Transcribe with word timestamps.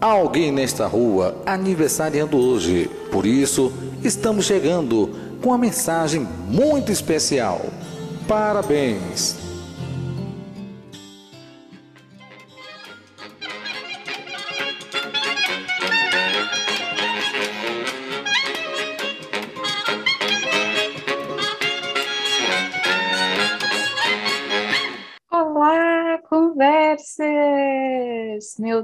alguém 0.00 0.50
nesta 0.50 0.86
rua 0.86 1.36
aniversariando 1.44 2.38
hoje. 2.38 2.90
Por 3.10 3.26
isso, 3.26 3.72
estamos 4.02 4.46
chegando 4.46 5.10
com 5.42 5.50
uma 5.50 5.58
mensagem 5.58 6.26
muito 6.48 6.90
especial. 6.90 7.60
Parabéns! 8.26 9.49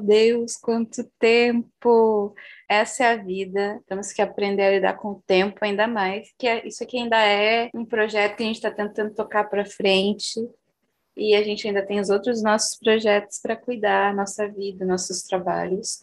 Deus, 0.07 0.57
quanto 0.57 1.05
tempo! 1.19 2.35
Essa 2.69 3.05
é 3.05 3.13
a 3.13 3.17
vida. 3.17 3.81
Temos 3.87 4.13
que 4.13 4.23
aprender 4.23 4.63
a 4.63 4.71
lidar 4.71 4.95
com 4.95 5.09
o 5.13 5.23
tempo 5.27 5.59
ainda 5.63 5.87
mais, 5.87 6.29
que 6.39 6.47
é- 6.47 6.67
isso 6.67 6.83
aqui 6.85 6.99
ainda 6.99 7.17
é 7.25 7.71
um 7.75 7.85
projeto 7.85 8.37
que 8.37 8.43
a 8.43 8.47
gente 8.47 8.57
está 8.57 8.71
tentando 8.71 9.15
tocar 9.15 9.45
para 9.45 9.65
frente. 9.65 10.41
E 11.17 11.35
a 11.35 11.43
gente 11.43 11.67
ainda 11.67 11.85
tem 11.85 11.99
os 11.99 12.11
outros 12.11 12.43
nossos 12.43 12.79
projetos 12.79 13.39
para 13.41 13.57
cuidar, 13.57 14.15
nossa 14.15 14.47
vida, 14.49 14.85
nossos 14.85 15.23
trabalhos. 15.23 16.01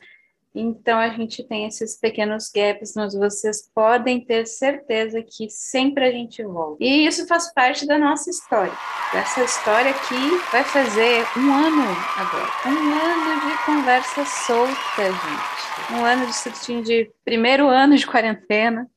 Então 0.56 1.00
a 1.00 1.10
gente 1.10 1.44
tem 1.44 1.66
esses 1.66 2.00
pequenos 2.00 2.52
gaps, 2.54 2.94
mas 2.96 3.16
vocês 3.16 3.68
podem 3.74 4.24
ter 4.24 4.46
certeza 4.46 5.24
que 5.24 5.50
sempre 5.50 6.06
a 6.06 6.12
gente 6.12 6.44
volta. 6.44 6.78
E 6.84 7.08
isso 7.08 7.26
faz 7.28 7.52
parte 7.54 7.88
da 7.88 7.98
nossa 7.98 8.30
história. 8.30 8.74
Essa 9.16 9.44
história 9.44 9.90
aqui 9.90 10.38
vai 10.52 10.64
fazer 10.64 11.26
um 11.38 11.52
ano 11.52 11.84
agora. 12.18 12.52
Um 12.68 12.92
ano 12.94 13.50
de 13.50 13.66
conversa 13.66 14.26
solta, 14.26 15.04
gente. 15.06 15.94
Um 15.94 16.06
ano 16.06 16.28
de 16.28 16.36
surtinho 16.36 16.84
de 16.84 17.12
primeiro 17.26 17.68
ano 17.68 17.96
de 17.96 18.06
quarentena. 18.06 18.88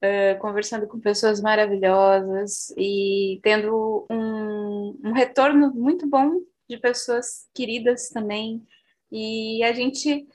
eh, 0.00 0.34
conversando 0.36 0.86
com 0.86 1.00
pessoas 1.00 1.40
maravilhosas 1.40 2.70
e 2.76 3.40
tendo 3.42 4.06
um, 4.10 4.98
um 5.04 5.12
retorno 5.12 5.72
muito 5.74 6.06
bom 6.08 6.40
de 6.68 6.78
pessoas 6.78 7.48
queridas 7.52 8.08
também. 8.08 8.62
E 9.10 9.62
a 9.64 9.72
gente 9.72 10.26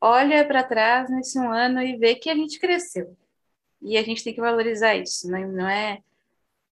olha 0.00 0.44
para 0.46 0.62
trás 0.64 1.10
nesse 1.10 1.38
um 1.38 1.50
ano 1.50 1.82
e 1.82 1.96
vê 1.96 2.14
que 2.14 2.30
a 2.30 2.34
gente 2.34 2.58
cresceu. 2.58 3.16
E 3.82 3.96
a 3.96 4.02
gente 4.02 4.22
tem 4.24 4.34
que 4.34 4.40
valorizar 4.40 4.94
isso, 4.96 5.30
né? 5.30 5.46
não 5.46 5.68
é 5.68 5.98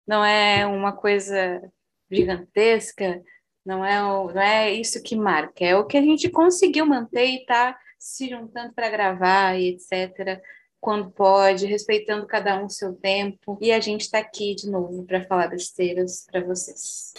não 0.07 0.25
é 0.25 0.65
uma 0.67 0.93
coisa 0.93 1.63
gigantesca, 2.11 3.23
não 3.65 3.85
é, 3.85 4.03
o- 4.03 4.33
não 4.33 4.41
é 4.41 4.73
isso 4.73 5.03
que 5.03 5.15
marca, 5.15 5.63
é 5.63 5.77
o 5.77 5.85
que 5.85 5.99
a 5.99 6.01
gente 6.01 6.31
conseguiu 6.31 6.87
manter 6.87 7.27
e 7.27 7.37
está 7.41 7.79
se 7.99 8.27
juntando 8.31 8.73
para 8.73 8.89
gravar 8.89 9.59
e 9.59 9.69
etc. 9.69 10.41
Quando 10.81 11.11
pode, 11.11 11.67
respeitando 11.67 12.27
cada 12.27 12.59
um 12.59 12.65
o 12.67 12.71
seu 12.71 12.95
tempo. 12.95 13.59
E 13.61 13.73
a 13.73 13.81
gente 13.81 14.03
está 14.03 14.19
aqui 14.19 14.55
de 14.55 14.71
novo 14.71 15.05
para 15.05 15.25
falar 15.25 15.49
besteiras 15.49 16.25
para 16.31 16.43
vocês. 16.43 17.13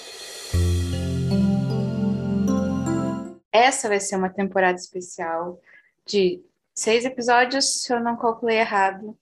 Essa 3.51 3.87
vai 3.89 3.99
ser 3.99 4.15
uma 4.15 4.29
temporada 4.29 4.77
especial 4.79 5.59
de 6.09 6.43
seis 6.73 7.05
episódios, 7.05 7.83
se 7.83 7.93
eu 7.93 7.99
não 7.99 8.17
calculei 8.17 8.57
errado, 8.57 9.15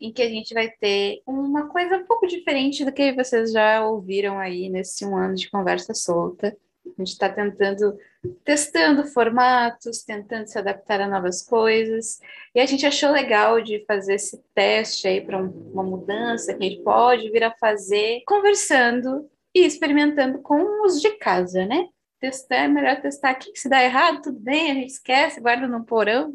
em 0.00 0.12
que 0.12 0.20
a 0.20 0.28
gente 0.28 0.52
vai 0.52 0.68
ter 0.68 1.22
uma 1.26 1.68
coisa 1.68 1.96
um 1.96 2.04
pouco 2.04 2.26
diferente 2.26 2.84
do 2.84 2.92
que 2.92 3.12
vocês 3.12 3.52
já 3.52 3.86
ouviram 3.86 4.38
aí 4.38 4.68
nesse 4.68 5.06
um 5.06 5.16
ano 5.16 5.34
de 5.34 5.50
conversa 5.50 5.94
solta. 5.94 6.56
A 6.84 6.88
gente 6.98 7.12
está 7.12 7.28
tentando, 7.28 7.96
testando 8.44 9.06
formatos, 9.06 10.02
tentando 10.02 10.46
se 10.46 10.58
adaptar 10.58 11.00
a 11.00 11.08
novas 11.08 11.40
coisas, 11.40 12.18
e 12.54 12.60
a 12.60 12.66
gente 12.66 12.84
achou 12.84 13.12
legal 13.12 13.62
de 13.62 13.84
fazer 13.86 14.14
esse 14.14 14.42
teste 14.52 15.06
aí 15.06 15.20
para 15.20 15.38
uma 15.38 15.84
mudança 15.84 16.52
que 16.52 16.64
a 16.64 16.68
gente 16.68 16.82
pode 16.82 17.30
vir 17.30 17.44
a 17.44 17.54
fazer 17.54 18.22
conversando 18.26 19.30
e 19.54 19.64
experimentando 19.64 20.40
com 20.40 20.84
os 20.84 21.00
de 21.00 21.12
casa, 21.12 21.64
né? 21.64 21.88
Testar 22.22 22.54
é 22.54 22.68
melhor 22.68 23.00
testar 23.00 23.30
aqui, 23.30 23.50
se 23.52 23.68
dá 23.68 23.82
errado, 23.82 24.22
tudo 24.22 24.38
bem, 24.38 24.70
a 24.70 24.74
gente 24.74 24.90
esquece, 24.90 25.40
guarda 25.40 25.66
no 25.66 25.84
porão. 25.84 26.32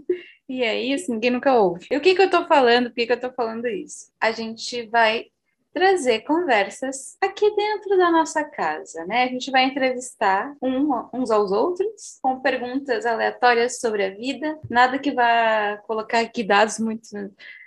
E 0.50 0.62
é 0.62 0.78
isso, 0.78 1.10
ninguém 1.10 1.32
nunca 1.32 1.54
ouve. 1.58 1.88
E 1.90 1.96
o 1.96 2.02
que, 2.02 2.14
que 2.14 2.22
eu 2.22 2.30
tô 2.30 2.46
falando? 2.46 2.90
Por 2.90 2.96
que, 2.96 3.08
que 3.08 3.14
eu 3.14 3.20
tô 3.20 3.32
falando 3.32 3.66
isso? 3.70 4.12
A 4.20 4.34
gente 4.34 4.86
vai 4.88 5.28
trazer 5.74 6.22
conversas 6.22 7.16
aqui 7.22 7.56
dentro 7.56 7.98
da 7.98 8.12
nossa 8.12 8.44
casa, 8.44 9.06
né? 9.06 9.24
A 9.24 9.28
gente 9.28 9.50
vai 9.50 9.64
entrevistar 9.64 10.54
um- 10.62 10.90
uns 11.14 11.32
aos 11.32 11.54
outros 11.54 12.20
com 12.22 12.42
perguntas 12.42 13.06
aleatórias 13.06 13.80
sobre 13.80 14.04
a 14.04 14.10
vida, 14.10 14.60
nada 14.70 15.00
que 15.00 15.12
vá 15.14 15.78
colocar 15.88 16.20
aqui 16.20 16.44
dados 16.44 16.80
muito, 16.80 17.08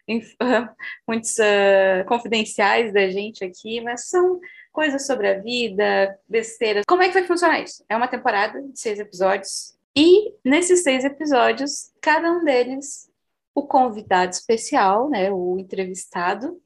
muitos 1.09 1.41
ah, 1.41 2.05
confidenciais 2.07 2.93
da 2.93 3.09
gente 3.09 3.43
aqui, 3.43 3.81
mas 3.81 4.09
são 4.09 4.39
coisas 4.73 5.07
sobre 5.07 5.29
a 5.29 5.39
vida, 5.39 6.19
besteiras. 6.29 6.85
Como 6.87 7.03
é 7.03 7.09
que 7.09 7.15
vai 7.15 7.25
funcionar 7.25 7.61
isso? 7.61 7.85
É 7.89 7.97
uma 7.97 8.09
temporada 8.09 8.63
de 8.63 8.79
seis 8.79 8.99
episódios. 8.99 9.77
E 9.97 10.33
nesses 10.45 10.83
seis 10.83 11.05
episódios, 11.05 11.93
cada 12.01 12.31
um 12.31 12.45
deles, 12.45 13.11
o 13.55 13.67
convidado 13.67 14.33
especial, 14.33 15.11
né, 15.11 15.31
o 15.33 15.59
entrevistado, 15.59 16.61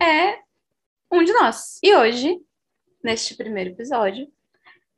é 0.00 0.38
um 1.12 1.22
de 1.22 1.32
nós. 1.32 1.78
E 1.82 1.94
hoje, 1.94 2.40
neste 3.02 3.36
primeiro 3.36 3.70
episódio, 3.70 4.26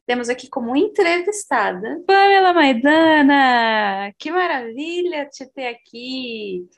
temos 0.07 0.29
aqui 0.29 0.49
como 0.49 0.77
entrevistada 0.77 2.03
Pamela 2.07 2.53
Maidana. 2.53 4.13
Que 4.19 4.31
maravilha 4.31 5.27
te 5.27 5.47
ter 5.47 5.69
aqui 5.69 6.69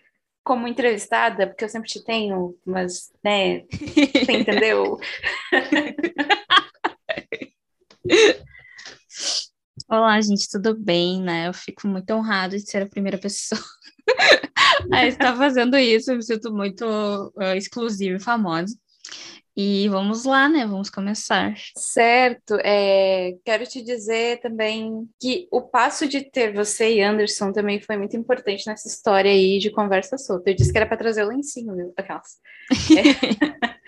como 0.45 0.67
entrevistada, 0.67 1.47
porque 1.47 1.65
eu 1.65 1.69
sempre 1.69 1.89
te 1.89 2.05
tenho, 2.05 2.57
mas, 2.65 3.13
né, 3.23 3.61
você 3.71 4.33
entendeu? 4.33 4.99
Olá, 9.89 10.21
gente, 10.21 10.49
tudo 10.51 10.77
bem, 10.77 11.23
né? 11.23 11.49
Eu 11.49 11.55
fico 11.55 11.87
muito 11.87 12.11
honrada 12.13 12.57
de 12.57 12.69
ser 12.69 12.83
a 12.83 12.89
primeira 12.89 13.19
pessoa 13.19 13.61
a 14.93 15.07
estar 15.07 15.37
fazendo 15.37 15.77
isso. 15.77 16.11
Eu 16.11 16.17
me 16.17 16.23
sinto 16.23 16.53
muito 16.53 16.85
uh, 16.85 17.55
exclusiva 17.57 18.17
e 18.17 18.21
famosa. 18.21 18.75
E 19.57 19.87
vamos 19.89 20.25
lá, 20.25 20.49
né? 20.49 20.67
Vamos 20.67 20.89
começar. 20.89 21.55
Certo, 21.77 22.55
é, 22.65 23.35
quero 23.45 23.67
te 23.67 23.83
dizer 23.83 24.41
também 24.41 25.07
que 25.21 25.47
o 25.51 25.61
passo 25.61 26.09
de 26.09 26.23
ter 26.23 26.55
você 26.55 26.95
e 26.95 27.03
Anderson 27.03 27.53
também 27.53 27.81
foi 27.81 27.99
muito 27.99 28.17
importante 28.17 28.67
nessa 28.67 28.89
história 28.89 29.31
aí 29.31 29.59
de 29.59 29.71
conversa 29.71 30.17
solta. 30.17 30.51
Eu 30.51 30.57
disse 30.57 30.73
que 30.73 30.79
era 30.79 30.87
para 30.87 30.97
trazer 30.97 31.25
o 31.25 31.29
lencinho, 31.29 31.75
viu? 31.75 31.93
Aquelas. 31.97 32.41
É, 32.97 33.03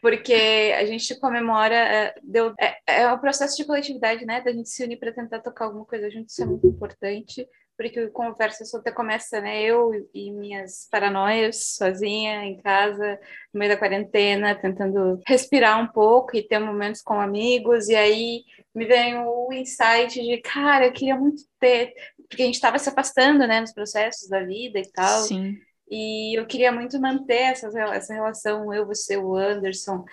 porque 0.00 0.72
a 0.78 0.84
gente 0.86 1.18
comemora, 1.18 1.74
é, 1.74 2.14
deu, 2.22 2.54
é, 2.60 3.00
é 3.00 3.12
o 3.12 3.18
processo 3.18 3.56
de 3.56 3.64
coletividade, 3.64 4.24
né? 4.24 4.40
Da 4.40 4.52
gente 4.52 4.68
se 4.68 4.84
unir 4.84 4.98
para 4.98 5.12
tentar 5.12 5.40
tocar 5.40 5.64
alguma 5.64 5.84
coisa 5.84 6.08
junto, 6.08 6.28
isso 6.28 6.42
é 6.42 6.46
muito 6.46 6.66
importante. 6.68 7.44
Porque 7.78 8.00
o 8.00 8.10
conversa 8.10 8.64
solta 8.64 8.90
começa, 8.90 9.40
né? 9.40 9.62
Eu 9.62 9.92
e 10.12 10.32
minhas 10.32 10.88
paranoias 10.90 11.76
sozinha 11.76 12.44
em 12.44 12.60
casa, 12.60 13.20
no 13.54 13.60
meio 13.60 13.70
da 13.70 13.78
quarentena, 13.78 14.56
tentando 14.56 15.20
respirar 15.24 15.80
um 15.80 15.86
pouco 15.86 16.36
e 16.36 16.42
ter 16.42 16.58
momentos 16.58 17.00
com 17.00 17.20
amigos, 17.20 17.88
e 17.88 17.94
aí 17.94 18.42
me 18.74 18.84
vem 18.84 19.16
o 19.18 19.52
insight 19.52 20.20
de, 20.20 20.38
cara, 20.38 20.86
eu 20.86 20.92
queria 20.92 21.16
muito 21.16 21.42
ter, 21.60 21.94
porque 22.28 22.42
a 22.42 22.46
gente 22.46 22.56
estava 22.56 22.78
se 22.80 22.88
afastando, 22.88 23.46
né, 23.46 23.60
nos 23.60 23.72
processos 23.72 24.28
da 24.28 24.42
vida 24.42 24.80
e 24.80 24.90
tal, 24.90 25.22
Sim. 25.22 25.56
e 25.88 26.38
eu 26.38 26.46
queria 26.46 26.72
muito 26.72 27.00
manter 27.00 27.52
essa, 27.52 27.68
essa 27.92 28.12
relação, 28.12 28.74
eu, 28.74 28.86
você, 28.86 29.16
o 29.16 29.36
Anderson, 29.36 30.04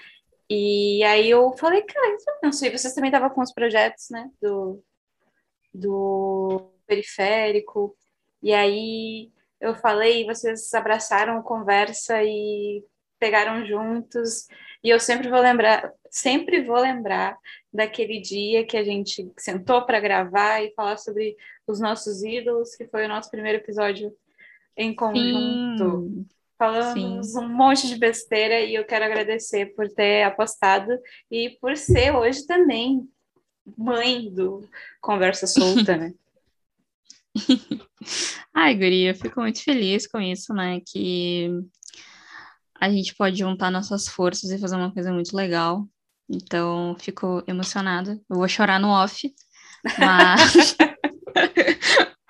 e 0.47 1.03
aí 1.03 1.29
eu 1.29 1.51
falei, 1.57 1.81
cara, 1.81 2.17
não 2.43 2.51
sei, 2.51 2.69
vocês 2.69 2.93
também 2.93 3.09
estavam 3.09 3.31
com 3.31 3.41
os 3.41 3.51
projetos, 3.51 4.07
né, 4.11 4.29
do, 4.39 4.83
do 5.73 6.74
periférico, 6.85 7.95
e 8.41 8.53
aí 8.53 9.31
eu 9.59 9.75
falei, 9.75 10.25
vocês 10.25 10.73
abraçaram 10.73 11.37
a 11.37 11.43
conversa 11.43 12.23
e 12.23 12.83
pegaram 13.19 13.65
juntos, 13.65 14.47
e 14.83 14.89
eu 14.89 14.99
sempre 14.99 15.29
vou 15.29 15.39
lembrar, 15.39 15.91
sempre 16.09 16.61
vou 16.61 16.77
lembrar 16.77 17.37
daquele 17.73 18.19
dia 18.19 18.65
que 18.65 18.77
a 18.77 18.83
gente 18.83 19.31
sentou 19.37 19.85
para 19.85 19.99
gravar 19.99 20.61
e 20.61 20.73
falar 20.75 20.97
sobre 20.97 21.35
os 21.65 21.79
nossos 21.79 22.23
ídolos, 22.23 22.75
que 22.75 22.85
foi 22.87 23.05
o 23.05 23.09
nosso 23.09 23.31
primeiro 23.31 23.57
episódio 23.57 24.15
em 24.77 24.93
conjunto. 24.93 26.09
Sim. 26.09 26.25
Falamos 26.57 27.35
um 27.35 27.49
monte 27.49 27.87
de 27.87 27.97
besteira 27.97 28.61
e 28.61 28.75
eu 28.75 28.85
quero 28.85 29.03
agradecer 29.03 29.73
por 29.75 29.89
ter 29.89 30.23
apostado 30.23 30.97
e 31.29 31.57
por 31.59 31.75
ser 31.75 32.15
hoje 32.15 32.45
também 32.45 33.09
mãe 33.77 34.31
do 34.31 34.63
Conversa 35.01 35.47
Solta, 35.47 35.97
né? 35.97 36.13
Ai, 38.53 38.75
guria, 38.75 39.11
eu 39.11 39.15
fico 39.15 39.41
muito 39.41 39.63
feliz 39.63 40.07
com 40.07 40.19
isso, 40.19 40.53
né? 40.53 40.79
Que 40.85 41.49
a 42.79 42.89
gente 42.89 43.15
pode 43.15 43.37
juntar 43.39 43.71
nossas 43.71 44.07
forças 44.07 44.49
e 44.51 44.59
fazer 44.59 44.75
uma 44.75 44.93
coisa 44.93 45.11
muito 45.11 45.35
legal. 45.35 45.87
Então, 46.29 46.95
fico 46.99 47.43
emocionada. 47.47 48.19
Eu 48.29 48.37
vou 48.37 48.47
chorar 48.47 48.79
no 48.79 48.89
off, 48.89 49.33
mas, 49.99 50.75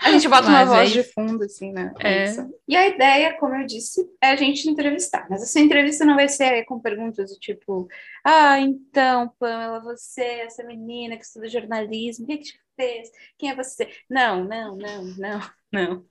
A 0.06 0.12
gente 0.12 0.28
bota 0.28 0.48
uma 0.48 0.60
Mas 0.60 0.70
voz 0.70 0.80
aí- 0.82 0.94
de 0.94 1.04
fundo, 1.14 1.44
assim, 1.44 1.72
né? 1.72 1.92
É. 2.00 2.26
E 2.68 2.76
a 2.76 2.88
ideia, 2.88 3.36
como 3.40 3.56
eu 3.56 3.66
disse, 3.66 4.08
é 4.22 4.28
a 4.28 4.36
gente 4.36 4.70
entrevistar. 4.70 5.26
Mas 5.30 5.42
essa 5.42 5.60
entrevista 5.60 6.06
não 6.06 6.14
vai 6.14 6.30
ser 6.30 6.64
com 6.66 6.80
perguntas 6.80 7.32
do 7.32 7.40
tipo: 7.40 7.88
Ah, 8.24 8.60
então, 8.60 9.32
Pamela, 9.40 9.80
você, 9.82 10.22
essa 10.22 10.64
menina 10.64 11.18
que 11.18 11.24
estuda 11.26 11.50
jornalismo, 11.50 12.26
o 12.26 12.28
que, 12.28 12.38
que 12.38 12.44
te 12.44 12.60
fez? 12.76 13.10
Quem 13.38 13.50
é 13.52 13.56
você? 13.56 13.90
Não, 14.10 14.44
não, 14.44 14.76
não, 14.76 15.04
não, 15.18 15.40
não. 15.72 16.06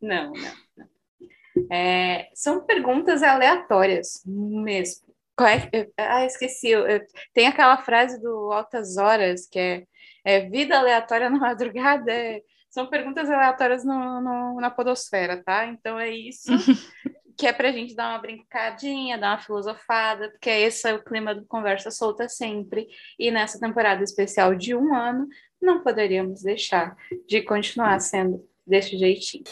Não, 0.00 0.32
não, 0.32 0.32
não. 0.32 1.66
É, 1.70 2.30
são 2.34 2.64
perguntas 2.64 3.22
aleatórias 3.22 4.22
mesmo. 4.26 5.12
Qual 5.36 5.48
é 5.48 5.68
ah, 5.98 6.24
esqueci. 6.24 6.68
eu- 6.68 6.86
eu- 6.86 7.00
tem 7.32 7.46
aquela 7.46 7.76
frase 7.78 8.20
do 8.20 8.52
Altas 8.52 8.96
Horas 8.96 9.46
que 9.46 9.58
é, 9.58 9.84
é 10.24 10.40
vida 10.48 10.78
aleatória 10.78 11.30
na 11.30 11.38
madrugada. 11.38 12.12
é- 12.12 12.42
são 12.70 12.86
perguntas 12.88 13.28
aleatórias 13.30 13.84
no, 13.84 14.20
no- 14.20 14.60
na 14.60 14.70
podosfera, 14.70 15.42
tá? 15.42 15.66
Então 15.66 15.98
é 16.00 16.10
isso 16.10 16.50
que 17.36 17.46
é 17.46 17.52
pra 17.52 17.72
gente 17.72 17.94
dar 17.94 18.10
uma 18.10 18.18
brincadinha, 18.18 19.18
dar 19.18 19.32
uma 19.32 19.38
filosofada, 19.42 20.30
porque 20.30 20.48
esse 20.50 20.88
é 20.88 20.94
o 20.94 21.02
clima 21.04 21.34
do 21.34 21.44
Conversa 21.46 21.90
Solta 21.90 22.28
sempre. 22.28 22.86
E 23.18 23.30
nessa 23.30 23.58
temporada 23.60 24.02
especial 24.02 24.54
de 24.54 24.74
um 24.74 24.94
ano, 24.94 25.26
não 25.62 25.80
poderíamos 25.82 26.42
deixar 26.42 26.96
de 27.26 27.40
continuar 27.40 28.00
sendo 28.00 28.46
desse 28.66 28.98
jeitinho. 28.98 29.44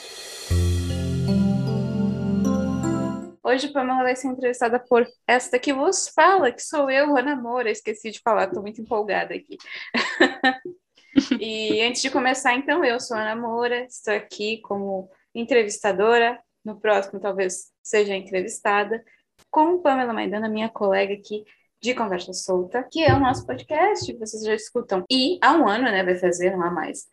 Hoje 3.43 3.69
Pamela 3.73 4.03
vai 4.03 4.15
ser 4.15 4.29
entrevistada 4.29 4.79
por 4.79 5.07
esta 5.27 5.59
que 5.59 5.73
vos 5.73 6.09
fala, 6.09 6.53
que 6.53 6.63
sou 6.63 6.91
eu, 6.91 7.17
Ana 7.17 7.35
Moura. 7.35 7.71
Esqueci 7.71 8.11
de 8.11 8.21
falar, 8.21 8.45
estou 8.45 8.63
muito 8.63 8.81
empolgada 8.81 9.35
aqui. 9.35 9.57
e 11.41 11.81
antes 11.83 12.03
de 12.03 12.11
começar, 12.11 12.55
então, 12.55 12.85
eu 12.85 13.01
sou 13.01 13.17
Ana 13.17 13.35
Moura, 13.35 13.85
estou 13.87 14.15
aqui 14.15 14.61
como 14.61 15.11
entrevistadora. 15.35 16.41
No 16.65 16.79
próximo, 16.79 17.19
talvez 17.19 17.73
seja 17.83 18.15
entrevistada, 18.15 19.03
com 19.51 19.81
Pamela 19.81 20.13
Maidana, 20.13 20.49
minha 20.49 20.69
colega 20.69 21.15
aqui 21.15 21.45
de 21.81 21.95
Conversa 21.95 22.33
Solta, 22.33 22.83
que 22.83 23.03
é 23.03 23.15
o 23.15 23.21
nosso 23.21 23.47
podcast, 23.47 24.13
vocês 24.19 24.45
já 24.45 24.55
escutam. 24.55 25.05
E 25.11 25.39
há 25.43 25.53
um 25.55 25.67
ano, 25.67 25.85
né, 25.85 26.05
vai 26.05 26.17
fazer, 26.17 26.51
não 26.55 26.63
há 26.63 26.71
mais. 26.71 27.09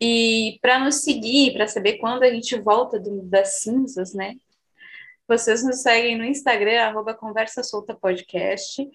E 0.00 0.58
para 0.60 0.78
nos 0.78 0.96
seguir, 1.02 1.54
para 1.54 1.68
saber 1.68 1.98
quando 1.98 2.22
a 2.24 2.30
gente 2.30 2.58
volta 2.60 2.98
do- 2.98 3.22
das 3.22 3.60
cinzas, 3.60 4.14
né? 4.14 4.36
Vocês 5.26 5.62
nos 5.62 5.82
seguem 5.82 6.16
no 6.16 6.24
Instagram, 6.24 6.80
arroba 6.80 7.14
Conversa 7.14 7.62
Solta 7.62 7.94
Podcast, 7.94 8.88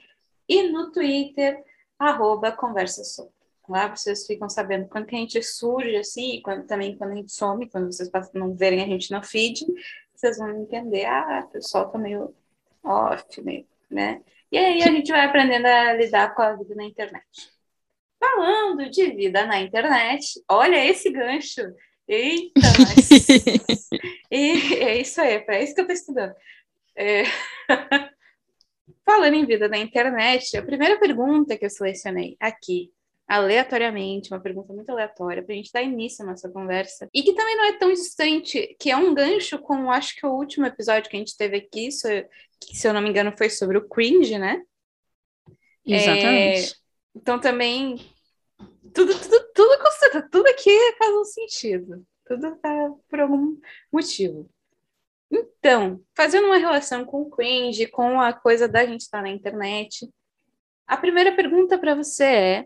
e 0.48 0.64
no 0.64 0.92
Twitter, 0.92 1.64
arroba 1.98 2.52
Conversa 2.52 3.04
Solta. 3.04 3.31
Lá 3.70 3.88
vocês 3.88 4.28
ficam 4.28 4.50
sabendo 4.50 4.88
quando 4.90 5.06
que 5.06 5.16
a 5.16 5.20
gente 5.20 5.42
surge, 5.42 5.96
assim, 5.96 6.36
e 6.36 6.42
quando, 6.42 6.66
também 6.66 6.98
quando 6.98 7.12
a 7.12 7.16
gente 7.16 7.31
some, 7.31 7.70
quando 7.70 7.86
vocês 7.86 8.10
passam- 8.10 8.31
não 8.34 8.54
verem 8.54 8.81
a 8.84 8.88
gente 8.88 9.10
no 9.10 9.24
feed, 9.24 9.66
vocês 10.14 10.38
vão 10.38 10.50
entender, 10.62 11.06
ah, 11.06 11.46
o 11.48 11.52
pessoal 11.52 11.90
tá 11.90 11.98
meio 11.98 12.34
off, 12.84 13.42
né? 13.90 14.22
E 14.54 14.58
aí 14.60 14.84
a 14.84 14.86
gente 14.86 15.12
vai 15.12 15.26
aprendendo 15.26 15.66
a 15.66 15.94
lidar 15.94 16.36
com 16.36 16.44
a 16.44 16.54
vida 16.54 16.76
na 16.76 16.84
internet. 16.84 17.26
Falando 18.20 18.88
de 18.88 19.10
vida 19.10 19.48
na 19.48 19.60
internet, 19.60 20.40
olha 20.48 20.86
esse 20.86 21.10
gancho. 21.10 21.64
Eita, 22.08 22.62
mas... 22.78 23.90
E 24.30 24.76
é 24.76 25.02
isso 25.02 25.20
aí, 25.20 25.34
é 25.34 25.40
para 25.40 25.60
isso 25.60 25.74
que 25.74 25.82
eu 25.82 25.86
estou 25.86 25.96
estudando. 25.96 26.36
É... 26.96 27.24
Falando 29.04 29.34
em 29.34 29.46
vida 29.48 29.68
na 29.68 29.80
internet, 29.80 30.56
a 30.56 30.62
primeira 30.62 31.00
pergunta 31.00 31.58
que 31.58 31.66
eu 31.66 31.70
selecionei 31.72 32.38
aqui, 32.40 32.92
aleatoriamente, 33.28 34.31
uma 34.31 34.40
pergunta 34.40 34.74
muito 34.74 34.90
aleatória, 34.90 35.44
para 35.44 35.54
a 35.54 35.56
gente 35.56 35.72
dar 35.72 35.81
início 35.81 36.24
à 36.24 36.28
nossa 36.28 36.50
conversa, 36.50 37.10
e 37.14 37.24
que 37.24 37.34
também 37.34 37.56
não 37.56 37.66
é 37.66 37.74
tão 37.74 37.92
distante, 37.92 38.75
que 38.80 38.92
é 38.92 38.98
um 38.98 39.14
gancho 39.14 39.58
com, 39.60 39.90
acho 39.92 40.16
que 40.16 40.25
o 40.25 40.34
último 40.34 40.66
episódio 40.66 41.10
que 41.10 41.16
a 41.16 41.20
gente 41.20 41.38
teve 41.38 41.58
aqui, 41.58 41.92
se 41.92 42.20
eu, 42.20 42.25
que, 42.60 42.75
se 42.75 42.88
eu 42.88 42.94
não 42.94 43.02
me 43.02 43.10
engano, 43.10 43.34
foi 43.38 43.50
sobre 43.50 43.78
o 43.78 43.88
cringe, 43.88 44.38
né? 44.38 44.62
Exatamente. 45.86 46.75
Então 47.16 47.40
também 47.40 47.98
tudo, 48.94 49.14
tudo, 49.20 49.52
tudo 49.54 49.84
constata, 49.84 50.30
tudo 50.30 50.48
aqui 50.48 50.72
faz 50.98 51.14
um 51.16 51.25
sentido. 51.25 52.06
Tudo 52.25 52.56
tá 52.58 52.92
por 53.10 53.20
algum 53.20 53.58
motivo. 53.92 54.50
Então, 55.31 56.02
fazendo 56.16 56.46
uma 56.46 56.58
relação 56.58 57.04
com 57.04 57.24
o 57.24 57.30
cringe, 57.30 57.88
com 57.88 58.22
a 58.22 58.31
coisa 58.31 58.68
da 58.68 58.86
gente 58.86 59.02
estar 59.02 59.22
na 59.22 59.30
internet, 59.30 60.08
a 60.86 60.96
primeira 60.96 61.36
pergunta 61.36 61.78
para 61.78 61.96
você 61.96 62.24
é, 62.24 62.66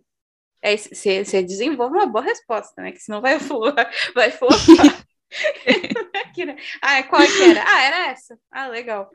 é 0.62 0.75
você 0.75 1.44
desenvolve 1.44 1.95
uma 1.95 2.06
boa 2.07 2.24
resposta, 2.24 2.81
né? 2.81 2.92
Que 2.92 3.00
senão 3.00 3.21
vai 3.21 3.39
flopar. 3.39 3.92
Vai 4.13 4.31
flopar. 4.31 4.57
Aqui, 6.15 6.45
né? 6.45 6.57
Ah, 6.81 7.04
qual 7.04 7.21
é 7.21 7.27
que 7.27 7.44
era? 7.44 7.63
Ah, 7.65 7.81
era 7.81 8.12
essa. 8.12 8.39
Ah, 8.51 8.68
legal. 8.68 9.12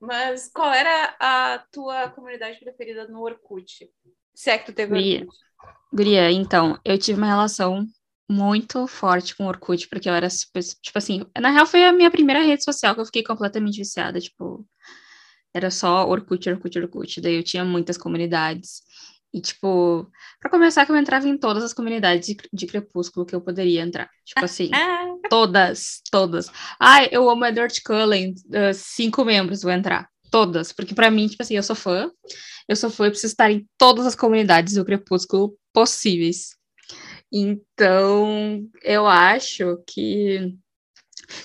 Mas 0.00 0.50
qual 0.52 0.72
era 0.72 1.14
a 1.20 1.64
tua 1.70 2.10
comunidade 2.10 2.58
preferida 2.58 3.06
no 3.06 3.20
Orkut? 3.20 3.88
Se 4.34 4.50
é 4.50 4.58
que 4.58 4.66
tu 4.66 4.72
teve 4.72 4.92
Guria. 4.92 5.20
Orkut. 5.20 5.38
Guria, 5.92 6.30
então, 6.30 6.78
eu 6.84 6.98
tive 6.98 7.18
uma 7.18 7.26
relação 7.26 7.86
muito 8.30 8.86
forte 8.86 9.36
com 9.36 9.44
o 9.44 9.48
Orkut, 9.48 9.88
porque 9.88 10.08
eu 10.08 10.14
era 10.14 10.30
super, 10.30 10.62
tipo 10.62 10.96
assim, 10.96 11.26
na 11.38 11.50
real 11.50 11.66
foi 11.66 11.84
a 11.84 11.92
minha 11.92 12.10
primeira 12.10 12.40
rede 12.40 12.62
social 12.62 12.94
que 12.94 13.00
eu 13.00 13.04
fiquei 13.04 13.24
completamente 13.24 13.78
viciada, 13.78 14.20
tipo, 14.20 14.64
era 15.52 15.68
só 15.68 16.08
Orkut, 16.08 16.48
Orkut, 16.48 16.78
Orkut, 16.78 17.20
daí 17.20 17.34
eu 17.34 17.42
tinha 17.42 17.64
muitas 17.64 17.98
comunidades, 17.98 18.82
e 19.32 19.40
tipo, 19.40 20.10
pra 20.40 20.50
começar 20.50 20.84
que 20.84 20.92
eu 20.92 20.96
entrava 20.96 21.28
em 21.28 21.38
todas 21.38 21.62
as 21.62 21.72
comunidades 21.72 22.26
de, 22.26 22.36
de 22.52 22.66
Crepúsculo 22.66 23.24
que 23.24 23.34
eu 23.34 23.40
poderia 23.40 23.82
entrar, 23.82 24.08
tipo 24.24 24.44
assim, 24.44 24.70
Ah, 24.74 25.06
todas, 25.28 26.00
todas. 26.10 26.46
Ai, 26.78 27.08
eu 27.12 27.28
amo 27.30 27.44
Edward 27.44 27.80
Cullen, 27.82 28.34
uh, 28.48 28.74
cinco 28.74 29.24
membros 29.24 29.62
vou 29.62 29.72
entrar, 29.72 30.08
todas, 30.30 30.72
porque 30.72 30.94
pra 30.94 31.10
mim, 31.10 31.28
tipo 31.28 31.42
assim, 31.42 31.56
eu 31.56 31.62
sou 31.62 31.76
fã, 31.76 32.10
eu 32.68 32.76
sou 32.76 32.90
fã 32.90 33.06
e 33.06 33.10
preciso 33.10 33.32
estar 33.32 33.50
em 33.50 33.66
todas 33.78 34.06
as 34.06 34.14
comunidades 34.14 34.74
do 34.74 34.84
Crepúsculo 34.84 35.56
possíveis. 35.72 36.56
Então, 37.32 38.66
eu 38.82 39.06
acho 39.06 39.78
que. 39.86 40.52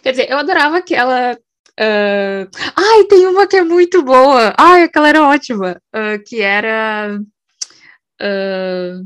Quer 0.02 0.12
dizer, 0.12 0.30
eu 0.32 0.38
adorava 0.38 0.78
aquela. 0.78 1.38
ah, 1.80 2.48
Ai, 2.76 3.04
tem 3.06 3.28
uma 3.28 3.48
que 3.48 3.58
é 3.58 3.64
muito 3.64 4.02
boa! 4.04 4.54
Ai, 4.58 4.84
aquela 4.84 5.10
era 5.10 5.28
ótima! 5.28 5.80
ah, 5.94 6.18
que 6.26 6.42
era. 6.42 7.20
Ah, 8.22 9.00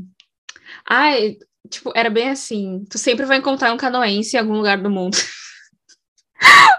Ai, 0.88 1.36
tipo, 1.70 1.92
era 1.94 2.10
bem 2.10 2.30
assim: 2.30 2.84
tu 2.90 2.98
sempre 2.98 3.24
vai 3.26 3.38
encontrar 3.38 3.72
um 3.72 3.76
canoense 3.76 4.36
em 4.36 4.40
algum 4.40 4.54
lugar 4.54 4.78
do 4.82 4.90
mundo. 4.90 5.16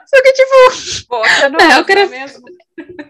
Só 0.07 0.21
que, 0.21 0.33
tipo, 0.33 1.13
não, 1.51 1.59
É, 1.59 1.79
eu 1.79 1.85
quero- 1.85 2.09
mesmo. 2.09 2.43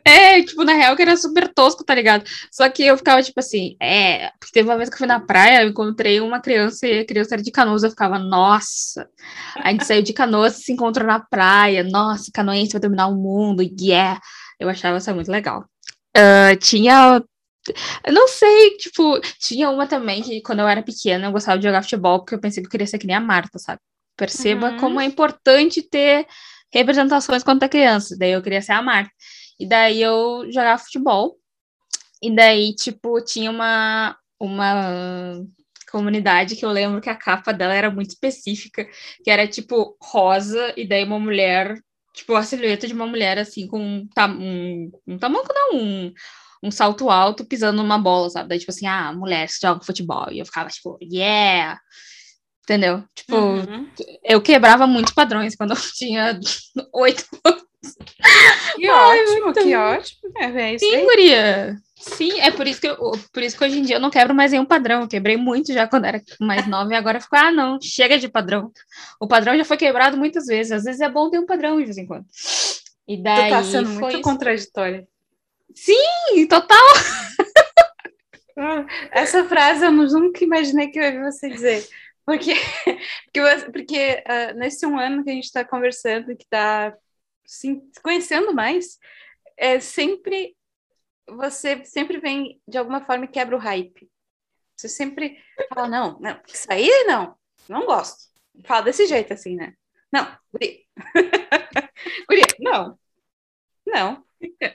é, 0.05 0.43
tipo, 0.43 0.63
na 0.63 0.73
real 0.73 0.95
que 0.95 1.01
era 1.01 1.15
super 1.17 1.47
tosco, 1.53 1.83
tá 1.83 1.95
ligado? 1.95 2.23
Só 2.51 2.69
que 2.69 2.83
eu 2.83 2.97
ficava, 2.97 3.23
tipo 3.23 3.39
assim, 3.39 3.75
é, 3.81 4.29
porque 4.39 4.51
teve 4.53 4.69
uma 4.69 4.77
vez 4.77 4.89
que 4.89 4.95
eu 4.95 4.97
fui 4.99 5.07
na 5.07 5.19
praia, 5.19 5.63
eu 5.63 5.69
encontrei 5.69 6.19
uma 6.19 6.39
criança 6.41 6.85
e 6.87 6.99
a 6.99 7.05
criança 7.05 7.35
era 7.35 7.41
de 7.41 7.51
canoas, 7.51 7.83
eu 7.83 7.89
ficava, 7.89 8.19
nossa, 8.19 9.07
a 9.55 9.71
gente 9.71 9.85
saiu 9.85 10.01
de 10.03 10.13
canoas 10.13 10.59
e 10.59 10.63
se 10.63 10.71
encontrou 10.73 11.07
na 11.07 11.19
praia, 11.19 11.83
nossa, 11.83 12.29
canoense 12.33 12.73
vai 12.73 12.81
dominar 12.81 13.07
o 13.07 13.15
mundo, 13.15 13.63
yeah, 13.79 14.19
eu 14.59 14.69
achava 14.69 14.97
isso 14.97 15.15
muito 15.15 15.31
legal. 15.31 15.65
Ah, 16.15 16.55
tinha, 16.59 17.23
eu 18.05 18.13
não 18.13 18.27
sei, 18.27 18.77
tipo, 18.77 19.19
tinha 19.39 19.69
uma 19.69 19.87
também 19.87 20.21
que 20.21 20.41
quando 20.41 20.59
eu 20.59 20.67
era 20.67 20.81
pequena 20.83 21.27
eu 21.27 21.31
gostava 21.31 21.57
de 21.59 21.65
jogar 21.67 21.83
futebol, 21.83 22.19
porque 22.19 22.35
eu 22.35 22.39
pensei 22.41 22.61
que 22.63 22.67
eu 22.67 22.71
queria 22.71 22.87
ser 22.87 22.97
que 22.97 23.07
nem 23.07 23.15
a 23.15 23.19
Marta, 23.19 23.59
sabe? 23.59 23.79
Perceba 24.17 24.71
Uhum. 24.71 24.77
como 24.77 25.01
é 25.01 25.05
importante 25.05 25.81
ter 25.81 26.27
representações 26.73 27.43
quando 27.43 27.63
é 27.63 27.69
criança, 27.69 28.15
daí 28.17 28.31
eu 28.31 28.41
queria 28.41 28.61
ser 28.61 28.73
a 28.73 28.81
Marta. 28.81 29.11
E 29.59 29.67
daí 29.67 30.01
eu 30.01 30.45
jogava 30.51 30.81
futebol. 30.83 31.37
E 32.21 32.33
daí, 32.35 32.73
tipo, 32.75 33.19
tinha 33.23 33.49
uma, 33.51 34.15
uma 34.39 35.41
comunidade 35.91 36.55
que 36.55 36.65
eu 36.65 36.69
lembro 36.71 37.01
que 37.01 37.09
a 37.09 37.15
capa 37.15 37.51
dela 37.51 37.73
era 37.73 37.91
muito 37.91 38.09
específica, 38.11 38.87
que 39.23 39.29
era 39.29 39.47
tipo 39.47 39.97
rosa, 40.01 40.73
e 40.77 40.87
daí 40.87 41.03
uma 41.03 41.19
mulher, 41.19 41.75
tipo, 42.13 42.35
a 42.35 42.43
silhueta 42.43 42.87
de 42.87 42.93
uma 42.93 43.05
mulher 43.07 43.37
assim, 43.37 43.67
com 43.67 43.79
um, 43.79 44.07
tam 44.15 44.31
um, 44.39 44.91
um 45.07 45.17
tamanco, 45.17 45.53
não, 45.53 45.77
um, 45.79 46.13
um 46.63 46.71
salto 46.71 47.09
alto 47.09 47.43
pisando 47.45 47.81
numa 47.81 47.97
bola, 47.97 48.29
sabe? 48.29 48.49
Daí, 48.49 48.59
tipo 48.59 48.71
assim, 48.71 48.85
ah, 48.87 49.11
mulher 49.13 49.47
que 49.47 49.53
joga 49.61 49.83
futebol. 49.83 50.27
E 50.31 50.39
eu 50.39 50.45
ficava, 50.45 50.69
tipo, 50.69 50.97
yeah! 51.01 51.79
Entendeu? 52.63 53.03
Tipo, 53.15 53.35
Uhum. 53.35 53.89
eu 54.23 54.41
quebrava 54.41 54.85
muitos 54.87 55.13
padrões 55.13 55.55
quando 55.55 55.71
eu 55.71 55.77
tinha 55.95 56.39
oito 56.93 57.25
Que 58.75 58.87
Ai, 58.87 59.19
ótimo, 59.23 59.45
muito 59.45 59.61
que 59.63 59.75
ótimo. 59.75 60.19
É, 60.37 60.45
é 60.45 60.75
isso 60.75 60.85
Sim, 60.85 60.95
aí. 60.95 61.03
guria. 61.05 61.75
Sim, 61.97 62.39
é 62.39 62.49
por 62.51 62.67
isso 62.67 62.79
que 62.81 62.87
eu, 62.87 62.97
por 63.33 63.43
isso 63.43 63.57
que 63.57 63.63
hoje 63.63 63.79
em 63.79 63.83
dia 63.83 63.95
eu 63.95 63.99
não 63.99 64.09
quebro 64.09 64.33
mais 64.33 64.51
nenhum 64.51 64.65
padrão. 64.65 65.01
Eu 65.01 65.07
quebrei 65.07 65.37
muito 65.37 65.73
já 65.73 65.87
quando 65.87 66.05
era 66.05 66.21
mais 66.39 66.67
nova 66.67 66.91
e 66.91 66.95
agora 66.95 67.19
fico, 67.19 67.35
ah, 67.35 67.51
não, 67.51 67.79
chega 67.81 68.17
de 68.19 68.27
padrão. 68.29 68.71
O 69.19 69.27
padrão 69.27 69.57
já 69.57 69.65
foi 69.65 69.77
quebrado 69.77 70.17
muitas 70.17 70.45
vezes. 70.45 70.71
Às 70.71 70.83
vezes 70.83 71.01
é 71.01 71.09
bom 71.09 71.29
ter 71.29 71.39
um 71.39 71.45
padrão 71.45 71.77
de 71.77 71.85
vez 71.85 71.97
em 71.97 72.05
quando. 72.07 72.25
E 73.07 73.17
Tu 73.17 73.23
daí 73.23 73.49
tá 73.49 73.63
sendo 73.63 73.87
foi 73.89 73.95
muito 74.01 74.13
isso. 74.13 74.21
contraditória. 74.21 75.07
Sim, 75.75 76.47
total. 76.47 76.77
Ah, 78.57 78.85
Essa 79.11 79.47
frase 79.47 79.85
eu 79.85 79.91
nunca 79.91 80.43
imaginei 80.43 80.89
que 80.89 80.99
eu 80.99 81.03
ia 81.03 81.31
você 81.31 81.49
dizer. 81.49 81.87
Porque, 82.25 82.53
porque, 83.33 83.71
porque 83.71 84.23
uh, 84.27 84.57
nesse 84.57 84.85
um 84.85 84.99
ano 84.99 85.23
que 85.23 85.29
a 85.29 85.33
gente 85.33 85.45
está 85.45 85.65
conversando, 85.65 86.35
que 86.35 86.43
está 86.43 86.95
se 87.45 87.81
conhecendo 88.03 88.53
mais, 88.53 88.97
é 89.57 89.79
sempre 89.79 90.55
você 91.27 91.83
sempre 91.85 92.19
vem 92.19 92.61
de 92.67 92.77
alguma 92.77 93.01
forma 93.01 93.25
e 93.25 93.29
quebra 93.29 93.55
o 93.55 93.59
hype. 93.59 94.09
Você 94.77 94.89
sempre 94.89 95.37
fala, 95.73 95.87
não, 95.87 96.19
não, 96.19 96.41
isso 96.47 96.67
aí 96.69 96.89
não, 97.07 97.35
não 97.69 97.85
gosto. 97.85 98.29
Fala 98.65 98.83
desse 98.83 99.07
jeito 99.07 99.33
assim, 99.33 99.55
né? 99.55 99.73
Não, 100.11 100.25
Guri. 100.51 100.85
Guri, 102.29 102.41
não. 102.59 102.99
Não. 103.85 104.25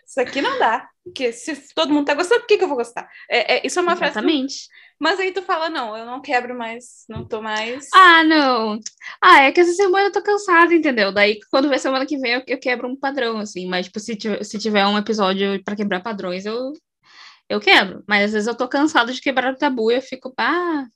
Isso 0.06 0.20
aqui 0.20 0.40
não 0.40 0.58
dá. 0.58 0.88
Porque 1.04 1.32
se 1.32 1.75
todo 1.75 1.92
mundo 1.92 2.06
tá 2.06 2.14
gostando, 2.14 2.40
por 2.40 2.46
que, 2.46 2.58
que 2.58 2.64
eu 2.64 2.68
vou 2.68 2.76
gostar? 2.76 3.08
É, 3.30 3.56
é 3.56 3.66
isso 3.66 3.78
é 3.78 3.82
uma 3.82 3.92
Exatamente. 3.92 4.64
frase. 4.64 4.87
Mas 4.99 5.20
aí 5.20 5.32
tu 5.32 5.42
fala, 5.42 5.68
não, 5.68 5.96
eu 5.96 6.06
não 6.06 6.20
quebro 6.23 6.56
mais, 6.56 7.04
não 7.08 7.26
tô 7.26 7.42
mais. 7.42 7.88
Ah, 7.94 8.25
não. 8.25 8.80
Ah, 9.23 9.42
é 9.42 9.52
que 9.52 9.61
essa 9.61 9.73
semana 9.73 10.08
eu 10.08 10.12
tô 10.12 10.23
cansada, 10.23 10.75
entendeu? 10.75 11.12
Daí 11.12 11.38
quando 11.50 11.68
vem 11.68 11.78
semana 11.78 12.06
que 12.06 12.16
vem 12.18 12.32
eu, 12.32 12.42
eu 12.46 12.58
quebro 12.58 12.88
um 12.88 12.96
padrão, 12.96 13.38
assim. 13.38 13.68
Mas, 13.68 13.87
tipo, 13.87 14.00
se 14.00 14.16
tiver, 14.16 14.42
se 14.44 14.58
tiver 14.58 14.87
um 14.87 14.99
episódio 14.99 15.62
para 15.62 15.76
quebrar 15.76 16.02
padrões, 16.02 16.46
eu, 16.46 16.73
eu 17.49 17.61
quebro. 17.61 18.02
Mas 18.08 18.26
às 18.26 18.32
vezes 18.32 18.49
eu 18.49 18.56
tô 18.56 18.66
cansada 18.68 19.12
de 19.12 19.20
quebrar 19.20 19.52
o 19.52 19.58
tabu 19.58 19.90
e 19.90 19.96
eu 19.96 20.02
fico, 20.02 20.32
ah. 20.38 20.87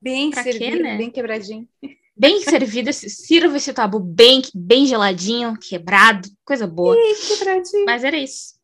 Bem 0.00 0.32
servido, 0.32 0.78
quê, 0.78 0.82
né? 0.82 0.98
bem 0.98 1.10
quebradinho. 1.10 1.68
Bem 2.14 2.40
servido, 2.42 2.92
sirva 2.92 3.56
esse 3.56 3.72
tabu 3.72 3.98
bem, 3.98 4.42
bem 4.54 4.86
geladinho, 4.86 5.58
quebrado, 5.58 6.28
coisa 6.44 6.66
boa. 6.66 6.94
Ih, 6.94 7.14
quebradinho. 7.26 7.86
Mas 7.86 8.04
era 8.04 8.16
isso. 8.16 8.54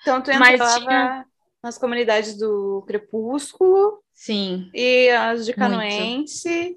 Então 0.00 0.20
tu 0.20 0.30
entrava 0.30 0.80
tinha... 0.80 1.26
nas 1.62 1.78
comunidades 1.78 2.36
do 2.36 2.82
Crepúsculo. 2.86 4.02
Sim. 4.12 4.68
E 4.74 5.10
as 5.10 5.46
de 5.46 5.52
Canoense. 5.52 6.76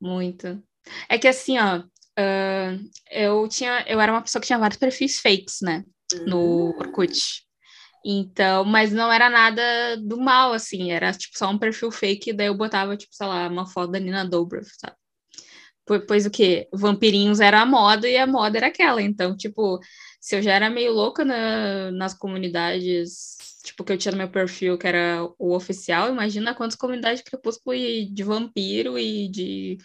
Muito. 0.00 0.46
Muito. 0.46 0.62
É 1.08 1.18
que 1.18 1.26
assim, 1.26 1.58
ó, 1.58 1.78
uh, 1.78 2.90
eu 3.10 3.48
tinha, 3.48 3.84
eu 3.88 4.00
era 4.00 4.12
uma 4.12 4.22
pessoa 4.22 4.40
que 4.40 4.46
tinha 4.46 4.58
vários 4.58 4.78
perfis 4.78 5.20
fakes, 5.20 5.60
né? 5.62 5.84
No 6.26 6.38
uhum. 6.38 6.78
Orkut. 6.78 7.46
Então, 8.04 8.64
mas 8.64 8.92
não 8.92 9.12
era 9.12 9.28
nada 9.28 9.96
do 9.96 10.16
mal, 10.16 10.52
assim, 10.52 10.92
era 10.92 11.12
tipo 11.12 11.36
só 11.36 11.50
um 11.50 11.58
perfil 11.58 11.90
fake, 11.90 12.32
daí 12.32 12.46
eu 12.46 12.54
botava, 12.54 12.96
tipo, 12.96 13.12
sei 13.12 13.26
lá, 13.26 13.48
uma 13.48 13.66
foto 13.66 13.90
da 13.90 13.98
Nina 13.98 14.24
Dobrev, 14.24 14.64
sabe? 14.78 14.94
Pois 15.86 16.26
o 16.26 16.30
que? 16.30 16.68
Vampirinhos 16.72 17.40
era 17.40 17.60
a 17.60 17.66
moda 17.66 18.08
e 18.08 18.16
a 18.16 18.26
moda 18.26 18.58
era 18.58 18.66
aquela. 18.66 19.00
Então, 19.00 19.36
tipo, 19.36 19.78
se 20.20 20.36
eu 20.36 20.42
já 20.42 20.52
era 20.54 20.68
meio 20.68 20.92
louca 20.92 21.24
na, 21.24 21.92
nas 21.92 22.12
comunidades, 22.12 23.36
tipo, 23.62 23.84
que 23.84 23.92
eu 23.92 23.98
tinha 23.98 24.10
no 24.12 24.18
meu 24.18 24.28
perfil, 24.28 24.76
que 24.76 24.86
era 24.86 25.24
o 25.38 25.54
oficial, 25.54 26.08
imagina 26.08 26.54
quantas 26.54 26.76
comunidades 26.76 27.20
de 27.22 27.30
crepúsculo 27.30 27.74
e 27.76 28.06
de 28.06 28.22
vampiro 28.24 28.98
e 28.98 29.28
de. 29.28 29.78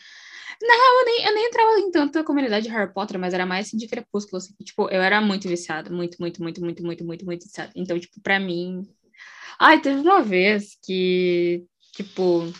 Real, 0.61 0.99
eu 0.99 1.05
nem, 1.05 1.25
eu 1.25 1.35
nem 1.35 1.47
entrava 1.47 1.79
em 1.79 1.91
tanta 1.91 2.23
comunidade 2.23 2.67
de 2.67 2.71
Harry 2.71 2.93
Potter, 2.93 3.19
mas 3.19 3.33
era 3.33 3.45
mais 3.45 3.67
assim, 3.67 3.77
de 3.77 3.87
crepúsculo, 3.87 4.37
assim. 4.37 4.53
Tipo, 4.63 4.89
eu 4.89 5.01
era 5.01 5.21
muito 5.21 5.47
viciada, 5.47 5.89
muito, 5.89 6.17
muito, 6.19 6.41
muito, 6.41 6.61
muito, 6.61 6.83
muito, 6.83 7.05
muito, 7.05 7.25
muito 7.25 7.43
viciada. 7.45 7.71
Então, 7.75 7.99
tipo, 7.99 8.19
pra 8.21 8.39
mim. 8.39 8.83
Ai, 9.59 9.81
teve 9.81 9.99
uma 10.01 10.21
vez 10.23 10.77
que, 10.83 11.63
tipo, 11.93 12.51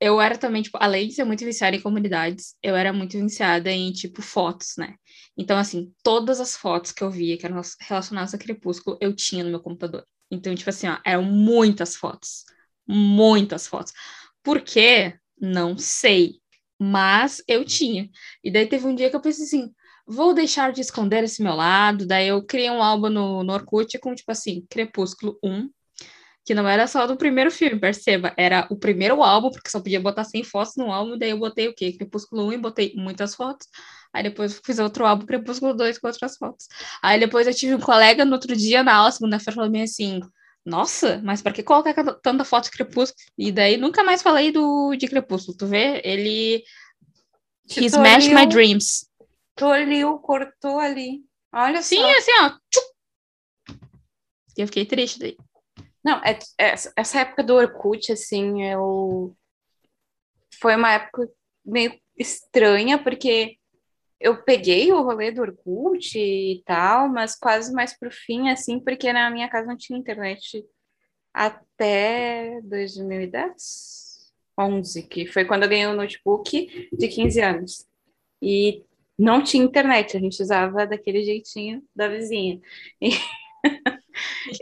eu 0.00 0.20
era 0.20 0.36
também, 0.38 0.62
tipo, 0.62 0.78
além 0.80 1.08
de 1.08 1.14
ser 1.14 1.24
muito 1.24 1.44
viciada 1.44 1.76
em 1.76 1.80
comunidades, 1.80 2.54
eu 2.62 2.76
era 2.76 2.92
muito 2.92 3.18
viciada 3.18 3.70
em, 3.70 3.92
tipo, 3.92 4.22
fotos, 4.22 4.74
né? 4.78 4.94
Então, 5.36 5.58
assim, 5.58 5.92
todas 6.02 6.40
as 6.40 6.56
fotos 6.56 6.92
que 6.92 7.02
eu 7.02 7.10
via 7.10 7.36
que 7.38 7.46
eram 7.46 7.60
relacionadas 7.80 8.34
a 8.34 8.38
Crepúsculo, 8.38 8.98
eu 9.00 9.14
tinha 9.14 9.42
no 9.44 9.50
meu 9.50 9.60
computador. 9.60 10.04
Então, 10.30 10.54
tipo 10.54 10.70
assim, 10.70 10.88
ó, 10.88 10.98
eram 11.04 11.22
muitas 11.24 11.96
fotos. 11.96 12.44
Muitas 12.86 13.66
fotos. 13.66 13.92
Por 14.42 14.60
quê? 14.62 15.18
Não 15.40 15.76
sei. 15.78 16.40
Mas 16.78 17.42
eu 17.48 17.64
tinha. 17.64 18.08
E 18.42 18.50
daí 18.52 18.66
teve 18.68 18.86
um 18.86 18.94
dia 18.94 19.10
que 19.10 19.16
eu 19.16 19.20
pensei 19.20 19.44
assim, 19.44 19.74
vou 20.06 20.32
deixar 20.34 20.72
de 20.72 20.80
esconder 20.80 21.24
esse 21.24 21.42
meu 21.42 21.54
lado. 21.54 22.06
Daí 22.06 22.28
eu 22.28 22.44
criei 22.44 22.70
um 22.70 22.82
álbum 22.82 23.08
no, 23.08 23.42
no 23.44 23.52
Orkut 23.52 23.98
com, 23.98 24.14
tipo 24.14 24.30
assim, 24.30 24.64
Crepúsculo 24.70 25.38
1, 25.44 25.68
que 26.48 26.54
não 26.54 26.66
era 26.66 26.86
só 26.86 27.06
do 27.06 27.14
primeiro 27.14 27.50
filme, 27.50 27.78
perceba, 27.78 28.32
era 28.34 28.66
o 28.70 28.76
primeiro 28.76 29.22
álbum, 29.22 29.50
porque 29.50 29.68
só 29.68 29.80
podia 29.80 30.00
botar 30.00 30.24
100 30.24 30.44
fotos 30.44 30.76
no 30.76 30.90
álbum, 30.90 31.18
daí 31.18 31.28
eu 31.28 31.38
botei 31.38 31.68
o 31.68 31.74
quê? 31.74 31.92
Crepúsculo 31.92 32.46
1 32.46 32.52
e 32.54 32.56
botei 32.56 32.94
muitas 32.96 33.34
fotos. 33.34 33.68
Aí 34.14 34.22
depois 34.22 34.58
fiz 34.64 34.78
outro 34.78 35.04
álbum, 35.04 35.26
Crepúsculo 35.26 35.74
2, 35.74 35.98
com 35.98 36.06
outras 36.06 36.38
fotos. 36.38 36.66
Aí 37.02 37.20
depois 37.20 37.46
eu 37.46 37.52
tive 37.52 37.74
um 37.74 37.80
colega 37.80 38.24
no 38.24 38.32
outro 38.32 38.56
dia, 38.56 38.82
na 38.82 38.94
aula, 38.94 39.12
segunda-feira, 39.12 39.56
falou 39.56 39.82
assim: 39.82 40.20
Nossa, 40.64 41.20
mas 41.22 41.42
para 41.42 41.52
que 41.52 41.62
colocar 41.62 41.92
tanta 42.22 42.46
foto 42.46 42.64
de 42.64 42.70
Crepúsculo? 42.70 43.22
E 43.36 43.52
daí 43.52 43.76
nunca 43.76 44.02
mais 44.02 44.22
falei 44.22 44.50
do, 44.50 44.96
de 44.96 45.06
Crepúsculo, 45.06 45.54
tu 45.54 45.66
vê? 45.66 46.00
Ele. 46.02 46.64
He 47.76 47.84
smashed 47.84 48.32
my 48.32 48.46
dreams. 48.46 49.06
Toliu, 49.54 50.16
cortou 50.20 50.78
ali. 50.78 51.20
Olha 51.52 51.82
Sim, 51.82 51.98
só. 51.98 52.06
Sim, 52.06 52.16
assim, 52.16 52.32
ó. 52.40 53.74
E 54.56 54.62
eu 54.62 54.66
fiquei 54.66 54.86
triste 54.86 55.18
daí. 55.18 55.36
Não, 56.04 56.22
é, 56.24 56.38
é, 56.58 56.74
essa 56.96 57.20
época 57.20 57.42
do 57.42 57.54
Orkut, 57.54 58.12
assim, 58.12 58.62
eu... 58.64 59.36
foi 60.60 60.76
uma 60.76 60.92
época 60.92 61.28
meio 61.64 61.98
estranha, 62.16 63.02
porque 63.02 63.56
eu 64.20 64.42
peguei 64.42 64.92
o 64.92 65.02
rolê 65.02 65.30
do 65.30 65.42
Orkut 65.42 66.18
e 66.18 66.62
tal, 66.64 67.08
mas 67.08 67.36
quase 67.36 67.72
mais 67.72 67.96
pro 67.96 68.10
fim, 68.10 68.48
assim, 68.48 68.80
porque 68.80 69.12
na 69.12 69.30
minha 69.30 69.48
casa 69.48 69.66
não 69.66 69.76
tinha 69.76 69.98
internet 69.98 70.64
até 71.32 72.60
2010, 72.62 74.32
11, 74.58 75.02
que 75.04 75.26
foi 75.26 75.44
quando 75.44 75.62
eu 75.64 75.68
ganhei 75.68 75.86
o 75.86 75.90
um 75.90 75.96
notebook 75.96 76.88
de 76.92 77.08
15 77.08 77.40
anos. 77.40 77.86
E 78.42 78.84
não 79.18 79.42
tinha 79.42 79.64
internet, 79.64 80.16
a 80.16 80.20
gente 80.20 80.42
usava 80.42 80.86
daquele 80.86 81.22
jeitinho 81.22 81.82
da 81.94 82.08
vizinha. 82.08 82.60
E... 83.00 83.10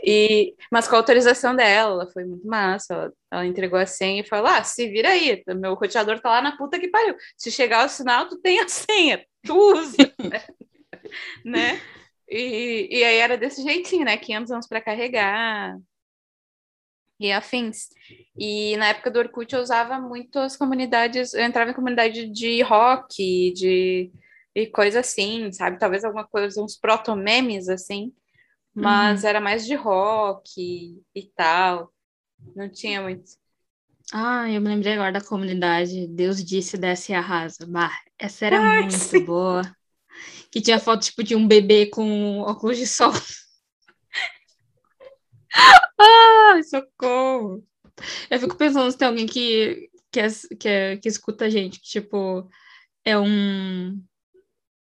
E, 0.03 0.55
mas 0.71 0.87
com 0.87 0.95
a 0.95 0.99
autorização 0.99 1.55
dela, 1.55 2.03
ela 2.03 2.11
foi 2.11 2.25
muito 2.25 2.45
massa. 2.47 2.93
Ela, 2.93 3.13
ela, 3.31 3.45
entregou 3.45 3.79
a 3.79 3.85
senha 3.85 4.21
e 4.21 4.27
falou: 4.27 4.47
Ah, 4.47 4.63
se 4.63 4.87
vira 4.89 5.09
aí, 5.09 5.43
meu 5.47 5.73
roteador 5.73 6.19
tá 6.19 6.29
lá 6.29 6.41
na 6.41 6.57
puta 6.57 6.79
que 6.79 6.87
pariu. 6.87 7.15
Se 7.37 7.51
chegar 7.51 7.85
o 7.85 7.89
sinal, 7.89 8.27
tu 8.27 8.37
tem 8.39 8.59
a 8.59 8.67
senha, 8.67 9.25
tu 9.43 9.55
usa. 9.55 9.97
né? 11.45 11.81
E, 12.29 12.87
e 12.91 13.03
aí 13.03 13.17
era 13.17 13.37
desse 13.37 13.63
jeitinho, 13.63 14.05
né? 14.05 14.17
500 14.17 14.51
anos 14.51 14.67
para 14.67 14.81
carregar 14.81 15.77
e 17.19 17.31
afins. 17.31 17.89
E 18.37 18.77
na 18.77 18.89
época 18.89 19.09
do 19.09 19.19
Orkut 19.19 19.53
eu 19.53 19.61
usava 19.61 19.99
muito 19.99 20.37
as 20.39 20.55
comunidades, 20.55 21.33
eu 21.33 21.43
entrava 21.43 21.71
em 21.71 21.73
comunidade 21.73 22.29
de 22.29 22.61
rock, 22.61 23.53
de 23.53 24.11
e 24.55 24.65
coisa 24.65 25.01
assim, 25.01 25.51
sabe? 25.51 25.77
Talvez 25.77 26.03
alguma 26.03 26.27
coisa, 26.27 26.63
uns 26.63 26.75
proto-memes 26.75 27.69
assim 27.69 28.11
mas 28.77 29.23
uhum. 29.23 29.29
era 29.29 29.41
mais 29.41 29.65
de 29.65 29.73
rock 29.73 31.01
e 31.15 31.23
tal. 31.35 31.91
Não 32.55 32.69
tinha 32.69 33.01
muito. 33.01 33.31
Ah, 34.13 34.49
eu 34.49 34.61
me 34.61 34.69
lembrei 34.69 34.93
agora 34.93 35.11
da 35.11 35.21
comunidade 35.21 36.07
Deus 36.07 36.43
disse, 36.43 36.77
desce 36.77 37.11
e 37.11 37.15
arrasa. 37.15 37.65
Bah, 37.65 37.91
essa 38.19 38.45
era 38.45 38.59
Ai, 38.59 38.81
muito 38.81 38.93
sim. 38.93 39.25
boa. 39.25 39.63
Que 40.51 40.61
tinha 40.61 40.79
foto 40.79 41.03
tipo 41.03 41.23
de 41.23 41.35
um 41.35 41.47
bebê 41.47 41.87
com 41.87 42.41
óculos 42.41 42.77
de 42.77 42.85
sol. 42.85 43.11
Ai, 45.99 46.61
socorro! 46.63 47.65
Eu 48.29 48.39
fico 48.39 48.55
pensando 48.55 48.91
se 48.91 48.97
tem 48.97 49.07
alguém 49.07 49.25
que, 49.25 49.89
que, 50.11 50.21
que, 50.55 50.97
que 50.97 51.09
escuta 51.09 51.45
a 51.45 51.49
gente, 51.49 51.79
que, 51.79 51.87
tipo, 51.87 52.47
é 53.03 53.17
um 53.17 53.99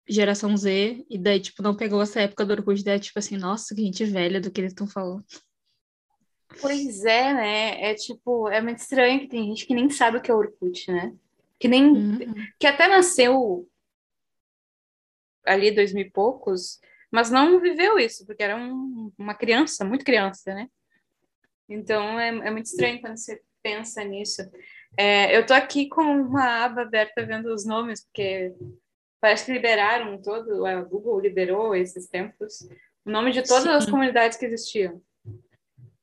geração 0.07 0.55
Z, 0.57 1.05
e 1.09 1.17
daí, 1.17 1.39
tipo, 1.39 1.63
não 1.63 1.75
pegou 1.75 2.01
essa 2.01 2.21
época 2.21 2.45
do 2.45 2.53
Orkut, 2.53 2.83
daí, 2.83 2.99
tipo 2.99 3.17
assim, 3.17 3.37
nossa, 3.37 3.73
que 3.73 3.81
gente 3.81 4.03
velha 4.05 4.41
do 4.41 4.51
que 4.51 4.59
eles 4.59 4.71
estão 4.71 4.87
falando. 4.87 5.23
Pois 6.61 7.03
é, 7.05 7.33
né? 7.33 7.91
É 7.91 7.93
tipo, 7.95 8.47
é 8.49 8.61
muito 8.61 8.79
estranho 8.79 9.21
que 9.21 9.27
tem 9.27 9.45
gente 9.45 9.65
que 9.65 9.73
nem 9.73 9.89
sabe 9.89 10.17
o 10.17 10.21
que 10.21 10.29
é 10.29 10.33
Orkut, 10.33 10.91
né? 10.91 11.13
Que 11.59 11.67
nem. 11.67 11.85
Uhum. 11.85 12.33
Que 12.59 12.67
até 12.67 12.87
nasceu 12.87 13.67
ali 15.45 15.71
dois 15.71 15.93
mil 15.93 16.05
e 16.05 16.11
poucos, 16.11 16.79
mas 17.11 17.29
não 17.29 17.59
viveu 17.59 17.99
isso, 17.99 18.25
porque 18.25 18.43
era 18.43 18.55
um, 18.55 19.11
uma 19.17 19.33
criança, 19.33 19.83
muito 19.83 20.05
criança, 20.05 20.53
né? 20.53 20.67
Então 21.67 22.19
é, 22.19 22.29
é 22.29 22.51
muito 22.51 22.65
estranho 22.65 23.01
quando 23.01 23.17
você 23.17 23.41
pensa 23.61 24.03
nisso. 24.03 24.41
É, 24.97 25.35
eu 25.35 25.45
tô 25.45 25.53
aqui 25.53 25.87
com 25.87 26.01
uma 26.01 26.65
aba 26.65 26.81
aberta 26.81 27.25
vendo 27.25 27.53
os 27.53 27.65
nomes, 27.65 28.05
porque 28.05 28.53
Parece 29.23 29.45
que 29.45 29.53
liberaram 29.53 30.21
todo, 30.21 30.65
a 30.65 30.81
Google 30.81 31.17
liberou 31.21 31.73
esses 31.73 32.09
tempos 32.09 32.67
o 33.05 33.09
nome 33.09 33.31
de 33.31 33.41
todas 33.41 33.63
Sim. 33.63 33.69
as 33.69 33.85
comunidades 33.85 34.37
que 34.37 34.45
existiam. 34.45 35.01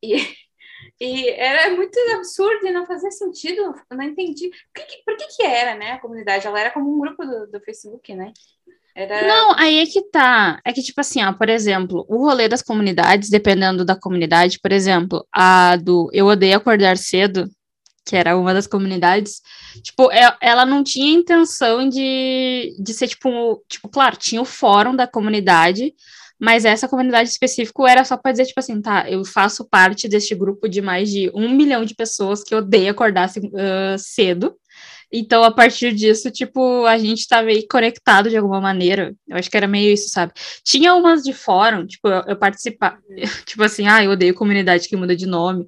E, 0.03 0.17
e 0.99 1.29
era 1.29 1.77
muito 1.77 1.99
absurdo 2.15 2.67
e 2.67 2.73
não 2.73 2.87
fazia 2.87 3.11
sentido, 3.11 3.75
eu 3.91 3.95
não 3.95 4.05
entendi. 4.05 4.49
Por 4.73 4.87
que, 4.87 5.03
por 5.05 5.17
que, 5.19 5.37
que 5.37 5.43
era, 5.43 5.75
né, 5.75 5.93
a 5.93 5.99
comunidade? 5.99 6.47
Ela 6.47 6.61
era 6.61 6.71
como 6.71 6.95
um 6.95 6.99
grupo 6.99 7.23
do, 7.23 7.47
do 7.47 7.61
Facebook, 7.61 8.15
né? 8.15 8.33
Era... 8.97 9.29
Não, 9.29 9.55
aí 9.59 9.81
é 9.81 9.85
que 9.85 10.01
tá. 10.11 10.59
É 10.65 10.73
que, 10.73 10.81
tipo 10.81 11.03
assim, 11.03 11.23
ó, 11.23 11.31
por 11.35 11.51
exemplo, 11.51 12.07
o 12.09 12.25
rolê 12.25 12.49
das 12.49 12.63
comunidades, 12.63 13.29
dependendo 13.29 13.85
da 13.85 14.01
comunidade, 14.01 14.59
por 14.59 14.73
exemplo, 14.73 15.29
a 15.31 15.77
do 15.77 16.09
Eu 16.11 16.25
Odeio 16.25 16.57
Acordar 16.57 16.97
Cedo, 16.97 17.51
que 18.05 18.17
era 18.17 18.37
uma 18.37 18.53
das 18.53 18.67
comunidades, 18.67 19.41
tipo, 19.83 20.11
é, 20.11 20.37
ela 20.41 20.67
não 20.67 20.83
tinha 20.83 21.13
intenção 21.13 21.89
de, 21.89 22.75
de 22.79 22.95
ser, 22.95 23.09
tipo, 23.09 23.63
tipo, 23.69 23.89
claro, 23.89 24.17
tinha 24.17 24.41
o 24.41 24.45
fórum 24.45 24.97
da 24.97 25.07
comunidade, 25.07 25.95
mas 26.41 26.65
essa 26.65 26.89
comunidade 26.89 27.29
específica 27.29 27.83
era 27.89 28.05
só 28.05 28.17
para 28.17 28.33
dizer, 28.33 28.47
tipo 28.47 28.59
assim, 28.59 28.81
tá, 28.81 29.09
eu 29.11 29.25
faço 29.25 29.65
parte 29.69 30.09
deste 30.09 30.35
grupo 30.35 30.69
de 30.69 30.81
mais 30.81 31.11
de 31.11 31.31
um 31.35 31.51
milhão 31.51 31.85
de 31.85 31.95
pessoas 31.95 32.43
que 32.43 32.55
odeia 32.55 32.91
acordar 32.91 33.29
uh, 33.29 33.99
cedo. 33.99 34.57
Então, 35.13 35.43
a 35.43 35.51
partir 35.51 35.93
disso, 35.93 36.31
tipo, 36.31 36.85
a 36.87 36.97
gente 36.97 37.27
tá 37.27 37.43
meio 37.43 37.67
conectado 37.69 38.31
de 38.31 38.37
alguma 38.37 38.61
maneira. 38.61 39.15
Eu 39.29 39.37
acho 39.37 39.51
que 39.51 39.57
era 39.57 39.67
meio 39.67 39.93
isso, 39.93 40.09
sabe? 40.09 40.33
Tinha 40.65 40.95
umas 40.95 41.23
de 41.23 41.33
fórum, 41.33 41.85
tipo, 41.87 42.09
eu, 42.09 42.23
eu 42.29 42.37
participava, 42.37 42.99
tipo 43.45 43.63
assim, 43.63 43.89
ah, 43.89 44.05
eu 44.05 44.13
odeio 44.13 44.35
comunidade 44.35 44.89
que 44.89 44.97
muda 44.97 45.17
de 45.17 45.27
nome. 45.27 45.67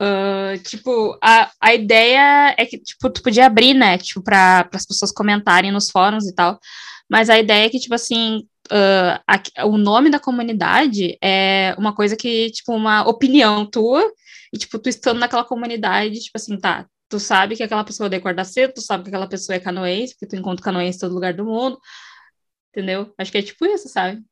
Uh, 0.00 0.58
tipo, 0.62 1.18
a, 1.22 1.50
a 1.60 1.74
ideia 1.74 2.54
é 2.56 2.64
que, 2.64 2.78
tipo, 2.78 3.10
tu 3.10 3.22
podia 3.22 3.46
abrir, 3.46 3.74
né, 3.74 3.98
tipo, 3.98 4.22
para 4.22 4.68
as 4.72 4.86
pessoas 4.86 5.10
comentarem 5.10 5.72
nos 5.72 5.90
fóruns 5.90 6.26
e 6.26 6.34
tal. 6.34 6.58
Mas 7.10 7.28
a 7.28 7.38
ideia 7.38 7.66
é 7.66 7.70
que, 7.70 7.80
tipo 7.80 7.94
assim, 7.94 8.46
uh, 8.70 9.20
a, 9.26 9.66
o 9.66 9.76
nome 9.76 10.10
da 10.10 10.20
comunidade 10.20 11.16
é 11.22 11.74
uma 11.78 11.94
coisa 11.94 12.16
que, 12.16 12.50
tipo, 12.50 12.72
uma 12.72 13.02
opinião 13.08 13.66
tua, 13.66 14.04
e, 14.52 14.58
tipo, 14.58 14.78
tu 14.78 14.88
estando 14.88 15.18
naquela 15.18 15.44
comunidade, 15.44 16.20
tipo 16.20 16.36
assim, 16.36 16.58
tá, 16.58 16.86
tu 17.08 17.20
sabe 17.20 17.56
que 17.56 17.62
aquela 17.62 17.84
pessoa 17.84 18.06
odeia 18.06 18.18
acordar 18.18 18.44
cedo, 18.44 18.74
tu 18.74 18.80
sabe 18.80 19.04
que 19.04 19.08
aquela 19.08 19.28
pessoa 19.28 19.56
é 19.56 19.60
canoense, 19.60 20.14
porque 20.14 20.26
tu 20.26 20.36
encontra 20.36 20.64
canoense 20.64 20.98
em 20.98 21.00
todo 21.00 21.14
lugar 21.14 21.34
do 21.34 21.44
mundo, 21.44 21.78
entendeu? 22.70 23.12
Acho 23.18 23.30
que 23.30 23.38
é 23.38 23.42
tipo 23.42 23.64
isso, 23.66 23.88
sabe? 23.88 24.22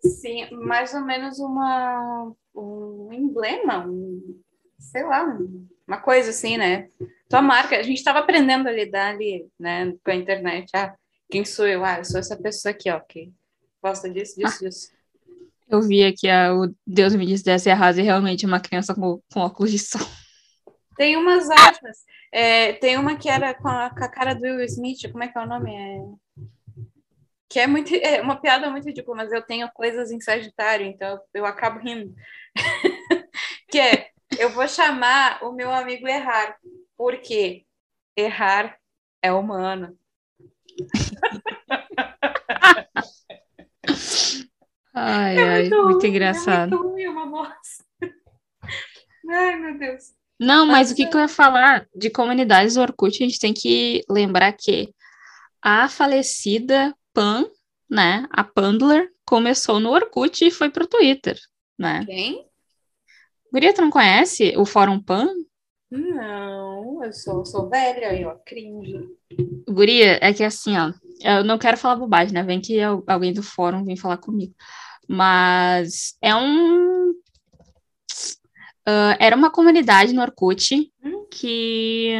Sim, 0.00 0.50
mais 0.50 0.94
ou 0.94 1.02
menos 1.02 1.38
uma, 1.38 2.32
um 2.54 3.12
emblema, 3.12 3.86
um, 3.86 4.40
sei 4.78 5.04
lá, 5.04 5.38
uma 5.86 6.00
coisa 6.00 6.30
assim, 6.30 6.56
né? 6.56 6.88
Tua 7.28 7.42
marca, 7.42 7.76
a 7.76 7.82
gente 7.82 7.98
estava 7.98 8.18
aprendendo 8.18 8.68
a 8.68 8.72
lidar 8.72 9.14
ali, 9.14 9.46
né, 9.58 9.92
com 10.04 10.10
a 10.10 10.14
internet. 10.14 10.70
Ah, 10.74 10.94
quem 11.30 11.44
sou 11.44 11.66
eu? 11.66 11.84
Ah, 11.84 11.98
eu 11.98 12.04
sou 12.04 12.18
essa 12.18 12.36
pessoa 12.36 12.72
aqui, 12.72 12.90
ó, 12.90 13.00
que 13.00 13.32
gosta 13.82 14.08
disso, 14.10 14.36
disso, 14.36 14.58
ah. 14.60 14.68
disso. 14.68 14.88
Eu 15.68 15.80
vi 15.80 16.04
aqui 16.04 16.28
a, 16.28 16.54
o 16.54 16.74
Deus 16.86 17.14
me 17.14 17.24
disse 17.24 17.44
dessa 17.44 17.70
errada 17.70 17.98
e 17.98 18.02
realmente 18.02 18.44
uma 18.44 18.60
criança 18.60 18.94
com, 18.94 19.22
com 19.32 19.40
óculos 19.40 19.70
de 19.70 19.78
sol. 19.78 20.06
Tem 20.96 21.16
umas 21.16 21.48
outras. 21.48 22.04
É, 22.30 22.74
tem 22.74 22.96
uma 22.96 23.16
que 23.16 23.28
era 23.28 23.54
com 23.54 23.68
a, 23.68 23.90
com 23.90 24.04
a, 24.04 24.08
cara 24.08 24.34
do 24.34 24.42
Will 24.42 24.64
Smith, 24.64 25.10
como 25.10 25.24
é 25.24 25.28
que 25.28 25.38
é 25.38 25.42
o 25.42 25.46
nome? 25.46 25.74
É... 25.74 26.02
Que 27.48 27.60
é, 27.60 27.66
muito, 27.66 27.94
é 27.94 28.20
uma 28.22 28.36
piada 28.36 28.70
muito 28.70 28.86
ridícula, 28.86 29.18
mas 29.18 29.32
eu 29.32 29.42
tenho 29.42 29.70
coisas 29.72 30.10
em 30.10 30.20
Sagitário, 30.20 30.86
então 30.86 31.20
eu 31.34 31.44
acabo 31.44 31.80
rindo. 31.80 32.14
que 33.70 33.78
é, 33.78 34.10
eu 34.38 34.48
vou 34.50 34.66
chamar 34.66 35.44
o 35.44 35.52
meu 35.52 35.70
amigo 35.70 36.08
Errar, 36.08 36.56
porque 36.96 37.66
errar 38.16 38.78
é 39.20 39.30
humano. 39.32 39.96
ai, 44.94 45.36
é 45.36 45.42
ai, 45.42 45.60
muito, 45.62 45.84
muito 45.84 46.06
engraçado. 46.06 46.74
É 46.74 46.78
muito 46.78 46.90
ruim, 46.90 47.08
uma 47.08 47.26
bosta. 47.26 47.84
Ai, 49.28 49.56
meu 49.56 49.78
Deus. 49.78 50.14
Não, 50.42 50.66
mas, 50.66 50.90
o 50.90 50.96
que, 50.96 51.06
que 51.06 51.16
eu 51.16 51.20
ia 51.20 51.28
falar 51.28 51.86
de 51.94 52.10
comunidades 52.10 52.74
do 52.74 52.80
Orkut, 52.80 53.22
a 53.22 53.26
gente 53.26 53.38
tem 53.38 53.54
que 53.54 54.02
lembrar 54.10 54.52
que 54.52 54.92
a 55.62 55.88
falecida 55.88 56.92
Pan, 57.14 57.48
né, 57.88 58.26
a 58.28 58.42
Pandler, 58.42 59.08
começou 59.24 59.78
no 59.78 59.90
Orkut 59.90 60.44
e 60.44 60.50
foi 60.50 60.68
pro 60.68 60.88
Twitter, 60.88 61.38
né? 61.78 62.04
Quem? 62.04 62.44
Guria, 63.52 63.72
tu 63.72 63.82
não 63.82 63.90
conhece 63.90 64.52
o 64.56 64.66
Fórum 64.66 65.00
Pan? 65.00 65.28
Não, 65.88 67.04
eu 67.04 67.12
sou, 67.12 67.44
sou 67.44 67.68
velha, 67.68 68.18
eu 68.18 68.34
cringe. 68.44 68.98
Guria, 69.68 70.18
é 70.20 70.32
que 70.32 70.42
assim, 70.42 70.76
ó, 70.76 70.92
eu 71.22 71.44
não 71.44 71.56
quero 71.56 71.76
falar 71.76 71.96
bobagem, 71.96 72.34
né? 72.34 72.42
Vem 72.42 72.60
que 72.60 72.80
alguém 73.06 73.32
do 73.32 73.44
fórum 73.44 73.84
vem 73.84 73.96
falar 73.96 74.16
comigo. 74.16 74.54
Mas 75.08 76.16
é 76.20 76.34
um 76.34 77.01
Uh, 78.88 79.14
era 79.18 79.36
uma 79.36 79.50
comunidade 79.50 80.12
no 80.12 80.22
Orkut 80.22 80.90
hum. 81.04 81.26
que. 81.30 82.12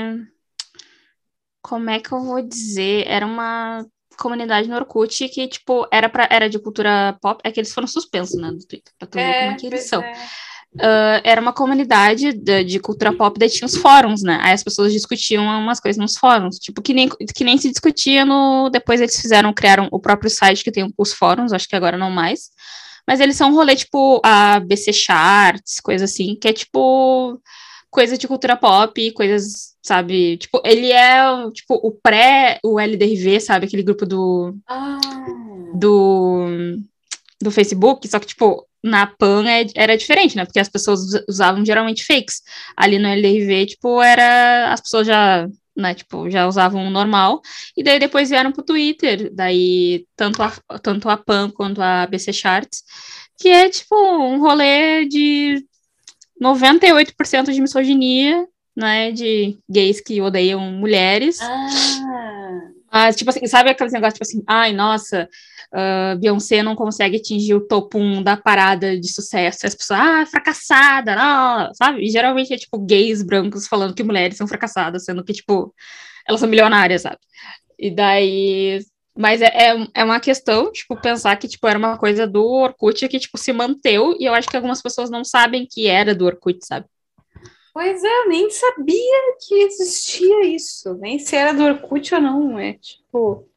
Como 1.60 1.90
é 1.90 2.00
que 2.00 2.12
eu 2.12 2.20
vou 2.20 2.42
dizer? 2.42 3.04
Era 3.06 3.26
uma 3.26 3.86
comunidade 4.18 4.68
no 4.68 4.76
Orkut 4.76 5.28
que, 5.28 5.48
tipo, 5.48 5.86
era, 5.92 6.08
pra, 6.08 6.28
era 6.30 6.48
de 6.48 6.58
cultura 6.58 7.16
pop. 7.20 7.40
É 7.44 7.50
que 7.50 7.60
eles 7.60 7.72
foram 7.72 7.86
suspensos, 7.86 8.40
né, 8.40 8.50
no 8.50 8.58
Twitter, 8.58 8.92
pra 8.98 9.08
tu 9.08 9.18
é, 9.18 9.24
ver 9.24 9.38
como 9.38 9.52
é 9.52 9.54
que 9.56 9.66
eles 9.66 9.84
são. 9.84 10.02
É. 10.02 10.12
Uh, 10.74 11.20
era 11.22 11.38
uma 11.38 11.52
comunidade 11.52 12.32
de, 12.32 12.64
de, 12.64 12.80
cultura 12.80 13.12
pop, 13.12 13.38
daí 13.38 13.50
tinha 13.50 13.66
os 13.66 13.76
fóruns, 13.76 14.22
né? 14.22 14.38
Aí 14.42 14.54
as 14.54 14.64
pessoas 14.64 14.90
discutiam 14.90 15.44
umas 15.44 15.78
coisas 15.78 16.00
nos 16.00 16.16
fóruns, 16.16 16.58
tipo, 16.58 16.80
que 16.80 16.94
nem, 16.94 17.10
que 17.10 17.44
nem 17.44 17.58
se 17.58 17.68
discutia 17.68 18.24
no. 18.24 18.70
Depois 18.70 19.00
eles 19.00 19.20
fizeram, 19.20 19.52
criaram 19.52 19.88
o 19.92 20.00
próprio 20.00 20.30
site 20.30 20.64
que 20.64 20.72
tem 20.72 20.90
os 20.96 21.12
fóruns, 21.12 21.52
acho 21.52 21.68
que 21.68 21.76
agora 21.76 21.98
não 21.98 22.10
mais. 22.10 22.50
Mas 23.06 23.20
eles 23.20 23.36
são 23.36 23.50
um 23.50 23.54
rolê, 23.54 23.74
tipo, 23.74 24.20
a 24.24 24.60
BC 24.60 24.92
Charts, 24.92 25.80
coisa 25.80 26.04
assim, 26.04 26.36
que 26.36 26.48
é 26.48 26.52
tipo 26.52 27.40
coisa 27.92 28.16
de 28.16 28.26
cultura 28.26 28.56
pop, 28.56 29.12
coisas, 29.12 29.74
sabe? 29.82 30.38
Tipo, 30.38 30.62
ele 30.64 30.90
é 30.90 31.22
tipo 31.52 31.74
o 31.74 31.92
pré, 31.92 32.58
o 32.64 32.80
LDRV, 32.80 33.38
sabe? 33.38 33.66
Aquele 33.66 33.82
grupo 33.82 34.06
do. 34.06 34.56
Ah. 34.66 34.98
Do. 35.74 36.46
Do 37.40 37.50
Facebook, 37.50 38.06
só 38.08 38.20
que, 38.20 38.26
tipo, 38.26 38.66
na 38.82 39.06
PAN 39.06 39.44
é, 39.48 39.66
era 39.74 39.96
diferente, 39.96 40.36
né? 40.36 40.44
Porque 40.44 40.60
as 40.60 40.68
pessoas 40.68 41.00
usavam 41.28 41.64
geralmente 41.64 42.04
fakes. 42.04 42.40
Ali 42.76 42.98
no 42.98 43.08
LDRV, 43.08 43.66
tipo, 43.66 44.00
era. 44.00 44.72
As 44.72 44.80
pessoas 44.80 45.06
já 45.06 45.48
né, 45.76 45.94
tipo, 45.94 46.28
já 46.30 46.46
usavam 46.46 46.86
o 46.86 46.90
normal, 46.90 47.40
e 47.76 47.82
daí 47.82 47.98
depois 47.98 48.28
vieram 48.28 48.52
pro 48.52 48.62
Twitter, 48.62 49.30
daí 49.32 50.06
tanto 50.16 50.42
a, 50.42 50.52
tanto 50.78 51.08
a 51.08 51.16
PAN 51.16 51.50
quanto 51.50 51.80
a 51.82 52.06
BC 52.06 52.32
Charts, 52.32 52.84
que 53.38 53.48
é, 53.48 53.68
tipo, 53.68 53.94
um 53.96 54.40
rolê 54.40 55.06
de 55.06 55.64
98% 56.40 57.52
de 57.52 57.60
misoginia, 57.60 58.46
né, 58.76 59.12
de 59.12 59.58
gays 59.68 60.00
que 60.00 60.20
odeiam 60.20 60.60
mulheres. 60.60 61.38
Ah. 61.40 62.01
Mas, 62.92 63.16
tipo 63.16 63.30
assim, 63.30 63.46
sabe 63.46 63.70
aquele 63.70 63.90
negócio, 63.90 64.14
tipo 64.14 64.24
assim, 64.24 64.42
ai, 64.46 64.72
nossa, 64.74 65.28
uh, 65.72 66.18
Beyoncé 66.18 66.62
não 66.62 66.76
consegue 66.76 67.16
atingir 67.16 67.54
o 67.54 67.66
topo 67.66 67.98
1 67.98 68.22
da 68.22 68.36
parada 68.36 68.98
de 68.98 69.08
sucesso. 69.12 69.66
As 69.66 69.74
pessoas, 69.74 70.00
ah, 70.00 70.26
fracassada, 70.26 71.16
não, 71.16 71.72
sabe? 71.74 72.04
E 72.04 72.10
geralmente 72.10 72.52
é 72.52 72.58
tipo 72.58 72.78
gays 72.78 73.22
brancos 73.22 73.66
falando 73.66 73.94
que 73.94 74.02
mulheres 74.02 74.36
são 74.36 74.46
fracassadas, 74.46 75.04
sendo 75.04 75.24
que, 75.24 75.32
tipo, 75.32 75.74
elas 76.28 76.40
são 76.40 76.48
milionárias, 76.48 77.02
sabe? 77.02 77.18
E 77.78 77.90
daí. 77.90 78.80
Mas 79.16 79.42
é, 79.42 79.46
é, 79.46 79.86
é 79.94 80.04
uma 80.04 80.20
questão, 80.20 80.72
tipo, 80.72 80.96
pensar 80.96 81.36
que, 81.36 81.48
tipo, 81.48 81.66
era 81.68 81.78
uma 81.78 81.98
coisa 81.98 82.26
do 82.26 82.44
Orkut 82.44 83.08
que, 83.08 83.18
tipo, 83.18 83.36
se 83.38 83.52
manteu, 83.52 84.16
e 84.18 84.24
eu 84.24 84.34
acho 84.34 84.48
que 84.48 84.56
algumas 84.56 84.82
pessoas 84.82 85.10
não 85.10 85.24
sabem 85.24 85.66
que 85.70 85.86
era 85.86 86.14
do 86.14 86.24
Orkut, 86.26 86.58
sabe? 86.66 86.86
Pois 87.72 88.04
é, 88.04 88.18
eu 88.18 88.28
nem 88.28 88.50
sabia 88.50 89.36
que 89.46 89.54
existia 89.54 90.44
isso, 90.44 90.94
nem 90.94 91.18
se 91.18 91.34
era 91.34 91.52
do 91.52 91.64
Orkut 91.64 92.14
ou 92.14 92.20
não, 92.20 92.58
é 92.58 92.74
tipo... 92.74 93.48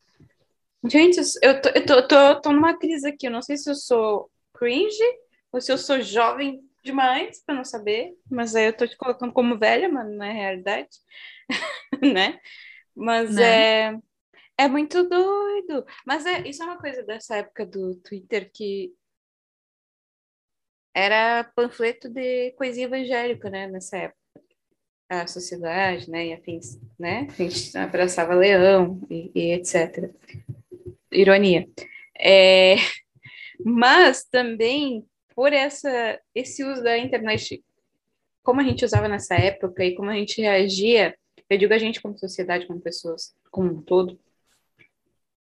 Gente, 0.87 1.19
eu 1.41 1.61
tô, 1.61 1.69
eu 1.69 1.85
tô, 1.85 2.07
tô, 2.07 2.41
tô 2.41 2.51
numa 2.51 2.77
crise 2.77 3.07
aqui. 3.07 3.27
Eu 3.27 3.31
não 3.31 3.41
sei 3.41 3.57
se 3.57 3.69
eu 3.69 3.75
sou 3.75 4.29
cringe 4.53 5.03
ou 5.51 5.59
se 5.59 5.71
eu 5.71 5.77
sou 5.77 5.99
jovem 6.01 6.61
demais 6.83 7.43
para 7.43 7.55
não 7.55 7.63
saber. 7.65 8.15
Mas 8.29 8.55
aí 8.55 8.67
eu 8.67 8.77
tô 8.77 8.87
te 8.87 8.95
colocando 8.95 9.33
como 9.33 9.57
velha, 9.57 9.89
mas 9.89 10.07
não 10.07 10.23
é 10.23 10.31
realidade. 10.31 10.89
né? 12.01 12.39
Mas 12.95 13.35
né? 13.35 13.87
é. 13.89 13.99
É 14.57 14.67
muito 14.69 15.03
doido. 15.03 15.85
Mas 16.05 16.25
é, 16.25 16.47
isso 16.47 16.63
é 16.63 16.65
uma 16.65 16.77
coisa 16.77 17.03
dessa 17.03 17.35
época 17.35 17.65
do 17.65 17.95
Twitter 17.95 18.49
que 18.53 18.93
era 20.95 21.43
panfleto 21.55 22.09
de 22.09 22.51
coisinha 22.51 22.87
evangélica, 22.87 23.49
né? 23.49 23.67
Nessa 23.67 23.97
época. 23.97 24.19
A 25.07 25.27
sociedade, 25.27 26.09
né? 26.09 26.27
E 26.27 26.33
afins, 26.33 26.79
né? 26.97 27.27
A 27.29 27.43
gente 27.43 27.77
abraçava 27.77 28.33
leão 28.33 28.99
e, 29.09 29.31
e 29.35 29.51
etc 29.51 30.11
ironia. 31.15 31.67
É, 32.19 32.75
mas 33.63 34.25
também 34.25 35.05
por 35.35 35.51
essa 35.51 36.19
esse 36.33 36.63
uso 36.63 36.83
da 36.83 36.97
internet, 36.97 37.63
como 38.43 38.61
a 38.61 38.63
gente 38.63 38.85
usava 38.85 39.07
nessa 39.07 39.35
época 39.35 39.83
e 39.83 39.95
como 39.95 40.09
a 40.09 40.15
gente 40.15 40.41
reagia, 40.41 41.15
eu 41.49 41.57
digo 41.57 41.73
a 41.73 41.77
gente 41.77 42.01
como 42.01 42.17
sociedade, 42.17 42.67
como 42.67 42.79
pessoas, 42.79 43.35
como 43.51 43.71
um 43.71 43.81
todo, 43.81 44.19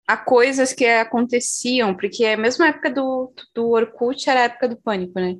a 0.09 0.17
coisas 0.17 0.73
que 0.73 0.87
aconteciam, 0.87 1.95
porque 1.95 2.25
a 2.25 2.35
mesma 2.35 2.69
época 2.69 2.89
do, 2.89 3.31
do 3.53 3.69
Orkut 3.69 4.27
era 4.27 4.39
a 4.39 4.43
época 4.45 4.67
do 4.67 4.75
pânico, 4.75 5.19
né? 5.19 5.37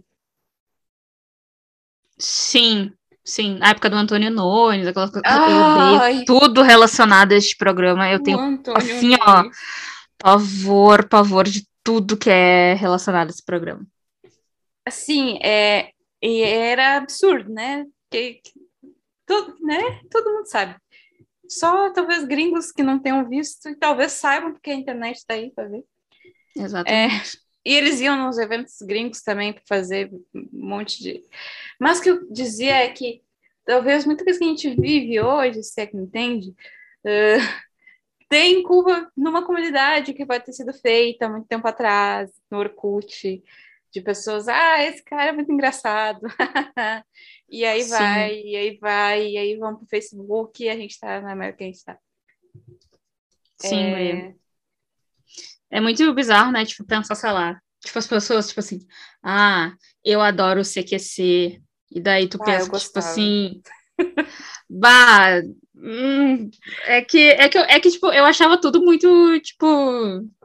Sim, 2.20 2.94
sim. 3.26 3.58
A 3.64 3.72
época 3.72 3.90
do 3.90 3.96
Antônio 3.96 4.30
Nunes, 4.30 4.86
aquela 4.86 5.12
coisa. 5.12 5.24
Eu 5.28 5.96
odeio 5.96 6.26
tudo 6.26 6.62
relacionado 6.62 7.32
a 7.32 7.36
este 7.36 7.58
programa. 7.58 8.12
Eu 8.12 8.22
tenho, 8.22 8.38
assim, 8.76 9.10
Nunes. 9.10 9.20
ó 9.22 9.44
pavor, 10.20 11.10
pavor 11.10 11.46
de 11.46 11.68
tudo 11.84 12.16
que 12.16 12.30
é 12.30 12.76
relacionado 12.76 13.30
a 13.30 13.32
esse 13.32 13.44
programa. 13.44 13.84
Assim, 14.86 15.40
é, 15.42 15.94
era 16.22 16.98
absurdo, 16.98 17.52
né? 17.52 17.86
Que, 18.12 18.40
todo, 19.26 19.56
né? 19.62 20.00
Todo 20.12 20.32
mundo 20.32 20.46
sabe. 20.46 20.76
Só 21.50 21.92
talvez 21.92 22.24
gringos 22.26 22.72
que 22.72 22.84
não 22.84 23.00
tenham 23.00 23.28
visto 23.28 23.70
e 23.70 23.76
talvez 23.76 24.12
saibam 24.12 24.52
porque 24.54 24.70
a 24.70 24.76
internet 24.76 25.18
está 25.18 25.34
aí 25.34 25.52
para 25.52 25.68
ver. 25.68 25.84
Exatamente. 26.56 27.38
É, 27.38 27.40
e 27.66 27.74
eles 27.74 28.00
iam 28.00 28.16
nos 28.26 28.38
eventos 28.38 28.78
gringos 28.82 29.22
também 29.22 29.54
para 29.54 29.64
fazer 29.68 30.12
um 30.34 30.48
monte 30.54 31.02
de. 31.02 31.24
Mas 31.80 32.00
o 32.00 32.02
que 32.04 32.10
eu 32.12 32.32
dizia 32.32 32.76
é 32.76 32.90
que 32.90 33.22
talvez 33.66 34.06
muita 34.06 34.24
coisa 34.24 34.40
que 34.40 34.46
a 34.46 34.48
gente 34.48 34.70
vive 34.76 35.20
hoje, 35.20 35.64
se 35.64 35.82
é 35.82 35.86
que 35.86 35.98
entende, 35.98 36.50
uh, 36.50 37.70
tem 38.30 38.64
curva 38.64 39.12
numa 39.18 39.46
comunidade 39.46 40.14
que 40.14 40.26
pode 40.26 40.46
ter 40.46 40.54
sido 40.54 40.74
feita 40.74 41.28
muito 41.28 41.48
tempo 41.48 41.68
atrás, 41.68 42.32
no 42.50 42.60
Orkut, 42.60 43.44
de 43.92 44.02
pessoas, 44.02 44.48
ah, 44.48 44.84
esse 44.84 45.04
cara 45.04 45.30
é 45.30 45.32
muito 45.32 45.52
engraçado. 45.52 46.22
e 47.50 47.66
aí 47.66 47.84
Sim. 47.84 47.90
vai, 47.90 48.42
e 48.42 48.56
aí 48.56 48.78
vai, 48.78 49.28
e 49.28 49.38
aí 49.38 49.58
vamos 49.58 49.80
pro 49.80 49.90
Facebook 49.90 50.64
e 50.64 50.70
a 50.70 50.76
gente 50.76 51.00
tá 51.00 51.22
na 51.22 51.32
América 51.32 51.58
que 51.58 51.64
a 51.64 51.68
gente 51.68 51.84
tá. 51.84 51.98
Sim, 53.58 53.84
é... 53.84 54.36
é 55.72 55.82
muito 55.82 56.14
bizarro, 56.14 56.52
né? 56.52 56.66
Tipo, 56.66 56.86
pensar, 56.86 57.16
sei 57.16 57.32
lá, 57.32 57.60
tipo, 57.84 57.98
as 57.98 58.08
pessoas, 58.08 58.48
tipo 58.48 58.60
assim, 58.60 58.80
ah, 59.24 59.74
eu 60.04 60.22
adoro 60.22 60.62
o 60.62 60.66
CQC, 60.66 61.62
e 61.92 62.00
daí 62.00 62.28
tu 62.28 62.38
ah, 62.42 62.46
pensa, 62.46 62.70
que, 62.70 62.78
tipo 62.78 63.00
assim, 63.00 63.62
bah, 64.70 65.42
hum, 65.76 66.50
é 66.86 67.02
que, 67.02 67.32
é 67.32 67.50
que, 67.50 67.58
é 67.58 67.80
que, 67.80 67.92
tipo, 67.92 68.08
eu 68.08 68.26
achava 68.26 68.60
tudo 68.60 68.82
muito, 68.82 69.40
tipo, 69.42 69.68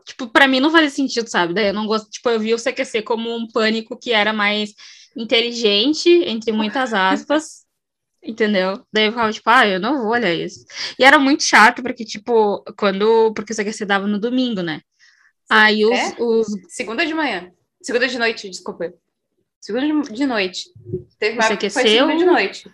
tipo, 0.04 0.28
para 0.28 0.48
mim 0.48 0.60
não 0.60 0.70
fazia 0.70 0.90
sentido, 0.90 1.28
sabe? 1.28 1.54
Daí 1.54 1.68
eu 1.68 1.74
não 1.74 1.86
gosto, 1.86 2.10
tipo, 2.10 2.28
eu 2.30 2.40
vi 2.40 2.54
o 2.54 2.58
CQC 2.58 3.02
como 3.02 3.34
um 3.34 3.46
pânico 3.48 3.98
que 3.98 4.12
era 4.12 4.32
mais 4.32 4.74
inteligente, 5.16 6.09
entre 6.27 6.53
muitas 6.53 6.92
aspas, 6.92 7.64
entendeu? 8.22 8.85
Daí 8.92 9.07
eu 9.07 9.12
ficava, 9.12 9.33
tipo, 9.33 9.50
ah, 9.50 9.66
eu 9.66 9.81
não 9.81 10.03
vou 10.03 10.12
olhar 10.12 10.33
isso. 10.33 10.64
E 10.98 11.05
era 11.05 11.18
muito 11.18 11.42
chato, 11.42 11.83
porque, 11.83 12.05
tipo, 12.05 12.64
quando, 12.77 13.33
porque 13.35 13.53
o 13.53 13.57
CQC 13.57 13.85
dava 13.85 14.07
no 14.07 14.18
domingo, 14.18 14.62
né? 14.62 14.81
Aí 15.48 15.85
os, 15.85 15.92
é? 15.92 16.16
os... 16.18 16.46
Segunda 16.68 17.05
de 17.05 17.14
manhã. 17.14 17.50
Segunda 17.83 18.09
de 18.09 18.18
noite, 18.18 18.48
desculpa. 18.48 18.92
Segunda 19.61 20.03
de 20.11 20.27
noite. 20.27 20.64
Teve 21.18 21.38
uma 21.38 21.48
CQC 21.48 21.70
foi 21.70 21.83
segunda 21.88 22.16
de 22.16 22.24
noite. 22.24 22.70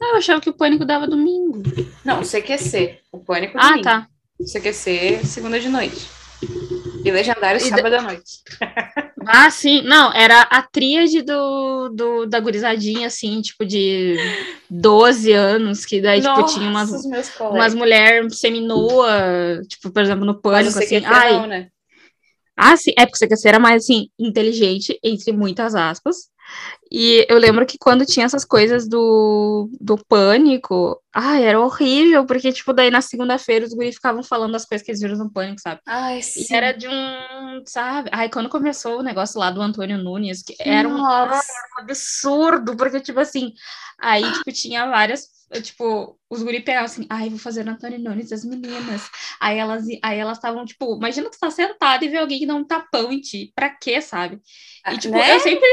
Ah, 0.00 0.12
eu 0.12 0.16
achava 0.16 0.40
que 0.40 0.48
o 0.48 0.54
pânico 0.54 0.84
dava 0.84 1.06
domingo. 1.06 1.62
Não, 2.04 2.20
o 2.20 2.24
CQC. 2.24 3.00
O 3.12 3.18
pânico 3.18 3.58
ah, 3.58 3.70
domingo. 3.70 3.88
Ah, 3.88 4.00
tá. 4.00 4.08
CQC, 4.44 5.26
segunda 5.26 5.60
de 5.60 5.68
noite. 5.68 6.08
E 7.04 7.10
Legendário, 7.10 7.58
e 7.58 7.60
sábado 7.60 7.94
à 7.94 8.02
noite. 8.02 8.42
Ah, 9.26 9.50
sim. 9.50 9.82
Não, 9.82 10.12
era 10.12 10.42
a 10.42 10.62
tríade 10.62 11.22
do, 11.22 11.88
do, 11.90 12.26
da 12.26 12.40
gurizadinha, 12.40 13.06
assim, 13.06 13.40
tipo, 13.40 13.64
de 13.64 14.16
12 14.68 15.32
anos, 15.32 15.84
que 15.84 16.00
daí, 16.00 16.20
Nossa, 16.20 16.44
tipo, 16.44 16.58
tinha 16.58 16.70
umas, 16.70 16.90
umas 17.40 17.74
mulheres 17.74 18.38
seminua, 18.38 19.60
tipo, 19.68 19.90
por 19.90 20.02
exemplo, 20.02 20.24
no 20.24 20.40
pânico, 20.40 20.78
assim. 20.78 21.04
Ai, 21.04 21.32
não, 21.32 21.46
né? 21.46 21.68
Ah, 22.62 22.76
sim, 22.76 22.92
é 22.98 23.06
porque 23.06 23.24
o 23.24 23.28
CQC 23.28 23.48
era 23.48 23.58
mais, 23.58 23.84
assim, 23.84 24.08
inteligente, 24.18 24.98
entre 25.02 25.32
muitas 25.32 25.74
aspas. 25.74 26.30
E 26.92 27.24
eu 27.28 27.38
lembro 27.38 27.64
que 27.64 27.78
quando 27.78 28.04
tinha 28.04 28.26
essas 28.26 28.44
coisas 28.44 28.88
do, 28.88 29.70
do 29.80 29.96
pânico, 29.96 31.00
ai, 31.14 31.44
era 31.44 31.60
horrível, 31.60 32.26
porque, 32.26 32.52
tipo, 32.52 32.72
daí 32.72 32.90
na 32.90 33.00
segunda-feira 33.00 33.64
os 33.64 33.72
guris 33.72 33.94
ficavam 33.94 34.22
falando 34.22 34.52
das 34.52 34.66
coisas 34.66 34.84
que 34.84 34.90
eles 34.90 35.00
viram 35.00 35.16
no 35.16 35.32
pânico, 35.32 35.60
sabe? 35.60 35.80
Ai, 35.86 36.20
sim. 36.20 36.44
E 36.50 36.54
era 36.54 36.72
de 36.72 36.88
um, 36.88 37.62
sabe? 37.64 38.10
Ai, 38.12 38.28
quando 38.28 38.48
começou 38.48 38.98
o 38.98 39.02
negócio 39.02 39.38
lá 39.38 39.50
do 39.50 39.62
Antônio 39.62 39.96
Nunes, 39.96 40.42
que 40.42 40.54
era 40.58 40.86
um, 40.86 41.08
era 41.08 41.34
um 41.36 41.40
absurdo, 41.82 42.76
porque, 42.76 43.00
tipo 43.00 43.20
assim, 43.20 43.52
aí, 43.98 44.30
tipo, 44.32 44.52
tinha 44.52 44.86
várias 44.86 45.40
tipo, 45.58 46.16
os 46.30 46.44
guri 46.44 46.60
pegavam 46.60 46.84
assim, 46.84 47.06
ai, 47.10 47.28
vou 47.28 47.38
fazer 47.38 47.66
o 47.66 47.70
Antônio 47.70 47.98
Nunes 47.98 48.30
das 48.30 48.44
meninas. 48.44 49.10
Aí 49.40 49.58
elas 49.58 49.84
aí 50.00 50.18
elas 50.18 50.38
estavam, 50.38 50.64
tipo, 50.64 50.96
imagina 50.96 51.28
tu 51.28 51.38
tá 51.38 51.50
sentada 51.50 52.04
e 52.04 52.08
ver 52.08 52.18
alguém 52.18 52.38
que 52.38 52.46
dá 52.46 52.54
um 52.54 52.64
tapão 52.64 53.12
em 53.12 53.20
ti. 53.20 53.52
Pra 53.52 53.68
quê, 53.68 54.00
sabe? 54.00 54.36
E, 54.36 54.40
ah, 54.84 54.96
tipo, 54.96 55.14
né? 55.14 55.34
eu 55.34 55.40
sempre. 55.40 55.68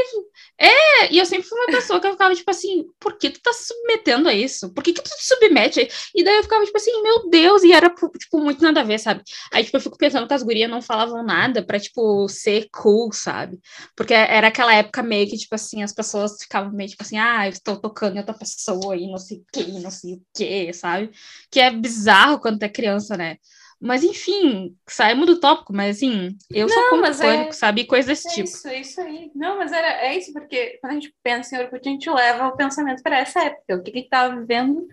É, 0.58 1.12
e 1.12 1.18
eu 1.18 1.24
sempre 1.24 1.48
fui 1.48 1.56
uma 1.60 1.66
pessoa 1.68 2.00
que 2.00 2.08
eu 2.08 2.12
ficava, 2.12 2.34
tipo 2.34 2.50
assim, 2.50 2.86
por 2.98 3.16
que 3.16 3.30
tu 3.30 3.40
tá 3.40 3.52
se 3.52 3.68
submetendo 3.68 4.28
a 4.28 4.34
isso? 4.34 4.74
Por 4.74 4.82
que, 4.82 4.92
que 4.92 5.00
tu 5.00 5.08
te 5.08 5.24
submete? 5.24 5.88
E 6.12 6.24
daí 6.24 6.36
eu 6.36 6.42
ficava, 6.42 6.64
tipo 6.64 6.76
assim, 6.76 7.02
meu 7.02 7.30
Deus, 7.30 7.62
e 7.62 7.72
era, 7.72 7.88
tipo, 7.88 8.40
muito 8.40 8.60
nada 8.60 8.80
a 8.80 8.84
ver, 8.84 8.98
sabe? 8.98 9.22
Aí, 9.52 9.62
tipo, 9.62 9.76
eu 9.76 9.80
fico 9.80 9.96
pensando 9.96 10.26
que 10.26 10.34
as 10.34 10.42
gurias 10.42 10.68
não 10.68 10.82
falavam 10.82 11.22
nada 11.22 11.64
pra, 11.64 11.78
tipo, 11.78 12.28
ser 12.28 12.68
cool, 12.72 13.12
sabe? 13.12 13.60
Porque 13.96 14.12
era 14.12 14.48
aquela 14.48 14.74
época 14.74 15.02
meio 15.02 15.28
que, 15.28 15.36
tipo 15.36 15.54
assim, 15.54 15.84
as 15.84 15.92
pessoas 15.92 16.36
ficavam 16.42 16.72
meio, 16.72 16.90
tipo 16.90 17.02
assim, 17.04 17.16
ah, 17.16 17.46
eu 17.46 17.50
estou 17.50 17.76
tocando 17.76 18.16
em 18.16 18.18
outra 18.18 18.34
pessoa 18.34 18.96
e 18.96 19.06
não 19.06 19.18
sei 19.18 19.38
o 19.38 19.44
que, 19.52 19.64
não 19.80 19.90
sei 19.90 20.14
o 20.14 20.22
que, 20.34 20.47
sabe? 20.72 21.10
Que 21.50 21.60
é 21.60 21.70
bizarro 21.70 22.40
quando 22.40 22.62
é 22.62 22.68
criança, 22.68 23.16
né? 23.16 23.38
Mas 23.80 24.02
enfim, 24.02 24.76
saímos 24.88 25.26
do 25.26 25.38
tópico, 25.38 25.72
mas 25.72 25.96
assim, 25.96 26.36
eu 26.50 26.66
não, 26.66 26.74
sou 26.74 26.90
contra 26.90 27.14
pânico, 27.14 27.50
é... 27.50 27.52
sabe? 27.52 27.86
Coisas 27.86 28.06
desse 28.06 28.28
é 28.28 28.30
tipo. 28.32 28.48
Isso, 28.48 28.68
é 28.68 28.80
isso 28.80 29.00
aí. 29.00 29.30
Não, 29.34 29.56
mas 29.56 29.70
era, 29.70 30.04
é 30.04 30.18
isso, 30.18 30.32
porque 30.32 30.78
quando 30.80 30.92
a 30.92 30.94
gente 30.94 31.14
pensa 31.22 31.54
em 31.54 31.60
Orkut, 31.60 31.88
a 31.88 31.92
gente 31.92 32.10
leva 32.10 32.48
o 32.48 32.56
pensamento 32.56 33.02
para 33.02 33.18
essa 33.18 33.40
época, 33.44 33.76
o 33.76 33.82
que 33.82 33.90
a 33.90 33.94
gente 33.94 34.04
estava 34.04 34.34
vivendo 34.34 34.88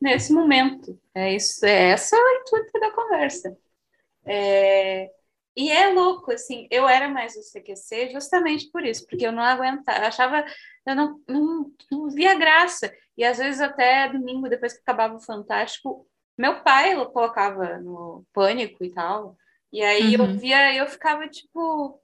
nesse 0.00 0.32
momento. 0.34 1.00
É 1.14 1.34
isso, 1.34 1.64
é 1.64 1.90
essa 1.90 2.14
a 2.14 2.40
intuito 2.40 2.78
da 2.78 2.90
conversa. 2.90 3.56
É... 4.26 5.10
E 5.56 5.70
é 5.70 5.88
louco, 5.88 6.30
assim, 6.32 6.68
eu 6.70 6.86
era 6.86 7.08
mais 7.08 7.32
do 7.34 7.40
CQC 7.40 8.10
justamente 8.12 8.70
por 8.70 8.84
isso, 8.84 9.06
porque 9.06 9.26
eu 9.26 9.32
não 9.32 9.42
aguentava, 9.42 10.06
achava, 10.06 10.44
eu 10.86 10.94
não, 10.94 11.20
não, 11.28 11.72
não 11.90 12.10
via 12.10 12.34
graça. 12.34 12.92
E 13.16 13.24
às 13.24 13.38
vezes 13.38 13.60
até 13.60 14.08
domingo, 14.08 14.48
depois 14.48 14.72
que 14.72 14.80
acabava 14.80 15.16
o 15.16 15.20
Fantástico, 15.20 16.06
meu 16.38 16.62
pai 16.62 16.94
colocava 17.06 17.78
no 17.78 18.24
pânico 18.32 18.84
e 18.84 18.92
tal. 18.92 19.36
E 19.72 19.82
aí 19.82 20.16
uhum. 20.16 20.26
eu 20.26 20.38
via, 20.38 20.74
eu 20.74 20.86
ficava 20.86 21.28
tipo, 21.28 22.00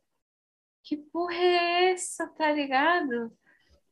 que 0.82 0.96
porra 0.96 1.34
é 1.34 1.92
essa, 1.92 2.26
tá 2.28 2.50
ligado? 2.50 3.32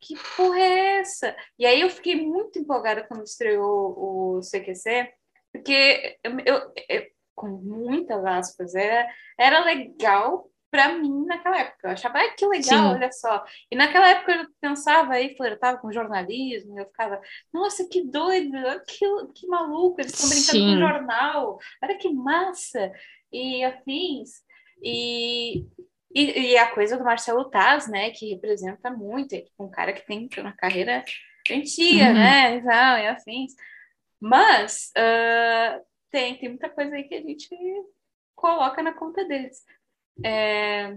Que 0.01 0.17
porra 0.37 0.59
é 0.59 0.99
essa? 1.01 1.37
E 1.59 1.67
aí 1.67 1.81
eu 1.81 1.91
fiquei 1.91 2.17
muito 2.27 2.59
empolgada 2.59 3.05
quando 3.05 3.25
estreou 3.25 4.39
o 4.39 4.41
CQC, 4.41 5.13
porque 5.53 6.19
eu, 6.25 6.39
eu, 6.41 6.73
eu 6.89 7.07
com 7.35 7.49
muitas 7.49 8.23
aspas, 8.25 8.75
era, 8.75 9.09
era 9.39 9.65
legal 9.65 10.50
para 10.71 10.97
mim 10.97 11.25
naquela 11.27 11.59
época. 11.59 11.89
Eu 11.89 11.91
achava, 11.91 12.19
ai, 12.19 12.35
que 12.35 12.47
legal, 12.47 12.91
Sim. 12.91 12.95
olha 12.95 13.13
só. 13.13 13.45
E 13.71 13.77
naquela 13.77 14.09
época 14.09 14.33
eu 14.33 14.47
pensava 14.61 15.15
aí, 15.15 15.37
flertava 15.37 15.79
com 15.79 15.93
jornalismo, 15.93 16.79
eu 16.79 16.87
ficava, 16.87 17.21
nossa, 17.53 17.87
que 17.89 18.03
doido, 18.03 18.57
que, 18.87 19.05
que 19.35 19.47
maluco, 19.47 20.01
eles 20.01 20.13
estão 20.13 20.29
brincando 20.29 20.53
Sim. 20.53 20.75
com 20.75 20.81
jornal, 20.81 21.59
olha 21.83 21.99
que 21.99 22.13
massa, 22.13 22.93
e 23.33 23.65
afins. 23.65 24.43
E, 24.83 25.67
e, 26.15 26.53
e, 26.53 26.57
a 26.57 26.71
coisa 26.73 26.97
do 26.97 27.05
Marcelo 27.05 27.51
Taz, 27.51 27.89
né, 27.89 28.11
que 28.11 28.31
representa 28.31 28.91
muito, 28.91 29.35
é 29.35 29.41
tipo 29.41 29.65
um 29.65 29.71
cara 29.71 29.93
que 29.93 30.07
tem 30.07 30.29
uma 30.39 30.53
carreira 30.53 31.05
antiga, 31.51 32.07
uhum. 32.07 32.15
né, 32.15 32.57
e 32.57 32.63
tal, 32.63 32.99
e 32.99 33.07
afins. 33.09 33.55
Mas 34.21 34.93
uh, 34.97 35.85
tem, 36.11 36.39
tem 36.39 36.49
muita 36.49 36.69
coisa 36.69 36.95
aí 36.95 37.05
que 37.05 37.15
a 37.15 37.23
gente 37.23 37.49
coloca 38.35 38.83
na 38.83 38.93
conta 38.93 39.25
deles 39.25 39.63
é, 40.25 40.97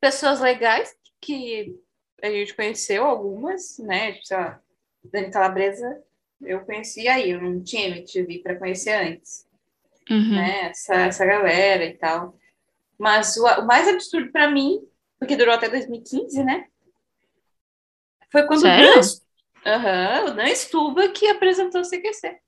pessoas 0.00 0.40
legais 0.40 0.94
que 1.20 1.76
a 2.22 2.30
gente 2.30 2.54
conheceu 2.54 3.04
algumas, 3.04 3.78
né? 3.78 4.12
Tipo, 4.12 4.26
sei 4.26 4.36
lá, 4.36 4.60
Dani 5.04 5.30
Calabresa, 5.30 6.02
eu 6.40 6.60
conheci 6.64 7.08
aí, 7.08 7.30
eu 7.30 7.40
não 7.40 7.62
tinha 7.62 7.88
MTV 7.88 8.38
para 8.38 8.56
conhecer 8.56 8.92
antes, 8.92 9.46
uhum. 10.10 10.34
né? 10.34 10.70
Essa, 10.70 10.94
essa 10.94 11.24
galera 11.24 11.84
e 11.84 11.94
tal. 11.94 12.36
Mas 12.98 13.36
o, 13.36 13.44
o 13.44 13.66
mais 13.66 13.88
absurdo 13.88 14.30
para 14.30 14.50
mim, 14.50 14.86
porque 15.18 15.36
durou 15.36 15.54
até 15.54 15.68
2015, 15.68 16.44
né? 16.44 16.66
Foi 18.30 18.46
quando 18.46 18.62
Sério? 18.62 18.90
o 18.90 19.00
Dan, 19.64 19.76
uhum, 19.76 20.26
o 20.26 20.30
Dan 20.34 20.54
Stuba 20.54 21.08
que 21.08 21.26
apresentou 21.28 21.80
o 21.80 21.84
CQC. 21.84 22.40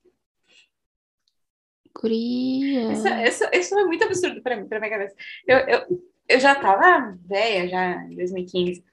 Guria. 1.99 2.91
Isso, 2.91 3.07
isso, 3.07 3.43
isso 3.53 3.79
é 3.79 3.85
muito 3.85 4.03
absurdo 4.03 4.41
para 4.41 4.57
mim, 4.57 4.67
para 4.67 4.79
minha 4.79 4.91
cabeça. 4.91 5.15
Eu, 5.47 5.57
eu, 5.59 6.03
eu 6.27 6.39
já 6.39 6.55
tava 6.55 7.17
velha 7.25 7.67
já 7.67 8.03
em 8.03 8.15
2015. 8.15 8.83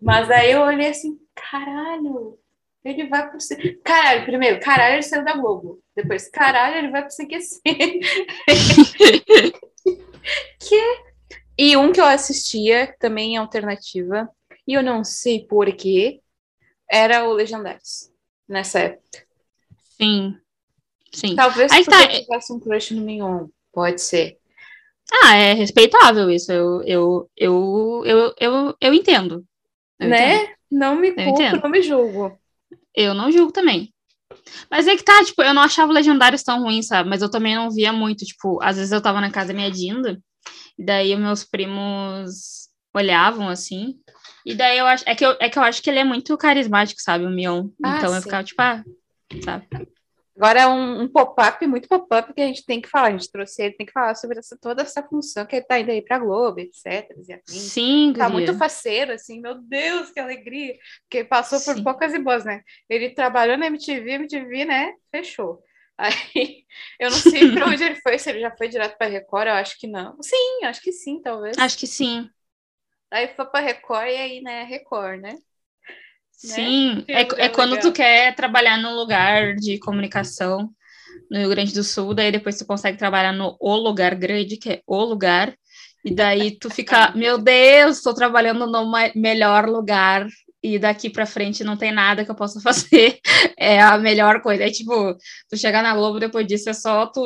Mas 0.00 0.30
aí 0.30 0.52
eu 0.52 0.62
olhei 0.62 0.88
assim, 0.88 1.18
caralho, 1.34 2.38
ele 2.84 3.08
vai 3.08 3.28
pro 3.28 3.38
Caralho, 3.82 4.24
primeiro, 4.24 4.60
caralho, 4.60 4.94
ele 4.96 5.02
saiu 5.02 5.24
da 5.24 5.36
Globo. 5.36 5.82
Depois, 5.96 6.28
caralho, 6.28 6.76
ele 6.76 6.90
vai 6.90 7.02
pro 7.02 7.14
CQC. 7.14 7.60
que... 10.60 11.14
E 11.56 11.76
um 11.76 11.92
que 11.92 12.00
eu 12.00 12.04
assistia, 12.04 12.94
também 12.98 13.36
é 13.36 13.38
alternativa, 13.38 14.28
e 14.66 14.74
eu 14.74 14.82
não 14.82 15.04
sei 15.04 15.46
porquê, 15.46 16.20
era 16.90 17.28
o 17.28 17.32
Legendários, 17.32 18.10
nessa 18.48 18.80
época. 18.80 19.24
Sim. 19.96 20.36
Sim. 21.14 21.36
Talvez 21.36 21.70
Aí 21.72 21.84
porque 21.84 21.96
tá... 21.96 22.20
tivesse 22.20 22.52
um 22.52 22.60
crush 22.60 22.90
no 22.90 23.02
Mignon, 23.02 23.46
pode 23.72 24.02
ser. 24.02 24.36
Ah, 25.22 25.36
é 25.36 25.52
respeitável 25.52 26.30
isso. 26.30 26.50
Eu, 26.50 26.82
eu, 26.84 27.30
eu, 27.36 28.02
eu, 28.04 28.34
eu, 28.38 28.76
eu 28.80 28.94
entendo. 28.94 29.44
Eu 29.98 30.08
né? 30.08 30.36
Entendo. 30.36 30.54
Não 30.70 30.96
me 30.96 31.12
culpo, 31.12 31.62
não 31.62 31.70
me 31.70 31.82
julgo. 31.82 32.38
Eu 32.94 33.14
não 33.14 33.30
julgo 33.30 33.52
também. 33.52 33.92
Mas 34.68 34.88
é 34.88 34.96
que 34.96 35.04
tá, 35.04 35.22
tipo, 35.24 35.42
eu 35.42 35.54
não 35.54 35.62
achava 35.62 35.92
legendários 35.92 36.42
tão 36.42 36.62
ruins, 36.62 36.88
sabe? 36.88 37.08
Mas 37.08 37.22
eu 37.22 37.30
também 37.30 37.54
não 37.54 37.70
via 37.70 37.92
muito, 37.92 38.24
tipo, 38.24 38.60
às 38.60 38.76
vezes 38.76 38.90
eu 38.90 39.00
tava 39.00 39.20
na 39.20 39.30
casa 39.30 39.52
medindo, 39.52 40.20
e 40.76 40.84
daí 40.84 41.14
meus 41.16 41.44
primos 41.44 42.68
olhavam 42.92 43.48
assim. 43.48 43.94
E 44.44 44.54
daí 44.54 44.78
eu 44.78 44.86
acho. 44.86 45.04
É 45.06 45.14
que 45.14 45.24
eu, 45.24 45.36
é 45.40 45.48
que 45.48 45.58
eu 45.58 45.62
acho 45.62 45.80
que 45.82 45.88
ele 45.88 46.00
é 46.00 46.04
muito 46.04 46.36
carismático, 46.36 47.00
sabe? 47.00 47.24
O 47.24 47.30
Mion. 47.30 47.68
Ah, 47.82 47.98
então 47.98 48.14
eu 48.14 48.20
sim. 48.20 48.24
ficava, 48.24 48.44
tipo, 48.44 48.60
ah, 48.60 48.82
sabe? 49.42 49.68
Agora 50.36 50.60
é 50.62 50.66
um, 50.66 51.02
um 51.02 51.08
pop-up, 51.08 51.64
muito 51.66 51.88
pop-up, 51.88 52.32
que 52.34 52.40
a 52.40 52.46
gente 52.46 52.64
tem 52.66 52.80
que 52.80 52.88
falar. 52.88 53.08
A 53.08 53.10
gente 53.12 53.30
trouxe 53.30 53.62
ele, 53.62 53.74
tem 53.76 53.86
que 53.86 53.92
falar 53.92 54.14
sobre 54.16 54.38
essa, 54.38 54.56
toda 54.60 54.82
essa 54.82 55.02
função 55.02 55.46
que 55.46 55.56
ele 55.56 55.64
tá 55.64 55.78
indo 55.78 55.90
aí 55.90 56.02
pra 56.02 56.18
Globo, 56.18 56.58
etc. 56.60 57.16
Afins. 57.34 57.72
Sim, 57.72 58.12
Tá 58.16 58.28
guria. 58.28 58.30
muito 58.30 58.52
faceiro, 58.54 59.12
assim, 59.12 59.40
meu 59.40 59.56
Deus, 59.60 60.10
que 60.10 60.20
alegria. 60.20 60.76
Porque 61.02 61.24
passou 61.24 61.60
por 61.60 61.76
Sim. 61.76 61.84
poucas 61.84 62.14
e 62.14 62.18
boas, 62.18 62.44
né? 62.44 62.62
Ele 62.88 63.10
trabalhou 63.10 63.56
na 63.56 63.66
MTV, 63.66 64.10
MTV, 64.12 64.64
né? 64.64 64.92
Fechou. 65.10 65.62
Aí, 65.98 66.64
eu 66.98 67.10
não 67.10 67.16
sei 67.20 67.46
pra 67.52 67.68
onde 67.68 67.84
ele 67.84 67.96
foi, 68.02 68.18
se 68.18 68.28
ele 68.30 68.40
já 68.40 68.50
foi 68.56 68.68
direto 68.68 68.96
pra 68.98 69.06
Record, 69.06 69.46
eu 69.46 69.54
acho 69.54 69.78
que 69.78 69.86
não. 69.86 70.20
Sim, 70.20 70.64
acho 70.64 70.80
que 70.82 70.90
sim, 70.92 71.20
talvez. 71.22 71.56
Acho 71.58 71.78
que 71.78 71.86
sim. 71.86 72.30
Aí 73.10 73.28
foi 73.34 73.46
pra 73.46 73.60
Record 73.60 74.08
e 74.08 74.16
aí, 74.16 74.40
né, 74.42 74.64
Record, 74.64 75.20
né? 75.20 75.38
Sim, 76.36 77.04
Que 77.06 77.12
é, 77.12 77.22
lugar 77.22 77.40
é 77.40 77.48
quando 77.48 77.78
tu 77.78 77.92
quer 77.92 78.34
trabalhar 78.34 78.78
num 78.78 78.94
lugar 78.94 79.54
de 79.54 79.78
comunicação 79.78 80.70
no 81.30 81.38
Rio 81.38 81.48
Grande 81.50 81.72
do 81.72 81.82
Sul, 81.82 82.14
daí 82.14 82.30
depois 82.30 82.58
tu 82.58 82.66
consegue 82.66 82.98
trabalhar 82.98 83.32
no 83.32 83.56
O 83.60 83.76
Lugar 83.76 84.14
Grande, 84.14 84.56
que 84.56 84.70
é 84.70 84.82
o 84.86 85.02
lugar, 85.04 85.54
e 86.04 86.14
daí 86.14 86.58
tu 86.58 86.68
fica, 86.70 87.12
meu 87.14 87.38
Deus, 87.38 87.96
estou 87.98 88.14
trabalhando 88.14 88.66
no 88.66 88.92
melhor 89.14 89.66
lugar, 89.66 90.26
e 90.62 90.78
daqui 90.78 91.10
pra 91.10 91.26
frente 91.26 91.62
não 91.62 91.76
tem 91.76 91.92
nada 91.92 92.24
que 92.24 92.30
eu 92.30 92.34
possa 92.34 92.58
fazer, 92.62 93.18
é 93.58 93.82
a 93.82 93.98
melhor 93.98 94.40
coisa. 94.40 94.64
É 94.64 94.70
tipo, 94.70 95.14
tu 95.48 95.56
chegar 95.58 95.82
na 95.82 95.94
Globo 95.94 96.18
depois 96.18 96.46
disso 96.46 96.70
é 96.70 96.72
só 96.72 97.06
tu 97.06 97.22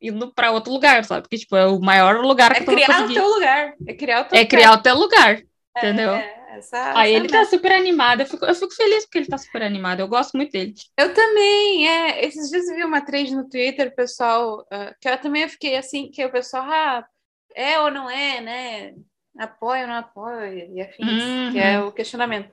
indo 0.00 0.32
pra 0.32 0.50
outro 0.50 0.72
lugar, 0.72 1.04
sabe? 1.04 1.22
Porque, 1.22 1.36
tipo, 1.36 1.54
é 1.56 1.66
o 1.66 1.78
maior 1.78 2.20
lugar 2.22 2.54
que 2.54 2.62
É 2.62 2.64
tu 2.64 2.72
vai 2.72 2.76
criar 2.76 3.04
o 3.04 3.12
teu 3.12 3.28
lugar. 3.28 3.74
É 3.86 3.94
criar 3.94 4.20
o 4.22 4.24
teu 4.24 4.38
É 4.38 4.44
criar 4.46 4.72
o 4.72 4.78
teu 4.78 4.96
lugar, 4.96 5.42
entendeu? 5.76 6.14
É, 6.14 6.39
essa, 6.58 6.98
Aí 6.98 7.12
essa 7.14 7.24
ele 7.24 7.28
tá 7.28 7.44
super 7.44 7.72
animado. 7.72 8.20
Eu 8.20 8.26
fico, 8.26 8.44
eu 8.44 8.54
fico 8.54 8.74
feliz 8.74 9.04
porque 9.04 9.18
ele 9.18 9.26
tá 9.28 9.38
super 9.38 9.62
animado. 9.62 10.00
Eu 10.00 10.08
gosto 10.08 10.36
muito 10.36 10.52
dele. 10.52 10.74
Eu 10.98 11.12
também, 11.14 11.88
é. 11.88 12.24
Esses 12.24 12.50
dias 12.50 12.68
eu 12.68 12.76
vi 12.76 12.84
uma 12.84 13.00
trend 13.04 13.34
no 13.34 13.48
Twitter, 13.48 13.94
pessoal, 13.94 14.66
ah, 14.70 14.94
que 15.00 15.08
eu 15.08 15.18
também 15.20 15.48
fiquei 15.48 15.76
assim, 15.76 16.10
que 16.10 16.24
o 16.24 16.30
pessoal, 16.32 16.64
ah, 16.64 17.06
é 17.54 17.78
ou 17.80 17.90
não 17.90 18.08
é, 18.10 18.40
né? 18.40 18.94
Apoia 19.38 19.82
ou 19.82 19.88
não 19.88 19.94
apoia, 19.96 20.66
e 20.66 20.80
afins, 20.80 21.06
Uhum. 21.06 21.52
que 21.52 21.58
é 21.58 21.80
o 21.80 21.92
questionamento. 21.92 22.50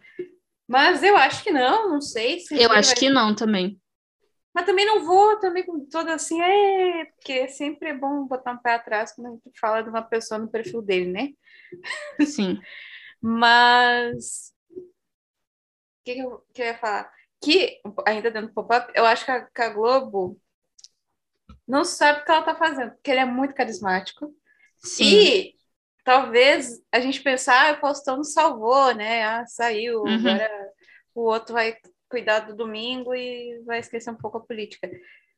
Mas 0.67 1.01
eu 1.01 1.15
acho 1.17 1.43
que 1.43 1.51
não, 1.51 1.89
não 1.89 2.01
sei 2.01 2.39
se. 2.39 2.55
Eu 2.61 2.71
acho 2.71 2.89
vai- 2.89 2.99
que 2.99 3.09
não 3.09 3.33
também. 3.35 3.79
Mas 4.53 4.65
também 4.65 4.85
não 4.87 5.05
vou 5.05 5.39
também 5.39 5.63
com 5.63 5.85
toda 5.87 6.15
assim, 6.15 6.41
é, 6.41 7.05
porque 7.05 7.47
sempre 7.47 7.89
é 7.89 7.93
bom 7.93 8.25
botar 8.25 8.53
um 8.53 8.57
pé 8.57 8.73
atrás 8.73 9.13
quando 9.13 9.27
a 9.27 9.31
gente 9.31 9.59
fala 9.59 9.83
de 9.83 9.89
uma 9.89 10.01
pessoa 10.01 10.39
no 10.39 10.49
perfil 10.49 10.81
dele, 10.81 11.11
né? 11.11 11.29
Sim. 12.25 12.59
Mas. 13.21 14.53
O 14.71 16.03
que, 16.03 16.13
que, 16.15 16.19
eu, 16.21 16.45
que 16.53 16.61
eu 16.61 16.65
ia 16.67 16.77
falar? 16.77 17.11
Que, 17.41 17.81
ainda 18.07 18.31
dentro 18.31 18.49
do 18.49 18.53
pop-up, 18.53 18.91
eu 18.95 19.05
acho 19.05 19.25
que 19.25 19.31
a, 19.31 19.45
que 19.45 19.61
a 19.61 19.69
Globo 19.69 20.39
não 21.67 21.83
sabe 21.83 22.21
o 22.21 22.25
que 22.25 22.31
ela 22.31 22.43
tá 22.43 22.55
fazendo, 22.55 22.91
porque 22.91 23.11
ele 23.11 23.19
é 23.19 23.25
muito 23.25 23.53
carismático. 23.53 24.33
Sim. 24.77 25.05
E 25.05 25.55
talvez 26.03 26.81
a 26.91 26.99
gente 26.99 27.21
pensar, 27.21 27.73
ah, 27.73 27.77
o 27.77 27.81
Faustão 27.81 28.17
nos 28.17 28.33
salvou, 28.33 28.93
né? 28.95 29.23
Ah, 29.23 29.45
saiu, 29.45 30.03
Uhum. 30.03 30.13
agora 30.19 30.49
o 31.13 31.21
outro 31.23 31.53
vai 31.53 31.75
cuidar 32.09 32.41
do 32.41 32.55
domingo 32.55 33.13
e 33.13 33.61
vai 33.65 33.79
esquecer 33.79 34.09
um 34.11 34.15
pouco 34.17 34.37
a 34.37 34.41
política. 34.45 34.89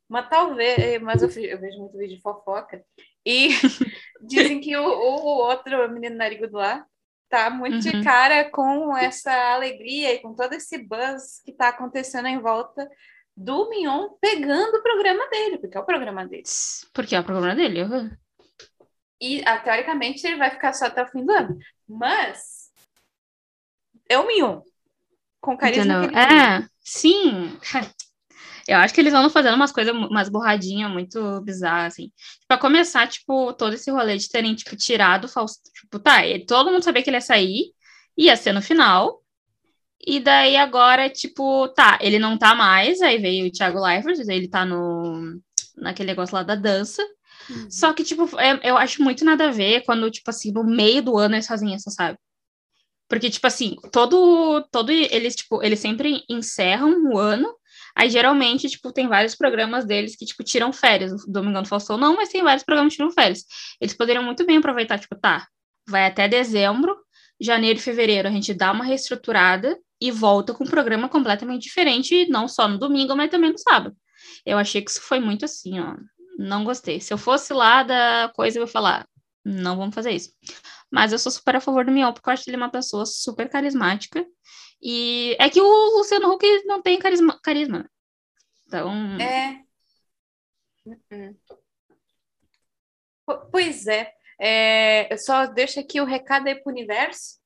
Mas 0.08 0.30
talvez, 0.30 1.02
mas 1.02 1.22
eu, 1.22 1.30
eu 1.44 1.60
vejo 1.60 1.80
muito 1.80 1.98
vídeo 1.98 2.16
de 2.18 2.22
fofoca. 2.22 2.84
E 3.26 3.50
dizem 4.22 4.60
que 4.62 4.76
o, 4.78 4.84
o 4.84 5.26
outro 5.48 5.86
o 5.86 5.92
menino 5.92 6.16
narigudo 6.16 6.58
lá 6.58 6.86
tá 7.30 7.50
muito 7.50 7.80
de 7.80 7.96
Uhum. 7.96 8.04
cara 8.04 8.50
com 8.50 8.98
essa 8.98 9.32
alegria 9.54 10.14
e 10.14 10.20
com 10.20 10.34
todo 10.34 10.54
esse 10.54 10.78
buzz 10.80 11.42
que 11.46 11.54
tá 11.54 11.70
acontecendo 11.70 12.28
em 12.28 12.40
volta 12.40 12.90
do 13.36 13.70
Mignon 13.70 14.10
pegando 14.20 14.78
o 14.78 14.84
programa 14.84 15.30
dele, 15.30 15.58
porque 15.60 15.78
é 15.78 15.80
o 15.80 15.86
programa 15.86 16.26
dele. 16.28 16.44
Porque 16.94 17.16
é 17.16 17.20
o 17.20 17.24
programa 17.24 17.56
dele. 17.56 17.84
uhum. 17.84 18.12
E 19.22 19.44
ah, 19.46 19.60
teoricamente 19.60 20.26
ele 20.26 20.38
vai 20.38 20.50
ficar 20.50 20.74
só 20.74 20.86
até 20.86 21.04
o 21.04 21.08
fim 21.08 21.26
do 21.26 21.32
ano. 21.32 21.58
Mas 21.88 22.70
é 24.10 24.18
o 24.18 24.26
Mignon. 24.26 24.62
Com 25.42 25.58
carisma 25.58 26.04
Entendeu? 26.06 26.20
É, 26.20 26.68
sim. 26.82 27.58
Eu 28.70 28.78
acho 28.78 28.94
que 28.94 29.02
eles 29.02 29.14
andam 29.14 29.30
fazendo 29.30 29.56
umas 29.56 29.72
coisas, 29.72 29.94
umas 29.94 30.30
borradinhas 30.30 30.92
muito 30.92 31.42
bizarras, 31.42 31.94
assim. 31.94 32.12
Pra 32.48 32.58
começar, 32.58 33.08
tipo, 33.08 33.52
todo 33.54 33.74
esse 33.74 33.90
rolê 33.90 34.18
de 34.18 34.30
terem, 34.30 34.54
tipo, 34.54 34.76
tirado 34.76 35.26
o 35.26 35.28
Faustão. 35.28 35.72
Tipo, 35.74 36.00
tá, 36.00 36.22
todo 36.48 36.72
mundo 36.72 36.84
sabia 36.84 37.02
que 37.02 37.10
ele 37.10 37.18
ia 37.18 37.22
sair, 37.22 37.74
ia 38.18 38.36
ser 38.36 38.54
no 38.54 38.62
final. 38.62 39.22
E 40.06 40.20
daí 40.20 40.56
agora, 40.56 41.10
tipo, 41.10 41.68
tá, 41.70 41.98
ele 42.02 42.20
não 42.20 42.38
tá 42.38 42.56
mais, 42.56 43.02
aí 43.02 43.18
veio 43.18 43.48
o 43.48 43.52
Thiago 43.52 43.82
Leifert, 43.82 44.20
ele 44.28 44.48
tá 44.48 44.66
no 44.66 45.40
naquele 45.78 46.08
negócio 46.10 46.36
lá 46.36 46.44
da 46.44 46.56
dança. 46.56 47.02
Uhum. 47.50 47.72
Só 47.72 47.94
que, 47.94 48.04
tipo, 48.04 48.30
é- 48.40 48.70
eu 48.70 48.78
acho 48.78 49.02
muito 49.02 49.26
nada 49.26 49.48
a 49.48 49.52
ver 49.52 49.84
quando, 49.86 50.12
tipo 50.12 50.30
assim, 50.30 50.52
no 50.52 50.64
meio 50.64 51.02
do 51.02 51.18
ano 51.18 51.36
eles 51.36 51.48
fazem 51.48 51.74
isso, 51.74 51.90
sabe? 51.90 52.18
Porque, 53.08 53.30
tipo 53.30 53.48
assim, 53.48 53.76
todo, 53.92 54.62
todo 54.72 54.92
eles, 54.92 55.36
tipo, 55.36 55.64
eles 55.64 55.80
sempre 55.80 56.24
encerram 56.30 57.12
o 57.12 57.18
ano, 57.18 57.56
aí 58.00 58.10
geralmente, 58.10 58.70
tipo, 58.70 58.94
tem 58.94 59.10
vários 59.10 59.36
programas 59.36 59.86
deles 59.86 60.16
que, 60.16 60.26
tipo, 60.26 60.42
tiram 60.42 60.72
férias. 60.72 61.12
O 61.12 61.30
Domingão 61.30 61.62
do 61.62 61.68
Faustão 61.68 61.98
não, 61.98 62.16
mas 62.16 62.30
tem 62.30 62.42
vários 62.42 62.64
programas 62.64 62.94
que 62.94 62.98
tiram 62.98 63.12
férias. 63.12 63.44
Eles 63.82 63.94
poderiam 63.94 64.24
muito 64.24 64.46
bem 64.46 64.58
aproveitar, 64.58 64.98
tipo, 64.98 65.16
tá, 65.18 65.46
vai 65.86 66.06
até 66.06 66.26
dezembro, 66.26 66.96
janeiro 67.42 67.78
e 67.78 67.82
fevereiro 67.82 68.28
a 68.28 68.32
gente 68.32 68.54
dá 68.54 68.72
uma 68.72 68.86
reestruturada 68.86 69.78
e 70.00 70.12
volta 70.12 70.54
com 70.54 70.64
um 70.64 70.68
programa 70.68 71.10
completamente 71.10 71.64
diferente, 71.64 72.26
não 72.30 72.48
só 72.48 72.70
no 72.70 72.78
domingo, 72.78 73.16
mas 73.18 73.30
também 73.30 73.52
no 73.52 73.58
sábado. 73.58 73.94
Eu 74.46 74.58
achei 74.58 74.82
que 74.82 74.92
isso 74.92 75.02
foi 75.02 75.20
muito 75.20 75.44
assim, 75.44 75.80
ó. 75.82 75.98
Não 76.38 76.64
gostei. 76.64 77.02
Se 77.02 77.14
eu 77.14 77.18
fosse 77.18 77.54
lá 77.54 77.84
da 77.84 78.32
coisa, 78.34 78.58
eu 78.58 78.64
ia 78.64 78.68
falar, 78.68 79.06
não 79.44 79.76
vamos 79.76 79.94
fazer 79.94 80.12
isso. 80.12 80.32
Mas 80.90 81.12
eu 81.12 81.20
sou 81.20 81.32
super 81.32 81.58
a 81.58 81.60
favor 81.62 81.84
do 81.84 81.92
Mion, 81.92 82.14
porque 82.14 82.30
eu 82.30 82.34
acho 82.34 82.50
ele 82.50 82.56
uma 82.56 82.72
pessoa 82.72 83.06
super 83.06 83.50
carismática. 83.50 84.26
E 84.82 85.36
é 85.40 85.50
que 85.50 85.60
o 85.62 85.98
Luciano 85.98 86.32
Huck 86.32 86.46
não 86.66 86.82
tem 86.82 86.98
carisma, 87.00 87.40
carisma. 87.42 87.80
né? 87.80 87.86
Então, 88.68 88.92
É. 89.20 89.64
Uhum. 90.86 91.36
Po- 93.26 93.50
Pois 93.52 93.88
é. 93.88 94.12
é. 94.40 95.12
Eu 95.14 95.18
só 95.18 95.46
deixo 95.46 95.80
aqui 95.80 96.00
o 96.02 96.06
recado 96.06 96.48
aí 96.48 96.56
pro 96.56 96.72
universo, 96.72 97.40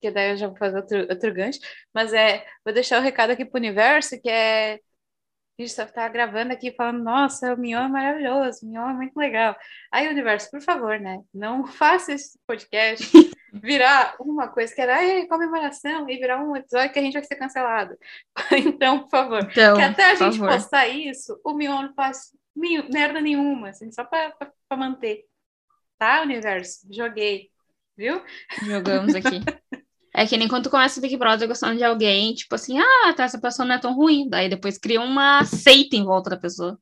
que 0.00 0.10
daí 0.10 0.30
eu 0.32 0.36
já 0.36 0.48
vou 0.48 0.56
fazer 0.56 0.76
outro, 0.78 0.98
outro 1.10 1.34
gancho, 1.34 1.60
mas 1.94 2.12
é, 2.12 2.46
vou 2.64 2.72
deixar 2.74 2.98
o 3.00 3.02
recado 3.02 3.30
aqui 3.32 3.44
pro 3.44 3.58
universo, 3.58 4.20
que 4.20 4.28
é. 4.30 4.80
A 5.58 5.62
gente 5.62 5.74
só 5.74 5.84
tá 5.84 6.08
gravando 6.08 6.54
aqui 6.54 6.72
falando, 6.74 7.04
nossa, 7.04 7.52
o 7.52 7.58
Mion 7.58 7.84
é 7.84 7.88
maravilhoso, 7.88 8.64
o 8.64 8.68
Mion 8.70 8.88
é 8.90 8.94
muito 8.94 9.14
legal. 9.18 9.54
Aí, 9.92 10.08
universo, 10.08 10.50
por 10.50 10.62
favor, 10.62 10.98
né? 10.98 11.18
Não 11.34 11.66
faça 11.68 12.12
esse 12.14 12.38
podcast 12.46 13.06
virar 13.52 14.14
uma 14.20 14.48
coisa 14.48 14.74
que 14.74 14.80
era 14.80 14.96
"Ai, 14.96 15.26
comemoração 15.26 16.08
e 16.08 16.16
virar 16.18 16.42
um 16.42 16.54
episódio 16.56 16.92
que 16.92 16.98
a 16.98 17.02
gente 17.02 17.14
vai 17.14 17.24
ser 17.24 17.36
cancelado. 17.36 17.96
Então, 18.52 19.00
por 19.00 19.10
favor. 19.10 19.48
então 19.50 19.76
Que 19.76 19.82
até 19.82 20.04
a 20.12 20.14
gente 20.14 20.38
favor. 20.38 20.52
postar 20.54 20.88
isso, 20.88 21.40
o 21.44 21.52
Mion 21.52 21.82
não 21.82 21.94
faz 21.94 22.30
merda 22.92 23.20
nenhuma, 23.20 23.70
assim, 23.70 23.90
só 23.92 24.04
pra 24.04 24.34
manter. 24.76 25.24
Tá, 25.98 26.22
universo? 26.22 26.86
Joguei. 26.90 27.50
Viu? 27.96 28.22
Jogamos 28.64 29.14
aqui. 29.14 29.40
É 30.12 30.26
que 30.26 30.36
nem 30.36 30.48
quando 30.48 30.68
começa 30.68 30.98
o 30.98 31.02
Big 31.02 31.16
Brother 31.16 31.46
gostando 31.46 31.76
de 31.76 31.84
alguém, 31.84 32.34
tipo 32.34 32.52
assim, 32.56 32.76
ah, 32.80 33.14
tá, 33.14 33.22
essa 33.22 33.40
pessoa 33.40 33.64
não 33.64 33.76
é 33.76 33.78
tão 33.78 33.94
ruim. 33.94 34.28
Daí 34.28 34.48
depois 34.48 34.76
cria 34.76 35.00
uma 35.00 35.44
seita 35.44 35.94
em 35.94 36.04
volta 36.04 36.30
da 36.30 36.36
pessoa. 36.36 36.76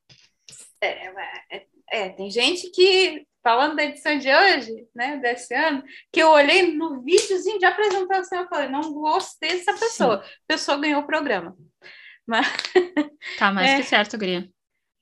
É, 0.81 1.07
é, 1.51 1.65
é, 1.91 2.09
tem 2.09 2.31
gente 2.31 2.71
que, 2.71 3.27
falando 3.49 3.75
da 3.75 3.83
edição 3.83 4.15
de 4.19 4.29
hoje, 4.31 4.87
né, 4.95 5.17
desse 5.17 5.55
ano, 5.55 5.83
que 6.13 6.21
eu 6.21 6.29
olhei 6.29 6.71
no 6.75 7.01
videozinho 7.01 7.57
de 7.57 7.65
apresentação, 7.65 8.41
eu 8.41 8.47
falei, 8.47 8.69
não 8.69 8.93
gostei 8.93 9.49
dessa 9.57 9.73
pessoa. 9.73 10.17
A 10.17 10.23
pessoa 10.47 10.77
ganhou 10.77 11.01
o 11.01 11.07
programa. 11.07 11.55
Tá 13.39 13.51
mais 13.51 13.71
É. 13.71 13.77
que 13.77 13.83
certo, 13.83 14.17
Gria. 14.19 14.47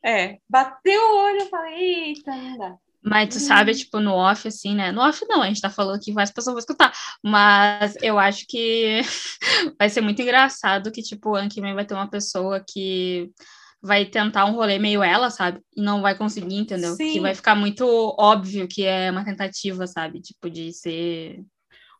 É, 0.04 0.38
bateu 0.50 1.02
o 1.02 1.18
olho, 1.26 1.42
eu 1.42 1.50
falei, 1.50 1.76
eita, 2.06 2.32
não 2.34 2.58
dá. 2.58 2.76
Mas 3.04 3.30
tu 3.30 3.38
Hum. 3.38 3.40
sabe, 3.48 3.76
tipo, 3.76 4.00
no 4.00 4.14
off, 4.14 4.48
assim, 4.48 4.74
né? 4.76 4.92
No 4.94 5.02
off 5.02 5.26
não, 5.28 5.42
a 5.42 5.48
gente 5.48 5.60
tá 5.62 5.70
falando 5.70 6.00
que 6.02 6.14
várias 6.14 6.32
pessoas 6.32 6.54
vão 6.54 6.60
escutar. 6.60 6.94
Mas 7.24 7.96
eu 8.02 8.18
acho 8.18 8.46
que 8.48 9.02
vai 9.80 9.90
ser 9.90 10.00
muito 10.02 10.22
engraçado 10.22 10.92
que, 10.92 11.02
tipo, 11.02 11.36
ano 11.36 11.50
que 11.50 11.60
vem 11.62 11.76
vai 11.76 11.86
ter 11.86 11.94
uma 11.94 12.10
pessoa 12.10 12.64
que 12.66 13.30
vai 13.82 14.06
tentar 14.06 14.46
um 14.46 14.54
rolê 14.54 14.80
meio 14.80 15.04
ela, 15.04 15.30
sabe? 15.30 15.62
E 15.76 15.82
não 15.82 16.02
vai 16.02 16.18
conseguir, 16.18 16.56
entendeu? 16.56 16.96
Sim. 16.96 17.14
Que 17.14 17.20
vai 17.20 17.36
ficar 17.36 17.56
muito 17.56 17.86
óbvio 18.20 18.68
que 18.68 18.86
é 18.86 19.12
uma 19.12 19.24
tentativa, 19.24 19.86
sabe? 19.88 20.22
Tipo, 20.22 20.50
de 20.50 20.74
ser. 20.74 21.44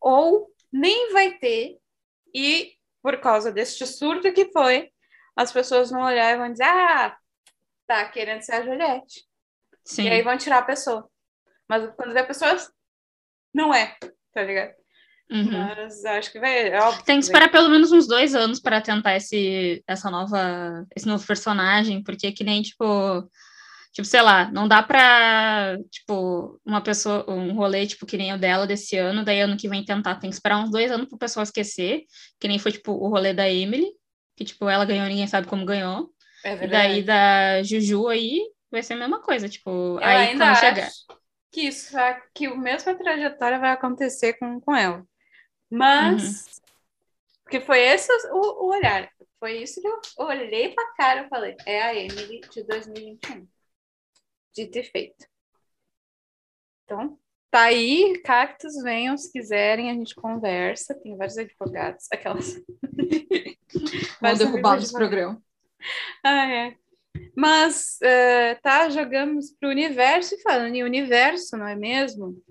ou 0.02 0.48
nem 0.72 1.12
vai 1.14 1.38
ter, 1.38 1.78
e 2.34 2.74
por 3.02 3.20
causa 3.20 3.52
deste 3.52 3.86
surto 3.86 4.34
que 4.34 4.52
foi, 4.52 4.92
as 5.36 5.52
pessoas 5.52 5.90
vão 5.90 6.04
olhar 6.04 6.34
e 6.34 6.38
vão 6.38 6.52
dizer, 6.52 6.66
ah, 6.66 7.18
tá 7.88 8.06
querendo 8.10 8.42
ser 8.42 8.54
a 8.54 8.64
Juliette. 8.64 9.26
Sim. 9.86 10.04
E 10.04 10.10
aí 10.10 10.22
vão 10.22 10.38
tirar 10.38 10.60
a 10.60 10.66
pessoa. 10.66 11.10
Mas 11.70 11.90
quando 11.96 12.14
vê 12.14 12.20
a 12.20 12.26
pessoa, 12.26 12.56
não 13.54 13.74
é, 13.74 13.96
tá 14.34 14.44
ligado? 14.44 14.74
Uhum. 15.30 15.52
Mas 15.52 16.06
acho 16.06 16.32
que 16.32 16.40
vai. 16.40 16.70
É 16.70 16.82
óbvio 16.82 17.04
Tem 17.04 17.20
que 17.20 17.26
esperar 17.26 17.52
pelo 17.52 17.70
menos 17.70 17.92
uns 17.92 18.08
dois 18.08 18.34
anos 18.34 18.60
para 18.60 18.80
tentar 18.82 19.16
esse, 19.16 19.84
essa 19.86 20.10
nova, 20.10 20.86
esse 20.96 21.06
novo 21.08 21.26
personagem, 21.26 22.02
porque 22.02 22.32
que 22.32 22.44
nem, 22.44 22.62
tipo, 22.62 22.86
tipo, 23.92 24.06
sei 24.08 24.22
lá, 24.22 24.50
não 24.52 24.68
dá 24.68 24.82
pra, 24.84 25.78
tipo, 25.90 26.60
uma 26.66 26.82
pessoa, 26.82 27.26
um 27.30 27.54
rolê, 27.54 27.86
tipo, 27.88 28.06
que 28.06 28.16
nem 28.18 28.34
o 28.34 28.38
dela 28.38 28.68
desse 28.68 28.96
ano, 28.96 29.26
daí 29.26 29.42
ano 29.42 29.58
que 29.58 29.68
vem 29.68 29.84
tentar, 29.84 30.16
tem 30.16 30.30
que 30.30 30.36
esperar 30.36 30.60
uns 30.60 30.72
dois 30.72 30.92
anos 30.92 31.08
pro 31.08 31.18
pessoal 31.18 31.44
esquecer, 31.44 32.04
que 32.40 32.48
nem 32.48 32.60
foi, 32.60 32.72
tipo, 32.72 32.92
o 32.94 33.10
rolê 33.10 33.34
da 33.34 33.50
Emily, 33.50 33.88
que, 34.36 34.46
tipo, 34.46 34.70
ela 34.70 34.86
ganhou, 34.86 35.08
ninguém 35.08 35.28
sabe 35.28 35.48
como 35.48 35.66
ganhou, 35.66 36.10
É 36.44 36.64
e 36.64 36.68
daí 36.68 37.04
da 37.04 37.64
Juju 37.64 38.08
aí, 38.08 38.40
vai 38.72 38.84
ser 38.84 38.94
a 38.94 38.98
mesma 38.98 39.20
coisa, 39.20 39.50
tipo, 39.50 39.98
Eu 40.00 40.06
aí 40.06 40.28
quando 40.30 40.44
acho 40.44 40.62
chegar. 40.62 40.90
que 41.52 41.62
isso 41.62 41.98
que 42.34 42.46
a 42.46 42.56
mesma 42.56 42.96
trajetória 42.96 43.60
vai 43.60 43.72
acontecer 43.72 44.34
com, 44.34 44.62
com 44.62 44.76
ela. 44.76 45.04
Mas 45.70 46.46
Uhum. 46.46 46.48
porque 47.44 47.62
foi 47.62 47.80
esse 47.80 48.12
o, 48.32 48.66
o 48.66 48.70
olhar. 48.70 49.10
Foi 49.40 49.62
isso 49.62 49.82
que 49.82 49.88
eu 49.88 50.00
olhei 50.18 50.74
pra 50.74 50.94
cara 50.96 51.26
e 51.26 51.30
falei, 51.30 51.56
é 51.66 51.82
a 51.82 51.96
Emily 51.96 52.42
de 52.52 52.64
2021. 52.64 53.48
Dito 54.54 54.80
e 54.80 54.84
feito. 54.84 55.26
Então, 56.84 57.20
tá 57.52 57.64
aí, 57.64 58.20
cactos, 58.24 58.82
venham 58.82 59.18
se 59.18 59.32
quiserem, 59.32 59.92
a 59.92 59.94
gente 59.94 60.16
conversa. 60.16 60.96
Tem 60.96 61.16
vários 61.16 61.38
advogados, 61.38 62.08
aquelas. 62.12 62.56
Vão 64.22 64.34
derrubar 64.34 64.78
os 64.78 64.92
programas. 64.92 65.38
Ah, 66.24 66.50
é. 66.52 66.76
Mas, 67.36 68.02
eh, 68.02 68.56
tá, 68.56 68.90
jogamos 68.90 69.52
para 69.60 69.70
o 69.70 69.72
universo 69.72 70.36
e 70.36 70.42
falando 70.42 70.74
em 70.74 70.84
universo, 70.84 71.56
não 71.56 71.68
é 71.68 71.76
mesmo? 71.76 72.42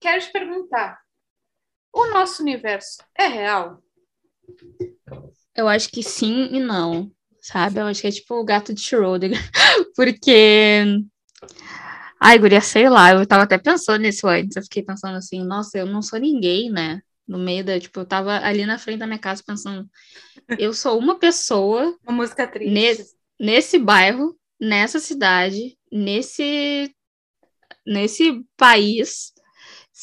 Quero 0.00 0.20
te 0.20 0.32
perguntar: 0.32 1.03
o 1.94 2.10
nosso 2.12 2.42
universo 2.42 2.98
é 3.16 3.26
real? 3.26 3.82
Eu 5.56 5.68
acho 5.68 5.88
que 5.88 6.02
sim 6.02 6.48
e 6.52 6.60
não, 6.60 7.10
sabe? 7.40 7.78
Eu 7.80 7.86
acho 7.86 8.00
que 8.00 8.06
é 8.08 8.10
tipo 8.10 8.34
o 8.34 8.44
gato 8.44 8.74
de 8.74 8.80
Schrödinger. 8.80 9.38
Porque. 9.96 10.84
Ai, 12.20 12.38
guria, 12.38 12.60
sei 12.60 12.88
lá, 12.88 13.12
eu 13.12 13.26
tava 13.26 13.42
até 13.44 13.58
pensando 13.58 14.02
nisso 14.02 14.26
antes. 14.26 14.56
Eu 14.56 14.62
fiquei 14.62 14.82
pensando 14.82 15.16
assim, 15.16 15.44
nossa, 15.44 15.78
eu 15.78 15.86
não 15.86 16.00
sou 16.02 16.18
ninguém, 16.18 16.70
né? 16.70 17.00
No 17.26 17.38
meio 17.38 17.64
da. 17.64 17.78
Tipo, 17.78 18.00
eu 18.00 18.06
tava 18.06 18.38
ali 18.38 18.64
na 18.66 18.78
frente 18.78 18.98
da 19.00 19.06
minha 19.06 19.18
casa 19.18 19.42
pensando, 19.46 19.88
eu 20.58 20.72
sou 20.74 20.98
uma 20.98 21.18
pessoa 21.18 21.96
Uma 22.06 22.16
música 22.16 22.46
triste. 22.46 22.72
Nesse- 22.72 23.14
nesse 23.38 23.78
bairro, 23.78 24.36
nessa 24.60 24.98
cidade, 25.00 25.76
nesse. 25.92 26.90
nesse 27.86 28.42
país. 28.56 29.33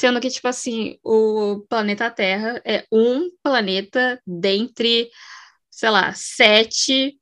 Sendo 0.02 0.20
que, 0.20 0.32
tipo 0.32 0.48
assim, 0.48 0.98
o 1.04 1.64
planeta 1.70 2.10
Terra 2.10 2.60
é 2.66 2.88
um 2.92 3.30
planeta 3.44 4.20
dentre, 4.26 5.12
sei 5.70 5.92
lá, 5.92 6.12
sete 6.16 7.20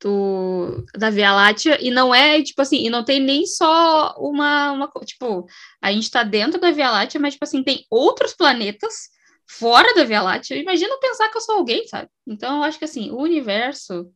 do, 0.00 0.82
da 0.96 1.10
Via 1.10 1.30
Láctea, 1.30 1.76
e 1.78 1.90
não 1.90 2.14
é, 2.14 2.42
tipo 2.42 2.62
assim, 2.62 2.86
e 2.86 2.88
não 2.88 3.04
tem 3.04 3.20
nem 3.20 3.44
só 3.44 4.14
uma, 4.16 4.72
uma 4.72 4.90
tipo, 5.04 5.46
a 5.82 5.92
gente 5.92 6.10
tá 6.10 6.22
dentro 6.22 6.58
da 6.58 6.70
Via 6.70 6.90
Láctea, 6.90 7.20
mas, 7.20 7.34
tipo 7.34 7.44
assim, 7.44 7.62
tem 7.62 7.84
outros 7.90 8.32
planetas 8.32 9.10
fora 9.46 9.94
da 9.94 10.04
Via 10.04 10.22
Láctea. 10.22 10.56
Imagina 10.56 10.98
pensar 11.00 11.28
que 11.28 11.36
eu 11.36 11.42
sou 11.42 11.56
alguém, 11.56 11.86
sabe? 11.86 12.08
Então, 12.26 12.56
eu 12.56 12.62
acho 12.62 12.78
que, 12.78 12.86
assim, 12.86 13.10
o 13.10 13.18
universo... 13.18 14.10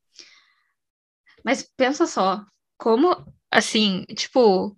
Mas 1.44 1.70
pensa 1.77 2.07
só, 2.07 2.42
como, 2.79 3.14
assim, 3.51 4.07
tipo, 4.16 4.75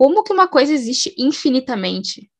como 0.00 0.24
que 0.24 0.32
uma 0.32 0.48
coisa 0.48 0.72
existe 0.72 1.14
infinitamente? 1.18 2.30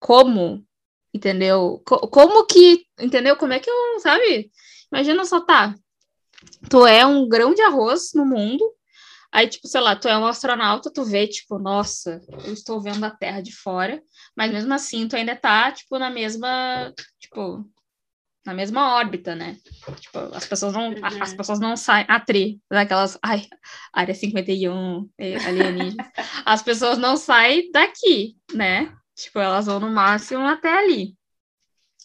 Como? 0.00 0.64
Entendeu? 1.12 1.82
Co- 1.84 2.08
como 2.08 2.46
que, 2.46 2.86
entendeu? 2.98 3.36
Como 3.36 3.52
é 3.52 3.60
que 3.60 3.68
eu, 3.68 4.00
sabe? 4.00 4.50
Imagina 4.90 5.26
só, 5.26 5.42
tá, 5.42 5.74
tu 6.70 6.86
é 6.86 7.04
um 7.04 7.28
grão 7.28 7.52
de 7.52 7.60
arroz 7.60 8.14
no 8.14 8.24
mundo, 8.24 8.64
aí, 9.30 9.46
tipo, 9.46 9.68
sei 9.68 9.82
lá, 9.82 9.94
tu 9.94 10.08
é 10.08 10.16
um 10.16 10.26
astronauta, 10.26 10.90
tu 10.90 11.04
vê, 11.04 11.26
tipo, 11.26 11.58
nossa, 11.58 12.18
eu 12.46 12.54
estou 12.54 12.80
vendo 12.80 13.04
a 13.04 13.10
Terra 13.10 13.42
de 13.42 13.54
fora, 13.54 14.02
mas 14.34 14.50
mesmo 14.50 14.72
assim 14.72 15.06
tu 15.06 15.16
ainda 15.16 15.36
tá, 15.36 15.70
tipo, 15.70 15.98
na 15.98 16.08
mesma, 16.08 16.94
tipo, 17.18 17.62
na 18.48 18.54
mesma 18.54 18.94
órbita, 18.96 19.34
né? 19.34 19.58
Tipo, 20.00 20.18
as 20.34 20.46
pessoas 20.46 20.72
não, 20.72 20.88
Uhum. 20.88 21.00
as 21.22 21.34
pessoas 21.34 21.60
não 21.60 21.76
saem, 21.76 22.06
a 22.08 22.18
tri, 22.18 22.58
daquelas, 22.70 23.18
ai, 23.22 23.46
área 23.92 24.14
51, 24.14 25.06
eh, 25.18 25.36
alienígenas, 25.46 26.06
as 26.46 26.62
pessoas 26.62 26.96
não 26.96 27.14
saem 27.18 27.70
daqui, 27.70 28.36
né? 28.54 28.90
Tipo, 29.14 29.38
elas 29.38 29.66
vão 29.66 29.78
no 29.78 29.90
máximo 29.90 30.46
até 30.46 30.70
ali. 30.78 31.14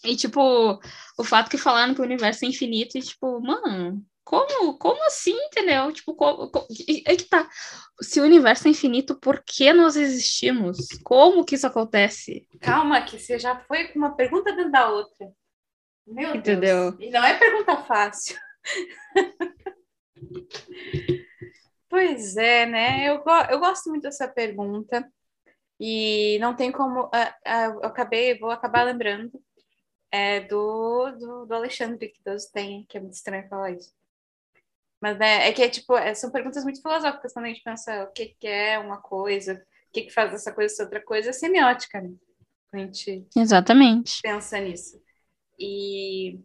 E, 0.03 0.17
tipo, 0.17 0.41
o 1.17 1.23
fato 1.23 1.49
que 1.49 1.57
falaram 1.57 1.93
que 1.95 2.01
o 2.01 2.03
universo 2.03 2.43
é 2.43 2.49
infinito, 2.49 2.97
e, 2.97 3.01
tipo, 3.01 3.39
mano, 3.39 4.03
como, 4.25 4.77
como 4.77 5.01
assim, 5.05 5.31
entendeu? 5.45 5.93
Tipo, 5.93 6.13
como, 6.13 6.49
co- 6.49 6.67
e- 6.69 7.03
é 7.07 7.15
que 7.15 7.23
tá. 7.23 7.47
Se 8.01 8.19
o 8.19 8.23
universo 8.25 8.67
é 8.67 8.71
infinito, 8.71 9.17
por 9.17 9.41
que 9.45 9.71
nós 9.71 9.95
existimos? 9.95 10.77
Como 11.05 11.45
que 11.45 11.55
isso 11.55 11.67
acontece? 11.67 12.45
Calma, 12.59 13.01
que 13.01 13.17
você 13.17 13.39
já 13.39 13.57
foi 13.61 13.87
com 13.87 13.99
uma 13.99 14.13
pergunta 14.13 14.53
dentro 14.53 14.71
da 14.73 14.89
outra. 14.89 15.31
Meu 16.05 16.35
Entendeu? 16.35 16.91
Deus. 16.91 16.95
E 16.99 17.09
não 17.11 17.23
é 17.23 17.37
pergunta 17.37 17.77
fácil. 17.83 18.37
pois 21.89 22.37
é, 22.37 22.65
né? 22.65 23.07
Eu, 23.09 23.23
go- 23.23 23.45
eu 23.49 23.59
gosto 23.59 23.89
muito 23.89 24.03
dessa 24.03 24.27
pergunta. 24.27 25.07
E 25.79 26.37
não 26.39 26.55
tem 26.55 26.71
como. 26.71 27.09
ah, 27.13 27.35
ah, 27.45 27.65
eu 27.65 27.83
acabei, 27.83 28.37
vou 28.39 28.51
acabar 28.51 28.83
lembrando 28.83 29.31
é, 30.11 30.39
do, 30.41 31.11
do, 31.11 31.45
do 31.45 31.53
Alexandre 31.55 32.09
que 32.09 32.21
Deus 32.23 32.45
tem, 32.45 32.85
que 32.87 32.97
é 32.97 33.01
muito 33.01 33.13
estranho 33.15 33.47
falar 33.49 33.71
isso. 33.71 33.91
Mas 35.01 35.17
né, 35.17 35.49
é 35.49 35.51
que 35.51 35.61
é, 35.61 35.69
tipo, 35.69 35.97
é, 35.97 36.13
são 36.13 36.31
perguntas 36.31 36.63
muito 36.63 36.81
filosóficas 36.81 37.33
quando 37.33 37.45
a 37.45 37.49
gente 37.49 37.63
pensa 37.63 38.03
o 38.05 38.11
que, 38.13 38.27
que 38.39 38.47
é 38.47 38.79
uma 38.79 39.01
coisa, 39.01 39.55
o 39.55 39.91
que, 39.91 40.03
que 40.03 40.13
faz 40.13 40.33
essa 40.33 40.53
coisa 40.53 40.73
ser 40.73 40.83
outra 40.83 41.03
coisa, 41.03 41.31
é 41.31 41.33
semiótica, 41.33 41.99
né? 41.99 42.13
A 42.71 42.77
gente 42.77 43.27
Exatamente. 43.35 44.21
pensa 44.21 44.59
nisso. 44.59 45.01
E 45.59 46.39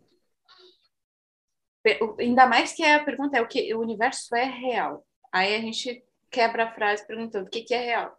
ainda 2.20 2.46
mais 2.46 2.72
que 2.72 2.84
a 2.84 3.02
pergunta 3.04 3.36
é 3.38 3.40
o 3.42 3.48
que 3.48 3.72
o 3.74 3.80
universo 3.80 4.34
é 4.36 4.44
real. 4.44 5.06
Aí 5.32 5.54
a 5.54 5.60
gente 5.60 6.04
quebra 6.30 6.64
a 6.64 6.74
frase 6.74 7.06
perguntando 7.06 7.46
o 7.46 7.50
que, 7.50 7.62
que 7.62 7.74
é 7.74 7.80
real, 7.80 8.18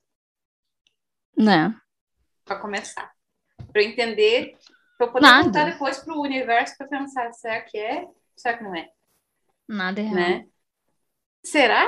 Né? 1.38 1.74
para 2.44 2.60
começar. 2.60 3.12
Para 3.72 3.84
entender, 3.84 4.58
para 4.98 5.08
poder 5.08 5.22
Nada. 5.28 5.44
voltar 5.44 5.72
depois 5.72 6.00
para 6.00 6.16
o 6.16 6.22
universo 6.22 6.76
para 6.78 6.88
pensar, 6.88 7.32
será 7.34 7.62
que 7.62 7.78
é? 7.78 8.08
Será 8.36 8.58
que 8.58 8.64
não 8.64 8.76
é? 8.76 8.90
Nada 9.68 10.02
é 10.02 10.04
real. 10.04 10.16
Né? 10.16 10.48
Será? 11.44 11.88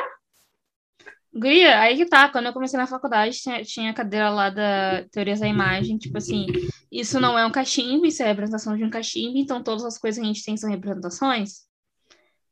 Guria, 1.33 1.79
aí 1.79 1.95
que 1.95 2.05
tá. 2.05 2.29
Quando 2.29 2.47
eu 2.47 2.53
comecei 2.53 2.77
na 2.77 2.87
faculdade, 2.87 3.39
tinha, 3.39 3.63
tinha 3.63 3.93
cadeira 3.93 4.29
lá 4.29 4.49
da 4.49 5.05
teorias 5.11 5.39
da 5.39 5.47
imagem, 5.47 5.97
tipo 5.97 6.17
assim, 6.17 6.45
isso 6.91 7.19
não 7.19 7.39
é 7.39 7.45
um 7.45 7.51
cachimbo, 7.51 8.05
isso 8.05 8.21
é 8.21 8.25
a 8.25 8.29
representação 8.29 8.75
de 8.75 8.83
um 8.83 8.89
cachimbo, 8.89 9.37
então 9.37 9.63
todas 9.63 9.85
as 9.85 9.97
coisas 9.97 10.19
que 10.19 10.25
a 10.25 10.27
gente 10.27 10.43
tem 10.43 10.57
são 10.57 10.69
representações? 10.69 11.61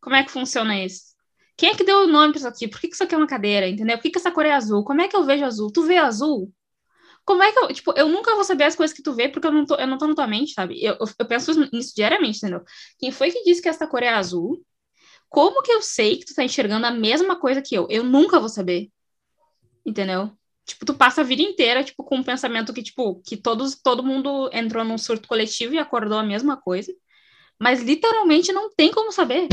Como 0.02 0.15
é 0.15 0.24
que 0.24 0.32
funciona 0.32 0.78
isso? 0.84 1.10
Quem 1.58 1.72
é 1.72 1.76
que 1.76 1.84
deu 1.84 2.04
o 2.04 2.08
nome 2.08 2.32
pra 2.32 2.39
isso 2.39 2.48
aqui? 2.48 2.68
Por 2.70 2.80
que, 2.80 2.88
que 2.88 2.94
isso 2.94 3.04
aqui 3.04 3.13
é 3.13 3.18
uma 3.18 3.28
cadeira, 3.28 3.68
entendeu? 3.68 3.98
Por 3.98 4.04
que, 4.04 4.12
que 4.12 4.18
essa 4.18 4.32
cor 4.32 4.46
é 4.46 4.54
azul? 4.54 4.84
Como 4.86 5.02
é 5.02 5.10
que 5.10 5.15
eu 5.15 5.26
vejo 5.26 5.44
azul? 5.44 5.72
Tu 5.72 5.84
vê 5.84 5.98
azul? 5.98 6.54
Como 7.26 7.44
é 7.44 7.52
que 7.52 7.60
eu, 7.60 7.68
tipo, 7.74 7.94
eu 7.98 8.08
nunca 8.08 8.34
vou 8.34 8.46
saber 8.46 8.63
as 8.63 8.76
coisas 8.76 8.96
que 8.96 9.04
tu 9.04 9.13
vê 9.13 9.27
porque 9.27 9.46
eu 9.46 9.52
não 9.52 9.65
tô, 9.65 9.75
eu 9.75 9.86
não 9.86 9.98
tô 9.98 10.08
na 10.08 10.15
tua 10.15 10.25
mente, 10.25 10.54
sabe? 10.54 10.82
Eu, 10.82 10.94
eu, 10.94 11.08
eu 11.19 11.25
penso 11.27 11.54
nisso 11.71 11.94
diariamente, 11.96 12.38
entendeu? 12.38 12.63
Quem 12.98 13.12
foi 13.12 13.30
que 13.30 13.44
disse 13.44 13.62
que 13.62 13.67
essa 13.69 13.86
cor 13.86 14.02
é 14.02 14.10
azul? 14.10 14.63
Como 15.30 15.62
que 15.62 15.71
eu 15.71 15.82
sei 15.82 16.17
que 16.17 16.25
tu 16.25 16.34
tá 16.36 16.44
enxergando 16.44 16.86
a 16.86 16.92
mesma 16.92 17.40
coisa 17.40 17.62
que 17.62 17.75
eu? 17.75 17.88
Eu 17.90 18.04
nunca 18.04 18.40
vou 18.40 18.50
saber. 18.50 18.90
Entendeu? 19.86 20.32
Tipo, 20.65 20.86
tu 20.86 20.94
passa 20.94 21.21
a 21.21 21.23
vida 21.23 21.42
inteira, 21.42 21.84
tipo, 21.84 22.04
com 22.04 22.17
um 22.17 22.23
pensamento 22.23 22.73
que, 22.73 22.84
tipo, 22.84 23.21
que 23.25 23.38
todos, 23.38 23.75
todo 23.75 24.04
mundo 24.04 24.50
entrou 24.54 24.84
num 24.84 24.98
surto 24.98 25.27
coletivo 25.27 25.73
e 25.73 25.80
acordou 25.80 26.17
a 26.17 26.23
mesma 26.23 26.58
coisa. 26.58 26.94
Mas 27.60 27.82
literalmente 27.82 28.52
não 28.52 28.69
tem 28.73 28.92
como 28.92 29.12
saber. 29.12 29.48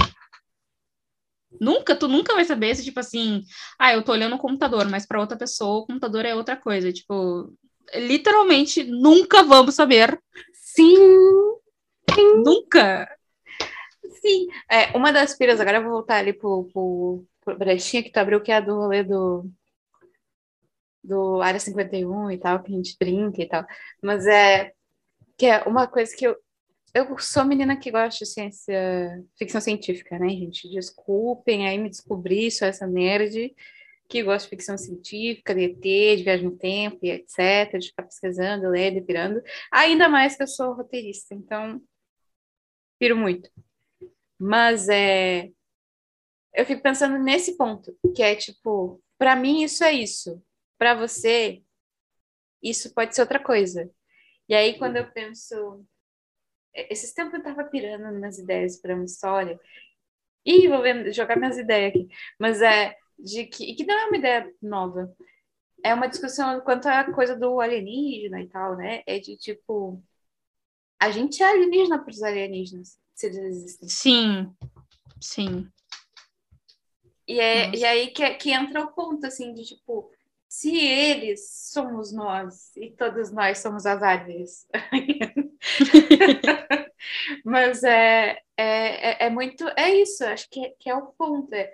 Nunca, 1.61 1.97
tu 1.97 2.07
nunca 2.09 2.35
vai 2.35 2.45
saber 2.45 2.75
se, 2.75 2.85
tipo 2.85 3.01
assim, 3.01 3.43
ah, 3.79 3.95
eu 3.95 4.03
tô 4.03 4.13
olhando 4.13 4.37
o 4.37 4.39
computador, 4.39 4.89
mas 4.89 5.07
para 5.07 5.21
outra 5.21 5.39
pessoa 5.39 5.79
o 5.79 5.87
computador 5.87 6.25
é 6.25 6.35
outra 6.35 6.57
coisa. 6.57 6.93
Tipo, 6.93 7.53
literalmente 7.95 8.85
nunca 8.85 9.43
vamos 9.43 9.75
saber. 9.75 10.21
Sim, 10.53 10.97
Nunca. 12.45 13.09
Sim. 14.27 14.49
É, 14.71 14.97
uma 14.97 15.13
das 15.13 15.37
piras, 15.37 15.61
agora 15.61 15.79
eu 15.79 15.83
vou 15.83 15.93
voltar 15.93 16.17
ali 16.17 16.33
pro, 16.33 16.65
pro, 16.73 17.25
pro 17.45 17.59
brechinha 17.59 18.03
que 18.03 18.11
tu 18.11 18.19
abriu, 18.19 18.43
que 18.43 18.51
é 18.51 18.57
a 18.57 18.61
do 18.61 18.75
rolê 18.75 19.05
do, 19.05 19.49
do 21.03 21.41
Área 21.41 21.61
51 21.61 22.31
e 22.33 22.39
tal, 22.39 22.63
que 22.63 22.73
a 22.73 22.77
gente 22.77 22.97
brinca 22.99 23.43
e 23.43 23.49
tal. 23.49 23.65
Mas 24.03 24.27
é 24.27 24.73
que 25.39 25.47
é 25.47 25.63
uma 25.65 25.87
coisa 25.87 26.15
que 26.17 26.27
eu, 26.27 26.37
eu 26.95 27.19
sou 27.19 27.45
menina 27.45 27.77
que 27.79 27.91
gosta 27.91 28.25
de 28.25 28.31
ciência, 28.31 29.25
ficção 29.39 29.61
científica, 29.61 30.19
né, 30.19 30.29
gente? 30.31 30.69
Desculpem 30.69 31.69
aí 31.69 31.79
me 31.79 31.91
descobrir, 31.91 32.51
sou 32.51 32.67
essa 32.67 32.87
nerd 32.87 33.55
que 34.09 34.23
gosta 34.23 34.45
de 34.45 34.51
ficção 34.51 34.79
científica, 34.79 35.55
de 35.55 35.65
ET, 35.65 35.81
de 36.19 36.23
viagem 36.23 36.47
no 36.47 36.57
tempo 36.57 36.99
e 37.03 37.11
etc, 37.11 37.79
de 37.79 37.89
ficar 37.89 38.05
pesquisando, 38.05 38.69
lendo, 38.69 39.05
pirando. 39.05 39.43
Ainda 39.73 40.09
mais 40.09 40.37
que 40.37 40.45
eu 40.45 40.49
sou 40.49 40.75
roteirista, 40.75 41.35
então 41.35 41.81
piro 42.99 43.17
muito. 43.17 43.51
Mas 44.39 44.89
é 44.89 45.51
eu 46.55 46.65
fico 46.65 46.83
pensando 46.83 47.19
nesse 47.19 47.57
ponto, 47.57 47.95
que 48.15 48.23
é 48.23 48.35
tipo, 48.35 49.03
para 49.19 49.37
mim 49.37 49.63
isso 49.63 49.85
é 49.85 49.93
isso. 49.93 50.43
Para 50.79 50.95
você 50.95 51.63
isso 52.63 52.93
pode 52.95 53.15
ser 53.15 53.23
outra 53.23 53.43
coisa. 53.43 53.91
E 54.49 54.55
aí 54.55 54.79
quando 54.79 54.97
eu 54.97 55.11
penso 55.13 55.85
esses 56.75 57.13
tempos 57.15 57.35
eu 57.35 57.43
tava 57.43 57.65
pirando 57.65 58.19
nas 58.19 58.39
ideias 58.39 58.79
para 58.81 58.95
uma 58.95 59.05
história. 59.05 59.59
E 60.45 60.69
vou 60.69 60.81
jogar 61.13 61.37
minhas 61.37 61.59
ideias 61.59 61.91
aqui. 61.91 62.09
Mas 62.39 62.63
é 62.63 62.97
de 63.19 63.47
que, 63.47 63.75
que 63.75 63.85
não 63.85 63.99
é 63.99 64.07
uma 64.07 64.17
ideia 64.17 64.55
nova. 64.63 65.15
É 65.85 65.95
uma 65.95 66.09
discussão 66.09 66.61
quanto 66.61 66.87
à 66.89 67.13
coisa 67.13 67.37
do 67.37 67.61
alienígena 67.61 68.41
e 68.43 68.49
tal, 68.49 68.77
né? 68.77 69.03
É 69.07 69.19
de 69.19 69.37
tipo. 69.37 70.03
A 71.01 71.11
gente 71.11 71.43
é 71.43 71.47
alienígena 71.47 71.99
para 72.03 72.11
os 72.11 72.23
alienígenas, 72.23 72.99
se 73.17 73.27
eles 73.27 73.39
existem. 73.39 73.89
Sim, 73.89 74.55
sim. 75.21 75.69
E, 77.27 77.41
é, 77.41 77.75
e 77.75 77.85
aí 77.85 78.09
que, 78.09 78.35
que 78.35 78.53
entra 78.53 78.85
o 78.85 78.93
ponto, 78.93 79.27
assim, 79.27 79.53
de 79.53 79.65
tipo, 79.65 80.13
se 80.49 80.77
eles 80.77 81.71
somos 81.73 82.13
nós 82.13 82.77
e 82.77 82.91
todos 82.91 83.33
nós 83.33 83.59
somos 83.59 83.87
as 83.87 84.03
árvores. 84.03 84.69
Mas 87.45 87.83
é, 87.83 88.41
é, 88.57 89.25
é, 89.25 89.27
é, 89.27 89.31
muito. 89.31 89.67
É 89.77 89.91
isso, 89.91 90.25
acho 90.25 90.49
que, 90.51 90.65
é, 90.65 90.71
que 90.79 90.91
é 90.91 90.95
o 90.95 91.07
ponto. 91.07 91.53
É, 91.53 91.73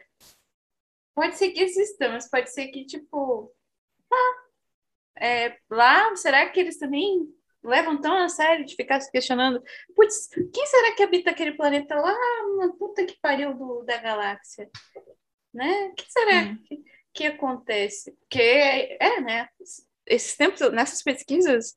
pode 1.14 1.36
ser 1.36 1.50
que 1.50 1.60
exista, 1.60 2.08
mas 2.08 2.30
pode 2.30 2.50
ser 2.50 2.68
que, 2.68 2.84
tipo. 2.84 3.52
Ah, 4.10 4.42
é, 5.16 5.58
lá, 5.70 6.14
será 6.16 6.48
que 6.48 6.60
eles 6.60 6.78
também 6.78 7.28
levam 7.62 8.00
tão 8.00 8.16
a 8.16 8.28
sério 8.28 8.64
de 8.64 8.74
ficar 8.74 9.00
se 9.00 9.10
questionando? 9.10 9.62
Putz, 9.94 10.28
quem 10.52 10.66
será 10.66 10.94
que 10.94 11.02
habita 11.02 11.30
aquele 11.30 11.52
planeta 11.52 11.94
lá 11.94 12.16
na 12.58 12.72
puta 12.72 13.04
que 13.04 13.18
pariu 13.20 13.54
do, 13.54 13.82
da 13.84 13.98
galáxia? 13.98 14.68
Né? 15.52 15.88
O 15.88 15.94
que 15.94 16.10
será 16.10 16.42
hum. 16.44 16.58
que, 16.64 16.82
que 17.12 17.26
acontece? 17.26 18.12
Porque, 18.12 18.40
é, 18.40 19.20
né? 19.20 19.48
Esses 20.06 20.36
tempos, 20.36 20.60
nessas 20.72 21.02
pesquisas, 21.02 21.76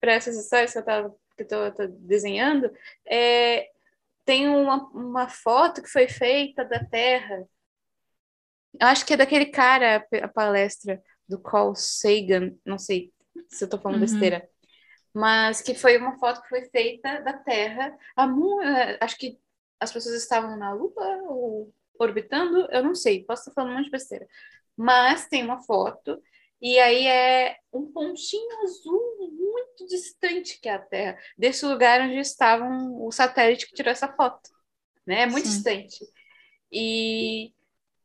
para 0.00 0.12
essas 0.12 0.36
histórias 0.36 0.72
que 0.72 0.78
eu 0.78 0.80
estava 0.80 1.14
que 1.36 1.54
eu 1.54 1.72
tô, 1.72 1.86
desenhando, 1.86 2.70
é, 3.06 3.70
tem 4.24 4.48
uma, 4.48 4.88
uma 4.90 5.28
foto 5.28 5.82
que 5.82 5.88
foi 5.88 6.08
feita 6.08 6.64
da 6.64 6.84
Terra. 6.84 7.46
Eu 8.78 8.86
acho 8.86 9.06
que 9.06 9.14
é 9.14 9.16
daquele 9.16 9.46
cara, 9.46 10.06
a 10.22 10.28
palestra 10.28 11.02
do 11.28 11.38
Carl 11.38 11.74
Sagan, 11.74 12.54
não 12.64 12.78
sei 12.78 13.12
se 13.48 13.64
eu 13.64 13.66
estou 13.66 13.80
falando 13.80 14.00
uhum. 14.02 14.06
besteira, 14.06 14.48
mas 15.14 15.60
que 15.60 15.74
foi 15.74 15.96
uma 15.98 16.18
foto 16.18 16.42
que 16.42 16.48
foi 16.48 16.64
feita 16.66 17.20
da 17.22 17.32
Terra. 17.32 17.96
A, 18.16 18.24
é, 18.24 18.98
acho 19.00 19.16
que 19.16 19.38
as 19.78 19.92
pessoas 19.92 20.14
estavam 20.16 20.56
na 20.56 20.72
Lua 20.72 21.22
ou 21.28 21.72
orbitando, 21.98 22.66
eu 22.70 22.82
não 22.82 22.94
sei, 22.94 23.24
posso 23.24 23.42
estar 23.42 23.52
falando 23.52 23.72
um 23.72 23.76
monte 23.76 23.86
de 23.86 23.90
besteira. 23.90 24.26
Mas 24.76 25.28
tem 25.28 25.44
uma 25.44 25.62
foto 25.62 26.22
e 26.60 26.78
aí 26.78 27.06
é 27.06 27.56
um 27.72 27.90
pontinho 27.90 28.62
azul 28.62 29.16
muito 29.30 29.86
distante 29.86 30.60
que 30.60 30.68
é 30.68 30.74
a 30.74 30.78
Terra, 30.78 31.18
desse 31.36 31.64
lugar 31.64 32.00
onde 32.02 32.18
estava 32.18 32.66
o 32.66 33.10
satélite 33.10 33.66
que 33.66 33.74
tirou 33.74 33.90
essa 33.90 34.12
foto, 34.12 34.50
né? 35.06 35.22
É 35.22 35.26
muito 35.26 35.48
Sim. 35.48 35.54
distante. 35.54 36.04
E, 36.70 37.52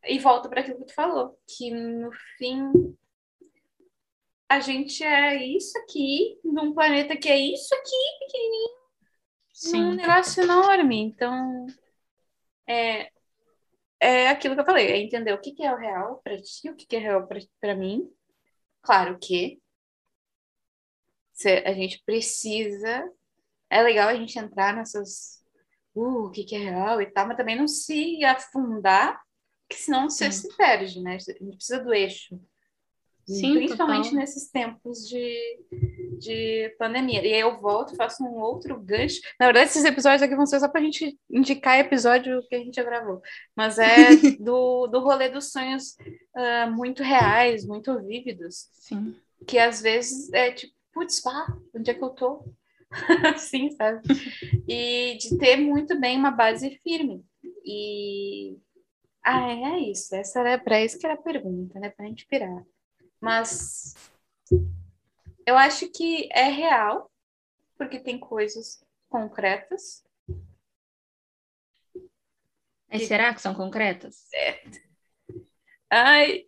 e 0.06 0.20
volta 0.20 0.49
para 0.49 0.62
aquilo 0.62 0.80
que 0.80 0.86
tu 0.86 0.93
falou, 0.93 1.38
que 1.47 1.72
no 1.72 2.12
fim 2.38 2.95
a 4.49 4.59
gente 4.59 5.03
é 5.03 5.43
isso 5.45 5.77
aqui, 5.79 6.39
num 6.43 6.73
planeta 6.73 7.17
que 7.17 7.29
é 7.29 7.37
isso 7.37 7.73
aqui, 7.75 8.25
pequenininho, 8.25 8.77
Sim. 9.53 9.81
num 9.81 9.93
negócio 9.95 10.43
enorme. 10.43 10.99
Então, 11.01 11.65
é, 12.67 13.09
é 13.99 14.27
aquilo 14.29 14.55
que 14.55 14.61
eu 14.61 14.65
falei, 14.65 14.87
é 14.87 14.97
entender 14.97 15.33
o 15.33 15.41
que, 15.41 15.51
que 15.51 15.63
é 15.63 15.73
o 15.73 15.77
real 15.77 16.21
para 16.23 16.41
ti, 16.41 16.69
o 16.69 16.75
que, 16.75 16.85
que 16.85 16.95
é 16.95 16.99
real 16.99 17.27
para 17.59 17.75
mim, 17.75 18.09
Claro 18.85 19.17
que 19.19 19.59
a 21.65 21.73
gente 21.73 22.03
precisa. 22.05 23.11
É 23.67 23.81
legal 23.81 24.09
a 24.09 24.15
gente 24.15 24.37
entrar 24.37 24.75
nessas. 24.75 25.43
Uh, 25.95 26.25
o 26.27 26.31
que, 26.31 26.43
que 26.43 26.55
é 26.55 26.59
real 26.59 27.01
e 27.01 27.05
tal, 27.07 27.25
mas 27.25 27.37
também 27.37 27.55
não 27.55 27.67
se 27.67 28.23
afundar, 28.25 29.19
que 29.69 29.77
senão 29.77 30.09
você 30.09 30.29
Sim. 30.29 30.49
se 30.49 30.57
perde, 30.57 31.01
né? 31.01 31.15
A 31.15 31.19
gente 31.19 31.55
precisa 31.55 31.81
do 31.81 31.93
eixo. 31.93 32.39
Sim, 33.28 33.55
principalmente 33.55 34.05
total. 34.05 34.19
nesses 34.19 34.51
tempos 34.51 35.07
de, 35.07 35.59
de 36.19 36.76
pandemia. 36.78 37.26
E 37.26 37.34
aí 37.34 37.39
eu 37.39 37.59
volto, 37.59 37.95
faço 37.95 38.23
um 38.23 38.36
outro 38.36 38.80
gancho. 38.80 39.19
Na 39.39 39.47
verdade, 39.47 39.69
esses 39.69 39.84
episódios 39.84 40.21
aqui 40.21 40.36
vão 40.36 40.45
ser 40.45 40.59
só 40.59 40.67
para 40.67 40.80
a 40.80 40.84
gente 40.84 41.17
indicar 41.30 41.80
episódio 41.80 42.45
que 42.47 42.55
a 42.55 42.59
gente 42.59 42.76
já 42.76 42.84
gravou. 42.84 43.21
Mas 43.55 43.80
é 43.80 44.15
do, 44.39 44.86
do 44.88 44.99
rolê 44.99 45.30
dos 45.30 45.51
sonhos 45.51 45.97
uh, 46.36 46.71
muito 46.71 47.01
reais, 47.01 47.65
muito 47.65 47.99
vívidos. 48.05 48.67
Sim. 48.73 49.15
Que 49.47 49.57
às 49.57 49.82
vezes 49.82 50.32
é 50.32 50.51
tipo, 50.51 50.73
putz, 50.93 51.19
pá, 51.19 51.47
onde 51.76 51.89
é 51.89 51.93
que 51.95 52.03
eu 52.03 52.09
tô? 52.09 52.45
Sim, 53.38 53.71
sabe? 53.71 54.01
E 54.67 55.17
de 55.17 55.36
ter 55.38 55.57
muito 55.57 55.99
bem 55.99 56.17
uma 56.17 56.32
base 56.32 56.80
firme. 56.84 57.26
E. 57.65 58.57
Ah, 59.23 59.51
é 59.51 59.80
isso. 59.80 60.15
Essa 60.15 60.41
era 60.41 60.59
para 60.59 60.84
isso 60.84 60.99
que 60.99 61.05
era 61.07 61.15
a 61.15 61.21
pergunta, 61.21 61.80
né? 61.80 61.89
Para 61.89 62.05
a 62.05 62.07
gente 62.07 62.28
pirar. 62.28 62.63
Mas 63.26 63.95
eu 65.47 65.57
acho 65.57 65.91
que 65.91 66.30
é 66.32 66.43
real, 66.43 67.11
porque 67.76 67.97
tem 67.99 68.19
coisas 68.19 68.86
concretas. 69.09 70.05
Mas 72.88 73.01
e... 73.01 73.05
será 73.07 73.34
que 73.34 73.41
são 73.41 73.55
concretas? 73.55 74.32
É. 74.32 74.61
Ai. 75.89 76.43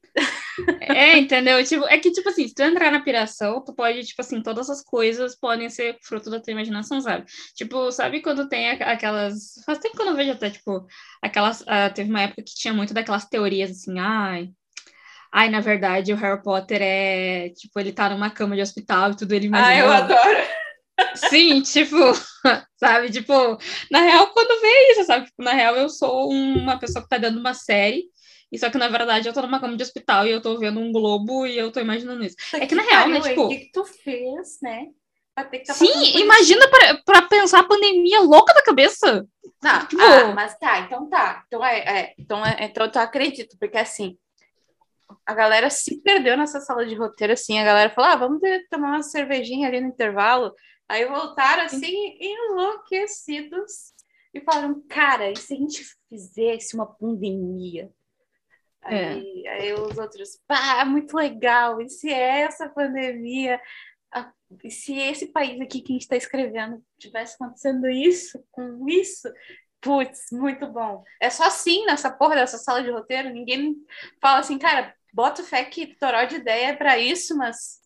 É, 0.82 1.18
entendeu? 1.18 1.64
Tipo, 1.66 1.86
é 1.86 1.98
que, 1.98 2.12
tipo 2.12 2.30
assim, 2.30 2.48
se 2.48 2.54
tu 2.54 2.62
entrar 2.62 2.92
na 2.92 3.02
piração, 3.02 3.64
tu 3.64 3.74
pode, 3.74 4.06
tipo 4.06 4.22
assim, 4.22 4.44
todas 4.44 4.70
as 4.70 4.84
coisas 4.84 5.36
podem 5.36 5.72
ser 5.72 5.98
fruto 6.04 6.30
da 6.30 6.40
tua 6.40 6.52
imaginação, 6.52 7.02
sabe? 7.02 7.26
Tipo, 7.56 7.92
sabe 7.92 8.22
quando 8.22 8.48
tem 8.48 8.70
aquelas. 8.70 9.54
Faz 9.66 9.80
tempo 9.80 9.96
que 9.96 10.02
eu 10.04 10.06
não 10.06 10.16
vejo 10.16 10.32
até, 10.32 10.52
tipo, 10.52 10.86
aquelas. 11.24 11.62
Uh, 11.62 11.92
teve 11.96 12.12
uma 12.12 12.22
época 12.22 12.44
que 12.44 12.54
tinha 12.54 12.74
muito 12.74 12.94
daquelas 12.94 13.26
teorias 13.26 13.72
assim, 13.72 13.98
ai, 13.98 14.52
ai, 15.32 15.50
na 15.50 15.60
verdade, 15.60 16.14
o 16.14 16.16
Harry 16.16 16.42
Potter 16.42 16.80
é, 16.82 17.50
tipo, 17.50 17.80
ele 17.80 17.92
tá 17.92 18.10
numa 18.10 18.30
cama 18.30 18.56
de 18.56 18.62
hospital 18.62 19.12
e 19.12 19.16
tudo 19.16 19.34
ele 19.34 19.48
imaginou. 19.48 19.72
Ah, 19.72 19.78
eu 19.78 19.92
adoro! 19.92 20.48
Sim, 21.16 21.62
tipo, 21.64 21.96
sabe, 22.78 23.12
tipo, 23.12 23.34
na 23.92 24.02
real, 24.02 24.28
quando 24.28 24.62
vê 24.62 24.92
isso, 24.92 25.04
sabe, 25.06 25.26
tipo, 25.26 25.44
na 25.44 25.54
real, 25.54 25.76
eu 25.76 25.90
sou 25.90 26.30
uma 26.30 26.80
pessoa 26.80 27.04
que 27.04 27.10
tá 27.10 27.18
dando 27.18 27.40
uma 27.40 27.54
série, 27.54 28.04
e 28.52 28.58
só 28.58 28.70
que, 28.70 28.78
na 28.78 28.88
verdade, 28.88 29.28
eu 29.28 29.34
tô 29.34 29.42
numa 29.42 29.60
cama 29.60 29.76
de 29.76 29.84
hospital 29.84 30.26
e 30.26 30.32
eu 30.32 30.42
tô 30.42 30.58
vendo 30.58 30.80
um 30.80 30.92
globo 30.92 31.46
e 31.46 31.58
eu 31.58 31.72
tô 31.72 31.80
imaginando 31.80 32.24
isso. 32.24 32.36
é 32.54 32.66
que, 32.66 32.76
na 32.76 32.84
real, 32.84 33.10
né, 33.10 33.20
tipo... 33.20 33.44
O 33.44 33.50
que, 33.50 33.58
que 33.58 33.72
tu 33.72 33.84
fez, 33.84 34.60
né? 34.62 34.88
Tá 35.36 35.48
Sim, 35.76 36.18
imagina 36.18 36.68
para, 36.68 36.98
para 37.06 37.22
pensar 37.28 37.60
a 37.60 37.68
pandemia 37.68 38.22
louca 38.22 38.56
da 38.56 38.64
cabeça. 38.64 39.24
Não, 39.62 39.86
tipo... 39.86 40.02
ah, 40.02 40.34
mas 40.34 40.58
tá, 40.58 40.80
então 40.80 41.08
tá. 41.08 41.44
Então, 41.46 41.64
é, 41.64 41.78
é, 41.78 42.14
então, 42.18 42.44
é, 42.44 42.58
então 42.62 42.90
eu 42.92 43.02
acredito, 43.02 43.56
porque 43.60 43.78
assim, 43.78 44.18
a 45.26 45.34
galera 45.34 45.70
se 45.70 46.02
perdeu 46.02 46.38
nessa 46.38 46.60
sala 46.60 46.86
de 46.86 46.96
roteiro, 46.96 47.34
assim, 47.34 47.60
a 47.60 47.64
galera 47.64 47.90
falou, 47.90 48.12
ah, 48.12 48.16
vamos 48.16 48.42
tomar 48.70 48.90
uma 48.90 49.04
cervejinha 49.04 49.68
ali 49.68 49.82
no 49.82 49.88
intervalo, 49.88 50.54
aí 50.88 51.06
voltaram, 51.06 51.64
assim, 51.64 52.18
enlouquecidos, 52.20 53.94
e 54.34 54.42
falaram, 54.42 54.82
cara, 54.88 55.32
e 55.32 55.36
se 55.36 55.54
a 55.54 55.58
gente 55.58 55.84
fizesse 56.10 56.76
uma 56.76 56.86
pandemia? 56.86 57.90
É. 58.86 59.08
Aí, 59.10 59.48
aí 59.48 59.74
os 59.74 59.98
outros, 59.98 60.40
pá, 60.48 60.86
muito 60.86 61.16
legal, 61.16 61.82
e 61.82 61.90
se 61.90 62.12
essa 62.12 62.70
pandemia, 62.70 63.60
a, 64.14 64.32
e 64.64 64.72
se 64.72 64.98
esse 64.98 65.28
país 65.28 65.60
aqui 65.60 65.82
que 65.82 65.92
a 65.92 65.96
gente 65.96 66.04
está 66.04 66.16
escrevendo 66.16 66.82
tivesse 66.98 67.36
acontecendo 67.36 67.90
isso, 67.90 68.44
com 68.52 68.88
isso, 68.88 69.30
Putz, 69.82 70.28
muito 70.32 70.68
bom. 70.68 71.04
É 71.22 71.30
só 71.30 71.46
assim 71.46 71.86
nessa 71.86 72.12
porra 72.12 72.36
dessa 72.36 72.58
sala 72.58 72.84
de 72.84 72.92
roteiro. 72.92 73.30
Ninguém 73.30 73.76
fala 74.22 74.40
assim, 74.40 74.58
cara, 74.58 74.94
bota 75.14 75.44
fé 75.44 75.66
que 75.66 75.96
toró 75.98 76.24
de 76.26 76.36
ideia 76.36 76.68
é 76.68 76.76
para 76.76 76.98
isso, 76.98 77.38
mas 77.38 77.80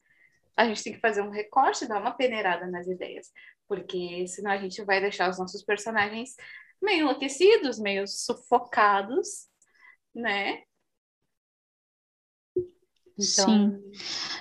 a 0.55 0.65
gente 0.65 0.83
tem 0.83 0.93
que 0.93 0.99
fazer 0.99 1.21
um 1.21 1.29
recorte, 1.29 1.87
dar 1.87 1.99
uma 1.99 2.11
peneirada 2.15 2.67
nas 2.67 2.87
ideias, 2.87 3.27
porque 3.67 4.25
senão 4.27 4.51
a 4.51 4.57
gente 4.57 4.83
vai 4.83 4.99
deixar 4.99 5.29
os 5.29 5.39
nossos 5.39 5.63
personagens 5.63 6.35
meio 6.81 7.01
enlouquecidos, 7.01 7.79
meio 7.79 8.07
sufocados, 8.07 9.47
né? 10.13 10.63
Então, 13.21 13.71
Sim. 13.71 13.81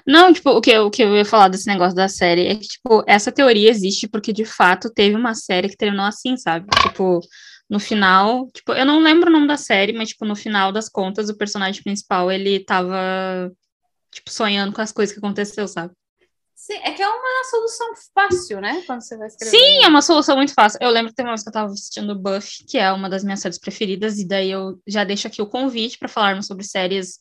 Não, 0.06 0.32
tipo, 0.32 0.50
o 0.50 0.60
que, 0.60 0.70
eu, 0.70 0.86
o 0.86 0.90
que 0.90 1.02
eu 1.02 1.14
ia 1.16 1.24
falar 1.24 1.48
desse 1.48 1.66
negócio 1.66 1.94
da 1.94 2.08
série 2.08 2.46
é 2.46 2.54
que, 2.54 2.66
tipo, 2.66 3.04
essa 3.06 3.30
teoria 3.30 3.70
existe 3.70 4.08
porque, 4.08 4.32
de 4.32 4.44
fato, 4.44 4.90
teve 4.92 5.14
uma 5.14 5.34
série 5.34 5.68
que 5.68 5.76
terminou 5.76 6.06
assim, 6.06 6.36
sabe? 6.36 6.66
Tipo, 6.82 7.20
no 7.68 7.78
final, 7.78 8.48
tipo, 8.50 8.72
eu 8.72 8.84
não 8.84 9.00
lembro 9.00 9.28
o 9.28 9.32
nome 9.32 9.46
da 9.46 9.56
série, 9.56 9.92
mas, 9.92 10.10
tipo, 10.10 10.24
no 10.24 10.34
final 10.34 10.72
das 10.72 10.88
contas, 10.88 11.28
o 11.28 11.36
personagem 11.36 11.82
principal, 11.82 12.30
ele 12.30 12.64
tava, 12.64 13.52
tipo, 14.10 14.30
sonhando 14.30 14.72
com 14.72 14.80
as 14.80 14.92
coisas 14.92 15.12
que 15.12 15.18
aconteceu, 15.18 15.68
sabe? 15.68 15.92
sim, 16.70 16.78
é 16.82 16.92
que 16.92 17.02
é 17.02 17.08
uma 17.08 17.44
solução 17.44 17.88
fácil, 18.14 18.60
né? 18.60 18.82
Quando 18.86 19.00
você 19.00 19.16
vai 19.16 19.26
escrever. 19.26 19.50
Sim, 19.50 19.84
é 19.84 19.88
uma 19.88 20.02
solução 20.02 20.36
muito 20.36 20.52
fácil. 20.52 20.78
Eu 20.80 20.90
lembro 20.90 21.10
que 21.10 21.16
tem 21.16 21.24
uma 21.24 21.32
vez 21.32 21.42
que 21.42 21.48
eu 21.48 21.52
tava 21.52 21.72
assistindo 21.72 22.18
Buffy, 22.18 22.64
que 22.66 22.78
é 22.78 22.92
uma 22.92 23.08
das 23.08 23.24
minhas 23.24 23.40
séries 23.40 23.58
preferidas, 23.58 24.18
e 24.18 24.28
daí 24.28 24.50
eu 24.50 24.78
já 24.86 25.02
deixo 25.02 25.26
aqui 25.26 25.40
o 25.42 25.46
convite 25.46 25.98
para 25.98 26.08
falarmos 26.08 26.46
sobre 26.46 26.64
séries 26.64 27.18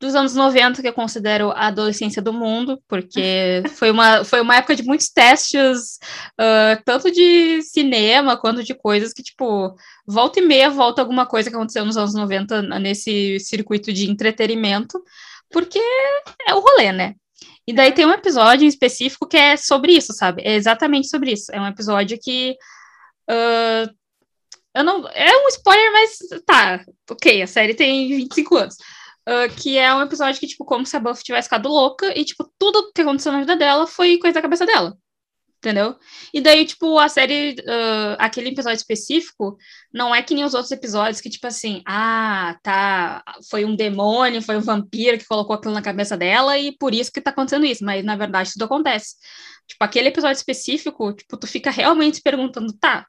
dos 0.00 0.14
anos 0.14 0.34
90, 0.34 0.80
que 0.80 0.88
eu 0.88 0.92
considero 0.92 1.50
a 1.50 1.66
adolescência 1.66 2.22
do 2.22 2.32
mundo, 2.32 2.80
porque 2.86 3.62
foi 3.76 3.90
uma, 3.90 4.24
foi 4.24 4.40
uma 4.40 4.56
época 4.56 4.76
de 4.76 4.84
muitos 4.84 5.08
testes, 5.08 5.98
uh, 6.40 6.80
tanto 6.84 7.10
de 7.10 7.60
cinema 7.62 8.36
quanto 8.36 8.62
de 8.62 8.74
coisas 8.74 9.12
que, 9.12 9.22
tipo, 9.22 9.74
volta 10.06 10.38
e 10.38 10.42
meia 10.42 10.70
volta 10.70 11.02
alguma 11.02 11.26
coisa 11.26 11.50
que 11.50 11.56
aconteceu 11.56 11.84
nos 11.84 11.96
anos 11.96 12.14
90 12.14 12.62
nesse 12.78 13.40
circuito 13.40 13.92
de 13.92 14.08
entretenimento, 14.08 15.02
porque 15.50 15.80
é 16.46 16.54
o 16.54 16.60
rolê, 16.60 16.92
né? 16.92 17.14
E 17.66 17.72
daí 17.72 17.92
tem 17.92 18.06
um 18.06 18.12
episódio 18.12 18.64
em 18.64 18.68
específico 18.68 19.26
que 19.26 19.36
é 19.36 19.54
sobre 19.56 19.92
isso, 19.92 20.14
sabe? 20.14 20.42
É 20.42 20.54
exatamente 20.54 21.08
sobre 21.08 21.32
isso. 21.32 21.52
É 21.52 21.60
um 21.60 21.66
episódio 21.66 22.18
que. 22.18 22.56
Uh, 23.28 23.92
eu 24.74 24.82
não. 24.82 25.06
É 25.08 25.36
um 25.44 25.48
spoiler, 25.48 25.92
mas 25.92 26.18
tá, 26.46 26.82
ok, 27.10 27.42
a 27.42 27.46
série 27.46 27.74
tem 27.74 28.08
25 28.08 28.56
anos. 28.56 28.76
Uh, 29.28 29.54
que 29.54 29.76
é 29.76 29.94
um 29.94 30.00
episódio 30.00 30.40
que, 30.40 30.46
tipo, 30.46 30.64
como 30.64 30.86
se 30.86 30.96
a 30.96 31.00
Buffy 31.00 31.22
tivesse 31.22 31.48
ficado 31.48 31.68
louca 31.68 32.18
e, 32.18 32.24
tipo, 32.24 32.50
tudo 32.58 32.90
que 32.94 33.02
aconteceu 33.02 33.30
na 33.30 33.40
vida 33.40 33.56
dela 33.56 33.86
foi 33.86 34.16
coisa 34.18 34.34
da 34.34 34.42
cabeça 34.42 34.64
dela. 34.64 34.96
Entendeu? 35.58 35.96
E 36.32 36.40
daí, 36.40 36.64
tipo, 36.64 36.98
a 36.98 37.08
série, 37.08 37.56
uh, 37.60 38.16
aquele 38.18 38.50
episódio 38.50 38.76
específico, 38.76 39.58
não 39.92 40.14
é 40.14 40.22
que 40.22 40.32
nem 40.32 40.44
os 40.44 40.54
outros 40.54 40.70
episódios 40.70 41.20
que, 41.20 41.28
tipo 41.28 41.46
assim, 41.46 41.82
ah, 41.84 42.56
tá, 42.62 43.22
foi 43.50 43.64
um 43.64 43.74
demônio, 43.74 44.40
foi 44.40 44.56
um 44.56 44.60
vampiro 44.62 45.18
que 45.18 45.26
colocou 45.26 45.56
aquilo 45.56 45.74
na 45.74 45.82
cabeça 45.82 46.16
dela 46.16 46.56
e 46.56 46.74
por 46.78 46.94
isso 46.94 47.12
que 47.12 47.20
tá 47.20 47.30
acontecendo 47.30 47.66
isso. 47.66 47.84
Mas, 47.84 48.04
na 48.04 48.16
verdade, 48.16 48.52
tudo 48.52 48.64
acontece. 48.64 49.16
Tipo, 49.66 49.84
aquele 49.84 50.08
episódio 50.08 50.36
específico, 50.36 51.12
tipo, 51.12 51.36
tu 51.36 51.46
fica 51.46 51.70
realmente 51.70 52.16
se 52.18 52.22
perguntando, 52.22 52.72
tá, 52.78 53.06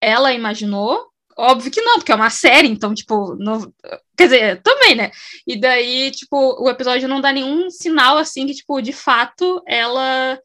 ela 0.00 0.32
imaginou 0.32 1.09
Óbvio 1.40 1.70
que 1.70 1.80
não, 1.80 1.94
porque 1.94 2.12
é 2.12 2.14
uma 2.14 2.28
série, 2.28 2.68
então, 2.68 2.92
tipo, 2.94 3.34
não... 3.36 3.72
quer 4.16 4.24
dizer, 4.24 4.62
também, 4.62 4.94
né? 4.94 5.10
E 5.46 5.58
daí, 5.58 6.10
tipo, 6.10 6.62
o 6.62 6.68
episódio 6.68 7.08
não 7.08 7.20
dá 7.20 7.32
nenhum 7.32 7.70
sinal, 7.70 8.18
assim, 8.18 8.46
que, 8.46 8.54
tipo, 8.54 8.80
de 8.82 8.92
fato, 8.92 9.62
ela, 9.66 10.38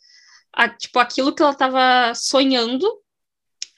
a, 0.53 0.69
tipo, 0.69 0.97
aquilo 0.99 1.35
que 1.35 1.41
ela 1.41 1.53
tava 1.53 2.13
sonhando 2.15 2.89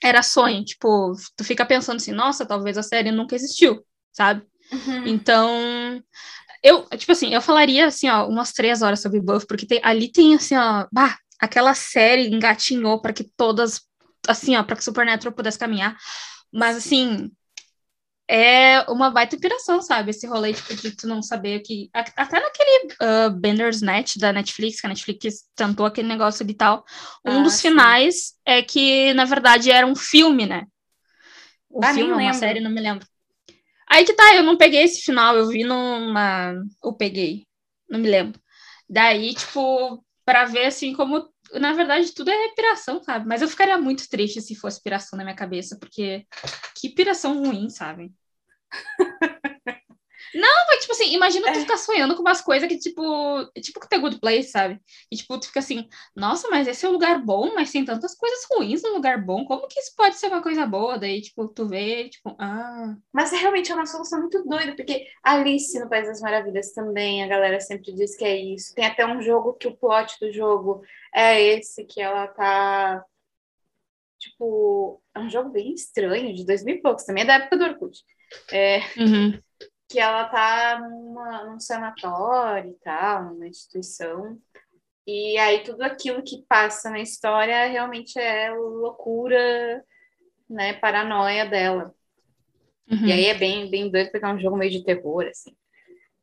era 0.04 0.22
sonho, 0.22 0.64
tipo, 0.64 1.14
tu 1.36 1.44
fica 1.44 1.66
pensando 1.66 1.98
assim, 1.98 2.12
nossa, 2.12 2.46
talvez 2.46 2.78
a 2.78 2.84
série 2.84 3.12
nunca 3.12 3.36
existiu, 3.36 3.84
sabe? 4.14 4.46
Uhum. 4.72 5.08
Então, 5.08 6.04
eu, 6.64 6.86
tipo 6.98 7.12
assim, 7.12 7.34
eu 7.34 7.42
falaria, 7.42 7.88
assim, 7.88 8.08
ó, 8.10 8.28
umas 8.28 8.52
três 8.52 8.84
horas 8.84 9.02
sobre 9.02 9.20
Buff, 9.20 9.48
porque 9.48 9.66
tem, 9.66 9.80
ali 9.84 10.12
tem, 10.12 10.36
assim, 10.36 10.56
ó, 10.56 10.86
bah, 10.92 11.18
aquela 11.40 11.74
série 11.74 12.28
engatinhou 12.28 13.02
para 13.02 13.14
que 13.14 13.24
todas, 13.24 13.82
assim, 14.28 14.56
ó, 14.56 14.62
para 14.62 14.76
que 14.76 14.84
Supernatural 14.84 15.34
pudesse 15.34 15.58
caminhar, 15.58 15.98
mas, 16.52 16.78
assim, 16.78 17.32
é 18.30 18.82
uma 18.92 19.10
baita 19.10 19.36
inspiração, 19.36 19.82
sabe? 19.82 20.12
Esse 20.12 20.28
rolê 20.28 20.54
tipo, 20.54 20.76
de 20.76 20.92
tu 20.96 21.08
não 21.08 21.22
saber 21.22 21.62
que. 21.62 21.90
Até 21.94 22.40
naquele 22.40 22.94
uh, 23.02 23.30
Bender's 23.32 23.82
Net 23.82 24.20
da 24.20 24.34
Netflix, 24.34 24.82
que 24.82 24.86
a 24.88 24.90
Netflix 24.90 25.46
tentou 25.56 25.86
aquele 25.86 26.08
negócio 26.08 26.44
ali 26.44 26.52
e 26.52 26.56
tal. 26.58 26.84
Um 27.26 27.42
Ah, 27.42 27.44
dos 27.44 27.56
sim. 27.56 27.62
finais 27.62 28.34
é 28.46 28.62
que, 28.62 29.14
na 29.14 29.24
verdade, 29.26 29.72
era 29.72 29.88
um 29.88 29.96
filme, 29.96 30.46
né? 30.46 30.66
O 31.70 31.82
Ah, 31.82 31.94
filme, 31.94 32.12
uma 32.12 32.20
lembro. 32.20 32.40
série, 32.40 32.60
não 32.60 32.72
me 32.72 32.82
lembro. 32.82 33.08
Aí 33.90 34.06
que 34.06 34.14
tá, 34.14 34.36
eu 34.36 34.44
não 34.44 34.58
peguei 34.58 34.84
esse 34.84 35.02
final, 35.02 35.38
eu 35.38 35.48
vi 35.48 35.64
numa. 35.64 36.54
Eu 36.84 36.94
peguei, 36.94 37.46
não 37.90 38.00
me 38.00 38.10
lembro. 38.10 38.40
Daí, 38.90 39.34
tipo, 39.34 40.04
pra 40.26 40.46
ver 40.46 40.66
assim 40.66 40.94
como. 40.94 41.30
Na 41.54 41.74
verdade, 41.74 42.14
tudo 42.14 42.30
é 42.30 42.50
piração, 42.50 43.02
sabe? 43.02 43.28
Mas 43.28 43.42
eu 43.42 43.48
ficaria 43.48 43.78
muito 43.78 44.08
triste 44.10 44.42
se 44.42 44.56
fosse 44.56 44.82
piração 44.82 45.18
na 45.18 45.24
minha 45.24 45.36
cabeça, 45.36 45.78
porque 45.80 46.26
que 46.76 46.90
piração 46.90 47.44
ruim, 47.44 47.70
sabe? 47.70 48.14
Não, 50.34 50.66
mas 50.68 50.82
tipo 50.82 50.94
assim, 50.94 51.14
imagina 51.14 51.52
tu 51.52 51.60
É. 51.60 51.60
ficar 51.60 51.78
sonhando 51.78 52.16
com 52.16 52.22
umas 52.22 52.42
coisas 52.42 52.68
que, 52.68 52.78
tipo, 52.78 53.02
tipo 53.62 53.80
que 53.80 53.90
The 53.90 53.98
Good 53.98 54.20
Place, 54.20 54.50
sabe? 54.50 54.80
E 55.12 55.16
tipo, 55.18 55.40
tu 55.40 55.48
fica 55.48 55.60
assim, 55.60 55.88
nossa, 56.16 56.50
mas 56.50 56.68
esse 56.68 56.86
é 56.86 56.90
um 56.90 56.94
lugar 56.94 57.20
bom, 57.24 57.54
mas 57.56 57.72
tem 57.72 57.86
tantas 57.86 58.16
coisas 58.16 58.40
ruins 58.52 58.82
no 58.84 58.94
lugar 58.94 59.24
bom, 59.24 59.46
como 59.46 59.68
que 59.68 59.80
isso 59.80 59.94
pode 59.96 60.16
ser 60.18 60.28
uma 60.28 60.42
coisa 60.42 60.66
boa? 60.66 60.98
Daí, 60.98 61.22
tipo, 61.22 61.48
tu 61.48 61.68
vê, 61.68 62.10
tipo, 62.10 62.36
ah, 62.40 62.96
Mas 63.14 63.32
realmente 63.32 63.72
é 63.72 63.76
uma 63.76 63.86
solução 63.86 64.20
muito 64.22 64.44
doida, 64.44 64.76
porque 64.76 65.08
Alice 65.24 65.80
no 65.80 65.90
País 65.90 66.08
das 66.08 66.22
Maravilhas 66.22 66.72
também, 66.74 67.24
a 67.24 67.28
galera 67.28 67.60
sempre 67.60 67.94
diz 67.94 68.16
que 68.16 68.26
é 68.26 68.36
isso. 68.38 68.74
Tem 68.76 68.86
até 68.86 69.06
um 69.06 69.22
jogo 69.22 69.54
que 69.54 69.68
o 69.68 69.76
plot 69.76 70.20
do 70.20 70.32
jogo 70.32 70.84
é 71.14 71.42
esse, 71.42 71.86
que 71.86 72.02
ela 72.02 72.28
tá. 72.28 73.04
Tipo, 74.20 75.02
é 75.16 75.20
um 75.20 75.30
jogo 75.30 75.50
bem 75.50 75.74
estranho, 75.74 76.34
de 76.36 76.46
2000 76.46 76.76
e 76.76 76.82
poucos, 76.82 77.04
também 77.06 77.24
é 77.24 77.28
da 77.28 77.34
época 77.36 77.58
do 77.58 77.66
Orkut. 77.66 78.04
É, 78.52 78.80
uhum, 78.96 79.42
que 79.88 80.00
ela 80.00 80.26
tá 80.26 80.80
numa, 80.80 81.46
num 81.46 81.60
sanatório 81.60 82.72
e 82.72 82.76
tal, 82.76 83.26
numa 83.34 83.48
instituição. 83.48 84.38
E 85.06 85.38
aí 85.38 85.64
tudo 85.64 85.84
aquilo 85.84 86.22
que 86.24 86.44
passa 86.50 86.90
na 86.90 87.00
história 87.00 87.68
realmente 87.68 88.20
é 88.20 88.52
loucura, 88.52 89.84
né, 90.50 90.74
paranoia 90.74 91.46
dela. 91.46 91.96
uhum. 92.92 93.06
E 93.08 93.12
aí 93.12 93.26
é 93.26 93.34
bem, 93.34 93.70
bem 93.70 93.90
doido 93.90 94.12
porque 94.12 94.26
é 94.26 94.30
um 94.30 94.40
jogo 94.40 94.58
meio 94.58 94.72
de 94.72 94.84
terror, 94.84 95.26
assim. 95.28 95.56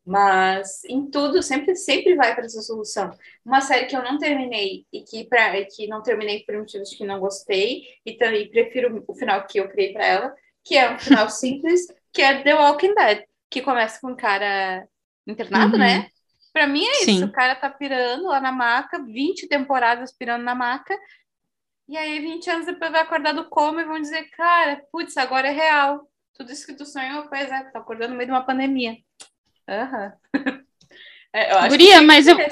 Mas 0.06 0.84
em 0.84 1.08
tudo 1.10 1.42
sempre, 1.42 1.74
sempre 1.76 2.14
vai 2.14 2.34
para 2.34 2.44
essa 2.44 2.60
solução. 2.60 3.10
Uma 3.44 3.62
série 3.62 3.86
que 3.86 3.96
eu 3.96 4.02
não 4.02 4.18
terminei 4.18 4.86
e 4.92 5.02
que, 5.02 5.24
pra, 5.24 5.64
que 5.64 5.86
não 5.86 6.02
terminei 6.02 6.44
por 6.44 6.56
motivos 6.56 6.90
que 6.94 7.04
não 7.06 7.18
gostei, 7.18 7.84
e 8.04 8.12
também 8.14 8.50
prefiro 8.50 9.02
o 9.08 9.14
final 9.14 9.46
que 9.46 9.58
eu 9.58 9.68
criei 9.68 9.92
para 9.94 10.06
ela, 10.06 10.34
que 10.62 10.76
é 10.76 10.94
um 10.94 10.98
final 10.98 11.28
simples, 11.30 11.86
que 12.12 12.20
é 12.20 12.42
The 12.42 12.54
Walking 12.54 12.94
Dead, 12.94 13.24
que 13.54 13.62
começa 13.62 14.00
com 14.00 14.08
um 14.12 14.16
cara 14.16 14.86
internado, 15.26 15.72
Uhum. 15.74 15.78
né? 15.78 16.08
Pra 16.52 16.66
mim 16.66 16.84
é 16.84 16.90
isso, 16.98 17.04
Sim. 17.06 17.24
o 17.24 17.32
cara 17.32 17.54
tá 17.54 17.68
pirando 17.70 18.24
lá 18.24 18.40
na 18.40 18.52
maca, 18.52 19.02
20 19.04 19.48
temporadas 19.48 20.12
pirando 20.16 20.42
na 20.42 20.54
maca, 20.54 20.96
e 21.88 21.96
aí 21.96 22.20
20 22.20 22.48
anos 22.50 22.66
depois 22.66 22.90
vai 22.92 23.02
acordar 23.02 23.32
do 23.32 23.48
coma 23.48 23.80
e 23.82 23.84
vão 23.84 24.00
dizer, 24.00 24.24
cara, 24.36 24.80
putz, 24.92 25.16
agora 25.16 25.48
é 25.48 25.52
real. 25.52 26.08
Tudo 26.36 26.50
isso 26.52 26.66
que 26.66 26.74
tu 26.74 26.84
sonhou, 26.84 27.28
pois 27.28 27.50
é, 27.50 27.62
tá 27.70 27.78
acordando 27.78 28.10
no 28.10 28.16
meio 28.16 28.26
de 28.28 28.32
uma 28.32 28.44
pandemia. 28.44 28.96
Aham. 29.68 30.12
É, 31.36 31.52
eu 31.52 31.58
acho 31.58 31.68
Guria, 31.70 31.98
que 31.98 32.06
mas 32.06 32.28
eu- 32.28 32.36
ser. 32.36 32.48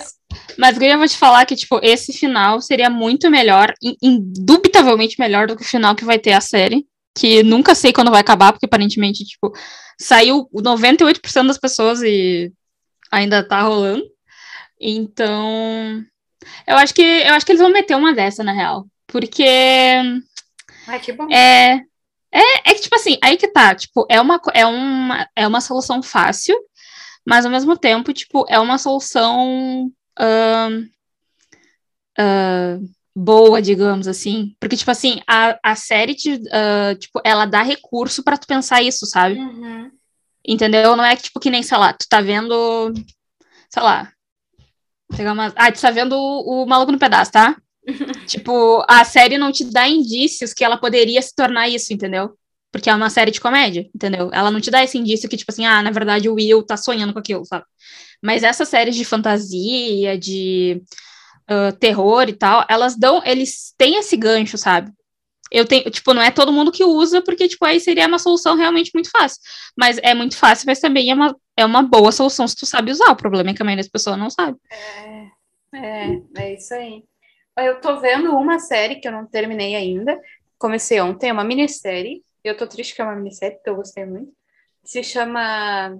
Mas, 0.58 0.74
Guria, 0.74 0.94
eu 0.94 0.98
vou 0.98 1.06
te 1.06 1.16
falar 1.16 1.46
que, 1.46 1.54
tipo, 1.54 1.78
esse 1.84 2.12
final 2.12 2.60
seria 2.60 2.90
muito 2.90 3.30
melhor, 3.30 3.72
in- 3.80 3.96
indubitavelmente 4.02 5.20
melhor 5.20 5.46
do 5.46 5.54
que 5.56 5.62
o 5.62 5.64
final 5.68 5.94
que 5.94 6.04
vai 6.04 6.18
ter 6.18 6.32
a 6.32 6.40
série. 6.40 6.84
Que 7.16 7.44
nunca 7.44 7.76
sei 7.76 7.92
quando 7.92 8.10
vai 8.10 8.20
acabar, 8.20 8.52
porque 8.52 8.66
aparentemente, 8.66 9.24
tipo, 9.24 9.52
saiu 9.98 10.48
98% 10.54 11.46
das 11.46 11.58
pessoas 11.58 12.02
e 12.02 12.52
ainda 13.10 13.46
tá 13.46 13.62
rolando. 13.62 14.04
Então, 14.80 16.04
eu 16.66 16.76
acho 16.76 16.94
que 16.94 17.02
eu 17.02 17.34
acho 17.34 17.46
que 17.46 17.52
eles 17.52 17.62
vão 17.62 17.70
meter 17.70 17.96
uma 17.96 18.12
dessa, 18.12 18.42
na 18.42 18.52
real. 18.52 18.86
Porque 19.06 19.44
Ai, 20.86 20.98
que 21.00 21.12
bom. 21.12 21.28
é, 21.30 21.80
é, 22.32 22.70
é 22.70 22.74
que, 22.74 22.82
tipo 22.82 22.96
assim, 22.96 23.18
aí 23.22 23.36
que 23.36 23.48
tá, 23.48 23.74
tipo, 23.74 24.06
é 24.08 24.20
uma, 24.20 24.40
é 24.54 24.66
uma, 24.66 25.28
é 25.36 25.46
uma 25.46 25.60
solução 25.60 26.02
fácil, 26.02 26.58
mas 27.24 27.44
ao 27.44 27.52
mesmo 27.52 27.76
tempo, 27.76 28.12
tipo, 28.12 28.44
é 28.48 28.58
uma 28.58 28.78
solução 28.78 29.92
ahn, 30.18 30.88
ah, 32.18 32.78
boa, 33.14 33.60
digamos 33.60 34.08
assim. 34.08 34.54
Porque, 34.58 34.76
tipo 34.76 34.90
assim, 34.90 35.20
a, 35.26 35.58
a 35.62 35.76
série, 35.76 36.14
te, 36.14 36.40
ah, 36.50 36.94
tipo, 36.98 37.20
ela 37.24 37.46
dá 37.46 37.62
recurso 37.62 38.22
pra 38.22 38.36
tu 38.36 38.46
pensar 38.46 38.82
isso, 38.82 39.06
sabe? 39.06 39.38
Uhum. 39.38 39.90
Entendeu? 40.46 40.96
Não 40.96 41.04
é 41.04 41.14
que, 41.14 41.24
tipo, 41.24 41.38
que 41.38 41.50
nem, 41.50 41.62
sei 41.62 41.78
lá, 41.78 41.92
tu 41.92 42.06
tá 42.08 42.20
vendo, 42.20 42.92
sei 43.70 43.82
lá, 43.82 44.12
pegar 45.16 45.32
uma... 45.32 45.52
Ah, 45.56 45.70
tu 45.70 45.80
tá 45.80 45.90
vendo 45.90 46.16
o, 46.16 46.62
o 46.62 46.66
Maluco 46.66 46.92
no 46.92 46.98
Pedaço, 46.98 47.30
tá? 47.30 47.56
tipo, 48.26 48.84
a 48.88 49.04
série 49.04 49.38
não 49.38 49.52
te 49.52 49.64
dá 49.64 49.88
indícios 49.88 50.52
que 50.52 50.64
ela 50.64 50.76
poderia 50.76 51.20
se 51.20 51.34
tornar 51.34 51.68
isso, 51.68 51.92
entendeu? 51.92 52.36
Porque 52.72 52.88
é 52.88 52.94
uma 52.94 53.10
série 53.10 53.30
de 53.30 53.40
comédia, 53.40 53.88
entendeu? 53.94 54.30
Ela 54.32 54.50
não 54.50 54.60
te 54.60 54.70
dá 54.70 54.82
esse 54.82 54.96
indício 54.96 55.28
que, 55.28 55.36
tipo 55.36 55.52
assim, 55.52 55.66
ah, 55.66 55.82
na 55.82 55.90
verdade 55.90 56.28
o 56.28 56.34
Will 56.34 56.62
tá 56.62 56.76
sonhando 56.76 57.12
com 57.12 57.18
aquilo, 57.18 57.44
sabe? 57.44 57.64
Mas 58.22 58.42
essas 58.42 58.68
séries 58.68 58.96
de 58.96 59.04
fantasia, 59.04 60.16
de 60.16 60.82
ah, 61.48 61.72
terror 61.72 62.28
e 62.28 62.32
tal, 62.32 62.64
elas 62.68 62.96
dão, 62.96 63.22
eles 63.24 63.74
têm 63.76 63.96
esse 63.96 64.16
gancho, 64.16 64.56
sabe? 64.56 64.92
Eu 65.50 65.66
tenho, 65.66 65.90
tipo, 65.90 66.14
não 66.14 66.22
é 66.22 66.30
todo 66.30 66.52
mundo 66.52 66.72
que 66.72 66.82
usa, 66.82 67.20
porque, 67.20 67.46
tipo, 67.46 67.64
aí 67.66 67.78
seria 67.78 68.08
uma 68.08 68.18
solução 68.18 68.56
realmente 68.56 68.90
muito 68.94 69.10
fácil. 69.10 69.38
Mas 69.76 69.98
é 70.02 70.14
muito 70.14 70.36
fácil, 70.36 70.64
mas 70.66 70.80
também 70.80 71.10
é 71.10 71.14
uma 71.14 71.36
é 71.54 71.66
uma 71.66 71.82
boa 71.82 72.10
solução 72.10 72.48
se 72.48 72.56
tu 72.56 72.64
sabe 72.64 72.90
usar. 72.90 73.10
O 73.10 73.16
problema 73.16 73.50
é 73.50 73.54
que 73.54 73.60
a 73.60 73.64
maioria 73.64 73.82
das 73.82 73.90
pessoas 73.90 74.16
não 74.16 74.30
sabe. 74.30 74.56
É, 75.74 75.76
é, 75.78 76.22
é 76.38 76.54
isso 76.54 76.72
aí. 76.72 77.04
Eu 77.58 77.80
tô 77.80 78.00
vendo 78.00 78.34
uma 78.34 78.58
série 78.58 78.96
que 78.96 79.06
eu 79.06 79.12
não 79.12 79.26
terminei 79.26 79.74
ainda. 79.74 80.18
Comecei 80.58 80.98
ontem, 81.00 81.28
é 81.28 81.32
uma 81.32 81.44
minissérie. 81.44 82.24
Eu 82.42 82.56
tô 82.56 82.66
triste 82.66 82.94
que 82.94 83.02
é 83.02 83.04
uma 83.04 83.14
minissérie, 83.14 83.56
porque 83.56 83.68
eu 83.68 83.76
gostei 83.76 84.06
muito. 84.06 84.32
Se 84.82 85.02
chama 85.04 85.98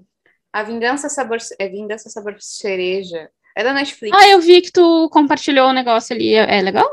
A 0.50 0.62
Vingança 0.62 1.10
Sabor... 1.10 1.38
É 1.58 1.68
Vingança 1.68 2.08
Sabor 2.08 2.36
Cereja. 2.40 3.30
É 3.56 3.62
da 3.62 3.72
Netflix. 3.72 4.16
Ah, 4.16 4.28
eu 4.28 4.40
vi 4.40 4.62
que 4.62 4.72
tu 4.72 5.08
compartilhou 5.10 5.66
o 5.66 5.70
um 5.70 5.74
negócio 5.74 6.14
ali. 6.14 6.34
É, 6.34 6.58
é 6.58 6.62
legal? 6.62 6.90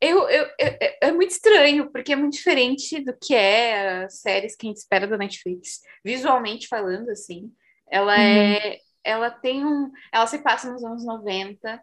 Eu, 0.00 0.28
eu, 0.28 0.46
eu, 0.58 0.76
é 1.02 1.12
muito 1.12 1.30
estranho, 1.30 1.90
porque 1.90 2.12
é 2.12 2.16
muito 2.16 2.32
diferente 2.32 3.04
do 3.04 3.14
que 3.16 3.34
é 3.34 4.04
as 4.04 4.20
séries 4.20 4.56
que 4.56 4.66
a 4.66 4.68
gente 4.68 4.78
espera 4.78 5.06
da 5.06 5.18
Netflix. 5.18 5.82
Visualmente 6.04 6.66
falando, 6.66 7.10
assim. 7.10 7.52
Ela 7.88 8.16
uhum. 8.16 8.20
é. 8.20 8.78
Ela 9.04 9.30
tem 9.30 9.64
um. 9.64 9.90
Ela 10.12 10.26
se 10.26 10.38
passa 10.38 10.72
nos 10.72 10.82
anos 10.84 11.04
90. 11.04 11.82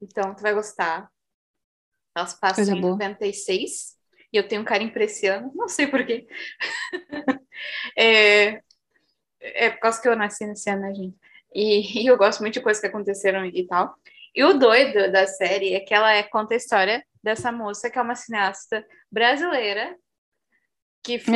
Então, 0.00 0.34
tu 0.34 0.42
vai 0.42 0.54
gostar. 0.54 1.10
Ela 2.14 2.26
se 2.26 2.38
passa 2.38 2.56
Coisa 2.56 2.76
em 2.76 2.80
boa. 2.80 2.92
96. 2.92 3.96
E 4.32 4.36
eu 4.36 4.46
tenho 4.46 4.62
um 4.62 5.00
esse 5.00 5.26
ano. 5.26 5.52
Não 5.54 5.68
sei 5.68 5.86
porquê. 5.86 6.26
é, 7.96 8.62
é 9.40 9.70
por 9.70 9.80
causa 9.80 10.00
que 10.00 10.08
eu 10.08 10.16
nasci 10.16 10.46
nesse 10.46 10.70
ano, 10.70 10.82
né, 10.82 10.94
gente? 10.94 11.16
E, 11.54 12.02
e, 12.02 12.06
eu 12.08 12.16
gosto 12.16 12.40
muito 12.40 12.54
de 12.54 12.60
coisas 12.60 12.80
que 12.80 12.86
aconteceram 12.86 13.44
e 13.44 13.66
tal. 13.66 13.94
E 14.34 14.42
o 14.44 14.54
doido 14.54 15.12
da 15.12 15.26
série 15.26 15.74
é 15.74 15.80
que 15.80 15.92
ela 15.92 16.12
é, 16.12 16.22
conta 16.22 16.54
a 16.54 16.56
história 16.56 17.04
dessa 17.22 17.52
moça 17.52 17.90
que 17.90 17.98
é 17.98 18.02
uma 18.02 18.14
cineasta 18.14 18.84
brasileira 19.10 19.94
que 21.02 21.18
foi. 21.18 21.34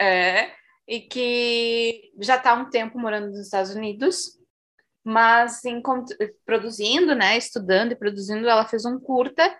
É, 0.00 0.52
e 0.86 1.00
que 1.00 2.12
já 2.20 2.36
está 2.36 2.52
há 2.52 2.54
um 2.54 2.70
tempo 2.70 2.98
morando 2.98 3.28
nos 3.28 3.38
Estados 3.38 3.74
Unidos, 3.74 4.38
mas 5.04 5.64
em, 5.64 5.80
produzindo, 6.44 7.14
né, 7.14 7.36
estudando 7.36 7.92
e 7.92 7.96
produzindo, 7.96 8.48
ela 8.48 8.66
fez 8.66 8.84
um 8.84 8.98
curta 8.98 9.56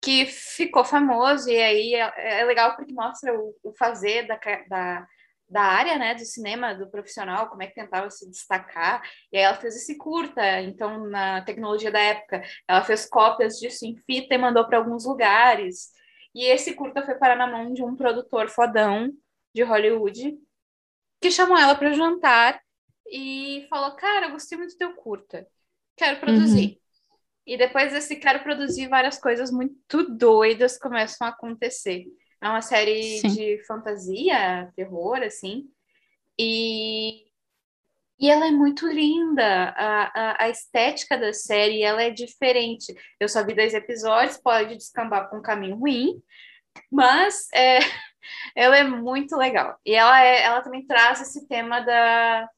que 0.00 0.26
ficou 0.26 0.84
famoso, 0.84 1.48
e 1.48 1.56
aí 1.56 1.94
é, 1.94 2.40
é 2.40 2.44
legal 2.44 2.74
porque 2.74 2.92
mostra 2.92 3.32
o, 3.38 3.54
o 3.62 3.72
fazer 3.74 4.26
da, 4.26 4.38
da, 4.68 5.06
da, 5.52 5.62
área, 5.62 5.98
né, 5.98 6.14
do 6.14 6.24
cinema, 6.24 6.74
do 6.74 6.90
profissional, 6.90 7.48
como 7.48 7.62
é 7.62 7.66
que 7.66 7.74
tentava 7.74 8.10
se 8.10 8.28
destacar, 8.28 9.02
e 9.30 9.36
aí 9.36 9.42
ela 9.44 9.56
fez 9.56 9.76
esse 9.76 9.96
curta, 9.98 10.60
então, 10.62 11.08
na 11.08 11.42
tecnologia 11.42 11.90
da 11.90 12.00
época, 12.00 12.42
ela 12.66 12.82
fez 12.82 13.06
cópias 13.06 13.58
disso 13.58 13.84
em 13.84 13.96
fita 14.06 14.34
e 14.34 14.38
mandou 14.38 14.66
para 14.66 14.78
alguns 14.78 15.04
lugares, 15.04 15.90
e 16.34 16.44
esse 16.46 16.74
curta 16.74 17.04
foi 17.04 17.14
parar 17.16 17.36
na 17.36 17.46
mão 17.46 17.72
de 17.72 17.82
um 17.84 17.94
produtor 17.94 18.48
fodão 18.48 19.12
de 19.54 19.62
Hollywood, 19.62 20.38
que 21.20 21.30
chamou 21.30 21.56
ela 21.56 21.74
para 21.74 21.92
jantar 21.92 22.60
e 23.06 23.66
falou: 23.68 23.94
Cara, 23.96 24.26
eu 24.26 24.32
gostei 24.32 24.56
muito 24.56 24.72
do 24.72 24.78
teu 24.78 24.94
curta, 24.94 25.46
quero 25.96 26.18
produzir. 26.20 26.68
Uhum. 26.68 26.82
E 27.46 27.56
depois 27.56 27.92
desse 27.92 28.16
quero 28.16 28.42
produzir, 28.42 28.88
várias 28.88 29.18
coisas 29.18 29.50
muito 29.50 30.08
doidas 30.08 30.78
começam 30.78 31.26
a 31.26 31.30
acontecer. 31.30 32.06
É 32.42 32.48
uma 32.48 32.60
série 32.60 33.18
Sim. 33.18 33.28
de 33.28 33.64
fantasia, 33.64 34.68
terror, 34.74 35.22
assim. 35.22 35.70
E, 36.36 37.24
e 38.18 38.28
ela 38.28 38.48
é 38.48 38.50
muito 38.50 38.88
linda. 38.88 39.72
A, 39.76 40.02
a, 40.20 40.44
a, 40.44 40.48
estética 40.48 41.16
da 41.16 41.32
série 41.32 41.82
ela 41.82 42.02
é 42.02 42.10
diferente. 42.10 42.92
Eu 43.20 43.28
só 43.28 43.44
vi 43.46 43.54
dois 43.54 43.74
episódios, 43.74 44.38
pode 44.38 44.76
descambar 44.76 45.28
para 45.28 45.38
um 45.38 45.42
caminho 45.42 45.76
ruim, 45.76 46.20
mas 46.90 47.46
é, 47.54 47.78
ela 48.56 48.76
é 48.76 48.82
muito 48.82 49.36
legal. 49.36 49.78
E 49.86 49.94
ela, 49.94 50.20
é, 50.20 50.42
ela 50.42 50.62
também 50.62 50.84
traz 50.84 51.20
esse 51.20 51.46
tema 51.46 51.78
da. 51.78 52.48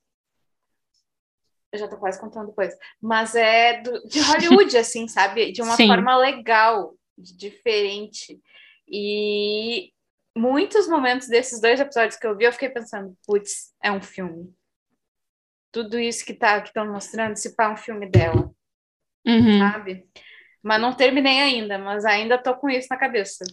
Eu 1.71 1.79
já 1.79 1.89
tô 1.89 1.99
quase 1.99 2.19
contando 2.19 2.47
depois. 2.47 2.75
Mas 3.03 3.35
é 3.35 3.83
do, 3.83 4.09
de 4.09 4.19
Hollywood, 4.21 4.75
assim, 4.79 5.07
sabe? 5.09 5.53
De 5.53 5.61
uma 5.61 5.77
Sim. 5.77 5.89
forma 5.89 6.17
legal, 6.17 6.95
diferente. 7.19 8.41
E 8.89 9.93
muitos 10.37 10.89
momentos 10.89 11.29
desses 11.29 11.61
dois 11.61 11.81
episódios 11.81 12.17
que 12.17 12.27
eu 12.27 12.37
vi, 12.37 12.45
eu 12.45 12.53
fiquei 12.53 12.69
pensando, 12.69 13.17
putz, 13.27 13.73
é 13.83 13.91
um 13.91 14.03
filme. 14.03 14.55
Tudo 15.73 15.99
isso 15.99 16.25
que 16.25 16.35
tá 16.35 16.61
que 16.61 16.69
estão 16.69 16.91
mostrando, 16.91 17.37
se 17.37 17.55
pá, 17.55 17.65
é 17.65 17.69
um 17.69 17.77
filme 17.77 18.09
dela. 18.09 18.51
Uhum. 19.27 19.59
Sabe? 19.59 20.09
Mas 20.63 20.81
não 20.81 20.95
terminei 20.95 21.41
ainda, 21.41 21.79
mas 21.79 22.05
ainda 22.05 22.43
tô 22.43 22.55
com 22.57 22.69
isso 22.69 22.89
na 22.91 22.97
cabeça. 22.97 23.45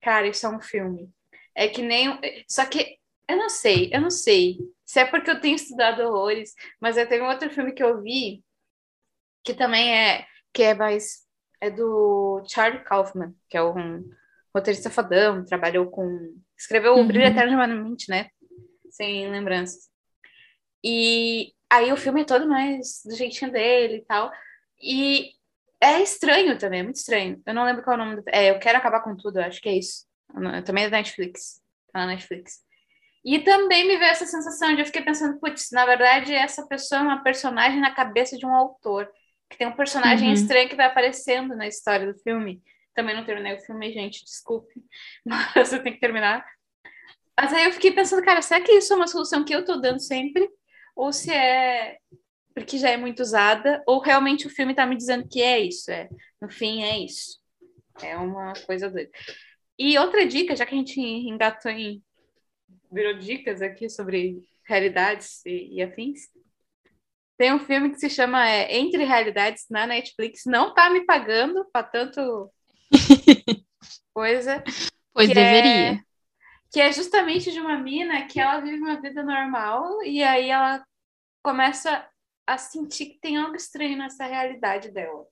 Cara, 0.00 0.26
isso 0.26 0.46
é 0.46 0.48
um 0.48 0.60
filme. 0.60 1.10
É 1.54 1.68
que 1.68 1.82
nem. 1.82 2.18
Só 2.48 2.64
que 2.66 2.98
eu 3.28 3.36
não 3.36 3.48
sei, 3.48 3.90
eu 3.92 4.00
não 4.00 4.10
sei 4.10 4.58
se 4.84 5.00
é 5.00 5.04
porque 5.06 5.30
eu 5.30 5.40
tenho 5.40 5.56
estudado 5.56 6.00
horrores, 6.00 6.52
mas 6.80 6.96
eu 6.96 7.08
tenho 7.08 7.24
outro 7.24 7.50
filme 7.50 7.72
que 7.72 7.82
eu 7.82 8.02
vi 8.02 8.44
que 9.42 9.54
também 9.54 9.94
é 9.94 10.26
que 10.52 10.62
é 10.62 10.74
mais 10.74 11.23
é 11.66 11.70
do 11.70 12.44
Charlie 12.46 12.84
Kaufman, 12.84 13.34
que 13.48 13.56
é 13.56 13.62
um 13.62 14.04
roteirista 14.54 14.90
fadão, 14.90 15.44
trabalhou 15.44 15.86
com 15.86 16.34
escreveu 16.56 16.94
uhum. 16.94 17.02
o 17.02 17.06
Brilho 17.06 17.26
Eternamente, 17.26 18.08
né? 18.08 18.28
Sem 18.90 19.30
lembranças. 19.30 19.88
E 20.82 21.52
aí 21.70 21.92
o 21.92 21.96
filme 21.96 22.20
é 22.20 22.24
todo 22.24 22.46
mais 22.46 23.02
do 23.04 23.16
jeitinho 23.16 23.50
dele 23.50 23.96
e 23.96 24.04
tal. 24.04 24.30
E 24.80 25.32
é 25.80 26.00
estranho 26.02 26.58
também, 26.58 26.80
é 26.80 26.82
muito 26.82 26.96
estranho. 26.96 27.42
Eu 27.44 27.54
não 27.54 27.64
lembro 27.64 27.82
qual 27.82 27.98
é 27.98 28.00
o 28.00 28.04
nome. 28.04 28.16
Do... 28.16 28.22
É, 28.28 28.50
eu 28.50 28.58
quero 28.58 28.78
acabar 28.78 29.00
com 29.00 29.16
tudo, 29.16 29.38
acho 29.38 29.60
que 29.60 29.68
é 29.68 29.78
isso. 29.78 30.06
Também 30.64 30.84
é 30.84 30.90
da 30.90 30.98
Netflix. 30.98 31.62
Tá 31.92 32.00
na 32.00 32.08
Netflix. 32.08 32.62
E 33.24 33.38
também 33.38 33.88
me 33.88 33.96
veio 33.96 34.10
essa 34.10 34.26
sensação 34.26 34.74
de 34.74 34.82
eu 34.82 34.86
fiquei 34.86 35.00
pensando, 35.00 35.40
putz, 35.40 35.70
na 35.72 35.86
verdade, 35.86 36.34
essa 36.34 36.66
pessoa 36.66 37.00
é 37.00 37.04
uma 37.04 37.22
personagem 37.22 37.80
na 37.80 37.94
cabeça 37.94 38.36
de 38.36 38.44
um 38.44 38.54
autor. 38.54 39.10
Que 39.50 39.58
tem 39.58 39.66
um 39.66 39.76
personagem 39.76 40.28
uhum. 40.28 40.34
estranho 40.34 40.68
que 40.68 40.76
vai 40.76 40.86
aparecendo 40.86 41.54
na 41.56 41.66
história 41.66 42.12
do 42.12 42.18
filme. 42.20 42.62
Também 42.94 43.14
não 43.14 43.24
terminei 43.24 43.54
o 43.54 43.60
filme, 43.60 43.92
gente, 43.92 44.24
desculpe. 44.24 44.82
Mas 45.24 45.72
eu 45.72 45.82
tenho 45.82 45.94
que 45.94 46.00
terminar. 46.00 46.44
Mas 47.38 47.52
aí 47.52 47.64
eu 47.64 47.72
fiquei 47.72 47.92
pensando, 47.92 48.24
cara, 48.24 48.40
será 48.40 48.60
que 48.60 48.72
isso 48.72 48.92
é 48.92 48.96
uma 48.96 49.08
solução 49.08 49.44
que 49.44 49.54
eu 49.54 49.64
tô 49.64 49.76
dando 49.76 50.00
sempre? 50.00 50.48
Ou 50.94 51.12
se 51.12 51.32
é 51.32 51.98
porque 52.54 52.78
já 52.78 52.90
é 52.90 52.96
muito 52.96 53.20
usada, 53.20 53.82
ou 53.84 53.98
realmente 53.98 54.46
o 54.46 54.50
filme 54.50 54.72
está 54.72 54.86
me 54.86 54.96
dizendo 54.96 55.28
que 55.28 55.42
é 55.42 55.58
isso, 55.58 55.90
é, 55.90 56.08
no 56.40 56.48
fim 56.48 56.84
é 56.84 56.98
isso. 57.00 57.40
É 58.00 58.16
uma 58.16 58.52
coisa 58.64 58.88
doida. 58.88 59.10
E 59.76 59.98
outra 59.98 60.24
dica, 60.24 60.54
já 60.54 60.64
que 60.64 60.74
a 60.74 60.78
gente 60.78 61.00
engatou 61.00 61.70
em 61.70 62.02
virou 62.92 63.18
dicas 63.18 63.60
aqui 63.60 63.90
sobre 63.90 64.40
realidades 64.64 65.44
e, 65.44 65.74
e 65.74 65.82
afins, 65.82 66.28
tem 67.36 67.52
um 67.52 67.58
filme 67.58 67.90
que 67.90 67.98
se 67.98 68.08
chama 68.08 68.48
é, 68.48 68.76
Entre 68.76 69.04
Realidades 69.04 69.66
na 69.70 69.86
Netflix, 69.86 70.42
não 70.46 70.72
tá 70.72 70.90
me 70.90 71.04
pagando 71.04 71.64
para 71.72 71.82
tanto 71.82 72.50
coisa. 74.14 74.62
Pois 75.12 75.28
que 75.28 75.34
deveria. 75.34 75.92
É, 75.92 76.00
que 76.72 76.80
é 76.80 76.92
justamente 76.92 77.52
de 77.52 77.60
uma 77.60 77.78
mina 77.78 78.26
que 78.26 78.40
ela 78.40 78.60
vive 78.60 78.78
uma 78.78 79.00
vida 79.00 79.22
normal 79.22 80.02
e 80.02 80.22
aí 80.22 80.50
ela 80.50 80.84
começa 81.42 82.08
a 82.46 82.58
sentir 82.58 83.06
que 83.06 83.20
tem 83.20 83.36
algo 83.36 83.56
estranho 83.56 83.96
nessa 83.96 84.26
realidade 84.26 84.90
dela. 84.90 85.26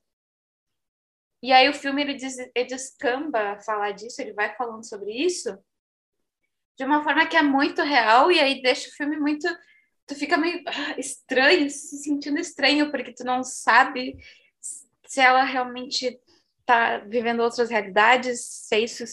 E 1.41 1.51
aí 1.51 1.67
o 1.67 1.73
filme 1.73 2.01
ele, 2.01 2.13
diz, 2.13 2.37
ele 2.37 2.65
descamba 2.65 3.59
falar 3.59 3.91
disso, 3.91 4.21
ele 4.21 4.33
vai 4.33 4.55
falando 4.55 4.87
sobre 4.87 5.11
isso 5.11 5.57
de 6.77 6.85
uma 6.85 7.03
forma 7.03 7.25
que 7.27 7.37
é 7.37 7.41
muito 7.41 7.81
real 7.81 8.31
e 8.31 8.39
aí 8.39 8.61
deixa 8.61 8.89
o 8.89 8.93
filme 8.93 9.17
muito 9.17 9.47
tu 10.05 10.15
fica 10.15 10.37
meio 10.37 10.61
ah, 10.65 10.95
estranho, 10.97 11.69
se 11.69 11.97
sentindo 11.97 12.39
estranho 12.39 12.91
porque 12.91 13.13
tu 13.13 13.23
não 13.23 13.43
sabe 13.43 14.17
se 15.05 15.21
ela 15.21 15.43
realmente 15.43 16.19
tá 16.65 16.99
vivendo 16.99 17.41
outras 17.41 17.69
realidades, 17.69 18.39
se 18.41 18.75
é 18.75 18.79
isso 18.79 19.03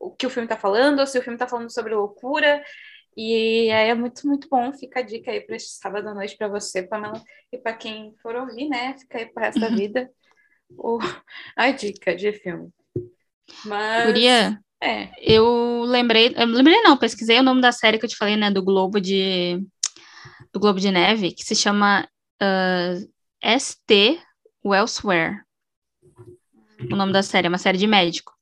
o 0.00 0.10
que 0.10 0.26
o 0.26 0.30
filme 0.30 0.48
tá 0.48 0.56
falando, 0.56 1.00
ou 1.00 1.06
se 1.06 1.18
o 1.18 1.22
filme 1.22 1.38
tá 1.38 1.46
falando 1.46 1.70
sobre 1.70 1.94
loucura. 1.94 2.64
E 3.16 3.70
aí 3.70 3.90
é 3.90 3.94
muito, 3.94 4.26
muito 4.26 4.48
bom. 4.48 4.72
Fica 4.72 5.00
a 5.00 5.02
dica 5.02 5.30
aí 5.30 5.40
para 5.40 5.56
este 5.56 5.72
sábado 5.72 6.08
à 6.08 6.14
noite 6.14 6.36
para 6.36 6.48
você, 6.48 6.82
Pamela, 6.82 7.22
e 7.52 7.58
para 7.58 7.74
quem 7.74 8.14
for 8.22 8.34
ouvir, 8.34 8.68
né? 8.68 8.96
Fica 8.98 9.18
aí 9.18 9.26
para 9.26 9.46
resto 9.46 9.60
da 9.60 9.68
vida 9.68 10.10
o, 10.70 10.98
a 11.56 11.70
dica 11.70 12.14
de 12.14 12.32
filme. 12.32 12.70
Mas. 13.64 14.06
Guria, 14.06 14.58
é. 14.82 15.10
Eu 15.20 15.82
lembrei. 15.82 16.32
Eu 16.36 16.46
lembrei, 16.46 16.80
não, 16.82 16.96
pesquisei 16.96 17.38
o 17.38 17.42
nome 17.42 17.60
da 17.60 17.72
série 17.72 17.98
que 17.98 18.04
eu 18.04 18.08
te 18.08 18.16
falei, 18.16 18.36
né? 18.36 18.50
Do 18.50 18.64
Globo 18.64 19.00
de. 19.00 19.62
Do 20.52 20.60
Globo 20.60 20.80
de 20.80 20.90
Neve, 20.90 21.32
que 21.32 21.44
se 21.44 21.54
chama 21.54 22.08
uh, 22.42 23.58
ST 23.58 24.20
Elsewhere. 24.64 25.40
O 26.90 26.96
nome 26.96 27.12
da 27.12 27.22
série, 27.22 27.46
é 27.46 27.48
uma 27.48 27.58
série 27.58 27.78
de 27.78 27.86
médico. 27.86 28.32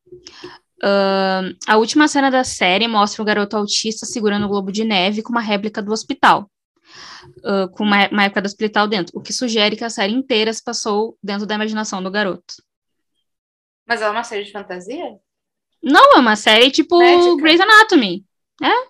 Uh, 0.82 1.56
a 1.66 1.76
última 1.76 2.06
cena 2.06 2.30
da 2.30 2.44
série 2.44 2.86
mostra 2.86 3.20
o 3.20 3.24
garoto 3.24 3.56
autista 3.56 4.06
segurando 4.06 4.46
o 4.46 4.48
globo 4.48 4.70
de 4.70 4.84
neve 4.84 5.22
com 5.22 5.30
uma 5.30 5.40
réplica 5.40 5.82
do 5.82 5.92
hospital. 5.92 6.50
Uh, 7.38 7.68
com 7.72 7.84
uma, 7.84 8.08
uma 8.08 8.24
época 8.24 8.40
do 8.40 8.46
hospital 8.46 8.86
dentro, 8.86 9.18
o 9.18 9.20
que 9.20 9.32
sugere 9.32 9.76
que 9.76 9.84
a 9.84 9.90
série 9.90 10.12
inteira 10.12 10.52
se 10.52 10.62
passou 10.62 11.18
dentro 11.22 11.46
da 11.46 11.56
imaginação 11.56 12.02
do 12.02 12.10
garoto. 12.10 12.54
Mas 13.86 14.00
é 14.00 14.08
uma 14.08 14.22
série 14.22 14.44
de 14.44 14.52
fantasia? 14.52 15.18
Não, 15.82 16.16
é 16.16 16.18
uma 16.18 16.36
série 16.36 16.70
tipo 16.70 16.98
Médica. 16.98 17.36
Grey's 17.36 17.60
Anatomy. 17.60 18.24
É? 18.62 18.88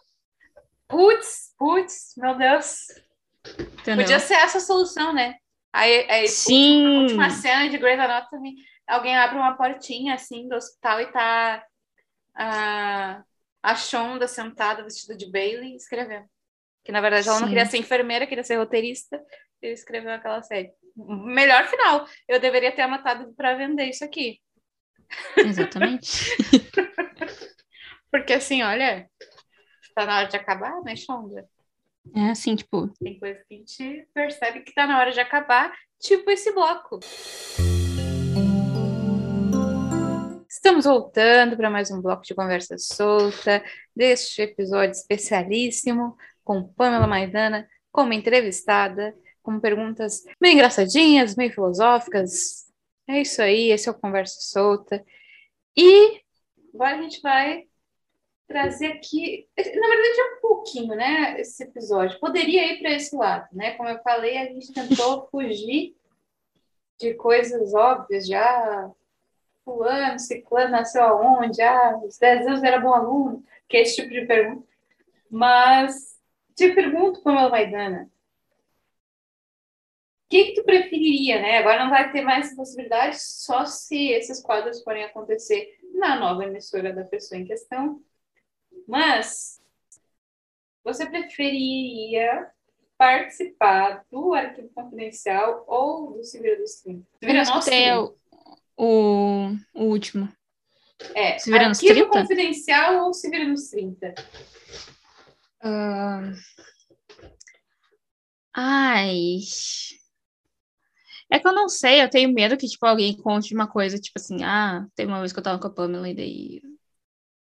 Putz, 0.89 1.55
putz, 1.59 2.15
meu 2.17 2.37
Deus. 2.37 2.87
Entendeu? 3.81 4.05
Podia 4.05 4.19
ser 4.21 4.35
essa 4.35 4.59
a 4.59 4.61
solução, 4.61 5.13
né? 5.13 5.37
Aí, 5.73 6.07
aí 6.11 6.29
Sim. 6.29 7.03
última 7.03 7.31
cena 7.31 7.69
de 7.69 7.79
Grey's 7.79 8.01
Anatomy, 8.01 8.55
alguém 8.87 9.17
abre 9.17 9.37
uma 9.37 9.57
portinha 9.57 10.15
assim 10.15 10.49
do 10.49 10.57
hospital 10.57 11.01
e 11.01 11.13
tá 11.13 11.65
a, 12.35 13.23
a 13.63 13.75
Shonda 13.75 14.27
sentada 14.27 14.83
vestida 14.83 15.17
de 15.17 15.31
Bailey 15.31 15.77
escrevendo. 15.77 16.27
Que 16.85 16.93
na 16.93 17.01
verdade 17.01 17.29
ela 17.29 17.41
não 17.41 17.47
Sim. 17.47 17.55
queria 17.55 17.67
ser 17.67 17.79
enfermeira, 17.79 18.27
queria 18.27 18.45
ser 18.45 18.57
roteirista 18.57 19.23
e 19.63 19.69
escreveu 19.69 20.13
aquela 20.13 20.43
série. 20.43 20.73
Melhor 20.97 21.67
final. 21.67 22.07
Eu 22.27 22.41
deveria 22.41 22.73
ter 22.73 22.83
anotado 22.83 23.33
para 23.35 23.55
vender 23.55 23.85
isso 23.85 24.05
aqui. 24.05 24.41
Exatamente. 25.37 26.37
Porque 28.11 28.33
assim, 28.33 28.63
olha, 28.63 29.09
tá 29.95 30.07
na 30.07 30.19
hora 30.19 30.29
de 30.29 30.37
acabar, 30.37 30.81
né, 30.83 30.97
Shonda? 30.97 31.49
É 32.15 32.31
assim, 32.31 32.57
tipo, 32.57 32.89
Tem 33.01 33.19
coisa 33.19 33.41
que 33.49 33.55
a 33.55 33.59
gente 33.59 34.09
percebe 34.15 34.61
que 34.61 34.73
tá 34.73 34.87
na 34.87 34.99
hora 34.99 35.13
de 35.13 35.21
acabar, 35.21 35.73
tipo 36.01 36.31
esse 36.31 36.53
bloco. 36.53 37.01
Estamos 40.49 40.85
voltando 40.85 41.57
para 41.57 41.71
mais 41.71 41.91
um 41.91 42.01
bloco 42.01 42.23
de 42.23 42.35
conversa 42.35 42.77
solta 42.79 43.63
deste 43.95 44.43
episódio 44.43 44.93
especialíssimo 44.93 46.17
com 46.43 46.73
Pamela 46.75 47.07
Maidana 47.07 47.69
como 47.93 48.13
entrevistada, 48.13 49.15
com 49.43 49.61
perguntas 49.61 50.25
meio 50.41 50.55
engraçadinhas, 50.55 51.37
meio 51.37 51.53
filosóficas. 51.53 52.67
É 53.07 53.21
isso 53.23 53.41
aí, 53.41 53.71
esse 53.71 53.89
é 53.89 53.93
o 53.93 53.99
Conversa 53.99 54.37
Solta. 54.41 55.05
E 55.77 56.21
agora 56.75 56.99
a 56.99 57.03
gente 57.03 57.21
vai 57.21 57.65
trazer 58.49 58.87
aqui, 58.87 59.47
na 59.57 59.89
verdade 59.89 60.21
é 60.21 60.35
um 60.35 60.41
pouquinho, 60.41 60.97
né, 60.97 61.39
esse 61.39 61.63
episódio. 61.63 62.19
Poderia 62.19 62.73
ir 62.73 62.79
para 62.81 62.93
esse 62.93 63.15
lado, 63.15 63.47
né? 63.53 63.73
Como 63.73 63.89
eu 63.91 63.99
falei, 64.01 64.39
a 64.39 64.47
gente 64.47 64.73
tentou 64.73 65.29
fugir 65.31 65.95
de 66.99 67.15
coisas 67.15 67.75
óbvias, 67.75 68.27
já 68.27 68.91
fulano, 69.65 70.19
ciclano 70.19 70.73
nasceu 70.73 71.03
aonde, 71.05 71.61
ah, 71.61 72.01
os 72.03 72.19
10 72.19 72.47
anos 72.47 72.63
era 72.63 72.81
bom 72.81 72.95
aluno, 72.95 73.45
que 73.69 73.77
é 73.77 73.83
esse 73.83 73.97
tipo 73.97 74.09
de 74.09 74.25
pergunta. 74.25 74.67
Mas 75.31 76.19
te 76.57 76.73
pergunto, 76.73 77.23
Pamela 77.23 77.51
Maidana, 77.51 78.11
o 80.25 80.31
que, 80.31 80.45
que 80.47 80.55
tu 80.55 80.65
preferiria, 80.65 81.41
né? 81.41 81.59
Agora 81.59 81.85
não 81.85 81.91
vai 81.91 82.11
ter 82.11 82.23
mais 82.23 82.55
possibilidade, 82.57 83.21
só 83.21 83.67
se 83.67 84.09
esses 84.09 84.43
quadros 84.43 84.83
forem 84.83 85.05
acontecer 85.05 85.79
na 85.95 86.19
nova 86.19 86.45
emissora 86.45 86.93
da 86.93 87.05
pessoa 87.05 87.39
em 87.39 87.45
questão. 87.45 88.03
Mas 88.89 89.61
você 90.83 91.05
preferiria 91.05 92.51
participar 92.97 94.03
do 94.11 94.33
Arquivo 94.33 94.71
Confidencial 94.71 95.63
ou 95.69 96.15
do 96.15 96.25
Se 96.25 96.41
Vira 96.41 96.57
dos 96.57 96.77
30? 96.81 97.03
Se 97.03 97.07
eu 97.21 97.29
Vira 97.29 97.33
não 97.45 97.55
nos 97.55 97.67
escutei 97.67 97.85
30. 97.85 98.15
o, 98.79 99.57
o, 99.75 99.85
último. 99.85 100.33
É, 101.15 101.39
Se 101.39 101.51
Vira 101.51 101.69
nos 101.69 101.79
Arquivo 101.79 102.11
30? 102.11 102.21
Confidencial 102.21 103.05
ou 103.05 103.13
Se 103.13 103.29
Vira 103.29 103.47
nos 103.47 103.69
30? 103.69 104.15
Ah, 105.63 106.33
Ai. 108.55 109.39
É 111.31 111.39
que 111.39 111.47
eu 111.47 111.53
não 111.53 111.69
sei, 111.69 112.03
eu 112.03 112.09
tenho 112.09 112.33
medo 112.33 112.57
que, 112.57 112.67
tipo, 112.67 112.85
alguém 112.87 113.15
conte 113.15 113.55
uma 113.55 113.69
coisa, 113.69 113.99
tipo 113.99 114.19
assim, 114.19 114.43
ah, 114.43 114.87
teve 114.97 115.13
uma 115.13 115.21
vez 115.21 115.31
que 115.31 115.39
eu 115.39 115.43
tava 115.43 115.61
com 115.61 115.67
a 115.67 115.71
Pamela 115.71 116.09
e 116.09 116.15
daí 116.15 116.63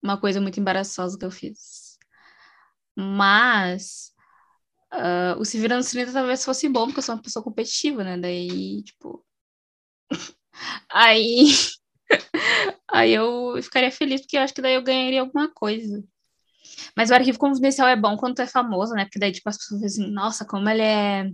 uma 0.04 0.20
coisa 0.20 0.40
muito 0.40 0.60
embaraçosa 0.60 1.18
que 1.18 1.24
eu 1.24 1.30
fiz. 1.30 1.98
Mas 2.96 4.14
ah, 4.94 5.36
o 5.38 5.44
Se 5.44 5.58
Vira 5.58 5.76
nos 5.76 5.90
30 5.90 6.12
talvez 6.12 6.44
fosse 6.44 6.68
bom, 6.68 6.86
porque 6.86 7.00
eu 7.00 7.02
sou 7.02 7.14
uma 7.16 7.22
pessoa 7.22 7.42
competitiva, 7.42 8.04
né? 8.04 8.16
Daí, 8.18 8.82
tipo. 8.84 9.24
Aí. 10.90 11.48
Aí 12.92 13.12
eu 13.12 13.60
ficaria 13.62 13.90
feliz, 13.90 14.20
porque 14.20 14.36
eu 14.36 14.42
acho 14.42 14.54
que 14.54 14.62
daí 14.62 14.74
eu 14.74 14.82
ganharia 14.82 15.20
alguma 15.20 15.48
coisa. 15.52 16.04
Mas 16.96 17.10
o 17.10 17.14
arquivo 17.14 17.38
confidencial 17.38 17.88
é 17.88 17.96
bom 17.96 18.16
quando 18.16 18.36
tu 18.36 18.42
é 18.42 18.46
famoso, 18.46 18.94
né? 18.94 19.04
Porque 19.04 19.18
daí, 19.18 19.32
tipo, 19.32 19.48
as 19.48 19.58
pessoas 19.58 19.80
dizem, 19.80 20.10
nossa, 20.12 20.44
como 20.46 20.68
ele 20.68 20.82
é. 20.82 21.30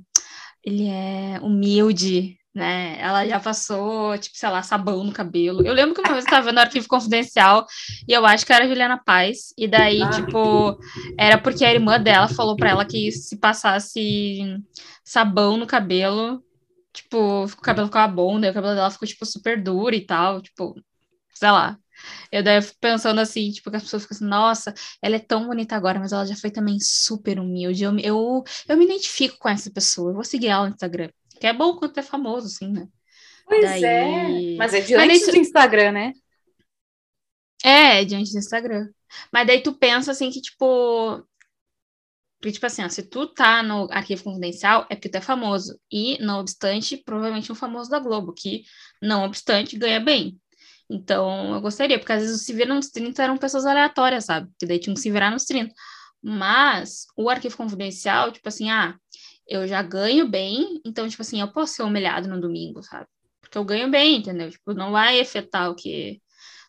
Ele 0.65 0.89
é 0.89 1.41
humilde, 1.41 2.39
né? 2.55 2.97
Ela 3.01 3.27
já 3.27 3.39
passou, 3.39 4.17
tipo, 4.19 4.37
sei 4.37 4.49
lá, 4.49 4.63
sabão 4.63 5.05
no 5.05 5.13
cabelo. 5.13 5.65
Eu 5.65 5.73
lembro 5.73 5.95
que 5.95 6.01
uma 6.01 6.13
vez 6.13 6.25
eu 6.25 6.31
tava 6.31 6.47
vendo 6.47 6.57
o 6.59 6.61
arquivo 6.61 6.89
confidencial 6.89 7.67
e 8.09 8.13
eu 8.13 8.27
acho 8.27 8.45
que 8.45 8.53
era 8.53 8.65
a 8.65 8.69
Juliana 8.69 9.01
Paz. 9.05 9.55
E 9.57 9.69
daí, 9.69 10.03
Ah. 10.03 10.11
tipo, 10.11 10.79
era 11.19 11.39
porque 11.39 11.65
a 11.65 11.73
irmã 11.73 12.01
dela 12.01 12.29
falou 12.29 12.57
pra 12.57 12.71
ela 12.71 12.85
que 12.85 13.13
se 13.13 13.37
passasse 13.39 14.41
sabão 15.05 15.57
no 15.57 15.67
cabelo, 15.67 16.43
tipo, 16.93 17.45
o 17.45 17.57
cabelo 17.63 17.87
ficava 17.87 18.13
bom, 18.13 18.41
daí 18.41 18.51
o 18.51 18.55
cabelo 18.55 18.75
dela 18.75 18.91
ficou, 18.91 19.07
tipo, 19.07 19.25
super 19.27 19.63
duro 19.63 19.95
e 19.95 20.05
tal, 20.05 20.41
tipo, 20.43 20.75
sei 21.35 21.51
lá. 21.51 21.79
Eu 22.33 22.43
daí 22.43 22.63
fico 22.63 22.79
pensando 22.81 23.21
assim, 23.21 23.51
tipo, 23.51 23.71
que 23.71 23.77
as 23.77 23.83
pessoas 23.83 24.03
ficam 24.03 24.17
assim, 24.17 24.25
nossa, 24.27 24.75
ela 25.03 25.17
é 25.17 25.19
tão 25.19 25.47
bonita 25.47 25.77
agora, 25.77 25.99
mas 26.01 26.13
ela 26.13 26.25
já 26.27 26.35
foi 26.35 26.51
também 26.51 26.79
super 26.81 27.39
humilde. 27.39 27.85
Eu, 27.85 27.97
eu, 27.99 28.43
eu 28.69 28.77
me 28.77 28.85
identifico 28.87 29.37
com 29.39 29.49
essa 29.49 29.71
pessoa, 29.71 30.11
eu 30.11 30.15
vou 30.15 30.25
seguir 30.25 30.49
ela 30.49 30.67
no 30.67 30.71
Instagram. 30.75 31.11
Que 31.41 31.47
é 31.47 31.53
bom 31.53 31.77
quando 31.77 31.97
é 31.99 32.03
famoso, 32.03 32.47
assim, 32.47 32.71
né? 32.71 32.87
Pois 33.47 33.63
Daí- 33.63 33.85
é. 33.85 34.57
Mas 34.57 34.75
é 34.75 34.81
de 34.81 34.95
Mas 34.97 35.23
isso- 35.23 35.31
do 35.33 35.37
Instagram, 35.39 35.93
né? 35.93 36.13
É, 37.65 38.05
diante 38.05 38.33
do 38.33 38.39
Instagram. 38.39 38.89
Mas 39.33 39.47
daí 39.47 39.63
tu 39.63 39.75
pensa 39.75 40.13
assim 40.13 40.31
que, 40.31 40.41
tipo. 40.41 41.23
Que, 42.43 42.51
tipo 42.53 42.65
assim, 42.65 42.83
ó, 42.83 42.89
se 42.89 43.03
tu 43.03 43.27
tá 43.27 43.63
no 43.63 43.87
arquivo 43.91 44.25
confidencial, 44.25 44.87
é 44.89 44.95
porque 44.95 45.11
tu 45.11 45.17
é 45.17 45.21
famoso. 45.21 45.79
E, 45.93 46.17
não 46.25 46.41
obstante, 46.41 46.97
provavelmente 46.97 47.53
um 47.53 47.55
famoso 47.55 47.91
da 47.91 47.99
Globo, 47.99 48.33
que, 48.33 48.63
não 49.03 49.25
obstante, 49.25 49.77
ganha 49.77 50.01
bem. 50.01 50.39
Então, 50.89 51.53
eu 51.55 51.61
gostaria, 51.61 51.99
porque 51.99 52.13
às 52.13 52.23
vezes 52.23 52.41
o 52.41 52.45
Se 52.45 52.53
Vira 52.55 52.75
nos 52.75 52.89
30 52.89 53.23
eram 53.23 53.37
pessoas 53.37 53.67
aleatórias, 53.67 54.25
sabe? 54.25 54.51
Que 54.59 54.65
daí 54.67 54.79
tinham 54.79 54.95
que 54.95 55.01
se 55.01 55.11
virar 55.11 55.31
nos 55.31 55.45
30. 55.45 55.75
Mas 56.23 57.07
o 57.17 57.29
arquivo 57.29 57.57
confidencial, 57.59 58.33
tipo 58.33 58.49
assim, 58.49 58.71
ah, 58.71 58.97
eu 59.51 59.67
já 59.69 59.83
ganho 59.83 60.29
bem, 60.29 60.81
então, 60.87 61.09
tipo 61.09 61.23
assim, 61.23 61.41
eu 61.43 61.49
posso 61.53 61.75
ser 61.75 61.83
humilhado 61.85 62.29
no 62.29 62.41
domingo, 62.41 62.83
sabe? 62.85 63.07
Porque 63.43 63.59
eu 63.59 63.65
ganho 63.65 63.91
bem, 63.91 64.17
entendeu? 64.19 64.51
Tipo, 64.51 64.75
não 64.75 64.93
vai 64.93 65.21
afetar 65.21 65.71
o 65.71 65.75
que. 65.77 66.21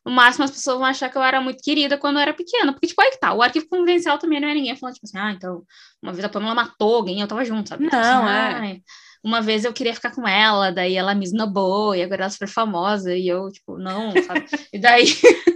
No 0.06 0.12
máximo, 0.12 0.46
as 0.46 0.52
pessoas 0.52 0.78
vão 0.80 0.86
achar 0.88 1.10
que 1.12 1.18
eu 1.18 1.24
era 1.24 1.40
muito 1.42 1.62
querida 1.64 1.98
quando 1.98 2.16
eu 2.18 2.22
era 2.24 2.34
pequena. 2.34 2.74
Porque, 2.74 2.88
tipo, 2.88 3.02
aí 3.02 3.12
que 3.12 3.20
tá. 3.20 3.34
O 3.34 3.42
arquivo 3.44 3.68
confidencial 3.70 4.18
também 4.18 4.40
não 4.42 4.48
é 4.50 4.56
ninguém 4.56 4.76
falando, 4.76 4.96
tipo 4.96 5.06
assim, 5.08 5.18
ah, 5.20 5.32
então, 5.32 5.64
uma 6.02 6.12
vez 6.14 6.26
a 6.26 6.30
Pamela 6.30 6.56
matou 6.56 6.96
alguém, 6.96 7.22
eu 7.22 7.28
tava 7.28 7.46
junto, 7.46 7.70
sabe? 7.70 7.84
Tipo 7.86 7.96
Não, 7.96 8.26
assim, 8.26 8.34
é. 8.36 8.54
"Ai, 8.56 8.82
Uma 9.24 9.42
vez 9.42 9.64
eu 9.66 9.74
queria 9.74 9.94
ficar 9.94 10.12
com 10.16 10.28
ela, 10.28 10.72
daí 10.72 10.96
ela 10.96 11.14
me 11.14 11.24
esnobou, 11.26 11.94
e 11.96 12.02
agora 12.02 12.24
ela 12.24 12.28
é 12.28 12.30
super 12.32 12.48
famosa, 12.50 13.16
e 13.16 13.28
eu, 13.28 13.52
tipo, 13.52 13.78
não, 13.78 14.12
sabe? 14.24 14.46
E 14.74 14.80
daí. 14.80 15.06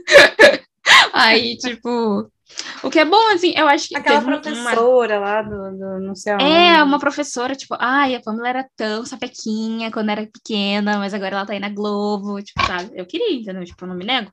aí, 1.15 1.57
tipo. 1.57 2.29
O 2.83 2.91
que 2.91 2.99
é 2.99 3.05
bom, 3.05 3.33
assim, 3.33 3.53
eu 3.57 3.67
acho 3.67 3.87
que. 3.87 3.95
Aquela 3.97 4.19
um- 4.19 4.23
uma 4.27 4.39
professora 4.41 5.19
lá 5.19 5.41
do, 5.41 5.49
do 5.77 5.99
não 5.99 6.15
sei 6.15 6.33
aonde. 6.33 6.45
é, 6.45 6.83
uma 6.83 6.99
professora, 6.99 7.55
tipo, 7.55 7.75
ai, 7.79 8.13
a 8.15 8.21
Pamela 8.21 8.47
era 8.49 8.69
tão 8.75 9.03
sapequinha 9.03 9.91
quando 9.91 10.09
era 10.11 10.27
pequena, 10.27 10.99
mas 10.99 11.13
agora 11.13 11.35
ela 11.37 11.45
tá 11.45 11.53
aí 11.53 11.59
na 11.59 11.69
Globo, 11.69 12.41
tipo, 12.43 12.63
sabe? 12.63 12.91
Eu 12.93 13.05
queria, 13.07 13.33
entendeu? 13.33 13.65
Tipo, 13.65 13.83
eu 13.85 13.89
não 13.89 13.95
me 13.95 14.05
nego. 14.05 14.31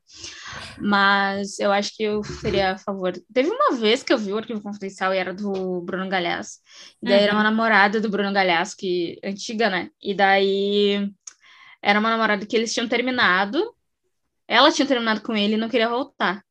Mas 0.79 1.59
eu 1.59 1.73
acho 1.73 1.95
que 1.97 2.03
eu 2.03 2.23
seria 2.23 2.73
a 2.73 2.79
favor. 2.79 3.13
Teve 3.33 3.49
uma 3.51 3.77
vez 3.77 4.03
que 4.03 4.13
eu 4.13 4.19
vi 4.19 4.33
o 4.33 4.39
arquivo 4.39 4.61
confidencial 4.63 5.15
e 5.15 5.19
era 5.19 5.33
do 5.33 5.81
Bruno 5.83 6.09
Galhaço. 6.09 6.59
E 7.03 7.07
daí 7.07 7.23
era 7.23 7.33
Uhum. 7.33 7.39
uma 7.39 7.45
namorada 7.45 8.01
do 8.01 8.09
Bruno 8.11 8.33
Galhaço, 8.33 8.77
que 8.77 9.19
antiga, 9.25 9.71
né? 9.71 9.89
E 10.03 10.15
daí 10.15 11.11
era 11.83 11.99
uma 12.01 12.11
namorada 12.11 12.47
que 12.47 12.57
eles 12.57 12.73
tinham 12.75 12.89
terminado. 12.89 13.59
Ela 14.49 14.71
tinha 14.73 14.87
terminado 14.87 15.23
com 15.23 15.35
ele 15.37 15.55
e 15.55 15.57
não 15.59 15.69
queria 15.69 15.89
voltar. 15.89 16.43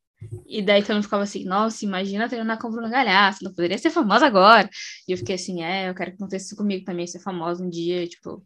E 0.46 0.62
daí 0.62 0.82
todo 0.82 0.96
mundo 0.96 1.04
ficava 1.04 1.24
assim, 1.24 1.46
nossa, 1.46 1.84
imagina 1.86 2.30
terminar 2.30 2.58
com 2.58 2.70
Bruno 2.70 2.90
Galhaço, 2.90 3.44
não 3.44 3.54
poderia 3.54 3.78
ser 3.78 3.90
famosa 3.90 4.26
agora. 4.26 4.70
E 5.08 5.12
eu 5.12 5.18
fiquei 5.18 5.36
assim, 5.36 5.64
é, 5.64 5.90
eu 5.90 5.96
quero 5.96 6.12
que 6.12 6.18
aconteça 6.18 6.46
isso 6.48 6.56
comigo 6.56 6.86
também, 6.86 7.08
ser 7.08 7.20
famosa 7.20 7.64
um 7.64 7.70
dia, 7.70 8.08
tipo, 8.08 8.46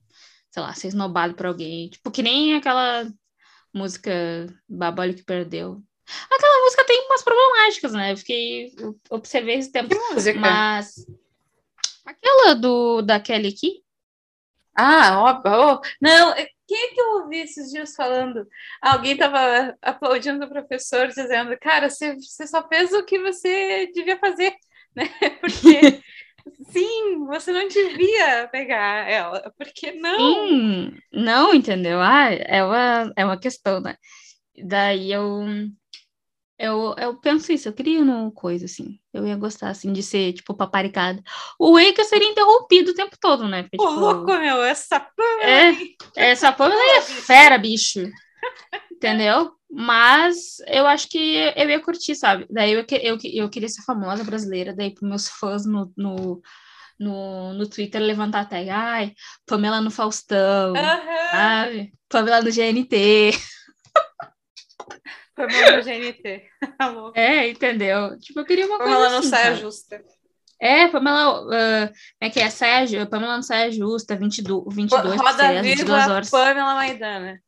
sei 0.50 0.62
lá, 0.64 0.74
ser 0.74 0.88
esnobado 0.88 1.34
por 1.34 1.48
alguém. 1.48 1.90
Tipo, 1.90 2.12
que 2.12 2.22
nem 2.22 2.56
aquela 2.56 3.08
música 3.74 4.12
Babalho 4.70 5.14
que 5.16 5.24
Perdeu. 5.24 5.84
Aquela 6.32 6.62
música 6.64 6.86
tem 6.86 7.06
umas 7.08 7.24
problemáticas, 7.24 7.92
né? 7.94 8.12
Eu 8.14 8.18
fiquei, 8.18 8.74
eu 8.78 8.96
observei 9.10 9.56
esse 9.56 9.72
tempo. 9.72 9.90
Que 9.90 10.14
música? 10.14 10.40
Mas 10.40 11.06
aquela 12.06 12.54
do 12.54 13.02
da 13.02 13.20
Kelly 13.20 13.50
aqui, 13.50 13.84
Ah, 14.78 15.42
ó. 15.46 15.82
Não, 16.02 16.32
é- 16.34 16.50
quem 16.68 16.94
que 16.94 17.02
eu 17.02 17.22
ouvi 17.22 17.38
esses 17.40 17.72
dias 17.72 17.96
falando? 17.96 18.48
Alguém 18.82 19.14
estava 19.14 19.76
aplaudindo 19.82 20.46
o 20.46 20.50
professor, 20.50 21.08
dizendo, 21.08 21.58
cara, 21.60 21.90
você, 21.90 22.16
você 22.16 22.48
só 22.48 22.68
fez 22.68 22.92
o 22.94 23.04
que 23.06 23.20
você 23.20 23.92
devia 23.94 24.18
fazer, 24.20 24.54
né? 24.96 25.06
Porque, 25.42 26.02
sim, 26.72 27.26
você 27.28 27.52
não 27.52 27.68
devia 27.68 28.48
pegar 28.52 29.10
ela. 29.10 29.54
Porque 29.58 29.92
não? 29.94 30.18
Sim, 30.48 30.98
não, 31.12 31.54
entendeu? 31.54 32.00
Ah, 32.02 32.32
é 32.32 32.64
uma, 32.64 33.14
é 33.16 33.26
uma 33.26 33.40
questão, 33.40 33.80
né? 33.82 33.96
Daí 34.64 35.12
eu. 35.12 35.46
Eu, 36.58 36.96
eu 36.98 37.20
penso 37.20 37.52
isso, 37.52 37.68
eu 37.68 37.74
queria 37.74 38.02
uma 38.02 38.32
coisa 38.32 38.66
assim. 38.66 38.98
Eu 39.14 39.28
ia 39.28 39.36
gostar 39.36 39.70
assim 39.70 39.92
de 39.92 40.02
ser, 40.02 40.34
tipo, 40.34 40.54
paparicada. 40.54 41.22
O 41.60 41.74
Wake 41.74 42.04
seria 42.06 42.30
interrompido 42.30 42.92
o 42.92 42.96
tempo 42.96 43.18
todo, 43.20 43.48
né? 43.48 43.64
Porque, 43.64 43.78
Ô, 43.82 43.88
tipo, 43.88 44.00
louco, 44.00 44.38
meu, 44.38 44.64
essa 44.64 45.00
Pamela. 45.00 45.78
É, 46.16 46.32
essa 46.32 46.52
Pamela 46.54 46.98
é 46.98 47.02
fera, 47.02 47.58
bicho. 47.58 48.04
Entendeu? 48.90 49.52
Mas 49.70 50.60
eu 50.68 50.88
acho 50.88 51.10
que 51.10 51.36
eu 51.58 51.70
ia 51.70 51.82
curtir, 51.82 52.16
sabe? 52.16 52.48
Daí 52.50 52.72
eu, 52.72 52.86
eu, 53.02 53.18
eu 53.22 53.50
queria 53.50 53.68
ser 53.68 53.82
famosa 53.82 54.24
brasileira, 54.24 54.74
daí 54.74 54.94
para 54.94 55.08
meus 55.08 55.28
fãs 55.28 55.66
no, 55.66 55.92
no, 55.98 56.42
no, 56.98 57.54
no 57.54 57.70
Twitter 57.70 58.02
levantar 58.02 58.42
a 58.42 58.46
tag. 58.46 58.70
Ai, 58.70 59.14
Pamela 59.46 59.82
no 59.82 59.92
Faustão, 59.92 60.74
Aham. 60.78 61.32
sabe? 61.32 61.94
Pamela 62.08 62.42
no 62.42 62.50
GNT. 62.50 63.32
Pamela 65.36 65.78
no 65.78 65.84
GNT. 65.84 66.50
É, 67.14 67.50
entendeu? 67.50 68.18
Tipo, 68.20 68.40
eu 68.40 68.46
queria 68.46 68.66
uma 68.66 68.78
coisa 68.78 68.94
Pamela 68.94 69.12
não 69.12 69.20
assim, 69.20 69.30
saia 69.30 69.44
sabe? 69.44 69.62
justa. 69.62 70.06
É, 70.60 70.88
Pamela, 70.88 71.48
ah, 71.54 71.88
como 71.88 71.96
é 72.22 72.30
que 72.30 72.40
é? 72.40 72.50
Saia, 72.50 73.06
Pamela 73.06 73.36
não 73.36 73.44
saia 73.44 73.72
justa, 73.72 74.16
22, 74.16 74.74
22 74.74 75.22
Roda 75.22 75.50
às 75.50 75.62
22 75.62 75.78
viva 75.78 76.14
horas. 76.14 76.30
Pamela 76.30 76.76
Maidana. 76.76 77.42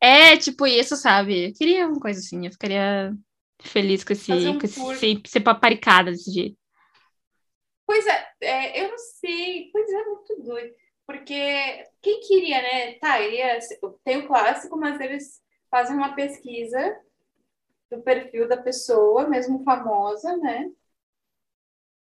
É, 0.00 0.36
tipo 0.36 0.66
isso, 0.66 0.96
sabe? 0.96 1.48
Eu 1.48 1.52
queria 1.52 1.86
uma 1.86 2.00
coisa 2.00 2.20
assim, 2.20 2.46
eu 2.46 2.52
ficaria 2.52 3.12
feliz 3.60 4.04
com 4.04 4.12
esse, 4.12 4.32
um 4.32 4.58
com 4.58 4.64
esse 4.64 5.22
ser 5.26 5.40
paparicada 5.40 6.10
desse 6.10 6.32
jeito. 6.32 6.56
Pois 7.86 8.06
é, 8.06 8.28
é, 8.40 8.84
eu 8.84 8.90
não 8.90 8.98
sei. 8.98 9.68
Pois 9.72 9.90
é, 9.90 10.04
muito 10.04 10.42
doido. 10.42 10.74
Porque 11.06 11.84
quem 12.00 12.20
queria, 12.20 12.62
né? 12.62 12.92
Tá, 12.94 13.20
iria, 13.20 13.58
tem 14.04 14.18
o 14.18 14.26
clássico, 14.26 14.78
mas 14.78 15.00
eles 15.00 15.40
fazem 15.70 15.96
uma 15.96 16.14
pesquisa 16.14 16.96
do 17.92 18.02
perfil 18.02 18.48
da 18.48 18.56
pessoa, 18.56 19.28
mesmo 19.28 19.62
famosa, 19.62 20.36
né? 20.38 20.70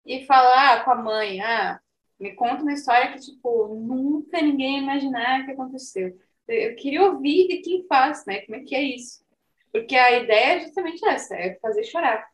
E 0.06 0.26
falar 0.26 0.76
ah, 0.76 0.84
com 0.84 0.92
a 0.92 0.96
mãe, 0.96 1.42
ah, 1.42 1.80
me 2.20 2.34
conta 2.36 2.62
uma 2.62 2.74
história 2.74 3.12
que, 3.12 3.20
tipo, 3.20 3.68
nunca 3.76 4.42
ninguém 4.42 4.78
ia 4.78 4.84
imaginar 4.84 5.46
que 5.46 5.52
aconteceu. 5.52 6.18
Eu 6.48 6.76
queria 6.76 7.04
ouvir 7.04 7.48
de 7.48 7.58
quem 7.58 7.86
faz, 7.88 8.26
né? 8.26 8.42
Como 8.42 8.58
é 8.58 8.62
que 8.62 8.76
é 8.76 8.84
isso? 8.84 9.24
Porque 9.72 9.96
a 9.96 10.20
ideia 10.20 10.58
é 10.58 10.60
justamente 10.62 11.06
essa, 11.08 11.36
é 11.36 11.56
fazer 11.60 11.84
chorar. 11.84 12.28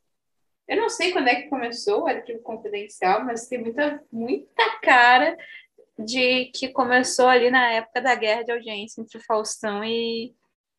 Eu 0.67 0.77
não 0.77 0.89
sei 0.89 1.11
quando 1.11 1.27
é 1.27 1.35
que 1.35 1.49
começou 1.49 2.03
o 2.03 2.07
arquivo 2.07 2.41
confidencial, 2.41 3.23
mas 3.23 3.47
tem 3.47 3.59
muita, 3.59 4.03
muita 4.11 4.79
cara 4.81 5.37
de 5.97 6.45
que 6.45 6.69
começou 6.69 7.27
ali 7.27 7.49
na 7.49 7.71
época 7.71 8.01
da 8.01 8.15
guerra 8.15 8.43
de 8.43 8.51
audiência 8.51 9.01
entre 9.01 9.19
Faustão 9.19 9.83
e, 9.83 10.33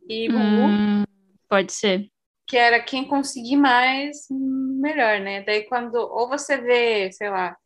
e 0.08 0.28
Gugu, 0.28 0.66
Hum, 0.66 1.04
pode 1.48 1.72
ser. 1.72 2.10
Que 2.46 2.56
era 2.56 2.82
quem 2.82 3.06
conseguir 3.08 3.56
mais, 3.56 4.26
melhor, 4.30 5.20
né? 5.20 5.42
Daí 5.42 5.64
quando, 5.64 5.96
ou 5.96 6.28
você 6.28 6.56
vê, 6.58 7.10
sei 7.12 7.28
lá, 7.30 7.56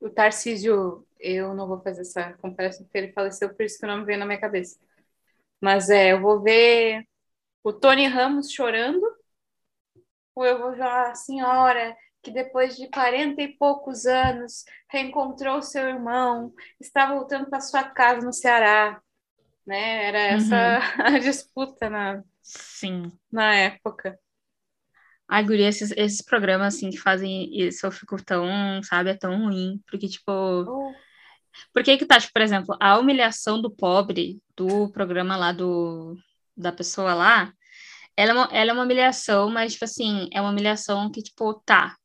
o 0.00 0.10
Tarcísio, 0.10 1.06
eu 1.20 1.54
não 1.54 1.68
vou 1.68 1.80
fazer 1.82 2.02
essa 2.02 2.34
comparação 2.34 2.84
porque 2.86 2.98
ele 2.98 3.12
faleceu, 3.12 3.54
por 3.54 3.64
isso 3.64 3.78
que 3.78 3.86
o 3.86 3.88
nome 3.88 4.04
veio 4.04 4.18
na 4.18 4.26
minha 4.26 4.40
cabeça. 4.40 4.78
Mas 5.60 5.90
é, 5.90 6.12
eu 6.12 6.20
vou 6.20 6.42
ver 6.42 7.04
o 7.64 7.72
Tony 7.72 8.06
Ramos 8.06 8.52
chorando, 8.52 9.02
ou 10.34 10.44
eu 10.44 10.58
vou 10.58 10.72
ver 10.72 10.82
a 10.82 11.14
senhora 11.14 11.96
que 12.22 12.30
depois 12.30 12.76
de 12.76 12.88
40 12.88 13.42
e 13.42 13.48
poucos 13.56 14.06
anos 14.06 14.64
reencontrou 14.90 15.62
seu 15.62 15.88
irmão, 15.88 16.52
está 16.80 17.06
voltando 17.12 17.48
para 17.50 17.60
sua 17.60 17.84
casa 17.84 18.24
no 18.24 18.32
Ceará, 18.32 19.00
né? 19.66 20.06
Era 20.06 20.18
essa 20.18 20.56
a 21.04 21.18
disputa 21.18 21.90
na, 21.90 22.24
Sim. 22.44 23.10
na 23.32 23.54
época. 23.54 24.18
Ai, 25.26 25.42
guria, 25.44 25.68
esses, 25.68 25.90
esses 25.96 26.22
programas, 26.22 26.74
assim, 26.74 26.90
que 26.90 26.98
fazem 26.98 27.48
isso, 27.58 27.86
eu 27.86 27.90
fico 27.90 28.22
tão, 28.22 28.82
sabe, 28.82 29.10
é 29.10 29.14
tão 29.16 29.46
ruim. 29.46 29.82
Porque, 29.90 30.06
tipo, 30.06 30.30
por 31.72 31.82
que 31.82 31.96
que 31.96 32.06
tá, 32.06 32.20
tipo, 32.20 32.32
por 32.32 32.42
exemplo, 32.42 32.76
a 32.80 32.98
humilhação 32.98 33.60
do 33.60 33.70
pobre 33.74 34.38
do 34.56 34.90
programa 34.92 35.36
lá 35.36 35.52
do, 35.52 36.16
da 36.56 36.70
pessoa 36.70 37.14
lá, 37.14 37.52
ela 38.16 38.30
é, 38.30 38.34
uma, 38.34 38.48
ela 38.52 38.70
é 38.70 38.74
uma 38.74 38.84
humilhação, 38.84 39.50
mas, 39.50 39.72
tipo 39.72 39.84
assim, 39.86 40.28
é 40.32 40.40
uma 40.40 40.50
humilhação 40.50 41.10
que, 41.10 41.22
tipo, 41.22 41.54
tá. 41.66 41.96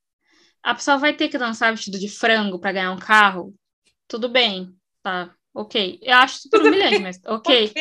A 0.63 0.73
pessoa 0.75 0.97
vai 0.97 1.13
ter 1.13 1.29
que 1.29 1.37
dançar 1.37 1.73
vestido 1.73 1.99
de 1.99 2.09
frango 2.09 2.59
para 2.59 2.71
ganhar 2.71 2.91
um 2.91 2.99
carro? 2.99 3.53
Tudo 4.07 4.29
bem, 4.29 4.73
tá, 5.03 5.33
ok. 5.53 5.99
Eu 6.01 6.17
acho 6.17 6.39
super 6.39 6.57
Tudo 6.57 6.69
humilhante, 6.69 7.01
mas 7.01 7.19
ok. 7.25 7.73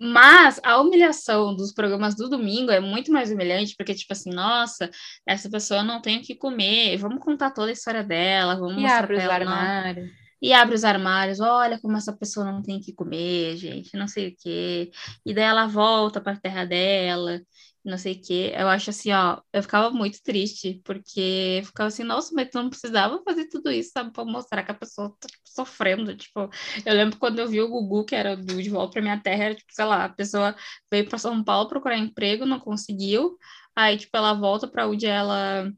Mas 0.00 0.60
a 0.64 0.80
humilhação 0.80 1.54
dos 1.56 1.72
programas 1.72 2.14
do 2.16 2.28
domingo 2.28 2.70
é 2.70 2.80
muito 2.80 3.10
mais 3.12 3.30
humilhante, 3.30 3.74
porque, 3.76 3.94
tipo 3.94 4.12
assim, 4.12 4.30
nossa, 4.30 4.90
essa 5.26 5.48
pessoa 5.50 5.82
não 5.82 6.00
tem 6.02 6.18
o 6.18 6.22
que 6.22 6.34
comer, 6.36 6.96
vamos 6.98 7.20
contar 7.20 7.50
toda 7.52 7.68
a 7.70 7.72
história 7.72 8.04
dela, 8.04 8.56
vamos 8.56 8.76
E 8.76 8.84
mostrar 8.84 8.86
abre 8.86 9.16
os 9.16 9.22
pra 9.22 9.24
ela, 9.24 9.38
não, 9.40 9.74
armários. 9.74 10.10
e 10.42 10.52
abre 10.52 10.74
os 10.74 10.84
armários, 10.84 11.40
olha 11.40 11.78
como 11.80 11.96
essa 11.96 12.16
pessoa 12.16 12.46
não 12.50 12.62
tem 12.62 12.78
o 12.78 12.80
que 12.82 12.92
comer, 12.94 13.56
gente, 13.56 13.96
não 13.96 14.08
sei 14.08 14.28
o 14.28 14.36
quê. 14.38 14.90
E 15.24 15.34
daí 15.34 15.44
ela 15.44 15.66
volta 15.66 16.20
para 16.20 16.32
a 16.34 16.40
terra 16.40 16.64
dela, 16.64 17.40
não 17.86 17.98
sei 17.98 18.14
o 18.14 18.22
quê. 18.22 18.52
Eu 18.56 18.68
acho 18.68 18.90
assim, 18.90 19.12
ó, 19.12 19.40
eu 19.52 19.62
ficava 19.62 19.90
muito 19.90 20.22
triste, 20.22 20.80
porque 20.84 21.62
ficava 21.64 21.88
assim, 21.88 22.04
nossa, 22.04 22.34
mas 22.34 22.48
tu 22.50 22.58
não 22.58 22.68
precisava 22.70 23.22
fazer 23.24 23.48
tudo 23.48 23.70
isso, 23.70 23.90
sabe, 23.92 24.12
para 24.12 24.24
mostrar 24.24 24.62
que 24.64 24.70
a 24.70 24.74
pessoa 24.74 25.10
tá 25.20 25.28
tipo, 25.28 25.42
sofrendo. 25.44 26.16
Tipo, 26.16 26.50
eu 26.84 26.94
lembro 26.94 27.18
quando 27.18 27.38
eu 27.38 27.48
vi 27.48 27.60
o 27.60 27.68
Gugu, 27.68 28.04
que 28.04 28.14
era 28.14 28.36
do 28.36 28.62
De 28.62 28.70
Volta 28.70 28.92
para 28.94 29.02
Minha 29.02 29.20
Terra, 29.20 29.44
era 29.44 29.54
tipo, 29.54 29.72
sei 29.72 29.84
lá, 29.84 30.04
a 30.06 30.08
pessoa 30.08 30.54
veio 30.90 31.08
para 31.08 31.18
São 31.18 31.42
Paulo 31.44 31.68
procurar 31.68 31.98
emprego, 31.98 32.44
não 32.46 32.60
conseguiu. 32.60 33.38
Aí, 33.74 33.96
tipo, 33.98 34.16
ela 34.16 34.32
volta 34.34 34.66
para 34.68 34.88
onde 34.88 35.06
ela 35.06 35.70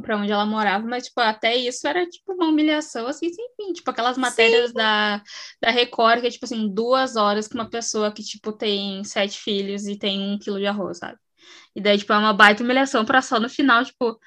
para 0.00 0.16
onde 0.16 0.30
ela 0.30 0.44
morava, 0.44 0.86
mas, 0.86 1.06
tipo, 1.06 1.20
até 1.20 1.56
isso 1.56 1.86
era, 1.88 2.06
tipo, 2.06 2.32
uma 2.34 2.48
humilhação, 2.48 3.06
assim, 3.06 3.32
sem 3.32 3.46
fim. 3.56 3.72
Tipo, 3.72 3.90
aquelas 3.90 4.18
matérias 4.18 4.72
da, 4.72 5.22
da 5.60 5.70
Record, 5.70 6.20
que 6.20 6.26
é, 6.26 6.30
tipo, 6.30 6.44
assim, 6.44 6.72
duas 6.72 7.16
horas 7.16 7.48
com 7.48 7.54
uma 7.54 7.70
pessoa 7.70 8.12
que, 8.12 8.22
tipo, 8.22 8.52
tem 8.52 9.02
sete 9.04 9.38
filhos 9.38 9.86
e 9.86 9.98
tem 9.98 10.20
um 10.20 10.38
quilo 10.38 10.58
de 10.58 10.66
arroz, 10.66 10.98
sabe? 10.98 11.18
E 11.74 11.80
daí, 11.80 11.96
tipo, 11.98 12.12
é 12.12 12.18
uma 12.18 12.32
baita 12.32 12.62
humilhação 12.62 13.04
pra 13.04 13.22
só 13.22 13.40
no 13.40 13.48
final, 13.48 13.84
tipo, 13.84 14.18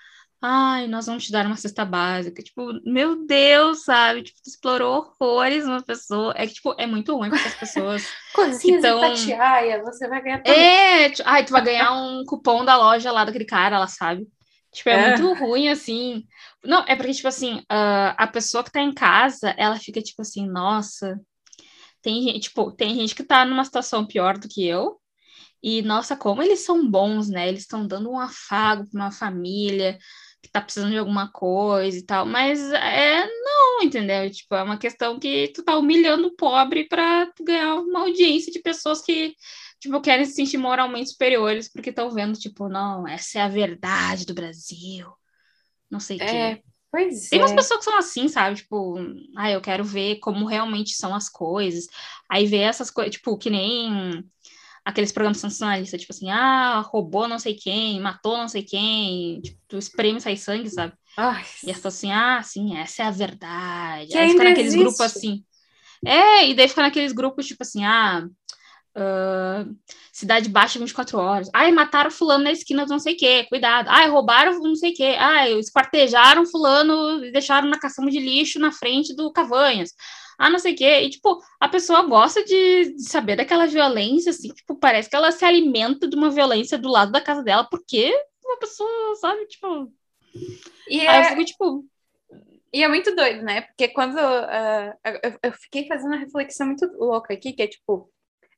ai, 0.42 0.88
nós 0.88 1.06
vamos 1.06 1.26
te 1.26 1.32
dar 1.32 1.46
uma 1.46 1.56
cesta 1.56 1.86
básica. 1.86 2.42
Tipo, 2.42 2.74
meu 2.84 3.26
Deus, 3.28 3.84
sabe? 3.84 4.24
Tipo, 4.24 4.42
tu 4.44 4.50
explorou 4.50 5.16
horrores 5.20 5.66
uma 5.66 5.84
pessoa. 5.84 6.34
É 6.36 6.48
que, 6.48 6.54
tipo, 6.54 6.74
é 6.80 6.88
muito 6.88 7.16
ruim 7.16 7.30
porque 7.30 7.48
as 7.48 7.56
pessoas... 7.56 8.08
Cozinhas 8.34 8.82
Tatiaia, 8.82 9.84
você 9.84 10.08
vai 10.08 10.22
ganhar 10.22 10.42
tudo. 10.42 10.54
É, 10.54 11.10
tipo, 11.10 11.30
ai, 11.30 11.46
tu 11.46 11.52
vai 11.52 11.64
ganhar 11.64 11.92
um 11.92 12.24
cupom 12.26 12.66
da 12.66 12.76
loja 12.78 13.12
lá 13.12 13.26
daquele 13.26 13.46
cara, 13.46 13.76
ela 13.76 13.88
sabe. 13.88 14.28
Tipo, 14.74 14.90
é, 14.90 14.94
É. 14.94 15.18
muito 15.18 15.34
ruim, 15.40 15.70
assim. 15.70 16.24
Não, 16.64 16.84
é 16.88 16.96
porque, 16.96 17.14
tipo 17.14 17.28
assim, 17.28 17.64
ah, 17.70 18.16
a 18.18 18.28
pessoa 18.28 18.64
que 18.64 18.72
tá 18.72 18.82
em 18.82 18.94
casa, 18.94 19.50
ela 19.58 19.78
fica, 19.78 20.02
tipo 20.02 20.22
assim, 20.22 20.48
nossa, 20.48 21.20
tem 22.02 22.22
gente, 22.24 22.42
tipo, 22.42 22.72
tem 22.72 22.96
gente 22.96 23.16
que 23.16 23.24
tá 23.24 23.46
numa 23.46 23.66
situação 23.66 24.06
pior 24.06 24.38
do 24.38 24.48
que 24.48 24.66
eu. 24.68 24.98
E, 25.64 25.82
nossa, 25.82 26.16
como 26.16 26.42
eles 26.42 26.62
são 26.62 26.90
bons, 26.90 27.30
né? 27.30 27.48
Eles 27.50 27.62
estão 27.62 27.86
dando 27.88 28.10
um 28.12 28.20
afago 28.20 28.90
pra 28.90 29.02
uma 29.02 29.12
família 29.12 29.98
que 30.42 30.50
tá 30.52 30.62
precisando 30.62 30.92
de 30.92 30.98
alguma 30.98 31.30
coisa 31.32 31.98
e 31.98 32.06
tal. 32.06 32.26
Mas 32.26 32.60
é, 32.74 33.26
não, 33.28 33.82
entendeu? 33.84 34.30
Tipo, 34.32 34.56
é 34.56 34.64
uma 34.64 34.78
questão 34.78 35.20
que 35.20 35.50
tu 35.54 35.64
tá 35.64 35.78
humilhando 35.78 36.28
o 36.28 36.36
pobre 36.36 36.88
pra 36.88 37.30
ganhar 37.42 37.76
uma 37.76 38.02
audiência 38.02 38.52
de 38.52 38.62
pessoas 38.62 39.02
que 39.02 39.34
tipo, 39.80 40.02
querem 40.02 40.26
se 40.26 40.34
sentir 40.34 40.58
moralmente 40.58 41.12
superiores 41.12 41.72
porque 41.72 41.90
estão 41.90 42.12
vendo, 42.12 42.38
tipo, 42.38 42.68
não, 42.70 43.08
essa 43.08 43.40
é 43.40 43.42
a 43.42 43.48
verdade 43.48 44.26
do 44.26 44.34
Brasil. 44.34 45.08
Não 45.90 46.00
sei 46.00 46.18
o 46.18 46.20
quê. 46.20 46.26
É, 46.26 46.62
pois 46.92 47.30
Tem 47.30 47.40
umas 47.40 47.52
é. 47.52 47.56
pessoas 47.56 47.80
que 47.80 47.86
são 47.86 47.98
assim, 47.98 48.28
sabe? 48.28 48.58
Tipo, 48.58 48.98
ah, 49.38 49.52
eu 49.52 49.62
quero 49.62 49.84
ver 49.84 50.20
como 50.20 50.46
realmente 50.46 50.94
são 50.96 51.16
as 51.16 51.30
coisas. 51.30 51.88
Aí 52.30 52.46
ver 52.46 52.60
essas 52.60 52.92
coisas, 52.92 53.16
tipo, 53.16 53.38
que 53.38 53.50
nem 53.50 54.24
aqueles 54.86 55.12
programas 55.12 55.38
sensacionalistas, 55.40 56.02
tipo 56.02 56.14
assim, 56.14 56.30
ah, 56.30 56.82
roubou 56.82 57.28
não 57.28 57.40
sei 57.40 57.54
quem, 57.56 58.00
matou 58.02 58.38
não 58.38 58.48
sei 58.48 58.64
quem, 58.64 59.42
tipo, 59.42 59.60
tu 59.68 59.78
espreme 59.78 60.20
sai 60.22 60.36
sangue, 60.38 60.70
sabe? 60.70 60.94
Ai, 61.18 61.44
E 61.64 61.72
as 61.72 61.86
assim, 61.86 62.12
ah, 62.12 62.42
sim, 62.44 62.78
essa 62.78 63.04
é 63.04 63.06
a 63.06 63.12
verdade. 63.12 64.12
Que 64.12 64.18
aí 64.18 64.30
fica 64.32 64.44
naqueles 64.44 64.74
existe. 64.74 64.84
grupos 64.84 65.02
assim. 65.02 65.44
É, 66.06 66.48
e 66.50 66.56
daí 66.56 66.68
fica 66.70 66.82
naqueles 66.82 67.12
grupos, 67.12 67.46
tipo 67.48 67.64
assim, 67.64 67.84
ah, 67.86 68.26
ah, 68.96 69.66
Cidade 70.12 70.50
Baixa 70.50 70.80
24 70.80 71.18
horas. 71.18 71.50
Ai, 71.54 71.72
mataram 71.72 72.12
fulano 72.12 72.44
na 72.44 72.52
esquina 72.52 72.86
do 72.86 72.92
não 72.92 73.00
sei 73.00 73.14
o 73.14 73.18
quê, 73.18 73.46
cuidado. 73.50 73.88
Ai, 73.90 74.10
roubaram 74.10 74.60
não 74.60 74.76
sei 74.76 74.92
o 74.92 74.96
quê. 74.96 75.16
Ai, 75.18 75.54
esquartejaram 75.60 76.46
fulano 76.46 77.24
e 77.26 77.32
deixaram 77.32 77.70
na 77.70 77.80
caçamba 77.80 78.12
de 78.12 78.20
lixo 78.20 78.60
na 78.60 78.72
frente 78.72 79.16
do 79.16 79.32
Cavanhas. 79.32 79.94
Ah, 80.38 80.50
não 80.50 80.60
sei 80.60 80.74
o 80.74 80.76
quê. 80.76 81.02
E, 81.02 81.10
tipo, 81.10 81.40
a 81.60 81.68
pessoa 81.68 82.04
gosta 82.04 82.44
de, 82.44 82.94
de 82.96 83.04
saber 83.04 83.36
daquela 83.36 83.68
violência, 83.68 84.30
assim, 84.32 84.50
tipo, 84.50 84.76
parece 84.76 85.10
que 85.10 85.16
ela 85.16 85.32
se 85.32 85.44
alimenta 85.44 86.08
de 86.08 86.16
uma 86.16 86.30
violência 86.30 86.78
do 86.78 86.90
lado 86.90 87.12
da 87.12 87.22
casa 87.22 87.44
dela, 87.44 87.66
porque 87.70 88.14
uma 88.44 88.58
pessoa, 88.58 89.16
sabe, 89.16 89.46
tipo... 89.48 89.92
E 90.90 91.02
Aí 91.02 91.08
eu 91.08 91.12
é, 91.12 91.30
fico, 91.30 91.46
tipo, 91.46 91.86
e 92.74 92.84
é 92.84 92.88
muito 92.88 93.16
doido, 93.16 93.44
né? 93.44 93.62
Porque 93.62 93.88
quando 93.90 94.18
eu, 94.18 95.40
eu 95.44 95.52
fiquei 95.54 95.88
fazendo 95.88 96.12
uma 96.12 96.20
reflexão 96.20 96.68
muito 96.68 96.86
louca 96.98 97.34
aqui, 97.34 97.52
que 97.52 97.64
é 97.64 97.68
tipo, 97.68 98.10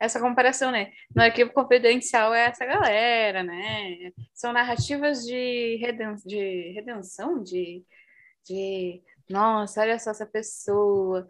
essa 0.02 0.20
comparação, 0.20 0.72
né? 0.72 0.92
No 1.16 1.22
arquivo 1.22 1.54
confidencial 1.54 2.34
é 2.34 2.46
essa 2.48 2.66
galera, 2.66 3.44
né? 3.44 4.12
São 4.34 4.52
narrativas 4.52 5.24
de, 5.24 5.78
reden 5.78 6.16
de 6.26 6.72
redenção, 6.74 7.44
de, 7.44 7.86
de 8.46 9.04
nossa, 9.30 9.82
olha 9.82 10.00
só 10.00 10.12
essa 10.12 10.26
pessoa 10.26 11.28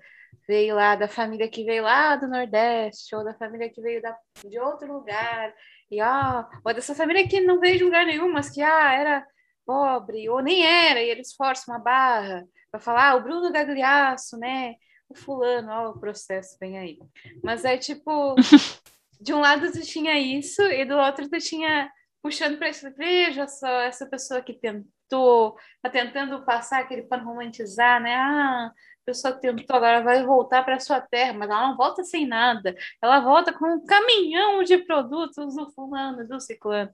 veio 0.48 0.76
lá 0.76 0.96
da 0.96 1.08
família 1.08 1.50
que 1.50 1.64
veio 1.66 1.84
lá 1.84 2.16
do 2.16 2.28
Nordeste, 2.28 3.16
ou 3.16 3.24
da 3.24 3.34
família 3.34 3.70
que 3.70 3.82
veio 3.82 4.02
da, 4.02 4.18
de 4.46 4.60
outro 4.60 4.92
lugar, 4.92 5.54
e 5.90 6.00
ah, 6.00 6.50
ou 6.64 6.74
dessa 6.74 6.96
família 6.96 7.28
que 7.28 7.42
não 7.42 7.60
veio 7.60 7.78
de 7.78 7.84
lugar 7.84 8.06
nenhum, 8.06 8.32
mas 8.32 8.50
que 8.50 8.62
ah, 8.62 8.94
era 8.94 9.28
pobre, 9.66 10.30
ou 10.30 10.42
nem 10.42 10.66
era, 10.66 11.02
e 11.02 11.10
eles 11.10 11.34
forçam 11.34 11.74
uma 11.74 11.80
barra 11.84 12.46
para 12.72 12.80
falar, 12.80 13.10
ah, 13.12 13.16
o 13.16 13.24
Bruno 13.24 13.52
Gagliasso, 13.52 14.38
né? 14.38 14.76
O 15.12 15.14
fulano, 15.14 15.70
ó, 15.70 15.90
o 15.90 16.00
processo 16.00 16.58
vem 16.60 16.80
aí. 16.80 17.00
Mas 17.44 17.66
é 17.66 17.78
tipo, 17.78 18.36
de 19.20 19.34
um 19.34 19.42
lado 19.42 19.70
tu 19.72 19.82
tinha 19.82 20.18
isso, 20.18 20.62
e 20.62 20.86
do 20.86 20.96
outro 20.96 21.30
tu 21.30 21.38
tinha 21.38 21.92
puxando 22.22 22.58
para 22.58 22.70
isso, 22.70 22.90
veja 22.96 23.48
só, 23.48 23.68
essa 23.82 24.06
pessoa 24.06 24.42
que 24.42 24.54
tentou, 24.54 25.58
tá 25.82 25.90
tentando 25.90 26.46
passar 26.46 26.80
aquele 26.80 27.04
pano 27.04 27.26
romantizar, 27.26 28.02
né? 28.02 28.16
Ah, 28.16 28.68
a 28.68 29.06
pessoa 29.06 29.34
tentou, 29.34 29.76
agora 29.76 30.02
vai 30.02 30.24
voltar 30.24 30.64
para 30.64 30.80
sua 30.80 31.02
terra, 31.02 31.34
mas 31.34 31.50
ela 31.50 31.68
não 31.68 31.76
volta 31.76 32.04
sem 32.04 32.26
nada. 32.26 32.74
Ela 33.02 33.20
volta 33.20 33.52
com 33.52 33.66
um 33.66 33.86
caminhão 33.86 34.64
de 34.64 34.78
produtos 34.78 35.56
do 35.56 35.70
fulano, 35.72 36.26
do 36.26 36.40
ciclano. 36.40 36.94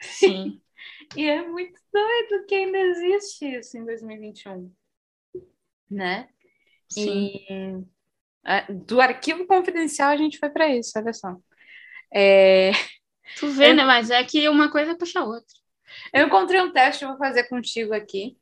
Sim. 0.00 0.60
e 1.16 1.26
é 1.26 1.46
muito 1.46 1.80
doido 1.92 2.44
que 2.46 2.54
ainda 2.54 2.78
existe 2.78 3.46
isso 3.56 3.78
em 3.78 3.84
2021. 3.86 4.70
Né? 5.90 6.28
Sim. 6.90 7.86
E 8.46 8.72
do 8.86 9.00
arquivo 9.00 9.46
confidencial 9.46 10.10
a 10.10 10.16
gente 10.16 10.38
foi 10.38 10.50
para 10.50 10.68
isso, 10.68 10.92
olha 10.96 11.12
só. 11.12 11.36
É... 12.12 12.72
Tu 13.38 13.48
vê, 13.48 13.70
eu... 13.70 13.74
né? 13.74 13.84
Mas 13.84 14.10
é 14.10 14.22
que 14.22 14.48
uma 14.48 14.70
coisa 14.70 14.96
puxa 14.96 15.20
a 15.20 15.24
outra. 15.24 15.54
Eu 16.12 16.26
encontrei 16.26 16.60
um 16.60 16.72
teste, 16.72 17.04
eu 17.04 17.10
vou 17.10 17.18
fazer 17.18 17.44
contigo 17.44 17.94
aqui, 17.94 18.36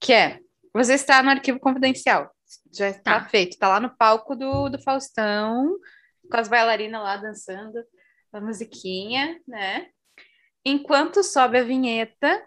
que 0.00 0.12
é, 0.12 0.40
você 0.74 0.94
está 0.94 1.22
no 1.22 1.30
arquivo 1.30 1.60
confidencial, 1.60 2.30
já 2.72 2.88
está 2.88 3.20
tá. 3.20 3.28
feito, 3.28 3.52
está 3.52 3.68
lá 3.68 3.80
no 3.80 3.96
palco 3.96 4.34
do, 4.34 4.68
do 4.68 4.82
Faustão, 4.82 5.76
com 6.30 6.36
as 6.36 6.48
bailarinas 6.48 7.02
lá 7.02 7.16
dançando 7.16 7.78
a 8.32 8.40
musiquinha, 8.40 9.40
né? 9.46 9.88
Enquanto 10.64 11.22
sobe 11.22 11.58
a 11.58 11.64
vinheta, 11.64 12.42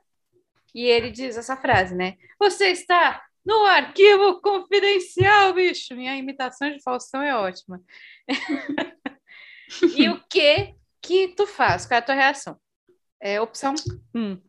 e 0.74 0.86
ele 0.86 1.12
diz 1.12 1.38
essa 1.38 1.56
frase, 1.56 1.96
né? 1.96 2.16
Você 2.40 2.68
está 2.68 3.25
no 3.46 3.64
arquivo 3.66 4.42
confidencial, 4.42 5.54
bicho. 5.54 5.96
Minha 5.96 6.18
imitação 6.18 6.72
de 6.72 6.82
Faustão 6.82 7.22
é 7.22 7.36
ótima. 7.36 7.82
e 9.96 10.10
o 10.10 10.20
que 10.28 10.76
que 11.02 11.28
tu 11.30 11.46
faz? 11.46 11.86
Qual 11.86 11.96
é 11.96 12.00
a 12.00 12.06
tua 12.06 12.16
reação? 12.16 12.60
É 13.22 13.40
opção 13.40 13.76
1. 14.14 14.20
Um. 14.20 14.42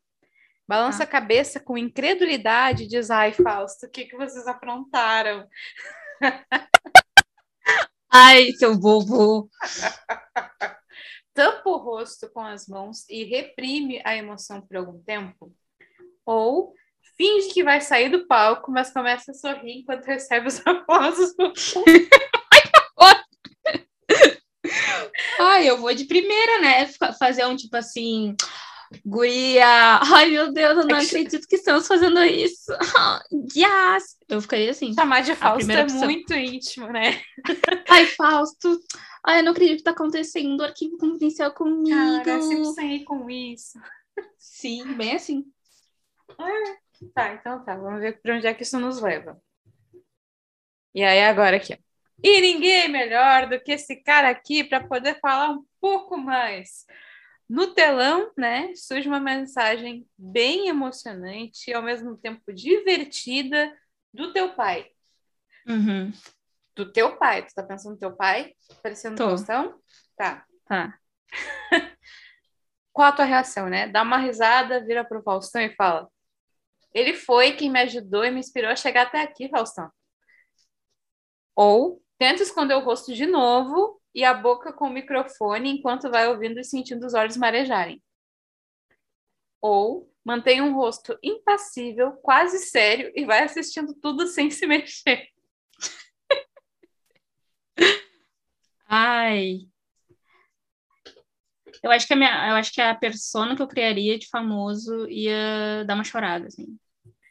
Balança 0.67 1.03
ah. 1.03 1.05
a 1.05 1.09
cabeça 1.09 1.61
com 1.61 1.79
incredulidade 1.79 2.85
e 2.85 2.89
diz: 2.89 3.11
Ai, 3.11 3.33
Fausto, 3.33 3.87
o 3.87 3.91
que, 3.91 4.07
que 4.07 4.17
vocês 4.17 4.47
aprontaram? 4.47 5.47
Ai, 8.11 8.53
seu 8.53 8.77
bobo! 8.79 9.51
Tampa 11.35 11.69
o 11.69 11.77
rosto 11.77 12.31
com 12.31 12.41
as 12.41 12.67
mãos 12.67 13.07
e 13.11 13.25
reprime 13.25 14.01
a 14.05 14.17
emoção 14.17 14.63
por 14.63 14.79
algum 14.79 14.99
tempo. 15.03 15.55
Ou 16.25 16.75
finge 17.17 17.49
que 17.53 17.65
vai 17.65 17.81
sair 17.81 18.09
do 18.11 18.27
palco, 18.27 18.71
mas 18.71 18.93
começa 18.93 19.31
a 19.31 19.35
sorrir 19.35 19.81
enquanto 19.81 20.05
recebe 20.05 20.49
os 20.49 20.61
aplausos. 20.67 21.35
Ai, 25.39 25.69
eu 25.69 25.79
vou 25.79 25.95
de 25.95 26.05
primeira, 26.05 26.61
né? 26.61 26.87
Fazer 27.19 27.47
um 27.47 27.57
tipo 27.57 27.77
assim. 27.77 28.35
Guria, 29.05 29.99
ai 30.01 30.31
meu 30.31 30.53
Deus, 30.53 30.79
eu 30.79 30.87
não 30.87 30.97
acredito 30.97 31.47
que 31.49 31.57
estamos 31.57 31.89
fazendo 31.89 32.23
isso. 32.23 32.71
Yes! 33.57 34.17
Eu 34.29 34.41
ficaria 34.41 34.71
assim. 34.71 34.95
Chamar 34.95 35.23
de 35.23 35.35
Fausto 35.35 35.71
é 35.71 35.83
opção. 35.83 36.05
muito 36.05 36.33
íntimo, 36.35 36.87
né? 36.93 37.21
Ai, 37.89 38.07
Fausto, 38.07 38.81
ai, 39.25 39.41
eu 39.41 39.45
não 39.45 39.53
acredito 39.53 39.79
que 39.79 39.85
tá 39.85 39.91
acontecendo 39.91 40.63
arquivo 40.63 40.97
confidencial 40.99 41.53
comigo. 41.53 41.97
Cara, 42.25 42.31
eu 42.31 42.43
sempre 42.43 42.75
sonhei 42.75 43.05
com 43.05 43.29
isso. 43.29 43.79
Sim, 44.39 44.95
bem 44.95 45.15
assim. 45.15 45.45
Ah. 46.39 46.77
Tá, 47.15 47.35
então 47.35 47.65
tá. 47.65 47.77
Vamos 47.77 48.01
ver 48.01 48.21
para 48.21 48.37
onde 48.37 48.47
é 48.47 48.55
que 48.55 48.63
isso 48.63 48.79
nos 48.79 49.01
leva. 49.01 49.41
E 50.95 51.03
aí, 51.03 51.23
agora 51.25 51.57
aqui. 51.57 51.79
E 52.23 52.41
ninguém 52.41 52.89
melhor 52.89 53.49
do 53.49 53.61
que 53.61 53.73
esse 53.73 53.97
cara 53.97 54.31
aqui 54.31 54.65
para 54.65 54.87
poder 54.87 55.19
falar 55.21 55.51
um 55.51 55.65
pouco 55.81 56.17
mais. 56.17 56.87
No 57.49 57.75
telão, 57.75 58.33
né, 58.37 58.73
surge 58.75 59.07
uma 59.07 59.21
mensagem 59.21 60.07
bem 60.19 60.69
emocionante 60.69 61.71
e 61.71 61.75
ao 61.75 61.83
mesmo 61.83 62.17
tempo 62.17 62.53
divertida 62.53 63.73
do 64.13 64.33
teu 64.33 64.55
pai. 64.55 64.91
Uhum. 65.69 66.13
Do 66.75 66.91
teu 66.91 67.17
pai. 67.17 67.45
Tu 67.45 67.55
tá 67.55 67.63
pensando 67.63 67.93
no 67.93 67.99
teu 67.99 68.17
pai? 68.17 68.55
Parecendo. 68.83 69.17
Faustão? 69.17 69.79
Tá. 70.17 70.45
Tá. 70.67 70.99
Qual 72.93 73.09
a 73.09 73.13
tua 73.13 73.25
reação, 73.25 73.69
né? 73.69 73.87
Dá 73.87 74.03
uma 74.03 74.19
risada, 74.19 74.85
vira 74.85 75.05
pro 75.05 75.23
Faustão 75.23 75.61
e 75.61 75.75
fala: 75.77 76.09
ele 76.97 77.13
foi 77.13 77.53
quem 77.53 77.71
me 77.71 77.79
ajudou 77.81 78.25
e 78.25 78.31
me 78.31 78.41
inspirou 78.41 78.71
a 78.71 78.77
chegar 78.77 79.03
até 79.03 79.21
aqui, 79.21 79.51
Faustão. 79.51 79.91
Ou 81.55 82.03
tenta 82.19 82.43
esconder 82.43 82.75
o 82.75 82.81
rosto 82.81 83.13
de 83.13 83.27
novo 83.27 84.01
e 84.15 84.25
a 84.25 84.33
boca 84.33 84.73
com 84.73 84.87
o 84.87 84.91
microfone 84.91 85.69
enquanto 85.69 86.11
vai 86.11 86.27
ouvindo 86.27 86.59
e 86.59 86.65
sentindo 86.65 87.05
os 87.05 87.13
olhos 87.13 87.37
marejarem. 87.37 88.03
Ou 89.61 90.11
mantém 90.25 90.63
um 90.63 90.75
rosto 90.75 91.19
impassível, 91.23 92.13
quase 92.23 92.61
sério 92.61 93.13
e 93.15 93.27
vai 93.27 93.43
assistindo 93.43 93.95
tudo 94.01 94.27
sem 94.29 94.51
se 94.51 94.67
mexer. 94.67 95.29
Ai. 98.89 99.69
Eu 101.83 101.91
acho 101.91 102.07
que 102.07 102.15
a 102.15 102.17
minha, 102.17 102.49
eu 102.49 102.55
acho 102.57 102.73
que 102.73 102.81
a 102.81 102.95
persona 102.95 103.55
que 103.55 103.61
eu 103.61 103.69
criaria 103.69 104.19
de 104.19 104.29
famoso 104.29 105.07
ia 105.11 105.85
dar 105.87 105.95
uma 105.95 106.05
chorada, 106.05 106.47
assim. 106.47 106.79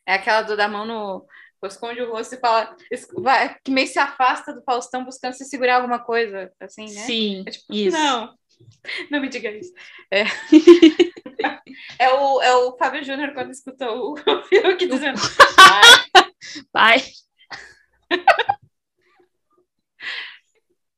É 0.06 0.14
aquela 0.14 0.42
do 0.42 0.56
da 0.56 0.68
mão 0.68 0.86
no. 0.86 1.26
Esconde 1.64 2.00
o 2.00 2.12
rosto 2.12 2.36
e 2.36 2.40
fala. 2.40 2.76
Vai, 3.18 3.58
que 3.64 3.72
meio 3.72 3.88
se 3.88 3.98
afasta 3.98 4.54
do 4.54 4.62
Faustão 4.62 5.04
buscando 5.04 5.34
se 5.34 5.46
segurar 5.46 5.78
alguma 5.78 5.98
coisa, 5.98 6.52
assim, 6.60 6.84
né? 6.84 7.02
Sim. 7.02 7.44
É 7.48 7.50
tipo, 7.50 7.74
isso. 7.74 7.98
Não, 7.98 8.36
não 9.10 9.20
me 9.20 9.28
diga 9.30 9.50
isso. 9.50 9.74
É, 10.12 10.26
é, 11.98 12.10
o, 12.14 12.42
é 12.42 12.56
o 12.56 12.78
Fábio 12.78 13.04
Júnior 13.04 13.34
quando 13.34 13.50
escutou 13.50 14.14
o 14.14 14.44
Fiuk 14.44 14.86
dizendo. 14.86 15.20
Pai. 16.72 17.04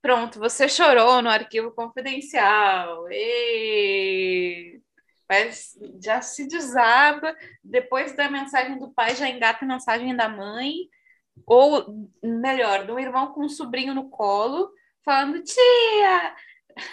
Pronto, 0.01 0.39
você 0.39 0.69
chorou 0.69 1.21
no 1.21 1.29
arquivo 1.29 1.71
confidencial. 1.71 3.09
Ei! 3.09 4.81
Mas 5.29 5.77
já 6.01 6.21
se 6.21 6.47
desaba, 6.47 7.35
depois 7.63 8.13
da 8.13 8.29
mensagem 8.29 8.79
do 8.79 8.91
pai 8.91 9.15
já 9.15 9.27
engata 9.27 9.65
a 9.65 9.67
mensagem 9.67 10.15
da 10.15 10.29
mãe, 10.29 10.73
ou 11.45 12.09
melhor, 12.23 12.85
do 12.85 12.97
irmão 12.97 13.33
com 13.33 13.43
um 13.43 13.49
sobrinho 13.49 13.93
no 13.93 14.09
colo, 14.09 14.71
falando, 15.03 15.43
tia! 15.43 16.35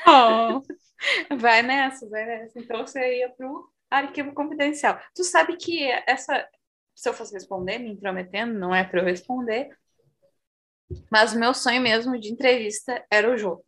Oh. 0.07 0.62
vai 1.39 1.62
nessa, 1.62 2.09
vai 2.09 2.24
nessa. 2.24 2.59
Então 2.59 2.87
você 2.87 3.18
ia 3.18 3.28
pro 3.30 3.70
arquivo 3.89 4.32
confidencial. 4.32 5.01
Tu 5.14 5.22
sabe 5.22 5.57
que 5.57 5.89
essa, 6.07 6.49
se 6.95 7.09
eu 7.09 7.14
fosse 7.14 7.32
responder, 7.35 7.78
me 7.78 7.91
intrometendo, 7.91 8.59
não 8.59 8.74
é 8.74 8.82
para 8.82 9.01
eu 9.01 9.05
responder, 9.05 9.70
mas 11.11 11.32
o 11.32 11.39
meu 11.39 11.55
sonho 11.55 11.80
mesmo 11.80 12.18
de 12.18 12.32
entrevista 12.32 13.05
era 13.11 13.30
o 13.30 13.37
jogo. 13.37 13.64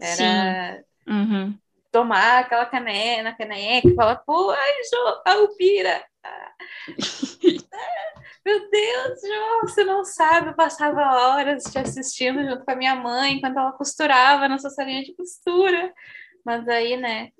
Era 0.00 0.84
Sim. 1.06 1.12
Uhum 1.12 1.62
tomar 1.92 2.40
aquela 2.40 2.64
caneca, 2.66 3.22
na 3.22 3.36
caneca 3.36 3.94
falar, 3.94 4.16
pô, 4.16 4.50
ai, 4.50 4.72
Jô, 4.90 5.22
a 5.26 5.42
Upira. 5.42 6.04
Meu 8.44 8.70
Deus, 8.70 9.20
Jô, 9.20 9.60
você 9.62 9.84
não 9.84 10.04
sabe, 10.04 10.48
eu 10.48 10.54
passava 10.54 11.00
horas 11.00 11.62
te 11.64 11.78
assistindo 11.78 12.42
junto 12.42 12.64
com 12.64 12.70
a 12.72 12.76
minha 12.76 12.96
mãe 12.96 13.34
enquanto 13.34 13.58
ela 13.58 13.72
costurava 13.72 14.48
nossa 14.48 14.70
salinha 14.70 15.04
de 15.04 15.14
costura. 15.14 15.92
Mas 16.44 16.66
aí, 16.66 16.96
né, 16.96 17.30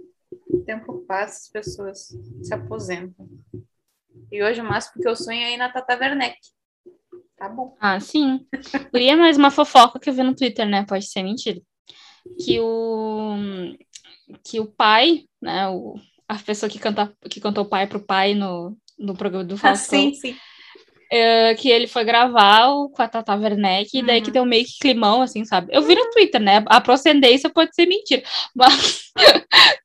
o 0.48 0.58
tempo 0.58 1.04
passa, 1.08 1.38
as 1.38 1.48
pessoas 1.48 2.08
se 2.42 2.54
aposentam. 2.54 3.26
E 4.30 4.42
hoje 4.42 4.60
o 4.60 4.64
máximo 4.64 5.02
que 5.02 5.08
eu 5.08 5.16
sonho 5.16 5.42
é 5.42 5.54
ir 5.54 5.56
na 5.56 5.72
Tata 5.72 5.98
Werneck. 5.98 6.38
Tá 7.36 7.48
bom. 7.48 7.76
Ah, 7.80 7.98
sim. 7.98 8.46
Queria 8.92 9.16
mais 9.16 9.36
uma 9.36 9.50
fofoca 9.50 9.98
que 9.98 10.08
eu 10.08 10.14
vi 10.14 10.22
no 10.22 10.36
Twitter, 10.36 10.66
né? 10.68 10.84
Pode 10.86 11.06
ser 11.06 11.22
mentira. 11.22 11.60
Que 12.38 12.60
o 12.60 13.36
que 14.44 14.60
o 14.60 14.66
pai, 14.66 15.24
né, 15.40 15.68
o, 15.68 15.94
a 16.28 16.36
pessoa 16.36 16.70
que, 16.70 16.78
canta, 16.78 17.12
que 17.28 17.40
cantou 17.40 17.64
pai 17.64 17.86
pro 17.86 18.00
pai 18.00 18.34
no, 18.34 18.76
no 18.98 19.14
programa 19.16 19.44
do 19.44 19.56
Faustão, 19.56 19.98
ah, 19.98 20.02
sim, 20.02 20.14
sim. 20.14 20.36
é, 21.10 21.54
que 21.54 21.68
ele 21.68 21.86
foi 21.86 22.04
gravar 22.04 22.68
o, 22.68 22.88
com 22.88 23.02
a 23.02 23.08
Tata 23.08 23.34
Werneck, 23.34 23.98
e 23.98 24.02
daí 24.02 24.20
que 24.22 24.28
Uhum. 24.28 24.32
deu 24.32 24.44
meio 24.46 24.64
que 24.64 24.78
climão, 24.80 25.22
assim, 25.22 25.44
sabe? 25.44 25.68
Eu 25.74 25.82
vi 25.82 25.94
no 25.94 26.10
Twitter, 26.10 26.40
né? 26.40 26.64
A 26.66 26.80
procedência 26.80 27.50
pode 27.50 27.74
ser 27.74 27.86
mentira, 27.86 28.22
mas 28.56 29.12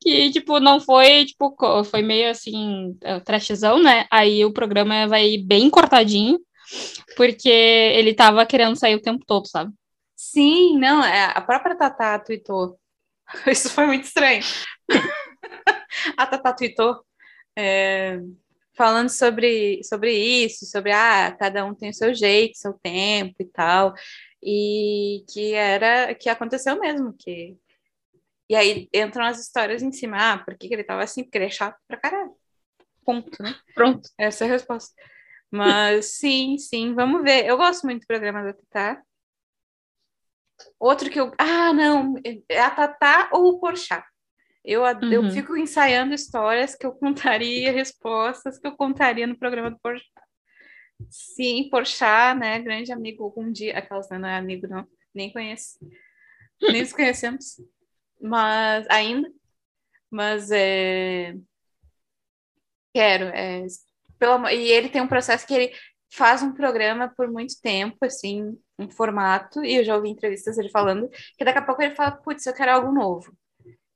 que, 0.01 0.31
tipo, 0.31 0.59
não 0.59 0.79
foi, 0.79 1.25
tipo, 1.25 1.55
foi 1.85 2.01
meio 2.01 2.29
assim, 2.29 2.97
é, 3.01 3.19
trashzão, 3.19 3.81
né? 3.81 4.05
Aí 4.11 4.45
o 4.45 4.53
programa 4.53 5.07
vai 5.07 5.37
bem 5.37 5.69
cortadinho, 5.69 6.39
porque 7.15 7.49
ele 7.49 8.13
tava 8.13 8.45
querendo 8.45 8.75
sair 8.75 8.95
o 8.95 9.01
tempo 9.01 9.23
todo, 9.25 9.47
sabe? 9.47 9.71
Sim, 10.15 10.77
não, 10.79 11.03
é, 11.03 11.31
a 11.35 11.41
própria 11.41 11.75
Tatá 11.75 12.17
tweetou. 12.19 12.77
Isso 13.47 13.69
foi 13.69 13.85
muito 13.85 14.05
estranho. 14.05 14.43
a 16.17 16.25
Tatá 16.25 16.53
tweetou 16.53 17.03
é, 17.57 18.19
falando 18.75 19.09
sobre, 19.09 19.81
sobre 19.83 20.13
isso, 20.13 20.65
sobre 20.65 20.91
ah, 20.91 21.35
cada 21.37 21.65
um 21.65 21.73
tem 21.73 21.89
o 21.89 21.93
seu 21.93 22.13
jeito, 22.13 22.57
seu 22.57 22.73
tempo 22.73 23.35
e 23.39 23.45
tal. 23.45 23.93
E 24.41 25.25
que 25.29 25.53
era 25.53 26.13
que 26.13 26.29
aconteceu 26.29 26.79
mesmo, 26.79 27.13
que 27.17 27.57
e 28.49 28.55
aí 28.55 28.87
entram 28.93 29.25
as 29.25 29.39
histórias 29.39 29.83
em 29.83 29.91
cima, 29.91 30.17
ah, 30.17 30.37
por 30.37 30.57
que, 30.57 30.67
que 30.67 30.73
ele 30.73 30.83
tava 30.83 31.03
assim? 31.03 31.23
Porque 31.23 31.37
ele 31.37 31.45
é 31.45 31.49
chato 31.49 31.77
pra 31.87 31.97
caralho. 31.97 32.31
Ponto, 33.03 33.43
né? 33.43 33.55
Pronto. 33.75 34.09
Essa 34.17 34.45
é 34.45 34.47
a 34.47 34.51
resposta. 34.51 34.93
Mas 35.51 36.17
sim, 36.17 36.57
sim, 36.57 36.93
vamos 36.93 37.23
ver. 37.23 37.45
Eu 37.45 37.57
gosto 37.57 37.85
muito 37.85 38.01
do 38.01 38.07
programa 38.07 38.43
da 38.43 38.53
Tatá. 38.53 39.01
Outro 40.79 41.09
que 41.09 41.19
eu. 41.19 41.31
Ah, 41.37 41.71
não, 41.73 42.15
é 42.49 42.59
a 42.59 42.69
Tatá 42.71 43.29
ou 43.31 43.49
o 43.53 43.59
Porchat. 43.59 44.03
Eu, 44.63 44.83
a- 44.85 44.99
eu 45.11 45.21
Uhum. 45.21 45.31
fico 45.31 45.55
ensaiando 45.55 46.13
histórias 46.13 46.75
que 46.75 46.85
eu 46.85 46.91
contaria, 46.93 47.71
respostas 47.71 48.57
que 48.59 48.67
eu 48.67 48.75
contaria 48.75 49.25
no 49.27 49.37
programa 49.37 49.71
do 49.71 49.79
Porchat. 49.79 50.07
Sim, 51.09 51.69
Porchat, 51.69 52.37
né? 52.37 52.59
Grande 52.59 52.91
amigo 52.91 53.23
algum 53.23 53.51
dia. 53.51 53.77
Aquelas 53.77 54.09
né, 54.09 54.17
não 54.17 54.27
é 54.27 54.35
amigo, 54.37 54.67
não. 54.67 54.85
Nem 55.13 55.31
conheço. 55.31 55.77
Nem 56.61 56.81
nos 56.81 56.91
conhecemos. 56.91 57.61
Mas 58.19 58.85
ainda. 58.89 59.31
Mas 60.09 60.49
é. 60.51 61.35
Quero. 62.93 63.25
É, 63.25 63.65
pelo 64.17 64.47
E 64.49 64.71
ele 64.71 64.89
tem 64.89 65.01
um 65.01 65.07
processo 65.07 65.45
que 65.45 65.53
ele 65.53 65.75
faz 66.11 66.41
um 66.41 66.51
programa 66.53 67.13
por 67.15 67.29
muito 67.31 67.53
tempo, 67.61 67.97
assim, 68.03 68.57
um 68.79 68.89
formato, 68.89 69.63
e 69.63 69.75
eu 69.75 69.83
já 69.83 69.95
ouvi 69.95 70.09
entrevistas 70.09 70.55
dele 70.55 70.69
falando, 70.69 71.09
que 71.37 71.43
daqui 71.43 71.57
a 71.59 71.65
pouco 71.65 71.81
ele 71.81 71.95
fala, 71.95 72.11
putz, 72.11 72.45
eu 72.45 72.53
quero 72.53 72.71
algo 72.71 72.91
novo. 72.91 73.35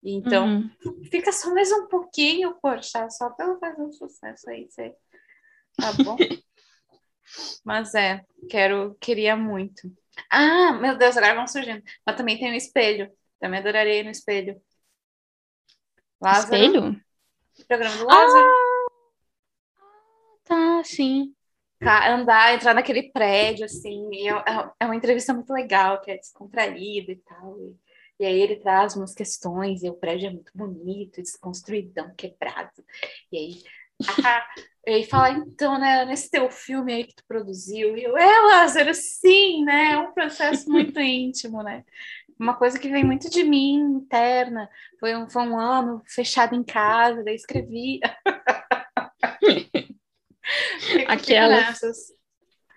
Então, 0.04 0.48
Uhum. 0.48 1.04
fica 1.12 1.32
só 1.32 1.54
mais 1.54 1.72
um 1.72 1.88
pouquinho, 1.88 2.56
poxa, 2.62 3.08
só 3.10 3.30
pra 3.30 3.46
eu 3.46 3.60
fazer 3.60 3.82
um 3.82 3.92
sucesso 3.92 4.50
aí, 4.50 4.68
sei. 4.72 4.94
Tá 5.78 5.92
bom? 5.94 6.18
Mas 7.64 7.94
é, 7.94 8.26
quero, 8.50 8.96
queria 9.00 9.36
muito. 9.38 9.92
Ah, 10.30 10.74
meu 10.74 10.98
Deus, 10.98 11.16
agora 11.16 11.36
vão 11.36 11.48
surgindo. 11.48 11.84
Mas 12.06 12.16
também 12.16 12.38
tem 12.38 12.52
um 12.52 12.56
espelho. 12.56 13.12
Também 13.40 13.60
adoraria 13.60 14.00
ir 14.00 14.04
no 14.04 14.12
espelho. 14.12 14.62
Lázaro. 16.20 16.56
Espelho? 16.56 17.02
Programa 17.68 17.98
do 17.98 18.06
Lázaro. 18.06 18.48
Tá, 20.44 20.84
sim. 20.84 21.34
Ca- 21.82 22.14
andar, 22.14 22.54
entrar 22.54 22.74
naquele 22.76 23.12
prédio, 23.12 23.66
assim, 23.66 24.08
é, 24.28 24.30
é- 24.32 24.70
é 24.82 24.86
uma 24.86 24.96
entrevista 24.96 25.34
muito 25.34 25.52
legal, 25.52 26.00
que 26.02 26.12
é 26.12 26.18
descontraída 26.18 27.12
e 27.12 27.16
tal. 27.18 27.58
E, 27.60 27.76
e 28.24 28.26
aí 28.26 28.40
ele 28.40 28.58
traz 28.58 28.96
umas 28.96 29.14
questões, 29.16 29.82
e 29.84 29.90
o 29.90 29.96
prédio 29.96 30.28
é 30.28 30.32
muito 30.32 30.52
bonito, 30.56 31.22
desconstruidão, 31.22 32.14
quebrado. 32.16 32.84
E 33.32 33.38
aí, 33.38 33.64
ah, 34.26 34.46
e 34.88 34.92
aí 34.94 35.04
fala, 35.06 35.32
então, 35.32 35.80
né, 35.80 36.06
nesse 36.06 36.30
teu 36.30 36.50
filme 36.52 36.94
aí 36.94 37.04
que 37.06 37.16
tu 37.16 37.24
produziu, 37.28 37.98
e 37.98 38.04
eu, 38.04 38.18
é, 38.18 38.40
Lázaro, 38.42 38.94
sim, 38.94 39.64
né? 39.66 39.94
É 39.94 39.98
um 39.98 40.12
processo 40.14 40.70
muito 40.72 41.00
íntimo, 41.00 41.64
né? 41.64 41.84
Uma 42.40 42.56
coisa 42.56 42.80
que 42.80 42.90
vem 42.90 43.04
muito 43.06 43.30
de 43.30 43.44
mim, 43.44 43.76
interna. 43.98 44.70
Foi 45.00 45.16
um, 45.16 45.30
foi 45.30 45.44
um 45.44 45.60
ano 45.60 46.02
fechado 46.08 46.56
em 46.56 46.64
casa, 46.64 47.24
daí 47.24 47.36
escrevi. 47.36 48.00
Aquelas. 51.08 51.66
nessas. 51.66 51.98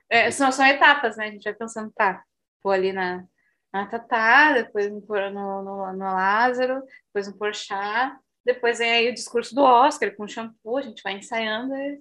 É, 0.09 0.31
são, 0.31 0.51
são 0.53 0.65
etapas, 0.67 1.17
né? 1.17 1.27
A 1.27 1.31
gente 1.31 1.45
vai 1.45 1.55
pensando, 1.55 1.93
tá, 1.93 2.23
vou 2.63 2.73
ali 2.73 2.93
na, 2.93 3.25
na 3.73 3.87
Tatá, 3.87 4.53
depois 4.53 4.91
no, 4.91 5.01
no, 5.01 5.63
no, 5.63 5.93
no 5.93 6.05
Lázaro, 6.05 6.83
depois 7.07 7.27
no 7.27 7.37
Porchat, 7.37 8.17
depois 8.45 8.79
vem 8.79 8.91
aí 8.91 9.11
o 9.11 9.15
discurso 9.15 9.55
do 9.55 9.63
Oscar 9.63 10.15
com 10.15 10.29
shampoo, 10.29 10.77
a 10.77 10.83
gente 10.83 11.03
vai 11.03 11.15
ensaiando, 11.15 11.75
é, 11.75 11.99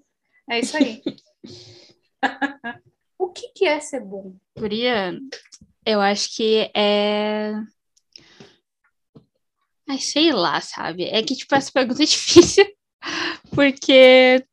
é 0.51 0.59
isso 0.59 0.77
aí. 0.77 1.01
o 3.17 3.29
que, 3.29 3.47
que 3.49 3.65
é 3.65 3.79
ser 3.79 4.01
bom? 4.01 4.35
Guria, 4.57 5.17
eu 5.85 6.01
acho 6.01 6.35
que 6.35 6.69
é. 6.75 7.53
Ai, 9.89 9.99
sei 9.99 10.31
lá, 10.31 10.61
sabe? 10.61 11.05
É 11.05 11.23
que, 11.23 11.35
tipo, 11.35 11.55
essa 11.55 11.71
pergunta 11.71 12.03
é 12.03 12.05
difícil, 12.07 12.65
porque 13.55 14.45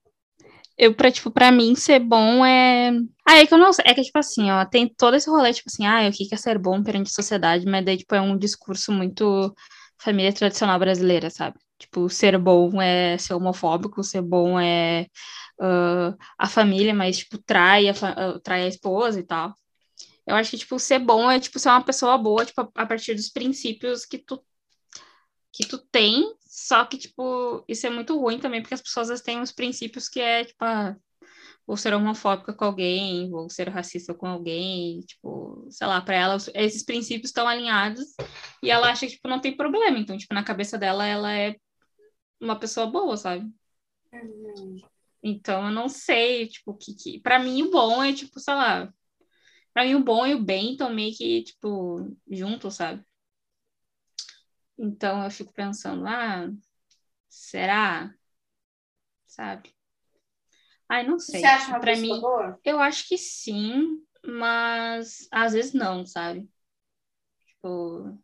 eu, 0.80 0.94
pra, 0.94 1.10
tipo, 1.10 1.30
pra 1.30 1.52
mim, 1.52 1.74
ser 1.76 2.00
bom 2.00 2.44
é. 2.44 2.90
Ah, 3.28 3.36
é 3.38 3.46
que 3.46 3.52
eu 3.52 3.58
não 3.58 3.72
sei. 3.72 3.84
É 3.86 3.94
que, 3.94 4.02
tipo 4.02 4.18
assim, 4.18 4.50
ó, 4.50 4.64
tem 4.64 4.88
todo 4.88 5.14
esse 5.14 5.28
rolê, 5.28 5.52
tipo 5.52 5.68
assim, 5.70 5.86
ah, 5.86 6.08
o 6.08 6.12
que 6.12 6.28
é 6.32 6.36
ser 6.38 6.58
bom 6.58 6.82
perante 6.82 7.08
a 7.08 7.12
sociedade, 7.14 7.66
mas 7.66 7.84
daí, 7.84 7.98
tipo, 7.98 8.14
é 8.14 8.20
um 8.20 8.36
discurso 8.38 8.90
muito 8.90 9.54
família 9.98 10.32
tradicional 10.32 10.78
brasileira, 10.78 11.28
sabe? 11.30 11.58
Tipo, 11.78 12.08
ser 12.08 12.38
bom 12.38 12.80
é 12.80 13.18
ser 13.18 13.34
homofóbico, 13.34 14.02
ser 14.02 14.22
bom 14.22 14.58
é 14.58 15.06
ah, 15.60 16.14
a 16.38 16.48
família, 16.48 16.94
mas, 16.94 17.18
tipo, 17.18 17.38
trai 17.38 17.88
a, 17.88 17.92
ah, 17.92 18.40
trai 18.42 18.62
a 18.64 18.68
esposa 18.68 19.20
e 19.20 19.22
tal. 19.24 19.54
Eu 20.26 20.36
acho 20.36 20.50
que, 20.52 20.58
tipo, 20.58 20.78
ser 20.78 20.98
bom 21.00 21.30
é, 21.30 21.40
tipo, 21.40 21.58
ser 21.58 21.68
uma 21.70 21.84
pessoa 21.84 22.16
boa, 22.18 22.44
tipo, 22.46 22.60
a 22.62 22.68
a 22.82 22.86
partir 22.86 23.14
dos 23.14 23.28
princípios 23.30 24.06
que 24.06 24.18
tu, 24.18 24.42
que 25.52 25.66
tu 25.66 25.78
tem, 25.78 26.24
só 26.62 26.84
que, 26.84 26.98
tipo, 26.98 27.64
isso 27.66 27.86
é 27.86 27.90
muito 27.90 28.18
ruim 28.18 28.38
também, 28.38 28.60
porque 28.60 28.74
as 28.74 28.82
pessoas 28.82 29.22
têm 29.22 29.40
uns 29.40 29.50
princípios 29.50 30.10
que 30.10 30.20
é, 30.20 30.44
tipo, 30.44 30.62
ah, 30.62 30.94
vou 31.66 31.74
ser 31.74 31.94
homofóbica 31.94 32.52
com 32.52 32.64
alguém, 32.66 33.30
vou 33.30 33.48
ser 33.48 33.70
racista 33.70 34.12
com 34.12 34.26
alguém, 34.26 35.00
tipo, 35.00 35.66
sei 35.70 35.86
lá, 35.86 36.02
pra 36.02 36.14
ela, 36.16 36.36
esses 36.54 36.84
princípios 36.84 37.30
estão 37.30 37.48
alinhados 37.48 38.14
e 38.62 38.70
ela 38.70 38.90
acha 38.90 39.06
que, 39.06 39.12
tipo, 39.12 39.26
não 39.26 39.40
tem 39.40 39.56
problema. 39.56 39.98
Então, 39.98 40.18
tipo, 40.18 40.34
na 40.34 40.44
cabeça 40.44 40.76
dela, 40.76 41.06
ela 41.06 41.32
é 41.32 41.56
uma 42.38 42.58
pessoa 42.58 42.86
boa, 42.86 43.16
sabe? 43.16 43.50
Então, 45.22 45.64
eu 45.66 45.72
não 45.72 45.88
sei, 45.88 46.46
tipo, 46.46 46.76
que, 46.76 46.94
que... 46.94 47.20
Pra 47.20 47.38
mim, 47.38 47.62
o 47.62 47.70
bom 47.70 48.04
é, 48.04 48.12
tipo, 48.12 48.38
sei 48.38 48.54
lá, 48.54 48.92
pra 49.72 49.84
mim 49.84 49.94
o 49.94 50.04
bom 50.04 50.26
e 50.26 50.34
o 50.34 50.44
bem 50.44 50.72
estão 50.72 50.92
meio 50.92 51.16
que, 51.16 51.42
tipo, 51.42 52.14
juntos, 52.30 52.74
sabe? 52.74 53.02
Então, 54.80 55.22
eu 55.22 55.30
fico 55.30 55.52
pensando, 55.52 56.06
ah, 56.06 56.50
será? 57.28 58.14
Sabe? 59.26 59.74
Ai, 60.88 61.06
não 61.06 61.18
sei. 61.18 61.42
Você 61.42 61.46
acha 61.46 61.68
uma 61.68 61.78
Pra 61.80 61.96
mim, 61.96 62.20
boa? 62.20 62.58
eu 62.64 62.80
acho 62.80 63.06
que 63.06 63.16
sim, 63.18 64.02
mas 64.26 65.28
às 65.30 65.52
vezes 65.52 65.72
não, 65.74 66.04
sabe? 66.06 66.48
Tipo, 67.46 68.18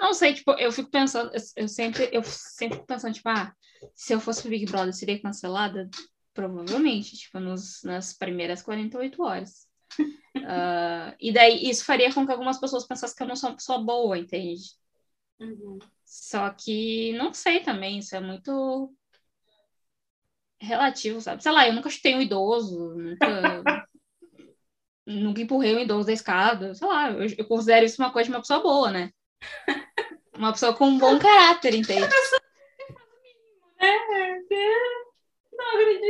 não 0.00 0.14
sei, 0.14 0.34
tipo, 0.34 0.52
eu 0.52 0.72
fico 0.72 0.90
pensando, 0.90 1.32
eu, 1.34 1.40
eu 1.56 1.68
sempre, 1.68 2.10
eu 2.12 2.22
sempre 2.24 2.76
fico 2.76 2.86
pensando, 2.88 3.14
tipo, 3.14 3.28
ah, 3.28 3.54
se 3.94 4.12
eu 4.14 4.20
fosse 4.20 4.42
pro 4.42 4.50
Big 4.50 4.66
Brother, 4.66 4.94
seria 4.94 5.20
cancelada? 5.22 5.90
Provavelmente, 6.34 7.16
tipo, 7.16 7.40
nos, 7.40 7.82
nas 7.84 8.12
primeiras 8.14 8.62
48 8.62 9.22
horas. 9.22 9.68
Ah, 10.42 11.14
e 11.20 11.32
daí 11.32 11.68
isso 11.70 11.84
faria 11.84 12.12
com 12.14 12.26
que 12.26 12.32
algumas 12.32 12.60
pessoas 12.60 12.86
pensassem 12.86 13.16
que 13.16 13.22
eu 13.22 13.28
não 13.28 13.36
sou 13.36 13.50
uma 13.50 13.56
pessoa 13.56 13.82
boa, 13.82 14.18
entende? 14.18 14.62
Uhum. 15.42 15.78
Só 16.04 16.50
que 16.50 17.12
não 17.14 17.34
sei 17.34 17.60
também, 17.60 17.98
isso 17.98 18.14
é 18.14 18.20
muito 18.20 18.94
relativo, 20.60 21.20
sabe? 21.20 21.42
Sei 21.42 21.50
lá, 21.50 21.66
eu 21.66 21.72
nunca 21.72 21.90
chutei 21.90 22.14
um 22.14 22.22
idoso, 22.22 22.94
nunca, 22.94 23.62
nunca 25.04 25.40
empurrei 25.40 25.74
um 25.74 25.80
idoso 25.80 26.06
da 26.06 26.12
escada, 26.12 26.74
sei 26.74 26.86
lá, 26.86 27.10
eu, 27.10 27.26
eu 27.38 27.44
considero 27.46 27.84
isso 27.84 28.00
uma 28.00 28.12
coisa 28.12 28.28
de 28.28 28.34
uma 28.34 28.40
pessoa 28.40 28.62
boa, 28.62 28.90
né? 28.92 29.10
Uma 30.36 30.52
pessoa 30.52 30.74
com 30.74 30.86
um 30.86 30.98
bom 30.98 31.18
caráter, 31.18 31.74
entende? 31.74 32.08
Não 35.52 35.68
acredito. 35.70 36.02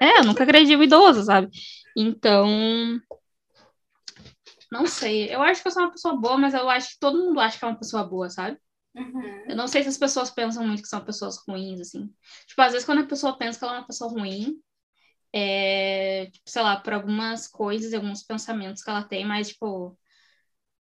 É, 0.00 0.18
eu 0.20 0.24
nunca 0.24 0.42
agredi 0.42 0.74
o 0.74 0.82
idoso, 0.82 1.22
sabe? 1.24 1.50
Então, 1.96 2.98
não 4.70 4.86
sei. 4.86 5.34
Eu 5.34 5.42
acho 5.42 5.62
que 5.62 5.68
eu 5.68 5.72
sou 5.72 5.82
uma 5.82 5.90
pessoa 5.90 6.16
boa, 6.16 6.38
mas 6.38 6.54
eu 6.54 6.68
acho 6.68 6.90
que 6.90 6.98
todo 6.98 7.22
mundo 7.22 7.40
acha 7.40 7.58
que 7.58 7.64
é 7.64 7.68
uma 7.68 7.78
pessoa 7.78 8.04
boa, 8.04 8.28
sabe? 8.30 8.58
Uhum. 8.94 9.44
Eu 9.48 9.56
não 9.56 9.66
sei 9.66 9.82
se 9.82 9.88
as 9.88 9.98
pessoas 9.98 10.30
pensam 10.30 10.66
muito 10.66 10.82
que 10.82 10.88
são 10.88 11.04
pessoas 11.04 11.36
ruins, 11.46 11.80
assim. 11.80 12.12
Tipo, 12.46 12.62
às 12.62 12.72
vezes 12.72 12.86
quando 12.86 13.02
a 13.02 13.06
pessoa 13.06 13.36
pensa 13.36 13.58
que 13.58 13.64
ela 13.64 13.74
é 13.74 13.78
uma 13.78 13.86
pessoa 13.86 14.10
ruim, 14.10 14.60
é, 15.32 16.26
tipo, 16.30 16.48
sei 16.48 16.62
lá, 16.62 16.78
por 16.78 16.92
algumas 16.92 17.48
coisas, 17.48 17.92
alguns 17.92 18.22
pensamentos 18.22 18.82
que 18.82 18.90
ela 18.90 19.02
tem, 19.02 19.24
mas, 19.26 19.48
tipo, 19.48 19.98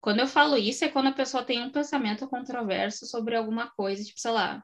quando 0.01 0.21
eu 0.21 0.27
falo 0.27 0.57
isso 0.57 0.85
é 0.85 0.89
quando 0.89 1.09
a 1.09 1.13
pessoa 1.13 1.45
tem 1.45 1.63
um 1.63 1.71
pensamento 1.71 2.29
controverso 2.29 3.07
sobre 3.07 3.37
alguma 3.37 3.71
coisa, 3.71 4.05
tipo, 4.05 4.21
sei 4.21 4.33
lá, 4.33 4.63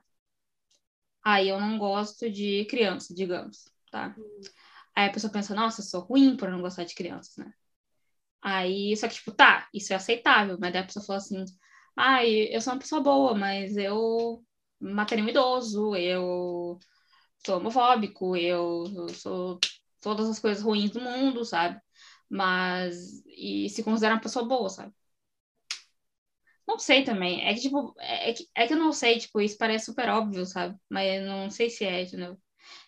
aí 1.25 1.49
eu 1.49 1.61
não 1.61 1.79
gosto 1.79 2.31
de 2.31 2.65
criança, 2.67 3.15
digamos, 3.15 3.65
tá? 3.91 4.15
Aí 4.95 5.09
a 5.09 5.13
pessoa 5.13 5.33
pensa, 5.33 5.55
nossa, 5.55 5.81
eu 5.81 5.85
sou 5.85 6.01
ruim 6.03 6.37
por 6.37 6.51
não 6.51 6.61
gostar 6.61 6.85
de 6.85 6.95
crianças, 6.95 7.37
né? 7.37 7.53
Aí, 8.43 8.97
só 8.97 9.09
que, 9.09 9.15
tipo, 9.15 9.33
tá, 9.33 9.69
isso 9.75 9.93
é 9.93 9.97
aceitável, 9.97 10.57
mas 10.61 10.73
daí 10.73 10.83
a 10.83 10.87
pessoa 10.87 11.05
fala 11.05 11.19
assim, 11.19 11.45
ai, 11.97 12.49
eu 12.55 12.61
sou 12.61 12.73
uma 12.73 12.79
pessoa 12.81 13.03
boa, 13.03 13.35
mas 13.35 13.77
eu 13.77 14.45
matei 14.81 15.21
um 15.23 15.29
idoso, 15.29 15.95
eu 15.97 16.79
sou 17.45 17.59
homofóbico, 17.59 18.37
eu, 18.37 18.85
eu 18.95 19.09
sou 19.11 19.59
todas 20.01 20.29
as 20.29 20.39
coisas 20.39 20.63
ruins 20.63 20.91
do 20.91 21.01
mundo, 21.01 21.45
sabe? 21.45 21.81
Mas, 22.29 23.23
e 23.27 23.69
se 23.71 23.83
considera 23.83 24.15
uma 24.15 24.21
pessoa 24.21 24.47
boa, 24.47 24.69
sabe? 24.71 24.93
Não 26.67 26.79
sei 26.79 27.05
também. 27.05 27.45
É 27.47 27.55
que, 27.55 27.61
tipo, 27.61 27.95
é, 27.99 28.31
é 28.31 28.35
que, 28.35 28.49
é 28.55 28.67
que 28.67 28.73
eu 28.75 28.79
não 28.79 28.93
sei, 28.93 29.19
tipo, 29.19 29.41
isso 29.41 29.59
parece 29.59 29.87
super 29.87 30.09
óbvio, 30.09 30.47
sabe? 30.47 30.79
Mas 30.89 31.23
não 31.25 31.51
sei 31.51 31.69
se 31.71 31.85
é, 31.85 32.03
entendeu? 32.03 32.39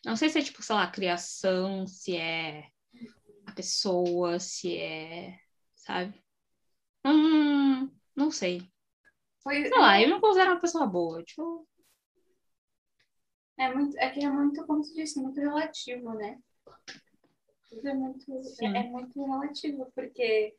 Não 0.04 0.16
sei 0.16 0.28
se 0.30 0.38
é, 0.38 0.42
tipo, 0.42 0.62
sei 0.62 0.76
lá, 0.76 0.86
criação, 0.90 1.86
se 1.86 2.16
é 2.16 2.66
a 3.46 3.52
pessoa, 3.52 4.38
se 4.40 4.76
é, 4.78 5.38
sabe? 5.82 6.22
Hum, 7.04 7.90
não 8.16 8.30
sei. 8.30 8.70
Foi, 9.42 9.62
Sei 9.66 9.78
lá, 9.78 10.00
eu 10.00 10.08
não 10.08 10.20
considero 10.20 10.52
uma 10.52 10.60
pessoa 10.60 10.86
boa, 10.86 11.22
tipo, 11.22 11.66
É, 13.58 13.72
muito, 13.72 13.96
é 13.98 14.10
que 14.10 14.24
é 14.24 14.30
muito, 14.30 14.66
como 14.66 14.84
você 14.84 14.94
disse, 14.94 15.20
muito 15.20 15.40
relativo, 15.40 16.12
né? 16.14 16.38
Tudo 17.68 17.88
é 17.88 17.94
muito, 17.94 18.32
é, 18.60 18.66
é 18.66 18.82
muito 18.84 19.20
relativo, 19.20 19.90
porque 19.96 20.54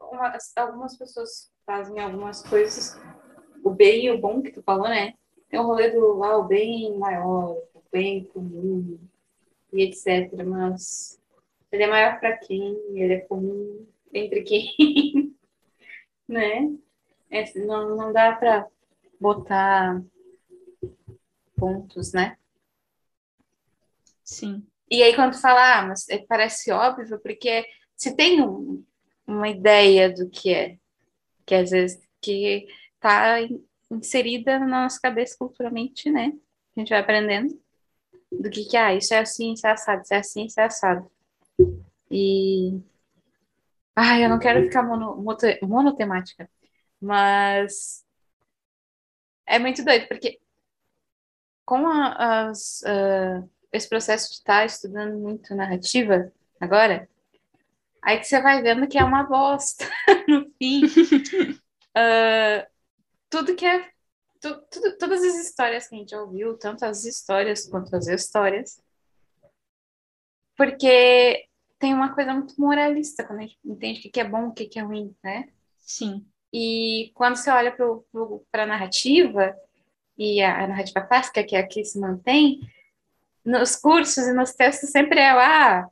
uma- 0.00 0.36
algumas 0.56 0.96
pessoas 0.96 1.50
fazem 1.64 1.98
algumas 2.00 2.42
coisas, 2.42 2.96
o 3.64 3.70
bem 3.70 4.06
e 4.06 4.10
o 4.10 4.20
bom 4.20 4.42
que 4.42 4.52
tu 4.52 4.62
falou, 4.62 4.88
né? 4.88 5.14
Tem 5.48 5.60
o 5.60 5.64
rolê 5.64 5.90
do 5.90 6.22
ah, 6.24 6.38
o 6.38 6.44
bem 6.44 6.98
maior, 6.98 7.56
o 7.74 7.82
bem 7.92 8.24
comum 8.26 8.98
e 9.72 9.82
etc. 9.84 10.44
Mas 10.44 11.20
ele 11.72 11.84
é 11.84 11.86
maior 11.88 12.20
para 12.20 12.36
quem? 12.38 12.76
Ele 12.94 13.14
é 13.14 13.20
comum 13.20 13.86
entre 14.12 14.42
quem? 14.42 14.72
né? 16.28 16.70
É, 17.30 17.58
não, 17.60 17.96
não 17.96 18.12
dá 18.12 18.32
para 18.34 18.66
botar 19.20 20.02
pontos, 21.56 22.12
né? 22.12 22.36
sim. 24.24 24.66
E 24.90 25.02
aí 25.02 25.14
quando 25.14 25.40
fala, 25.40 25.78
ah, 25.80 25.86
mas 25.86 26.08
é- 26.08 26.18
parece 26.26 26.70
óbvio, 26.72 27.18
porque 27.20 27.66
se 27.96 28.14
tem 28.16 28.42
um- 28.42 28.84
uma 29.26 29.48
ideia 29.48 30.12
do 30.12 30.28
que 30.30 30.52
é, 30.52 30.76
que 31.46 31.54
às 31.56 31.70
vezes 31.72 32.02
que 32.22 32.66
tá 33.00 33.40
in- 33.42 33.64
inserida 33.92 34.60
na 34.60 34.84
nossa 34.84 35.00
cabeça 35.00 35.36
culturalmente, 35.38 36.10
né? 36.10 36.32
A 36.76 36.80
gente 36.80 36.90
vai 36.90 37.00
aprendendo 37.00 37.60
do 38.40 38.50
que 38.50 38.64
que, 38.64 38.76
ah, 38.76 38.94
isso 38.94 39.14
é 39.14 39.18
assim, 39.20 39.52
isso 39.54 39.66
é 39.66 39.70
assado, 39.72 40.02
isso 40.02 40.14
é 40.14 40.18
assim, 40.18 40.46
isso 40.46 40.60
é 40.60 40.64
assado. 40.64 41.10
E... 42.10 42.82
Ah, 43.94 44.18
eu 44.18 44.28
não 44.28 44.38
quero 44.38 44.62
ficar 44.64 44.82
mono, 44.82 45.16
moto- 45.22 45.46
monotemática, 45.62 46.48
mas 47.00 48.04
é 49.46 49.58
muito 49.58 49.84
doido, 49.84 50.08
porque 50.08 50.40
com 51.64 51.86
a- 51.86 52.48
as, 52.50 52.82
ah, 52.84 53.42
esse 53.72 53.88
processo 53.88 54.28
de 54.30 54.34
estar 54.36 54.64
estudando 54.66 55.18
muito 55.18 55.54
narrativa 55.54 56.30
agora, 56.60 57.08
aí 58.02 58.18
que 58.18 58.26
você 58.26 58.40
vai 58.42 58.62
vendo 58.62 58.88
que 58.88 58.98
é 58.98 59.04
uma 59.04 59.24
bosta 59.24 59.86
no 60.28 60.50
fim. 60.58 60.82
Ah, 61.96 62.66
tudo 63.30 63.56
que 63.56 63.66
é. 63.66 63.91
Tu- 64.42 64.60
tudo- 64.70 64.98
todas 64.98 65.22
as 65.22 65.36
histórias 65.36 65.88
que 65.88 65.94
a 65.94 65.98
gente 65.98 66.14
ouviu, 66.14 66.58
tanto 66.58 66.84
as 66.84 67.04
histórias 67.04 67.66
quanto 67.66 67.94
as 67.94 68.08
histórias, 68.08 68.82
porque 70.56 71.46
tem 71.78 71.94
uma 71.94 72.14
coisa 72.14 72.34
muito 72.34 72.60
moralista 72.60 73.24
quando 73.24 73.38
a 73.38 73.42
gente 73.42 73.58
entende 73.64 74.08
o 74.08 74.10
que 74.12 74.20
é 74.20 74.24
bom, 74.24 74.48
o 74.48 74.52
que 74.52 74.78
é 74.78 74.82
ruim, 74.82 75.14
né? 75.22 75.48
Sim. 75.78 76.26
E 76.52 77.10
quando 77.14 77.36
você 77.36 77.50
olha 77.50 77.74
para 78.50 78.64
a 78.64 78.66
narrativa, 78.66 79.56
e 80.18 80.42
a, 80.42 80.64
a 80.64 80.66
narrativa 80.66 81.00
clássica, 81.00 81.42
que 81.42 81.56
é 81.56 81.60
a 81.60 81.66
que 81.66 81.84
se 81.84 81.98
mantém, 81.98 82.60
nos 83.44 83.74
cursos 83.74 84.24
e 84.26 84.32
nos 84.32 84.52
textos 84.52 84.90
sempre 84.90 85.18
é 85.18 85.30
ah, 85.30 85.88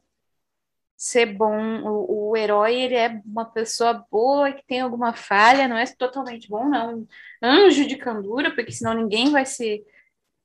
ser 1.00 1.24
bom, 1.34 1.80
o, 1.82 2.30
o 2.32 2.36
herói 2.36 2.74
ele 2.78 2.94
é 2.94 3.22
uma 3.24 3.46
pessoa 3.46 4.04
boa 4.10 4.52
que 4.52 4.62
tem 4.66 4.80
alguma 4.80 5.14
falha, 5.14 5.66
não 5.66 5.78
é 5.78 5.86
totalmente 5.86 6.46
bom, 6.46 6.68
não 6.68 6.78
é 6.90 6.94
um 6.94 7.06
anjo 7.42 7.86
de 7.86 7.96
candura, 7.96 8.54
porque 8.54 8.70
senão 8.70 8.92
ninguém 8.94 9.30
vai 9.30 9.46
se. 9.46 9.82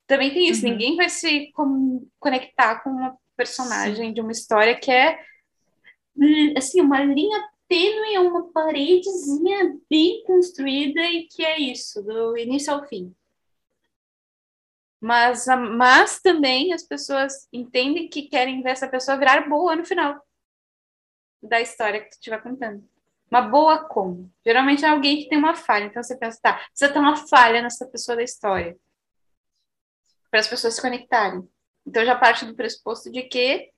Também 0.06 0.32
tem 0.34 0.48
isso, 0.50 0.66
Uhum. 0.66 0.72
ninguém 0.72 0.96
vai 0.96 1.08
se 1.10 1.52
com- 1.52 2.06
conectar 2.20 2.82
com 2.82 2.90
uma 2.90 3.16
personagem 3.36 4.14
de 4.14 4.20
uma 4.20 4.32
história 4.32 4.78
que 4.78 4.90
é 4.90 5.18
assim, 6.56 6.80
uma 6.80 7.02
linha 7.04 7.38
tênue, 7.68 8.14
é 8.14 8.20
uma 8.20 8.50
paredezinha 8.52 9.76
bem 9.90 10.22
construída 10.24 11.00
e 11.02 11.26
que 11.28 11.44
é 11.44 11.58
isso, 11.60 12.02
do 12.02 12.36
início 12.36 12.72
ao 12.72 12.86
fim. 12.86 13.14
Mas, 15.00 15.46
mas 15.76 16.20
também 16.20 16.72
as 16.72 16.82
pessoas 16.82 17.46
entendem 17.52 18.08
que 18.08 18.22
querem 18.28 18.62
ver 18.62 18.70
essa 18.70 18.88
pessoa 18.88 19.18
virar 19.18 19.48
boa 19.48 19.76
no 19.76 19.84
final 19.84 20.25
da 21.48 21.60
história 21.60 22.00
que 22.00 22.10
tu 22.10 22.14
estiver 22.14 22.42
contando. 22.42 22.88
Uma 23.30 23.42
boa 23.42 23.88
como? 23.88 24.32
Geralmente 24.44 24.84
é 24.84 24.88
alguém 24.88 25.22
que 25.22 25.28
tem 25.28 25.38
uma 25.38 25.54
falha. 25.54 25.84
Então 25.84 26.02
você 26.02 26.16
pensa, 26.16 26.38
tá, 26.40 26.54
precisa 26.54 26.92
ter 26.92 26.98
uma 26.98 27.16
falha 27.28 27.60
nessa 27.60 27.86
pessoa 27.86 28.16
da 28.16 28.22
história. 28.22 28.76
Para 30.30 30.40
as 30.40 30.48
pessoas 30.48 30.74
se 30.74 30.82
conectarem. 30.82 31.48
Então 31.86 32.04
já 32.04 32.16
parte 32.16 32.44
do 32.44 32.54
pressuposto 32.54 33.10
de 33.10 33.22
que 33.22 33.70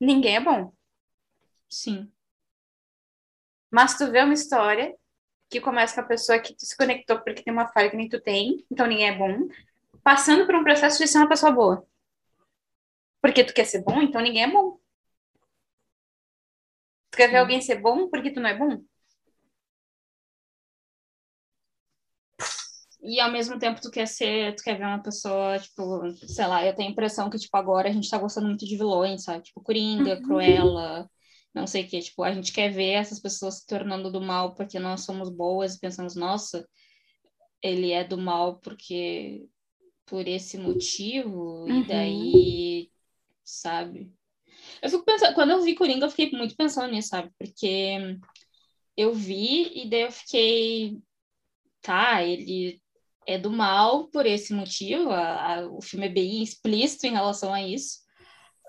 ninguém 0.00 0.36
é 0.36 0.40
bom. 0.40 0.72
Sim. 1.68 2.10
Mas 3.70 3.96
tu 3.96 4.10
vê 4.10 4.22
uma 4.22 4.34
história 4.34 4.94
que 5.50 5.60
começa 5.60 5.94
com 5.94 6.00
a 6.00 6.08
pessoa 6.08 6.38
que 6.38 6.54
tu 6.54 6.64
se 6.64 6.76
conectou 6.76 7.20
porque 7.20 7.42
tem 7.42 7.52
uma 7.52 7.68
falha 7.68 7.90
que 7.90 7.96
nem 7.96 8.08
tu 8.08 8.20
tem, 8.20 8.64
então 8.70 8.86
ninguém 8.86 9.08
é 9.08 9.16
bom, 9.16 9.48
passando 10.02 10.46
por 10.46 10.54
um 10.54 10.64
processo 10.64 10.98
de 10.98 11.06
ser 11.06 11.18
uma 11.18 11.28
pessoa 11.28 11.52
boa. 11.52 11.86
Porque 13.20 13.44
tu 13.44 13.52
quer 13.52 13.64
ser 13.64 13.82
bom, 13.82 14.00
então 14.00 14.20
ninguém 14.20 14.44
é 14.44 14.50
bom. 14.50 14.77
Tu 17.18 17.24
quer 17.24 17.30
ver 17.32 17.38
alguém 17.38 17.60
ser 17.60 17.80
bom 17.82 18.08
porque 18.08 18.32
tu 18.32 18.40
não 18.40 18.48
é 18.50 18.56
bom? 18.56 18.82
E 23.00 23.20
ao 23.20 23.30
mesmo 23.30 23.58
tempo 23.58 23.80
tu 23.80 23.90
quer 23.90 24.06
ser, 24.08 24.54
tu 24.56 24.62
quer 24.62 24.76
ver 24.76 24.84
uma 24.84 25.02
pessoa, 25.02 25.58
tipo, 25.58 26.10
sei 26.26 26.46
lá, 26.46 26.64
eu 26.66 26.74
tenho 26.74 26.88
a 26.88 26.92
impressão 26.92 27.30
que, 27.30 27.38
tipo, 27.38 27.56
agora 27.56 27.88
a 27.88 27.92
gente 27.92 28.10
tá 28.10 28.18
gostando 28.18 28.48
muito 28.48 28.66
de 28.66 28.76
vilões, 28.76 29.22
sabe? 29.24 29.44
Tipo, 29.44 29.62
Coringa, 29.62 30.16
Uhum. 30.16 30.20
Cruella, 30.20 31.08
não 31.54 31.66
sei 31.66 31.84
o 31.84 31.88
quê. 31.88 32.00
Tipo, 32.00 32.24
a 32.24 32.32
gente 32.32 32.52
quer 32.52 32.70
ver 32.72 32.90
essas 32.92 33.20
pessoas 33.20 33.58
se 33.58 33.66
tornando 33.66 34.10
do 34.10 34.20
mal 34.20 34.54
porque 34.54 34.78
nós 34.80 35.02
somos 35.04 35.30
boas 35.30 35.76
e 35.76 35.80
pensamos, 35.80 36.16
nossa, 36.16 36.66
ele 37.62 37.92
é 37.92 38.04
do 38.04 38.18
mal 38.18 38.58
porque 38.60 39.48
por 40.06 40.26
esse 40.28 40.58
motivo, 40.58 41.68
Uhum. 41.68 41.82
e 41.82 41.86
daí, 41.86 42.92
sabe? 43.44 44.12
Eu 44.82 44.90
fico 44.90 45.04
pensando, 45.04 45.34
quando 45.34 45.50
eu 45.50 45.62
vi 45.62 45.74
Coringa, 45.74 46.06
eu 46.06 46.10
fiquei 46.10 46.30
muito 46.32 46.56
pensando 46.56 46.92
nisso, 46.92 47.08
sabe? 47.08 47.30
Porque 47.38 48.18
eu 48.96 49.12
vi 49.14 49.70
e 49.84 49.88
daí 49.90 50.02
eu 50.02 50.12
fiquei, 50.12 50.98
tá, 51.82 52.22
ele 52.22 52.80
é 53.26 53.38
do 53.38 53.50
mal 53.50 54.08
por 54.08 54.26
esse 54.26 54.52
motivo, 54.54 55.10
a- 55.10 55.56
a- 55.60 55.68
o 55.68 55.80
filme 55.82 56.06
é 56.06 56.10
bem 56.10 56.42
explícito 56.42 57.06
em 57.06 57.12
relação 57.12 57.52
a 57.52 57.62
isso. 57.62 58.00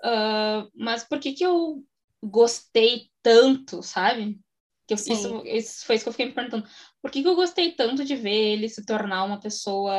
Ah, 0.04 0.66
mas 0.74 1.04
por 1.04 1.18
que 1.20 1.32
que 1.32 1.44
eu 1.44 1.84
gostei 2.22 3.10
tanto, 3.22 3.82
sabe? 3.82 4.38
Que 4.86 4.94
eu- 4.94 4.98
isso, 4.98 5.42
isso 5.46 5.86
foi 5.86 5.96
isso 5.96 6.04
que 6.04 6.08
eu 6.08 6.12
fiquei 6.12 6.26
me 6.26 6.34
perguntando. 6.34 6.68
Por 7.02 7.10
que 7.10 7.22
que 7.22 7.28
eu 7.28 7.34
gostei 7.36 7.72
tanto 7.72 8.04
de 8.04 8.16
ver 8.16 8.54
ele 8.54 8.68
se 8.68 8.84
tornar 8.84 9.24
uma 9.24 9.40
pessoa 9.40 9.92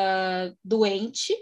doente 0.63 1.33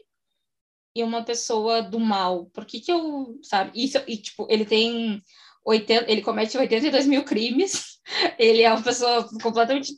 e 0.99 1.03
uma 1.03 1.23
pessoa 1.23 1.81
do 1.81 1.99
mal? 1.99 2.45
Por 2.47 2.65
que 2.65 2.79
que 2.79 2.91
eu, 2.91 3.39
sabe? 3.41 3.71
Isso, 3.73 3.97
e, 4.07 4.17
tipo, 4.17 4.45
ele 4.49 4.65
tem 4.65 5.21
80, 5.65 6.11
ele 6.11 6.21
comete 6.21 6.57
82 6.57 7.07
mil 7.07 7.23
crimes, 7.23 7.99
ele 8.37 8.61
é 8.61 8.71
uma 8.71 8.83
pessoa 8.83 9.27
completamente 9.41 9.93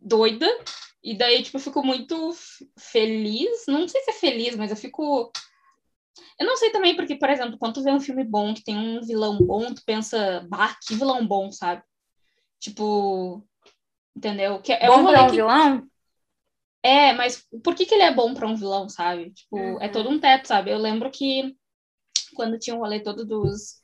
doida, 0.00 0.46
e 1.02 1.16
daí, 1.16 1.42
tipo, 1.42 1.56
eu 1.56 1.62
fico 1.62 1.84
muito 1.84 2.32
feliz, 2.78 3.64
não 3.66 3.86
sei 3.88 4.02
se 4.02 4.10
é 4.10 4.14
feliz, 4.14 4.56
mas 4.56 4.70
eu 4.70 4.76
fico... 4.76 5.32
Eu 6.38 6.46
não 6.46 6.56
sei 6.56 6.70
também, 6.70 6.96
porque, 6.96 7.16
por 7.16 7.30
exemplo, 7.30 7.58
quando 7.58 7.74
tu 7.74 7.82
vê 7.82 7.92
um 7.92 8.00
filme 8.00 8.24
bom, 8.24 8.54
que 8.54 8.64
tem 8.64 8.76
um 8.76 9.02
vilão 9.02 9.38
bom, 9.38 9.72
tu 9.72 9.82
pensa, 9.84 10.46
bah, 10.48 10.76
que 10.86 10.94
vilão 10.94 11.26
bom, 11.26 11.52
sabe? 11.52 11.82
Tipo, 12.58 13.44
entendeu? 14.16 14.60
Que 14.60 14.72
é 14.72 14.86
bom 14.86 15.02
um 15.02 15.26
que 15.26 15.36
vilão? 15.36 15.86
É, 16.82 17.12
mas 17.12 17.46
por 17.62 17.74
que 17.74 17.86
que 17.86 17.94
ele 17.94 18.02
é 18.04 18.14
bom 18.14 18.34
pra 18.34 18.46
um 18.46 18.56
vilão, 18.56 18.88
sabe? 18.88 19.32
Tipo, 19.32 19.78
é 19.80 19.88
Uhum. 19.88 19.90
todo 19.90 20.08
um 20.10 20.18
teto, 20.20 20.48
sabe? 20.48 20.70
Eu 20.70 20.78
lembro 20.78 21.10
que 21.10 21.56
quando 22.36 22.58
tinha 22.58 22.76
o 22.76 22.80
rolê 22.80 23.00
todo 23.00 23.24
dos 23.26 23.78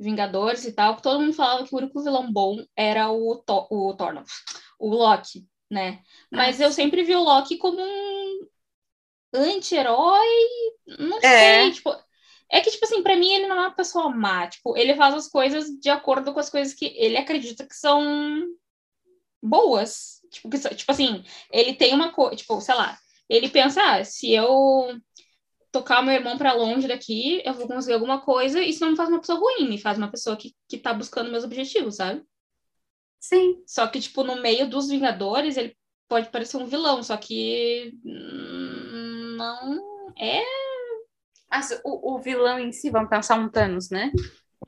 Vingadores 0.00 0.64
e 0.66 0.72
tal, 0.72 0.96
todo 1.00 1.20
mundo 1.20 1.34
falava 1.34 1.64
que 1.66 1.74
o 1.74 1.78
único 1.78 2.02
vilão 2.02 2.32
bom 2.32 2.56
era 2.76 3.10
o, 3.12 3.36
Thor, 3.46 3.66
o 3.72 3.94
Thor, 3.96 4.14
não, 4.14 4.24
o 4.78 4.90
Loki, 4.94 5.46
né? 5.70 6.02
Mas 6.32 6.60
eu 6.60 6.72
sempre 6.72 7.04
vi 7.04 7.14
o 7.16 7.22
Loki 7.22 7.58
como 7.58 7.80
um 7.82 8.40
anti-herói, 9.34 10.26
não 10.98 11.22
É. 11.22 11.22
sei, 11.22 11.72
tipo, 11.72 11.90
é 12.50 12.60
que, 12.60 12.70
tipo 12.70 12.84
assim, 12.84 13.02
pra 13.02 13.16
mim 13.16 13.32
ele 13.32 13.46
não 13.48 13.56
é 13.56 13.60
uma 13.60 13.74
pessoa 13.74 14.10
má, 14.10 14.48
tipo, 14.48 14.76
ele 14.76 14.94
faz 14.94 15.14
as 15.14 15.28
coisas 15.28 15.68
de 15.80 15.90
acordo 15.90 16.32
com 16.32 16.40
as 16.40 16.50
coisas 16.50 16.74
que 16.74 16.86
ele 16.96 17.16
acredita 17.16 17.66
que 17.66 17.74
são 17.74 18.02
boas, 19.42 20.15
tipo, 20.30 20.50
que, 20.50 20.58
tipo 20.58 20.92
assim, 20.92 21.24
ele 21.50 21.74
tem 21.74 21.94
uma 21.94 22.12
coisa, 22.12 22.36
tipo, 22.36 22.60
sei 22.60 22.74
lá, 22.74 22.98
ele 23.28 23.48
pensa, 23.48 23.80
ah, 23.82 24.04
se 24.04 24.32
eu 24.32 25.00
tocar 25.72 26.02
meu 26.02 26.14
irmão 26.14 26.38
pra 26.38 26.52
longe 26.52 26.88
daqui, 26.88 27.42
eu 27.44 27.52
vou 27.52 27.66
conseguir 27.66 27.94
alguma 27.94 28.20
coisa, 28.20 28.62
isso 28.62 28.80
não 28.80 28.92
me 28.92 28.96
faz 28.96 29.08
uma 29.08 29.20
pessoa 29.20 29.38
ruim, 29.38 29.68
me 29.68 29.78
faz 29.78 29.98
uma 29.98 30.10
pessoa 30.10 30.36
que, 30.36 30.54
que 30.68 30.78
tá 30.78 30.94
buscando 30.94 31.30
meus 31.30 31.44
objetivos, 31.44 31.96
sabe? 31.96 32.22
Sim. 33.20 33.62
Só 33.66 33.86
que, 33.86 34.00
tipo, 34.00 34.22
no 34.22 34.40
meio 34.40 34.68
dos 34.68 34.88
Vingadores, 34.88 35.56
ele 35.56 35.76
pode 36.08 36.30
parecer 36.30 36.56
um 36.56 36.66
vilão, 36.66 37.02
só 37.02 37.16
que 37.16 37.92
não 39.36 40.14
é. 40.16 40.42
Mas 41.50 41.80
o, 41.84 42.14
o 42.14 42.18
vilão 42.20 42.58
em 42.58 42.72
si, 42.72 42.90
vamos 42.90 43.10
pensar 43.10 43.38
um 43.38 43.48
Thanos, 43.48 43.90
né? 43.90 44.12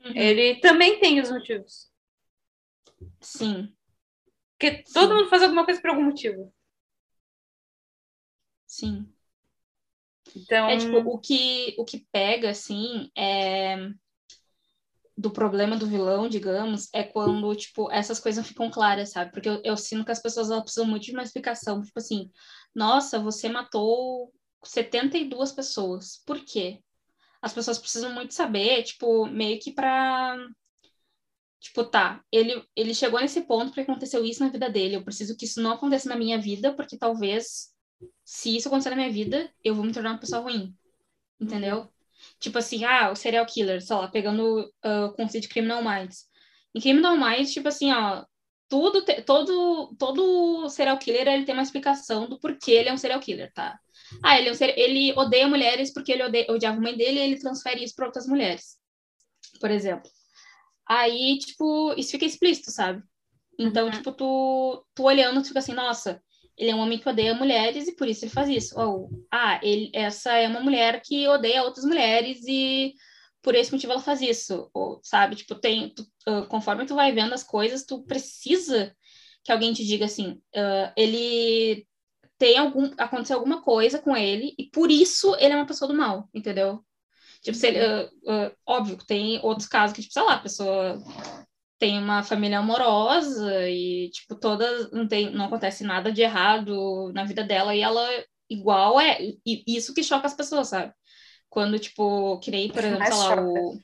Uhum. 0.03 0.15
Ele 0.15 0.55
também 0.59 0.99
tem 0.99 1.19
os 1.21 1.31
motivos. 1.31 1.89
Sim, 3.21 3.73
Porque 4.59 4.85
todo 4.93 5.15
Sim. 5.15 5.15
mundo 5.15 5.29
faz 5.29 5.41
alguma 5.43 5.65
coisa 5.65 5.81
por 5.81 5.89
algum 5.91 6.03
motivo. 6.05 6.53
sim. 8.67 9.13
Então, 10.35 10.67
É 10.67 10.77
tipo, 10.77 10.97
o 10.97 11.19
que, 11.19 11.75
o 11.77 11.85
que 11.85 12.05
pega, 12.11 12.49
assim, 12.51 13.09
é 13.17 13.89
do 15.17 15.31
problema 15.31 15.75
do 15.77 15.85
vilão, 15.87 16.29
digamos, 16.29 16.87
é 16.93 17.03
quando, 17.03 17.53
tipo, 17.55 17.91
essas 17.91 18.19
coisas 18.19 18.37
não 18.43 18.47
ficam 18.47 18.71
claras, 18.71 19.11
sabe? 19.11 19.31
Porque 19.31 19.49
eu, 19.49 19.61
eu 19.65 19.75
sinto 19.77 20.05
que 20.05 20.11
as 20.11 20.21
pessoas 20.21 20.49
elas 20.49 20.63
precisam 20.63 20.87
muito 20.87 21.03
de 21.05 21.11
uma 21.11 21.23
explicação. 21.23 21.81
Tipo 21.81 21.99
assim, 21.99 22.31
nossa, 22.73 23.19
você 23.19 23.49
matou 23.49 24.31
72 24.63 25.51
pessoas. 25.51 26.23
Por 26.25 26.39
quê? 26.45 26.81
As 27.41 27.53
pessoas 27.53 27.79
precisam 27.79 28.13
muito 28.13 28.33
saber, 28.33 28.83
tipo, 28.83 29.27
meio 29.27 29.59
que 29.59 29.73
pra. 29.73 30.37
Tipo, 31.59 31.83
tá, 31.83 32.23
ele, 32.31 32.63
ele 32.75 32.93
chegou 32.93 33.19
nesse 33.19 33.41
ponto 33.41 33.67
porque 33.67 33.81
aconteceu 33.81 34.23
isso 34.25 34.43
na 34.43 34.49
vida 34.49 34.69
dele. 34.69 34.95
Eu 34.95 35.03
preciso 35.03 35.35
que 35.37 35.45
isso 35.45 35.61
não 35.61 35.71
aconteça 35.73 36.07
na 36.09 36.15
minha 36.15 36.39
vida, 36.39 36.73
porque 36.73 36.97
talvez, 36.97 37.69
se 38.23 38.55
isso 38.55 38.67
acontecer 38.69 38.91
na 38.91 38.95
minha 38.95 39.11
vida, 39.11 39.51
eu 39.63 39.75
vou 39.75 39.83
me 39.85 39.93
tornar 39.93 40.11
uma 40.11 40.19
pessoa 40.19 40.41
ruim. 40.41 40.73
Entendeu? 41.39 41.89
Tipo 42.39 42.57
assim, 42.59 42.83
ah, 42.85 43.11
o 43.11 43.15
serial 43.15 43.45
killer, 43.45 43.81
sei 43.81 43.95
lá, 43.95 44.07
pegando 44.09 44.71
ah, 44.83 45.05
o 45.05 45.13
conceito 45.13 45.43
de 45.43 45.49
Criminal 45.49 45.83
Minds. 45.83 46.25
Em 46.75 46.81
Criminal 46.81 47.17
Minds, 47.17 47.53
tipo 47.53 47.67
assim, 47.67 47.91
ó, 47.91 48.25
tudo, 48.69 49.03
te- 49.03 49.21
todo, 49.23 49.95
todo 49.97 50.69
serial 50.69 50.97
killer, 50.99 51.27
ele 51.27 51.45
tem 51.45 51.55
uma 51.55 51.63
explicação 51.63 52.27
do 52.29 52.39
porquê 52.39 52.71
ele 52.71 52.89
é 52.89 52.93
um 52.93 52.97
serial 52.97 53.19
killer, 53.19 53.51
tá? 53.53 53.79
Ah, 54.23 54.37
ele, 54.39 54.49
é 54.49 54.51
um 54.51 54.55
ser- 54.55 54.77
ele 54.77 55.13
odeia 55.17 55.47
mulheres 55.47 55.91
porque 55.93 56.11
ele 56.11 56.23
odeia, 56.23 56.45
odiava 56.51 56.77
a 56.77 56.81
mãe 56.81 56.95
dele 56.97 57.19
e 57.19 57.23
ele 57.23 57.39
transfere 57.39 57.83
isso 57.83 57.95
para 57.95 58.05
outras 58.07 58.27
mulheres, 58.27 58.77
por 59.61 59.71
exemplo. 59.71 60.09
Aí, 60.89 61.39
tipo, 61.39 61.93
isso 61.97 62.11
fica 62.11 62.25
explícito, 62.25 62.71
sabe? 62.71 63.03
Então, 63.59 63.87
Uhum. 63.87 63.91
tipo, 63.91 64.11
tu, 64.13 64.85
tu 64.95 65.03
olhando, 65.03 65.41
tu 65.41 65.49
fica 65.49 65.59
assim, 65.59 65.73
nossa, 65.73 66.21
ele 66.57 66.71
é 66.71 66.75
um 66.75 66.79
homem 66.79 66.99
que 66.99 67.09
odeia 67.09 67.33
mulheres 67.33 67.87
e 67.87 67.95
por 67.95 68.07
isso 68.07 68.25
ele 68.25 68.31
faz 68.31 68.49
isso. 68.49 68.79
Ou, 68.79 69.09
ah, 69.31 69.59
ele, 69.63 69.91
essa 69.93 70.33
é 70.33 70.47
uma 70.47 70.61
mulher 70.61 71.01
que 71.03 71.27
odeia 71.27 71.63
outras 71.63 71.85
mulheres 71.85 72.41
e 72.47 72.93
por 73.41 73.55
esse 73.55 73.71
motivo 73.71 73.93
ela 73.93 74.01
faz 74.01 74.21
isso. 74.21 74.69
Ou, 74.73 74.99
sabe, 75.03 75.35
tipo, 75.37 75.55
tem, 75.55 75.93
tu, 75.93 76.05
ah, 76.27 76.43
conforme 76.47 76.85
tu 76.85 76.95
vai 76.95 77.11
vendo 77.13 77.33
as 77.33 77.43
coisas, 77.43 77.85
tu 77.85 78.03
precisa 78.05 78.95
que 79.43 79.51
alguém 79.51 79.73
te 79.73 79.85
diga 79.85 80.05
assim, 80.05 80.41
ah, 80.55 80.93
ele 80.97 81.87
tem 82.37 82.57
algum, 82.57 82.91
aconteceu 82.97 83.37
alguma 83.37 83.61
coisa 83.61 83.99
com 83.99 84.15
ele 84.15 84.55
e 84.57 84.65
por 84.69 84.89
isso 84.91 85.35
ele 85.35 85.53
é 85.53 85.57
uma 85.57 85.67
pessoa 85.67 85.87
do 85.89 85.97
mal, 85.97 86.29
entendeu? 86.33 86.83
Tipo, 87.41 87.57
se 87.57 87.67
ele, 87.67 87.79
ah, 87.79 88.09
ah, 88.27 88.51
óbvio 88.65 88.97
que 88.97 89.05
tem 89.05 89.39
outros 89.43 89.67
casos 89.67 89.95
que, 89.95 90.01
tipo, 90.01 90.13
sei 90.13 90.23
lá, 90.23 90.33
a 90.35 90.39
pessoa 90.39 91.01
tem 91.77 91.97
uma 91.97 92.23
família 92.23 92.59
amorosa 92.59 93.69
e, 93.69 94.09
tipo, 94.11 94.35
todas, 94.35 94.91
não 94.91 95.07
tem, 95.07 95.31
não 95.31 95.45
acontece 95.45 95.83
nada 95.83 96.11
de 96.11 96.21
errado 96.21 97.11
na 97.13 97.23
vida 97.23 97.43
dela 97.43 97.73
e 97.73 97.81
ela 97.81 98.05
igual 98.49 98.99
é, 98.99 99.17
e 99.21 99.63
isso 99.67 99.93
que 99.93 100.03
choca 100.03 100.27
as 100.27 100.33
pessoas, 100.33 100.69
sabe? 100.69 100.91
Quando, 101.49 101.79
tipo, 101.79 102.37
que 102.39 102.51
nem, 102.51 102.69
por 102.69 102.83
exemplo, 102.83 103.05
sei 103.05 103.15
lá, 103.15 103.29
choca. 103.29 103.41
o... 103.43 103.79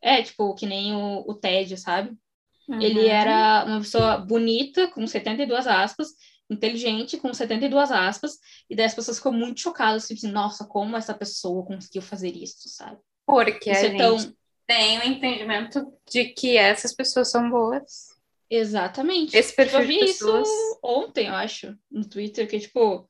É, 0.00 0.22
tipo, 0.22 0.54
que 0.54 0.66
nem 0.66 0.94
o, 0.94 1.24
o 1.26 1.34
Ted, 1.34 1.76
sabe? 1.76 2.16
Uhum. 2.68 2.80
Ele 2.80 3.06
era 3.08 3.64
uma 3.66 3.80
pessoa 3.80 4.18
bonita, 4.18 4.88
com 4.88 5.06
72 5.06 5.66
aspas, 5.66 6.08
inteligente, 6.54 7.18
com 7.18 7.32
72 7.32 7.90
aspas, 7.90 8.38
e 8.68 8.74
daí 8.74 8.86
as 8.86 8.94
pessoas 8.94 9.18
ficam 9.18 9.32
muito 9.32 9.60
chocadas, 9.60 10.06
tipo 10.06 10.18
assim, 10.18 10.32
nossa, 10.32 10.64
como 10.66 10.96
essa 10.96 11.14
pessoa 11.14 11.64
conseguiu 11.64 12.02
fazer 12.02 12.30
isso, 12.30 12.68
sabe? 12.68 12.98
Porque 13.26 13.70
Isso 13.70 13.84
a 13.84 13.88
é 13.88 13.96
tão... 13.96 14.16
tem 14.66 14.98
o 14.98 15.04
entendimento 15.04 15.92
de 16.10 16.26
que 16.26 16.56
essas 16.56 16.94
pessoas 16.94 17.30
são 17.30 17.50
boas. 17.50 18.14
Exatamente. 18.50 19.36
Esse 19.36 19.54
perfil 19.54 19.80
eu 19.80 19.86
vi 19.86 19.98
de 19.98 20.04
isso 20.04 20.26
pessoas. 20.26 20.48
ontem, 20.82 21.26
eu 21.28 21.34
acho, 21.34 21.76
no 21.90 22.06
Twitter, 22.06 22.48
que, 22.48 22.60
tipo, 22.60 23.08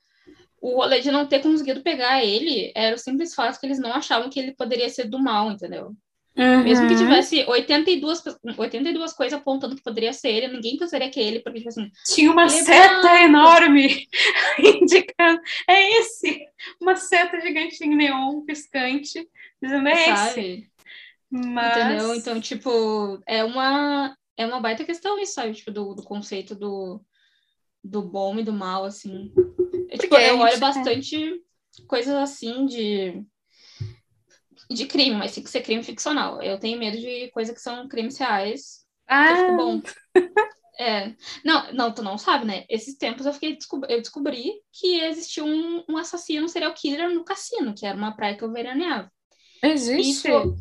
o 0.61 0.77
rolê 0.77 1.01
de 1.01 1.11
não 1.11 1.27
ter 1.27 1.43
conseguido 1.43 1.83
pegar 1.83 2.25
ele 2.25 2.73
era 2.75 2.97
o 2.97 2.99
simples 2.99 3.35
fato 3.35 3.61
que 3.61 3.67
eles 3.67 3.79
não 3.79 3.93
achavam 3.93 4.31
que 4.31 4.41
ele 4.41 4.55
poderia 4.55 4.89
ser 4.89 5.05
do 5.05 5.19
mal, 5.19 5.51
entendeu? 5.51 5.95
Mesmo 6.37 6.89
que 6.89 6.95
Uhum. 6.95 6.99
tivesse 7.01 7.45
82, 7.47 8.21
pe- 8.21 8.37
82 8.59 9.13
coisas 9.13 9.39
apontando 9.39 9.77
que 9.77 9.83
poderia 9.83 10.13
ser 10.13 10.31
ele, 10.31 10.49
ninguém 10.49 10.77
pensaria 10.77 11.09
que 11.09 11.21
é 11.21 11.23
ele, 11.23 11.39
porque, 11.41 11.59
tipo 11.59 11.69
assim, 11.69 11.89
Tinha 12.13 12.31
uma 12.33 12.45
é 12.47 12.49
seta 12.49 13.23
enorme 13.23 14.09
indicando. 14.59 15.41
É 15.69 16.01
esse! 16.01 16.41
Uma 16.81 16.97
seta 16.97 17.41
gigante 17.41 17.85
em 17.85 17.95
neon 17.95 18.41
piscante, 18.45 19.29
dizendo 19.63 19.89
é 19.89 19.93
esse. 19.93 20.05
sabe? 20.35 20.71
Mas. 21.31 21.77
Entendeu? 21.77 22.15
Então, 22.15 22.41
tipo, 22.41 23.23
é 23.27 23.45
uma, 23.45 24.17
é 24.37 24.45
uma 24.47 24.61
baita 24.61 24.85
questão 24.85 25.19
isso, 25.21 25.35
sabe? 25.35 25.53
Tipo, 25.55 25.71
do, 25.71 25.95
do 25.95 26.03
conceito 26.03 26.55
do, 26.57 27.01
do 27.83 28.03
bom 28.03 28.37
e 28.39 28.43
do 28.43 28.53
mal, 28.53 28.85
assim. 28.85 29.33
É, 29.89 29.99
tipo, 29.99 30.17
eu 30.17 30.39
olho 30.39 30.51
gente- 30.51 30.61
bastante 30.61 31.41
coisas 31.87 32.15
assim 32.15 32.67
de, 32.67 33.23
de 34.71 34.87
crime, 34.87 35.17
mas 35.17 35.35
tem 35.35 35.43
que 35.45 35.51
ser 35.51 35.63
crime 35.63 35.83
ficcional. 35.83 36.43
Eu 36.43 36.59
tenho 36.59 36.79
medo 36.79 36.99
de 36.99 37.31
coisas 37.31 37.55
que 37.55 37.61
são 37.61 37.89
crimes 37.89 38.19
reais, 38.19 38.85
que 39.07 39.13
eu 39.15 39.17
Ah, 39.17 39.37
fico 39.37 39.53
bom. 39.57 39.81
É. 40.79 41.15
Não, 41.45 41.73
não, 41.73 41.95
tu 41.95 42.03
não 42.03 42.19
sabe, 42.19 42.45
né? 42.45 42.65
Esses 42.69 42.97
tempos 42.97 43.27
eu 43.27 43.33
fiquei 43.33 43.57
descob- 43.57 43.87
eu 43.89 44.01
descobri 44.01 44.53
que 44.73 45.01
existia 45.03 45.45
um, 45.45 45.85
um 45.89 45.97
assassino 45.97 46.47
um 46.47 46.49
serial 46.49 46.75
killer 46.75 47.11
no 47.11 47.25
cassino, 47.25 47.75
que 47.75 47.87
era 47.87 47.97
uma 47.97 48.15
praia 48.17 48.37
que 48.37 48.43
eu 48.45 48.53
veraneava. 48.53 49.11
existe. 49.63 50.29
Isso- 50.31 50.57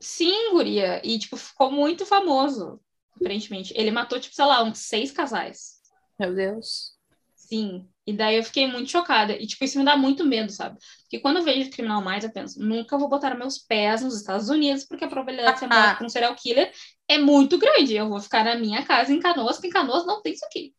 Sim, 0.00 0.52
guria. 0.52 1.00
E, 1.06 1.18
tipo, 1.18 1.36
ficou 1.36 1.70
muito 1.70 2.06
famoso, 2.06 2.80
aparentemente. 3.16 3.74
Ele 3.76 3.90
matou, 3.90 4.20
tipo, 4.20 4.34
sei 4.34 4.44
lá, 4.46 4.62
uns 4.62 4.78
seis 4.78 5.10
casais. 5.12 5.80
Meu 6.18 6.34
Deus. 6.34 6.96
Sim. 7.34 7.88
E 8.10 8.16
daí 8.16 8.36
eu 8.36 8.44
fiquei 8.44 8.66
muito 8.66 8.90
chocada. 8.90 9.32
E, 9.34 9.46
tipo, 9.46 9.64
isso 9.64 9.78
me 9.78 9.84
dá 9.84 9.96
muito 9.96 10.24
medo, 10.24 10.50
sabe? 10.52 10.78
Porque 11.02 11.20
quando 11.20 11.38
eu 11.38 11.44
vejo 11.44 11.70
Criminal 11.70 12.02
Mais, 12.02 12.24
eu 12.24 12.32
penso, 12.32 12.60
nunca 12.60 12.98
vou 12.98 13.08
botar 13.08 13.34
meus 13.36 13.58
pés 13.58 14.02
nos 14.02 14.16
Estados 14.16 14.48
Unidos, 14.48 14.84
porque 14.84 15.04
a 15.04 15.08
probabilidade 15.08 15.54
de 15.54 15.60
ser 15.60 15.66
morto 15.68 15.98
por 15.98 16.06
um 16.06 16.08
serial 16.08 16.34
killer 16.34 16.72
é 17.08 17.18
muito 17.18 17.58
grande. 17.58 17.94
Eu 17.94 18.08
vou 18.08 18.20
ficar 18.20 18.44
na 18.44 18.54
minha 18.56 18.84
casa 18.84 19.12
em 19.12 19.20
Canoas, 19.20 19.56
porque 19.56 19.68
em 19.68 19.70
Canoas 19.70 20.06
não 20.06 20.22
tem 20.22 20.32
isso 20.32 20.44
aqui. 20.44 20.74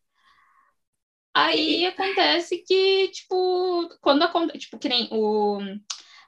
Aí 1.34 1.86
acontece 1.86 2.58
que, 2.60 3.08
tipo, 3.10 3.90
quando 4.02 4.24
acontece, 4.24 4.60
tipo, 4.60 4.78
que 4.78 4.90
nem 4.90 5.08
o 5.12 5.60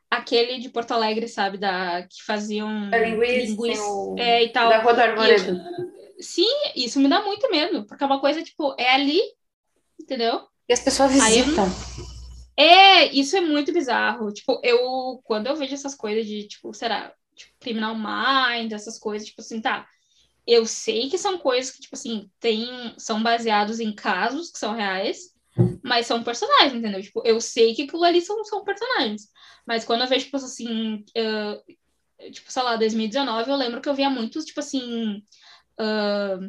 aquele 0.10 0.60
de 0.60 0.70
Porto 0.70 0.92
Alegre, 0.92 1.28
sabe, 1.28 1.58
da 1.58 2.04
que 2.04 2.24
faziam 2.24 2.70
A 2.92 2.98
linguiça, 2.98 3.94
o- 3.94 4.16
é, 4.18 4.44
e 4.44 4.50
tal. 4.52 4.70
Da 4.70 4.80
Rua 4.80 4.94
do 4.94 5.02
Arvoredo. 5.02 5.60
sim, 6.20 6.46
isso 6.76 7.00
me 7.00 7.10
dá 7.10 7.22
muito 7.24 7.50
medo, 7.50 7.86
porque 7.86 8.04
é 8.04 8.08
uma 8.08 8.22
coisa, 8.22 8.44
tipo, 8.44 8.76
é 8.80 8.92
ali, 8.92 9.20
entendeu? 10.00 10.48
E 10.74 10.76
as 10.76 10.80
pessoas 10.80 11.12
Aí 11.22 11.44
visitam. 11.44 11.68
É, 12.58 13.06
isso 13.14 13.38
é 13.38 13.42
muito 13.42 13.72
bizarro. 13.72 14.34
Tipo, 14.34 14.60
eu, 14.64 15.22
quando 15.24 15.46
eu 15.46 15.56
vejo 15.56 15.76
essas 15.76 15.94
coisas 15.94 16.26
de, 16.26 16.48
tipo, 16.48 16.74
será, 16.74 17.14
tipo, 17.36 17.54
Criminal 17.60 17.96
Minds, 17.96 18.74
essas 18.74 18.98
coisas, 18.98 19.28
tipo 19.28 19.40
assim, 19.40 19.62
tá. 19.62 19.88
Eu 20.48 20.66
sei 20.66 21.12
que 21.12 21.18
são 21.20 21.38
coisas 21.38 21.70
que, 21.70 21.80
tipo 21.80 21.96
assim, 21.96 22.28
tem, 22.40 22.68
são 22.98 23.22
baseados 23.22 23.80
em 23.80 23.94
casos 23.94 24.52
que 24.52 24.58
são 24.58 24.74
reais, 24.74 25.36
mas 25.84 26.08
são 26.08 26.24
personagens, 26.24 26.74
entendeu? 26.74 27.04
Tipo, 27.04 27.22
eu 27.24 27.40
sei 27.40 27.76
que 27.76 27.84
aquilo 27.84 28.04
ali 28.04 28.20
são, 28.20 28.44
são 28.44 28.64
personagens. 28.64 29.28
Mas 29.68 29.86
quando 29.86 30.02
eu 30.02 30.08
vejo, 30.08 30.26
tipo 30.26 30.38
assim, 30.38 31.06
ah, 31.16 31.62
tipo, 32.32 32.52
sei 32.52 32.64
lá, 32.64 32.78
2019, 32.78 33.52
eu 33.52 33.56
lembro 33.56 33.80
que 33.80 33.88
eu 33.88 33.94
via 33.94 34.10
muitos, 34.10 34.44
tipo 34.44 34.60
assim, 34.60 35.24
ah, 35.78 36.40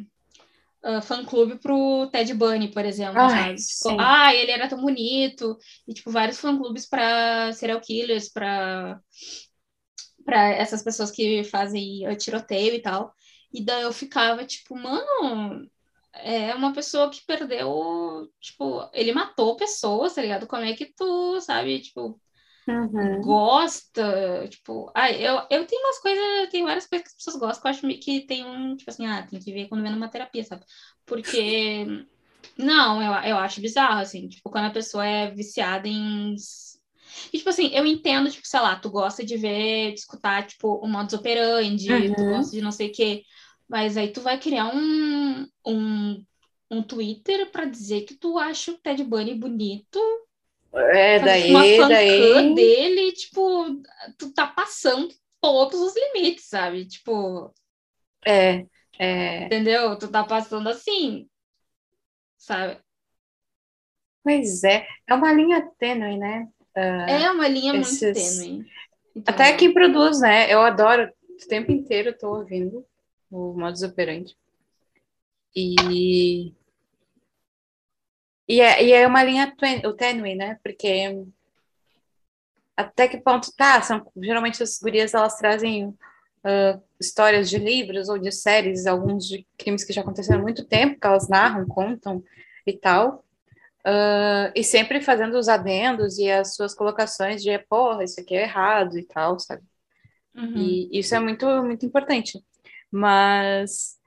ah, 0.85 1.01
fã-clube 1.01 1.57
pro 1.57 2.07
Ted 2.11 2.31
Bunny, 2.35 2.67
por 2.71 2.85
exemplo, 2.85 3.19
Ai? 3.19 3.55
Tipo, 3.55 3.97
ah, 3.99 4.35
ele 4.35 4.51
era 4.51 4.67
tão 4.69 4.79
bonito, 4.79 5.57
e, 5.87 5.93
tipo, 5.95 6.11
vários 6.11 6.39
fã-clubes 6.39 6.85
para 6.85 7.51
serial 7.53 7.81
killers, 7.81 8.29
para 8.29 9.01
para 10.23 10.49
essas 10.49 10.83
pessoas 10.83 11.11
que 11.11 11.43
fazem 11.43 12.07
uh, 12.07 12.15
tiroteio 12.15 12.73
e 12.73 12.81
tal. 12.81 13.13
E 13.53 13.63
daí 13.63 13.83
eu 13.83 13.93
ficava, 13.93 14.43
tipo, 14.43 14.75
mano, 14.75 15.69
é 16.13 16.53
uma 16.55 16.73
pessoa 16.73 17.09
que 17.09 17.25
perdeu, 17.25 18.27
tipo, 18.39 18.89
ele 18.93 19.13
matou 19.13 19.55
pessoas, 19.55 20.13
tá 20.15 20.21
ligado? 20.21 20.47
Como 20.47 20.63
é 20.63 20.73
que 20.73 20.85
tu, 20.85 21.39
sabe, 21.41 21.79
tipo, 21.79 22.19
Uhum. 22.67 23.41
gosta, 23.47 24.47
tipo, 24.49 24.91
ah, 24.95 25.11
eu, 25.11 25.35
eu 25.51 25.65
tenho 25.67 25.81
umas 25.83 25.99
coisas, 25.99 26.49
tem 26.51 26.63
várias 26.63 26.87
coisas 26.87 27.07
que 27.07 27.11
as 27.13 27.15
pessoas 27.17 27.37
gostam 27.37 27.61
que 27.61 27.67
eu 27.85 27.89
acho 27.91 27.99
que 28.01 28.25
tem 28.27 28.45
um, 28.45 28.75
tipo 28.75 28.89
assim, 28.91 29.05
ah, 29.07 29.25
tem 29.27 29.39
que 29.39 29.53
ver 29.53 29.67
quando 29.69 29.83
vem 29.83 29.91
numa 29.91 30.09
terapia, 30.09 30.43
sabe? 30.43 30.65
Porque, 31.05 31.85
não, 32.57 33.01
eu, 33.01 33.11
eu 33.31 33.37
acho 33.37 33.61
bizarro, 33.61 34.01
assim, 34.01 34.27
tipo, 34.29 34.49
quando 34.49 34.65
a 34.67 34.71
pessoa 34.71 35.05
é 35.05 35.31
viciada 35.31 35.87
em. 35.87 36.35
E, 37.33 37.37
tipo 37.37 37.49
assim, 37.49 37.67
eu 37.73 37.85
entendo, 37.85 38.29
tipo, 38.31 38.47
sei 38.47 38.59
lá, 38.59 38.75
tu 38.79 38.89
gosta 38.89 39.23
de 39.25 39.37
ver, 39.37 39.93
de 39.93 39.99
escutar, 39.99 40.45
tipo, 40.47 40.75
o 40.75 40.87
modus 40.87 41.13
operandi, 41.13 42.13
tu 42.15 42.25
Uhum. 42.25 42.25
gosta 42.25 42.55
de 42.55 42.61
não 42.61 42.71
sei 42.71 42.89
o 42.89 42.91
quê, 42.93 43.23
mas 43.67 43.97
aí 43.97 44.11
tu 44.11 44.21
vai 44.21 44.39
criar 44.39 44.67
um, 44.75 45.47
um, 45.65 46.25
um 46.71 46.83
Twitter 46.83 47.51
pra 47.51 47.65
dizer 47.65 48.01
que 48.05 48.15
tu 48.15 48.37
acha 48.37 48.71
o 48.71 48.77
Ted 48.79 49.03
Bunny 49.03 49.35
bonito, 49.35 49.99
É, 50.75 51.19
daí, 51.19 51.51
uma 51.51 51.87
daí. 51.89 52.53
dele, 52.53 53.11
tipo, 53.13 53.81
tu 54.17 54.33
tá 54.33 54.47
passando 54.47 55.07
todos 55.41 55.79
os 55.79 55.93
limites, 55.95 56.47
sabe? 56.47 56.85
Tipo, 56.87 57.53
É, 58.25 58.65
é. 58.99 59.45
entendeu? 59.45 59.97
Tu 59.97 60.09
tá 60.09 60.23
passando 60.23 60.67
assim, 60.67 61.29
sabe? 62.37 62.79
Pois 64.23 64.63
é. 64.63 64.87
É 65.07 65.13
uma 65.13 65.31
linha 65.31 65.61
tênue, 65.77 66.17
né? 66.17 66.47
É 66.75 67.29
uma 67.31 67.47
linha 67.47 67.73
muito 67.73 67.87
esses- 67.87 68.13
tênue. 68.13 68.65
Então, 69.15 69.33
Até 69.33 69.55
quem 69.55 69.73
produz, 69.73 70.19
né? 70.19 70.51
Eu 70.51 70.61
adoro, 70.61 71.09
o 71.29 71.47
tempo 71.47 71.71
inteiro 71.71 72.09
eu 72.09 72.17
tô 72.17 72.35
ouvindo 72.35 72.85
o 73.31 73.53
modus 73.53 73.81
operandi. 73.83 74.35
E. 75.55 76.53
E 78.47 78.61
é, 78.61 78.83
e 78.83 78.91
é 78.91 79.07
uma 79.07 79.23
linha 79.23 79.53
tênue, 79.97 80.35
né? 80.35 80.59
Porque 80.63 81.25
até 82.77 83.07
que 83.07 83.17
ponto 83.17 83.51
tá? 83.55 83.81
São, 83.81 84.05
geralmente 84.17 84.61
as 84.61 84.79
gurias 84.79 85.13
elas 85.13 85.37
trazem 85.37 85.93
ah, 86.43 86.79
histórias 86.99 87.49
de 87.49 87.57
livros 87.57 88.07
ou 88.09 88.19
de 88.19 88.31
séries, 88.31 88.85
alguns 88.85 89.27
de 89.27 89.47
crimes 89.57 89.83
que 89.83 89.93
já 89.93 90.01
aconteceram 90.01 90.39
há 90.41 90.43
muito 90.43 90.65
tempo, 90.65 90.99
que 90.99 91.07
elas 91.07 91.27
narram, 91.27 91.65
contam 91.65 92.23
e 92.67 92.73
tal. 92.73 93.25
Ah, 93.83 94.51
e 94.55 94.63
sempre 94.63 95.01
fazendo 95.01 95.37
os 95.37 95.47
adendos 95.49 96.17
e 96.19 96.29
as 96.29 96.55
suas 96.55 96.73
colocações 96.75 97.41
de, 97.41 97.57
porra, 97.69 98.03
isso 98.03 98.19
aqui 98.19 98.35
é 98.35 98.43
errado 98.43 98.97
e 98.97 99.03
tal, 99.03 99.39
sabe? 99.39 99.63
uhum. 100.35 100.53
E 100.55 100.99
isso 100.99 101.15
é 101.15 101.19
muito, 101.19 101.47
muito 101.63 101.85
importante. 101.85 102.43
Mas 102.91 103.97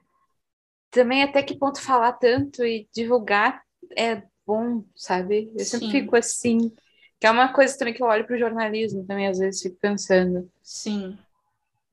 também 0.91 1.23
até 1.23 1.43
que 1.43 1.57
ponto 1.57 1.81
falar 1.81 2.13
tanto 2.13 2.63
e 2.63 2.87
divulgar 2.93 3.61
é 3.95 4.23
bom, 4.45 4.83
sabe? 4.95 5.51
Eu 5.55 5.65
sempre 5.65 5.87
Sim. 5.87 5.91
fico 5.91 6.15
assim. 6.15 6.71
Que 7.19 7.27
é 7.27 7.31
uma 7.31 7.51
coisa 7.51 7.77
também 7.77 7.93
que 7.93 8.01
eu 8.01 8.07
olho 8.07 8.25
para 8.25 8.35
o 8.35 8.39
jornalismo 8.39 9.05
também, 9.05 9.27
às 9.27 9.39
vezes 9.39 9.61
fico 9.61 9.77
pensando. 9.79 10.49
Sim. 10.63 11.17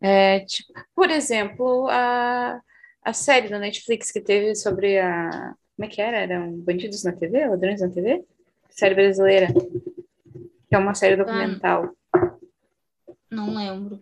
É, 0.01 0.40
tipo, 0.40 0.73
por 0.94 1.10
exemplo, 1.10 1.89
a, 1.89 2.60
a 3.02 3.12
série 3.12 3.48
da 3.48 3.59
Netflix 3.59 4.12
que 4.12 4.20
teve 4.20 4.55
sobre 4.55 4.98
a. 4.98 5.55
Como 5.77 5.86
é 5.86 5.89
que 5.89 6.01
era? 6.01 6.18
Eram 6.18 6.52
bandidos 6.59 7.05
na 7.05 7.12
TV? 7.12 7.47
Ladrões 7.47 7.81
na 7.81 7.90
TV? 7.90 8.24
Série 8.70 8.94
brasileira. 8.94 9.48
Que 10.68 10.74
é 10.74 10.78
uma 10.78 10.94
série 10.94 11.16
documental. 11.16 11.94
Não 13.31 13.55
lembro. 13.55 14.01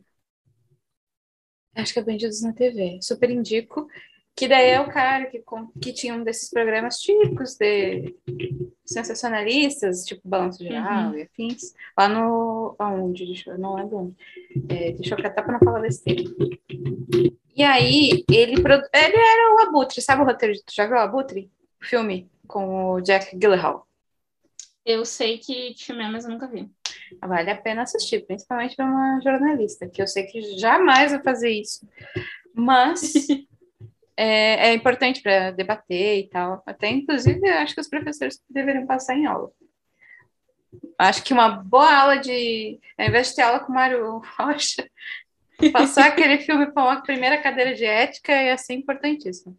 Acho 1.74 1.92
que 1.92 1.98
é 1.98 2.02
Bandidos 2.04 2.42
na 2.42 2.52
TV. 2.52 2.98
Super 3.02 3.30
indico. 3.30 3.88
Que 4.36 4.48
daí 4.48 4.70
é 4.70 4.81
o 4.81 4.89
cara 4.89 5.27
que, 5.27 5.43
que 5.81 5.93
tinha 5.93 6.15
um 6.15 6.24
desses 6.24 6.51
programas 6.51 6.98
típicos 6.98 7.55
de 7.56 8.15
sensacionalistas, 8.85 10.05
tipo 10.05 10.28
Balanço 10.28 10.62
Geral 10.62 11.11
Uhum. 11.11 11.19
e 11.19 11.23
afins. 11.23 11.74
Lá 11.97 12.09
no. 12.09 12.74
Aonde? 12.78 13.27
Deixa 13.27 13.51
eu, 13.51 13.59
não 13.59 13.74
lembro 13.77 13.97
onde. 13.98 14.16
É, 14.69 14.93
deixa 14.93 15.15
eu 15.15 15.23
catar 15.23 15.43
pra 15.43 15.52
não 15.52 15.61
falar 15.61 15.81
besteira. 15.81 16.23
E 17.56 17.62
aí, 17.62 18.24
ele, 18.31 18.61
produ- 18.61 18.89
ele 18.93 19.16
era 19.16 19.55
o 19.55 19.69
Abutre. 19.69 20.01
Sabe 20.02 20.23
o 20.23 20.24
roteiro? 20.24 20.55
Tu 20.66 20.74
já 20.74 20.86
viu 20.86 20.97
o 20.97 21.01
Abutre? 21.01 21.51
O 21.81 21.86
filme 21.86 22.28
com 22.48 22.90
o 22.94 23.01
Jack 23.01 23.36
Gyllenhaal. 23.39 23.86
Eu 24.85 25.05
sei 25.05 25.39
que 25.39 25.74
filme 25.78 26.02
é, 26.05 26.09
mas 26.11 26.24
eu 26.24 26.31
nunca 26.32 26.47
vi. 26.48 26.69
Vale 27.20 27.51
a 27.51 27.56
pena 27.56 27.82
assistir, 27.82 28.27
principalmente 28.27 28.74
para 28.77 28.85
uma 28.85 29.20
jornalista, 29.23 29.89
que 29.89 30.02
eu 30.02 30.06
sei 30.06 30.24
que 30.24 30.59
jamais 30.59 31.12
vai 31.12 31.23
fazer 31.23 31.51
isso. 31.51 31.86
Mas 32.55 33.01
é, 34.16 34.68
é 34.68 34.74
importante 34.74 35.22
para 35.22 35.50
debater 35.50 36.18
e 36.20 36.28
tal. 36.28 36.62
Até, 36.66 36.88
inclusive, 36.88 37.40
eu 37.42 37.58
acho 37.58 37.74
que 37.74 37.80
os 37.80 37.88
professores 37.88 38.42
deveriam 38.48 38.86
passar 38.86 39.16
em 39.16 39.26
aula. 39.26 39.50
Acho 40.98 41.22
que 41.22 41.32
uma 41.32 41.48
boa 41.48 41.94
aula 41.94 42.18
de. 42.18 42.80
Ao 42.98 43.06
invés 43.06 43.28
de 43.28 43.36
ter 43.36 43.42
aula 43.42 43.60
com 43.60 43.72
o 43.72 43.74
Mário 43.74 44.22
Rocha, 44.38 44.88
passar 45.72 46.06
aquele 46.06 46.38
filme 46.38 46.72
para 46.72 46.82
uma 46.82 47.02
primeira 47.02 47.40
cadeira 47.40 47.74
de 47.74 47.84
ética 47.84 48.32
ia 48.32 48.56
ser 48.56 48.74
importantíssimo. 48.74 49.56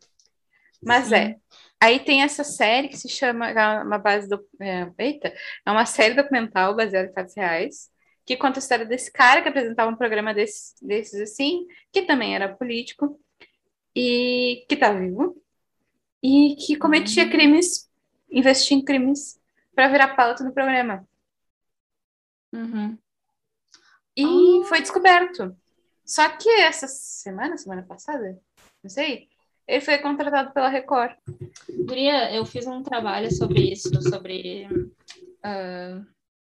Mas 0.84 1.06
Sim. 1.08 1.16
é. 1.16 1.36
Aí 1.80 2.00
tem 2.00 2.24
essa 2.24 2.44
série 2.44 2.88
que 2.88 2.98
se 2.98 3.10
chama, 3.10 3.50
é 3.50 3.84
uma 3.84 3.98
base 3.98 4.30
do, 4.30 4.44
é, 4.62 4.90
eita, 4.98 5.34
é 5.66 5.72
uma 5.72 5.86
série 5.86 6.14
documental 6.14 6.76
baseada 6.76 7.10
em 7.10 7.14
fatos 7.14 7.36
reais, 7.36 7.90
que 8.26 8.38
conta 8.38 8.60
a 8.60 8.62
história 8.62 8.86
desse 8.86 9.12
cara 9.12 9.42
que 9.42 9.50
apresentava 9.50 9.92
um 9.92 9.96
programa 9.96 10.34
desses, 10.34 10.74
desses 10.82 11.20
assim, 11.22 11.66
que 11.92 12.04
também 12.04 12.34
era 12.34 12.56
político 12.56 13.20
e 13.96 14.66
que 14.68 14.76
tá 14.76 14.92
vivo 14.92 15.42
e 16.22 16.56
que 16.56 16.76
cometia 16.76 17.26
Hum. 17.26 17.30
crimes, 17.30 17.90
investia 18.30 18.76
em 18.78 18.84
crimes 18.84 19.40
para 19.74 19.88
virar 19.88 20.16
pauta 20.16 20.44
no 20.44 20.54
programa. 20.54 21.08
Uhum. 22.54 22.98
E 24.16 24.24
Ah. 24.26 24.66
foi 24.68 24.82
descoberto. 24.82 25.56
Só 26.06 26.28
que 26.30 26.50
essa 26.62 26.88
semana, 26.88 27.58
semana 27.58 27.84
passada, 27.84 28.40
não 28.84 28.90
sei, 28.90 29.28
ele 29.68 29.82
foi 29.82 29.98
contratado 29.98 30.54
pela 30.54 30.70
Record. 30.70 31.16
Guria, 31.86 32.32
eu 32.34 32.46
fiz 32.46 32.68
um 32.68 32.84
trabalho 32.84 33.34
sobre 33.34 33.72
isso, 33.72 33.90
sobre 34.04 34.68
ah, 35.44 36.02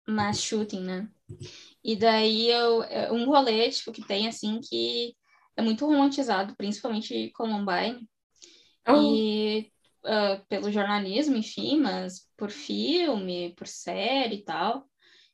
mass 0.07 0.41
shooting, 0.41 0.81
né? 0.85 1.09
E 1.83 1.97
daí 1.97 2.51
eu, 2.51 2.83
é 2.85 3.11
um 3.11 3.25
rolê, 3.27 3.69
tipo, 3.71 3.93
que 3.93 4.03
tem, 4.07 4.29
assim, 4.29 4.61
que 4.61 5.17
é 5.57 5.63
muito 5.63 5.87
romantizado, 5.87 6.55
principalmente 6.57 7.31
Columbine, 7.31 8.07
e 8.89 9.73
ah, 10.07 10.41
pelo 10.49 10.71
jornalismo, 10.71 11.37
enfim, 11.37 11.81
mas 11.81 12.29
por 12.37 12.51
filme, 12.51 13.55
por 13.57 13.67
série 13.67 14.37
e 14.37 14.45
tal. 14.45 14.87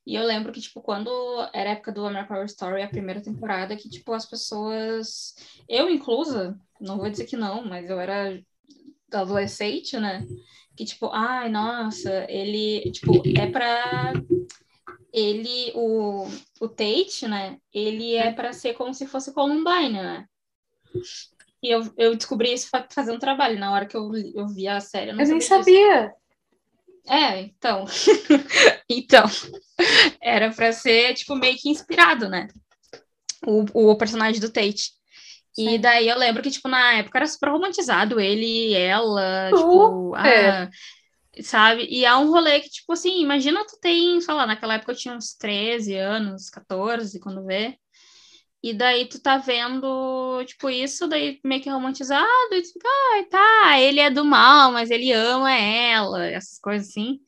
E 0.04 0.14
eu 0.14 0.24
lembro 0.24 0.50
que, 0.50 0.60
tipo, 0.60 0.80
quando 0.80 1.10
era 1.52 1.70
a 1.70 1.72
época 1.74 1.92
do 1.92 2.06
American 2.06 2.36
Horror 2.36 2.46
Story, 2.46 2.82
a 2.82 2.88
primeira 2.88 3.20
temporada, 3.20 3.76
que, 3.76 3.88
tipo, 3.88 4.12
as 4.12 4.26
pessoas... 4.26 5.34
Eu 5.68 5.88
inclusa, 5.88 6.58
não 6.80 6.96
vou 6.96 7.08
dizer 7.08 7.26
que 7.26 7.36
não, 7.36 7.64
mas 7.64 7.88
eu 7.88 8.00
era 8.00 8.42
adolescente, 9.12 9.96
né? 9.98 10.26
Que, 10.76 10.84
tipo, 10.84 11.08
ai, 11.12 11.50
nossa, 11.50 12.26
ele, 12.28 12.90
tipo, 12.90 13.22
é 13.38 13.46
pra... 13.48 14.12
Ele, 15.12 15.72
o, 15.74 16.26
o 16.60 16.68
Tate, 16.68 17.28
né? 17.28 17.58
Ele 17.72 18.14
é 18.16 18.32
pra 18.32 18.52
ser 18.52 18.74
como 18.74 18.94
se 18.94 19.06
fosse 19.06 19.32
Columbine, 19.32 19.92
né? 20.02 20.26
E 21.62 21.70
eu, 21.70 21.80
eu 21.96 22.14
descobri 22.16 22.52
isso 22.52 22.68
fa- 22.68 22.86
fazendo 22.90 23.18
trabalho. 23.18 23.58
Na 23.58 23.72
hora 23.72 23.86
que 23.86 23.96
eu, 23.96 24.10
eu 24.34 24.46
vi 24.48 24.66
a 24.68 24.80
série, 24.80 25.10
eu 25.10 25.16
não 25.16 25.24
Eu 25.24 25.26
nem 25.26 25.40
sabia 25.40 25.48
disso. 25.48 25.80
sabia. 25.80 26.12
É, 27.08 27.40
então. 27.42 27.84
então. 28.88 29.24
Era 30.20 30.52
pra 30.52 30.72
ser, 30.72 31.14
tipo, 31.14 31.34
meio 31.36 31.56
que 31.58 31.68
inspirado, 31.70 32.28
né? 32.28 32.48
O, 33.46 33.90
o 33.92 33.96
personagem 33.96 34.40
do 34.40 34.50
Tate. 34.50 34.92
E 35.58 35.78
Sim. 35.78 35.80
daí 35.80 36.08
eu 36.08 36.18
lembro 36.18 36.42
que, 36.42 36.50
tipo, 36.50 36.68
na 36.68 36.94
época 36.94 37.18
era 37.18 37.26
super 37.26 37.50
romantizado, 37.50 38.20
ele, 38.20 38.74
ela, 38.74 39.54
Super. 39.54 39.54
tipo, 39.54 40.14
ah, 40.16 40.70
sabe? 41.42 41.86
E 41.90 42.04
é 42.04 42.14
um 42.16 42.30
rolê 42.30 42.60
que, 42.60 42.68
tipo 42.70 42.92
assim, 42.92 43.20
imagina 43.22 43.64
tu 43.66 43.78
tem, 43.80 44.20
sei 44.20 44.34
lá, 44.34 44.46
naquela 44.46 44.74
época 44.74 44.92
eu 44.92 44.96
tinha 44.96 45.14
uns 45.14 45.34
13 45.34 45.96
anos, 45.96 46.50
14, 46.50 47.20
quando 47.20 47.44
vê. 47.44 47.78
E 48.62 48.72
daí 48.72 49.08
tu 49.08 49.20
tá 49.20 49.38
vendo, 49.38 50.44
tipo, 50.46 50.70
isso, 50.70 51.08
daí 51.08 51.40
meio 51.44 51.62
que 51.62 51.68
romantizado, 51.70 52.26
e 52.52 52.62
tu 52.62 52.72
fica, 52.72 52.88
ai, 53.14 53.24
tá, 53.26 53.80
ele 53.80 53.98
é 54.00 54.10
do 54.10 54.24
mal, 54.24 54.70
mas 54.72 54.90
ele 54.90 55.12
ama 55.12 55.52
ela, 55.52 56.26
essas 56.26 56.58
coisas 56.60 56.88
assim. 56.88 57.20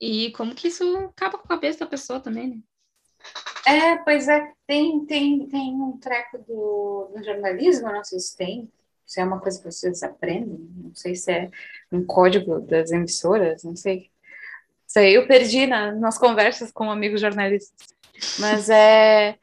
E 0.00 0.32
como 0.32 0.54
que 0.54 0.68
isso 0.68 0.84
acaba 0.96 1.38
com 1.38 1.44
a 1.44 1.48
cabeça 1.48 1.80
da 1.80 1.86
pessoa 1.86 2.20
também, 2.20 2.48
né? 2.48 2.56
É, 3.66 3.96
pois 3.98 4.28
é, 4.28 4.52
tem, 4.66 5.04
tem, 5.06 5.46
tem 5.48 5.74
um 5.74 5.98
treco 5.98 6.38
do, 6.38 7.12
do 7.14 7.22
jornalismo, 7.22 7.92
não 7.92 8.02
sei 8.02 8.18
se 8.18 8.36
tem, 8.36 8.72
se 9.06 9.20
é 9.20 9.24
uma 9.24 9.40
coisa 9.40 9.58
que 9.58 9.64
vocês 9.70 10.02
aprendem, 10.02 10.58
não 10.76 10.94
sei 10.94 11.14
se 11.14 11.30
é 11.32 11.50
um 11.90 12.04
código 12.04 12.60
das 12.60 12.90
emissoras, 12.90 13.62
não 13.64 13.76
sei. 13.76 14.10
Isso 14.86 14.98
aí 14.98 15.14
eu 15.14 15.26
perdi 15.26 15.66
na, 15.66 15.92
nas 15.92 16.18
conversas 16.18 16.70
com 16.70 16.90
amigos 16.90 17.20
jornalistas. 17.20 17.74
Mas 18.38 18.68
é 18.70 19.38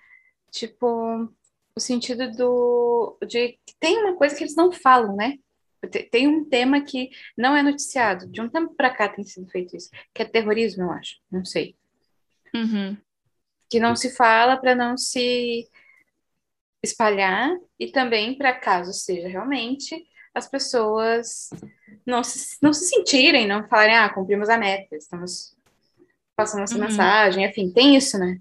tipo 0.52 1.30
o 1.76 1.80
sentido 1.80 2.32
do 2.32 3.18
de 3.28 3.60
que 3.66 3.76
tem 3.80 3.98
uma 4.04 4.16
coisa 4.16 4.36
que 4.36 4.44
eles 4.44 4.56
não 4.56 4.72
falam, 4.72 5.16
né? 5.16 5.38
Te- 5.90 6.04
Tem 6.04 6.28
um 6.28 6.44
tema 6.44 6.82
que 6.82 7.10
não 7.38 7.56
é 7.56 7.64
noticiado. 7.64 8.28
De 8.28 8.42
um 8.42 8.50
tempo 8.50 8.74
para 8.76 8.90
cá 8.90 9.08
tem 9.10 9.24
sido 9.24 9.50
feito 9.50 9.76
isso, 9.78 9.90
que 10.14 10.22
é 10.22 10.26
terrorismo, 10.26 10.84
eu 10.84 10.92
acho. 10.92 11.16
Não 11.32 11.46
sei. 11.46 11.76
Uhum. 12.54 12.98
que 13.70 13.80
não 13.80 13.96
se 13.96 14.10
fala 14.16 14.58
para 14.58 14.74
não 14.76 14.98
se 14.98 15.68
espalhar 16.84 17.52
e 17.80 17.92
também 17.92 18.38
para 18.38 18.54
caso 18.54 18.94
seja 18.94 19.28
realmente 19.28 20.06
as 20.34 20.48
pessoas 20.48 21.50
não 22.06 22.24
se, 22.24 22.58
não 22.62 22.74
se 22.74 22.86
sentirem, 22.86 23.48
não 23.48 23.68
falarem, 23.68 23.98
ah, 23.98 24.10
cumprimos 24.14 24.50
a 24.50 24.58
meta, 24.58 24.96
estamos 24.96 25.56
passando 26.36 26.64
essa 26.64 26.76
uhum. 26.76 26.82
mensagem, 26.82 27.46
enfim, 27.46 27.72
tem 27.72 27.96
isso, 27.96 28.18
né? 28.18 28.40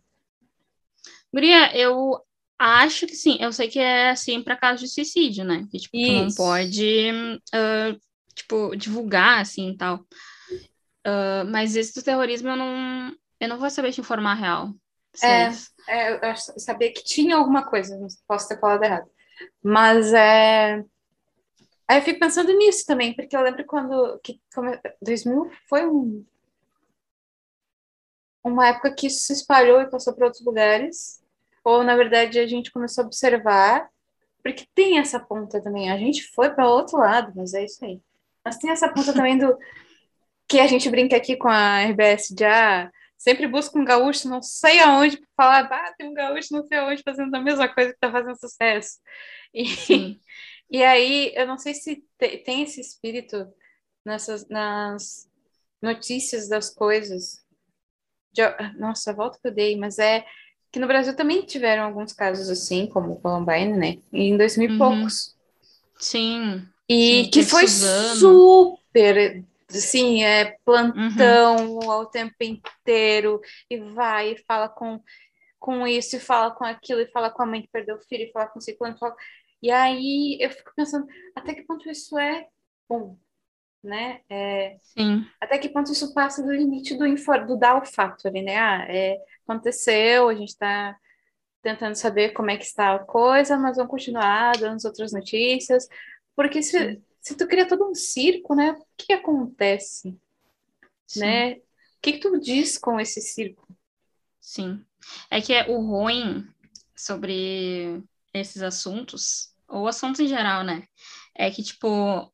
Guria, 1.33 1.77
eu 1.77 2.19
acho 2.59 3.07
que 3.07 3.15
sim, 3.15 3.37
eu 3.41 3.53
sei 3.53 3.69
que 3.69 3.79
é 3.79 4.11
assim 4.11 4.43
para 4.43 4.57
caso 4.57 4.83
de 4.83 4.89
suicídio, 4.89 5.45
né? 5.45 5.67
Que 5.71 5.79
tipo, 5.79 5.97
não 5.97 6.33
pode 6.35 7.11
uh, 7.55 8.01
tipo, 8.35 8.77
divulgar 8.77 9.41
assim 9.41 9.71
e 9.71 9.77
tal. 9.77 9.97
Uh, 11.07 11.45
mas 11.51 11.77
esse 11.77 11.95
do 11.95 12.03
terrorismo 12.03 12.49
eu 12.49 12.57
não, 12.57 13.17
eu 13.41 13.49
não 13.49 13.59
vou 13.59 13.71
saber 13.71 13.93
te 13.93 14.01
informar 14.01 14.35
real. 14.35 14.73
É, 15.23 15.51
é, 15.89 16.31
eu 16.31 16.37
sabia 16.37 16.93
que 16.93 17.03
tinha 17.03 17.37
alguma 17.37 17.65
coisa, 17.65 17.99
posso 18.27 18.49
ter 18.49 18.59
falado 18.61 18.83
errado. 18.83 19.11
Mas 19.63 20.13
é. 20.13 20.85
Aí 21.89 21.99
eu 21.99 22.03
fico 22.03 22.21
pensando 22.21 22.53
nisso 22.53 22.85
também, 22.87 23.15
porque 23.15 23.37
eu 23.37 23.43
lembro 23.43 23.65
quando. 23.65 24.21
Que, 24.23 24.41
como, 24.55 24.71
2000 25.01 25.51
foi 25.69 25.87
um, 25.87 26.25
uma 28.45 28.69
época 28.69 28.95
que 28.95 29.07
isso 29.07 29.27
se 29.27 29.33
espalhou 29.33 29.81
e 29.81 29.91
passou 29.91 30.13
para 30.15 30.27
outros 30.27 30.45
lugares. 30.45 31.23
Ou, 31.65 31.83
na 31.83 31.97
verdade, 31.97 32.39
a 32.39 32.47
gente 32.47 32.71
começou 32.71 33.05
a 33.05 33.07
observar, 33.07 33.89
porque 34.43 34.67
tem 34.75 34.99
essa 34.99 35.21
ponta 35.21 35.63
também. 35.63 35.91
A 35.91 35.99
gente 35.99 36.23
foi 36.35 36.51
para 36.51 36.69
outro 36.69 36.99
lado, 36.99 37.33
mas 37.35 37.55
é 37.55 37.65
isso 37.65 37.85
aí. 37.85 38.01
Mas 38.45 38.59
tem 38.59 38.71
essa 38.71 38.89
ponta 38.93 39.13
também 39.13 39.39
do. 39.39 39.57
Que 40.47 40.61
a 40.61 40.67
gente 40.67 40.89
brinca 40.89 41.17
aqui 41.17 41.37
com 41.37 41.49
a 41.49 41.83
RBS 41.85 42.35
ah, 42.43 42.91
sempre 43.19 43.49
busca 43.49 43.77
um 43.79 43.85
gaúcho, 43.85 44.29
não 44.29 44.41
sei 44.41 44.79
aonde, 44.79 45.19
para 45.19 45.29
falar, 45.37 45.69
ah, 45.71 45.95
tem 45.99 46.09
um 46.09 46.15
gaúcho 46.15 46.55
não 46.55 46.65
sei 46.65 46.79
aonde 46.79 47.03
fazendo 47.03 47.35
a 47.35 47.41
mesma 47.41 47.69
coisa 47.69 47.91
que 47.91 47.97
está 47.97 48.11
fazendo 48.11 48.39
sucesso. 48.39 48.99
E, 49.55 50.21
e 50.71 50.85
aí, 50.85 51.33
eu 51.35 51.47
não 51.47 51.57
sei 51.57 51.73
se 51.73 52.05
tem 52.45 52.63
esse 52.63 52.83
espírito 52.83 53.51
nessas, 54.05 54.47
nas 54.47 55.27
notícias 55.81 56.51
das 56.51 56.69
coisas. 56.69 57.43
De, 58.31 58.43
nossa, 58.79 59.11
a 59.11 59.15
volta 59.15 59.39
que 59.41 59.49
eu 59.49 59.55
dei, 59.55 59.75
mas 59.79 59.99
é 59.99 60.27
que 60.71 60.79
no 60.79 60.87
Brasil 60.87 61.17
também 61.17 61.43
tiveram 61.47 61.85
alguns 61.85 62.13
casos 62.13 62.51
assim, 62.51 62.87
como 62.87 63.13
o 63.13 63.21
Columbine, 63.21 63.73
né? 63.73 63.99
Em 64.13 64.37
dois 64.37 64.59
mil 64.59 64.69
e 64.69 64.73
uhum. 64.73 64.79
poucos. 64.79 65.35
Sim. 65.99 66.69
E 66.89 67.25
sim, 67.25 67.31
que 67.31 67.43
foi 67.43 67.67
Suzano. 67.67 68.17
super 68.17 69.43
Sim, 69.71 70.25
é 70.25 70.57
plantão 70.65 71.77
uhum. 71.79 71.91
ao 71.91 72.07
tempo 72.07 72.37
inteiro, 72.41 73.41
e 73.69 73.79
vai, 73.93 74.33
e 74.33 74.45
fala 74.45 74.69
com, 74.69 75.03
com 75.59 75.87
isso, 75.87 76.17
e 76.17 76.21
fala 76.21 76.51
com 76.51 76.65
aquilo, 76.65 77.01
e 77.01 77.11
fala 77.11 77.31
com 77.31 77.43
a 77.43 77.47
mãe 77.47 77.63
que 77.63 77.69
perdeu 77.69 77.97
o 77.97 78.01
filho, 78.01 78.25
e 78.25 78.33
fala 78.33 78.47
com 78.49 78.59
o 78.59 78.63
ciclano, 78.63 78.97
fala... 78.99 79.15
e 79.63 79.71
aí 79.71 80.39
eu 80.41 80.51
fico 80.51 80.73
pensando, 80.75 81.07
até 81.37 81.55
que 81.55 81.63
ponto 81.63 81.89
isso 81.91 82.19
é 82.19 82.47
bom, 82.89 83.19
né? 83.85 84.23
É, 84.31 84.79
Sim. 84.81 85.27
Até 85.41 85.59
que 85.59 85.69
ponto 85.69 85.93
isso 85.93 86.15
passa 86.15 86.43
do 86.43 86.53
limite 86.53 86.95
do, 86.97 87.05
do 87.47 87.57
dar 87.59 87.77
o 87.83 87.85
fato 87.85 88.27
ali, 88.27 88.43
né? 88.43 88.57
Ah, 88.57 88.87
é, 88.89 89.19
aconteceu, 89.47 90.29
a 90.29 90.35
gente 90.35 90.49
está 90.49 90.97
tentando 91.63 91.95
saber 91.95 92.31
como 92.31 92.51
é 92.51 92.57
que 92.57 92.65
está 92.65 92.95
a 92.95 92.99
coisa, 93.01 93.59
mas 93.59 93.77
vamos 93.77 93.91
continuar 93.91 94.57
dando 94.59 94.77
as 94.77 94.85
outras 94.85 95.13
notícias, 95.13 95.87
porque 96.35 96.63
se, 96.63 97.03
se 97.21 97.37
tu 97.37 97.47
cria 97.47 97.69
todo 97.69 97.89
um 97.89 97.95
circo, 97.95 98.55
né? 98.55 98.73
O 98.73 98.87
que 98.97 99.13
acontece? 99.13 100.19
Sim. 101.07 101.21
Né? 101.21 101.53
O 101.55 101.63
que, 102.03 102.13
que 102.13 102.21
tu 102.21 102.39
diz 102.39 102.79
com 102.79 103.01
esse 103.01 103.21
circo? 103.21 103.67
Sim. 104.41 104.85
É 105.31 105.41
que 105.41 105.53
é 105.53 105.69
o 105.69 105.81
ruim 105.81 106.47
sobre 106.95 108.03
esses 108.33 108.63
assuntos, 108.63 109.55
ou 109.67 109.87
assuntos 109.89 110.21
em 110.21 110.29
geral, 110.29 110.65
né? 110.65 110.87
É 111.35 111.51
que, 111.51 111.63
tipo, 111.63 112.33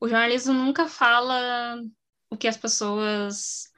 o 0.00 0.08
jornalismo 0.08 0.52
nunca 0.52 0.88
fala 0.88 1.80
o 2.30 2.36
que 2.36 2.48
as 2.48 2.56
pessoas. 2.56 3.70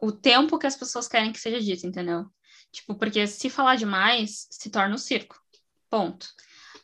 o 0.00 0.12
tempo 0.12 0.58
que 0.58 0.66
as 0.66 0.76
pessoas 0.76 1.08
querem 1.08 1.32
que 1.32 1.40
seja 1.40 1.60
dito, 1.60 1.86
entendeu? 1.86 2.26
Tipo, 2.70 2.94
porque 2.94 3.26
se 3.26 3.48
falar 3.48 3.76
demais, 3.76 4.46
se 4.50 4.70
torna 4.70 4.94
um 4.94 4.98
circo. 4.98 5.40
Ponto. 5.88 6.28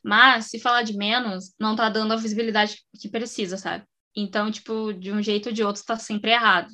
Mas, 0.02 0.46
se 0.46 0.58
falar 0.58 0.82
de 0.82 0.96
menos, 0.96 1.54
não 1.58 1.76
tá 1.76 1.88
dando 1.88 2.12
a 2.12 2.16
visibilidade 2.16 2.78
que 3.00 3.08
precisa, 3.08 3.56
sabe? 3.56 3.84
Então, 4.14 4.50
tipo, 4.50 4.92
de 4.92 5.12
um 5.12 5.22
jeito 5.22 5.48
ou 5.48 5.52
de 5.52 5.62
outro, 5.62 5.84
tá 5.84 5.96
sempre 5.96 6.32
errado, 6.32 6.68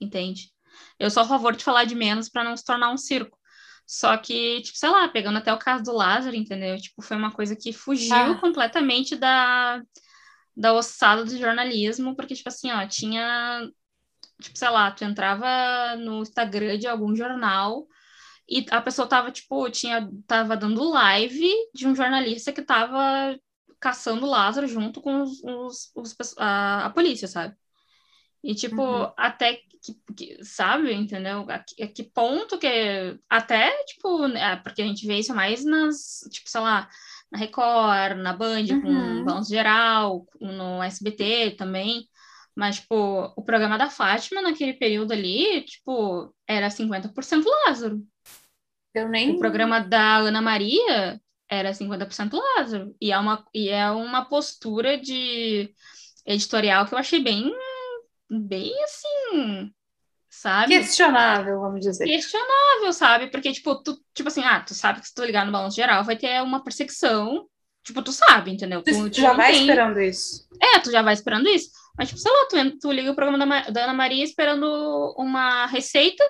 entende? 0.00 0.50
Eu 0.98 1.10
sou 1.10 1.22
a 1.22 1.26
favor 1.26 1.54
de 1.56 1.64
falar 1.64 1.84
de 1.84 1.94
menos 1.94 2.28
para 2.28 2.44
não 2.44 2.56
se 2.56 2.64
tornar 2.64 2.90
um 2.92 2.96
circo. 2.96 3.38
Só 3.86 4.16
que, 4.16 4.62
tipo, 4.62 4.78
sei 4.78 4.88
lá, 4.88 5.08
pegando 5.08 5.38
até 5.38 5.52
o 5.52 5.58
caso 5.58 5.84
do 5.84 5.92
Lázaro, 5.92 6.34
entendeu? 6.34 6.76
Tipo, 6.78 7.02
foi 7.02 7.16
uma 7.16 7.30
coisa 7.30 7.54
que 7.54 7.72
fugiu 7.72 8.14
ah. 8.14 8.40
completamente 8.40 9.14
da, 9.14 9.80
da 10.56 10.72
ossada 10.72 11.24
do 11.24 11.36
jornalismo, 11.36 12.16
porque, 12.16 12.34
tipo 12.34 12.48
assim, 12.48 12.70
ó, 12.70 12.86
tinha, 12.86 13.68
tipo, 14.40 14.58
sei 14.58 14.70
lá, 14.70 14.90
tu 14.90 15.04
entrava 15.04 15.96
no 15.96 16.22
Instagram 16.22 16.78
de 16.78 16.86
algum 16.86 17.14
jornal 17.14 17.86
e 18.48 18.66
a 18.70 18.80
pessoa 18.80 19.08
tava, 19.08 19.30
tipo, 19.30 19.70
tinha, 19.70 20.08
tava 20.26 20.56
dando 20.56 20.88
live 20.90 21.50
de 21.74 21.86
um 21.86 21.94
jornalista 21.94 22.52
que 22.52 22.62
tava 22.62 23.38
caçando 23.80 24.26
Lázaro 24.26 24.66
junto 24.66 25.00
com 25.00 25.22
os, 25.22 25.42
os, 25.42 25.92
os 25.94 26.38
a, 26.38 26.86
a, 26.86 26.90
polícia, 26.90 27.28
sabe? 27.28 27.54
E, 28.42 28.54
tipo, 28.54 28.82
uhum. 28.82 29.12
até 29.16 29.54
que, 29.54 29.94
que, 30.16 30.44
sabe, 30.44 30.92
entendeu? 30.92 31.46
A, 31.48 31.56
a, 31.56 31.86
que 31.88 32.02
ponto 32.02 32.58
que. 32.58 32.68
Até, 33.28 33.70
tipo, 33.84 34.24
é, 34.26 34.56
porque 34.56 34.82
a 34.82 34.86
gente 34.86 35.06
vê 35.06 35.18
isso 35.18 35.34
mais 35.34 35.64
nas, 35.64 36.20
tipo, 36.30 36.48
sei 36.48 36.60
lá, 36.60 36.88
na 37.30 37.38
Record, 37.38 38.18
na 38.18 38.32
Band, 38.32 38.64
uhum. 38.70 38.82
com 38.82 39.24
Balanço 39.24 39.50
Geral, 39.50 40.26
no 40.40 40.82
SBT 40.82 41.52
também. 41.52 42.08
Mas, 42.54 42.76
tipo, 42.76 42.94
o 43.36 43.42
programa 43.42 43.76
da 43.76 43.90
Fátima 43.90 44.40
naquele 44.40 44.74
período 44.74 45.12
ali, 45.12 45.62
tipo, 45.62 46.32
era 46.46 46.68
50% 46.68 47.44
Lázaro. 47.66 48.02
Eu 48.94 49.08
nem... 49.08 49.32
O 49.32 49.38
programa 49.38 49.80
da 49.80 50.18
Ana 50.18 50.40
Maria 50.40 51.20
era 51.48 51.72
50% 51.72 52.32
Lázaro. 52.32 52.94
E 53.00 53.12
é, 53.12 53.18
uma, 53.18 53.44
e 53.52 53.68
é 53.68 53.90
uma 53.90 54.24
postura 54.24 54.96
de 54.98 55.70
editorial 56.24 56.86
que 56.86 56.94
eu 56.94 56.98
achei 56.98 57.20
bem, 57.20 57.52
bem 58.30 58.72
assim, 58.82 59.70
sabe? 60.30 60.78
Questionável, 60.78 61.60
vamos 61.60 61.80
dizer. 61.80 62.04
Questionável, 62.04 62.92
sabe? 62.92 63.26
Porque, 63.28 63.52
tipo, 63.52 63.82
tu, 63.82 63.98
tipo 64.14 64.28
assim, 64.28 64.42
ah, 64.42 64.60
tu 64.60 64.74
sabe 64.74 65.00
que 65.00 65.08
se 65.08 65.14
tu 65.14 65.24
ligar 65.24 65.44
no 65.44 65.52
balanço 65.52 65.76
geral 65.76 66.04
vai 66.04 66.16
ter 66.16 66.42
uma 66.42 66.62
perseguição. 66.62 67.46
Tipo, 67.82 68.00
tu 68.00 68.12
sabe, 68.12 68.50
entendeu? 68.50 68.82
Tu, 68.82 68.92
tu, 68.92 69.10
tu 69.10 69.20
já 69.20 69.34
vai 69.34 69.52
tem... 69.52 69.60
esperando 69.60 70.00
isso. 70.00 70.48
É, 70.60 70.78
tu 70.78 70.90
já 70.90 71.02
vai 71.02 71.12
esperando 71.12 71.48
isso. 71.48 71.68
Mas, 71.98 72.08
tipo, 72.08 72.20
sei 72.20 72.32
lá, 72.32 72.46
tu, 72.48 72.78
tu 72.78 72.90
liga 72.90 73.10
o 73.10 73.14
programa 73.14 73.44
da, 73.44 73.70
da 73.70 73.84
Ana 73.84 73.92
Maria 73.92 74.24
esperando 74.24 75.14
uma 75.18 75.66
receita 75.66 76.24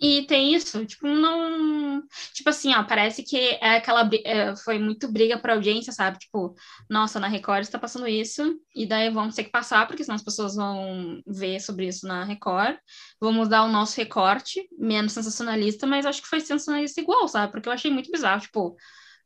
e 0.00 0.22
tem 0.26 0.54
isso, 0.54 0.86
tipo, 0.86 1.06
não. 1.06 2.02
Tipo 2.32 2.48
assim, 2.48 2.74
ó, 2.74 2.82
parece 2.84 3.22
que 3.22 3.36
é 3.36 3.76
aquela. 3.76 4.08
É, 4.24 4.56
foi 4.56 4.78
muito 4.78 5.10
briga 5.12 5.38
pra 5.38 5.52
audiência, 5.54 5.92
sabe? 5.92 6.18
Tipo, 6.18 6.54
nossa, 6.88 7.20
na 7.20 7.28
Record 7.28 7.62
está 7.62 7.78
passando 7.78 8.08
isso, 8.08 8.58
e 8.74 8.86
daí 8.86 9.10
vamos 9.10 9.34
ter 9.34 9.44
que 9.44 9.50
passar, 9.50 9.86
porque 9.86 10.02
senão 10.02 10.16
as 10.16 10.24
pessoas 10.24 10.54
vão 10.56 11.20
ver 11.26 11.60
sobre 11.60 11.86
isso 11.86 12.06
na 12.06 12.24
Record. 12.24 12.78
Vamos 13.20 13.48
dar 13.48 13.64
o 13.64 13.68
nosso 13.68 13.96
recorte, 13.98 14.66
menos 14.78 15.12
sensacionalista, 15.12 15.86
mas 15.86 16.06
acho 16.06 16.22
que 16.22 16.28
foi 16.28 16.40
sensacionalista 16.40 17.00
igual, 17.00 17.28
sabe? 17.28 17.52
Porque 17.52 17.68
eu 17.68 17.72
achei 17.72 17.90
muito 17.90 18.10
bizarro, 18.10 18.40
tipo, 18.40 18.76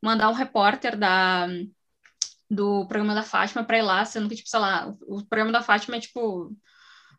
mandar 0.03 0.29
um 0.29 0.35
repórter 0.35 0.99
da 0.99 1.47
do 2.51 2.87
programa 2.87 3.15
da 3.15 3.23
Fátima 3.23 3.65
para 3.65 3.79
ir 3.79 3.83
lá, 3.83 4.05
sendo 4.05 4.29
que, 4.29 4.37
tipo, 4.37 4.49
sei 4.49 4.61
lá, 4.61 4.95
o, 5.07 5.25
programa 5.25 5.53
da 5.53 5.63
Fátima 5.63 5.97
é 5.97 6.01
tipo 6.01 6.55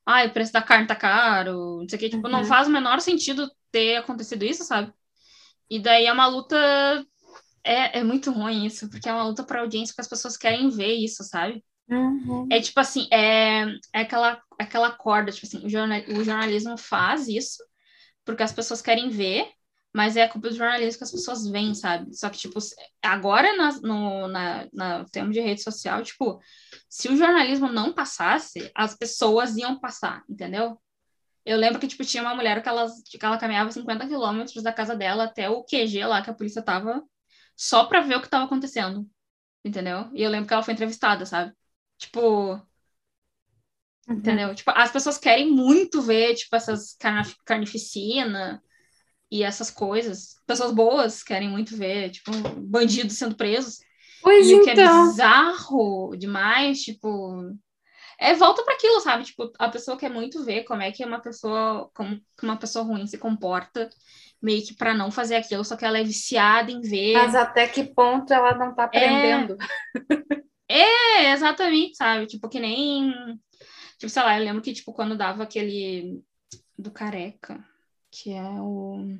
ai, 0.05 0.27
o 0.27 0.33
preço 0.33 0.53
da 0.53 0.61
carne 0.61 0.87
tá 0.87 0.95
caro, 0.95 1.79
não 1.81 1.89
sei 1.89 1.97
o 1.97 1.99
que, 1.99 2.09
tipo, 2.09 2.25
uhum. 2.27 2.31
não 2.31 2.45
faz 2.45 2.67
o 2.67 2.71
menor 2.71 2.99
sentido 3.01 3.49
ter 3.71 3.97
acontecido 3.97 4.43
isso, 4.43 4.63
sabe? 4.63 4.93
E 5.69 5.79
daí 5.79 6.05
é 6.05 6.13
uma 6.13 6.27
luta. 6.27 6.55
É, 7.63 7.99
é 7.99 8.03
muito 8.03 8.31
ruim 8.31 8.65
isso, 8.65 8.89
porque 8.89 9.09
é 9.09 9.13
uma 9.13 9.23
luta 9.23 9.43
para 9.43 9.61
audiência, 9.61 9.93
porque 9.93 10.01
as 10.01 10.07
pessoas 10.07 10.37
querem 10.37 10.69
ver 10.69 10.93
isso, 10.93 11.23
sabe? 11.23 11.63
Uhum. 11.89 12.47
É 12.51 12.61
tipo 12.61 12.79
assim, 12.79 13.07
é, 13.11 13.65
é 13.93 14.01
aquela, 14.01 14.39
aquela 14.59 14.91
corda, 14.91 15.31
tipo 15.31 15.47
assim, 15.47 15.65
o, 15.65 15.69
jornal, 15.69 15.99
o 16.09 16.23
jornalismo 16.23 16.77
faz 16.77 17.27
isso 17.27 17.63
porque 18.25 18.43
as 18.43 18.51
pessoas 18.51 18.81
querem 18.81 19.09
ver, 19.09 19.47
mas 19.95 20.17
é 20.17 20.23
a 20.23 20.29
culpa 20.29 20.49
do 20.49 20.55
jornalismo 20.57 20.97
que 20.97 21.03
as 21.05 21.11
pessoas 21.11 21.47
veem, 21.47 21.73
sabe? 21.73 22.13
Só 22.13 22.29
que, 22.29 22.37
tipo, 22.37 22.59
agora 23.01 23.55
na, 23.55 23.71
no 23.79 24.27
na, 24.27 24.67
na 24.73 25.05
termo 25.05 25.31
de 25.31 25.39
rede 25.39 25.63
social, 25.63 26.03
tipo, 26.03 26.37
se 26.89 27.07
o 27.07 27.15
jornalismo 27.15 27.71
não 27.71 27.93
passasse, 27.93 28.69
as 28.75 28.93
pessoas 28.93 29.55
iam 29.55 29.79
passar, 29.79 30.21
entendeu? 30.29 30.77
Eu 31.45 31.55
lembro 31.55 31.79
que, 31.79 31.87
tipo, 31.87 32.03
tinha 32.03 32.21
uma 32.21 32.35
mulher 32.35 32.61
que 32.61 32.67
ela, 32.67 32.87
que 33.09 33.25
ela 33.25 33.37
caminhava 33.37 33.71
50 33.71 34.05
quilômetros 34.05 34.61
da 34.61 34.73
casa 34.73 34.97
dela 34.97 35.23
até 35.23 35.49
o 35.49 35.63
QG 35.63 36.05
lá 36.05 36.21
que 36.21 36.29
a 36.29 36.33
polícia 36.33 36.61
tava, 36.61 37.01
só 37.55 37.85
pra 37.85 38.01
ver 38.01 38.17
o 38.17 38.21
que 38.21 38.27
tava 38.27 38.43
acontecendo, 38.43 39.09
entendeu? 39.63 40.09
E 40.13 40.21
eu 40.21 40.29
lembro 40.29 40.45
que 40.45 40.53
ela 40.53 40.63
foi 40.63 40.73
entrevistada, 40.73 41.25
sabe? 41.25 41.53
Tipo, 41.97 42.55
uhum. 44.09 44.15
Entendeu? 44.17 44.53
Tipo, 44.53 44.71
as 44.71 44.91
pessoas 44.91 45.17
querem 45.17 45.49
muito 45.49 46.01
ver, 46.01 46.35
tipo, 46.35 46.53
essas 46.53 46.97
carnificina, 47.45 48.61
e 49.35 49.43
essas 49.43 49.69
coisas. 49.69 50.35
Pessoas 50.47 50.71
boas 50.71 51.21
querem 51.21 51.49
muito 51.49 51.75
ver, 51.75 52.09
tipo, 52.09 52.31
bandidos 52.57 53.17
sendo 53.17 53.35
presos. 53.35 53.79
Pois 54.21 54.47
e 54.47 54.53
então. 54.53 54.61
o 54.61 54.63
que 54.63 54.81
é 54.81 54.87
bizarro 54.87 56.15
demais, 56.17 56.81
tipo. 56.81 57.53
É, 58.17 58.33
volta 58.33 58.63
para 58.63 58.75
aquilo, 58.75 59.01
sabe? 59.01 59.25
Tipo, 59.25 59.51
a 59.59 59.67
pessoa 59.67 59.97
quer 59.97 60.09
muito 60.09 60.43
ver 60.45 60.63
como 60.63 60.81
é 60.81 60.89
que 60.89 61.03
uma 61.03 61.19
pessoa, 61.19 61.89
como 61.93 62.19
uma 62.41 62.55
pessoa 62.55 62.85
ruim 62.85 63.05
se 63.05 63.17
comporta, 63.17 63.89
meio 64.41 64.65
que 64.65 64.73
para 64.73 64.93
não 64.93 65.11
fazer 65.11 65.35
aquilo, 65.35 65.65
só 65.65 65.75
que 65.75 65.83
ela 65.83 65.99
é 65.99 66.03
viciada 66.03 66.71
em 66.71 66.79
ver. 66.79 67.13
Mas 67.13 67.35
até 67.35 67.67
que 67.67 67.83
ponto 67.83 68.33
ela 68.33 68.55
não 68.55 68.73
tá 68.73 68.85
aprendendo? 68.85 69.57
É, 70.67 71.31
exatamente, 71.33 71.95
sabe? 71.97 72.25
Tipo, 72.25 72.47
que 72.49 72.59
nem. 72.59 73.13
Tipo, 73.99 74.09
sei 74.09 74.23
lá, 74.23 74.39
eu 74.39 74.45
lembro 74.45 74.61
que, 74.61 74.73
tipo, 74.73 74.93
quando 74.93 75.17
dava 75.17 75.43
aquele 75.43 76.23
do 76.77 76.89
careca, 76.89 77.63
que 78.23 78.31
é 78.33 78.41
o. 78.61 79.17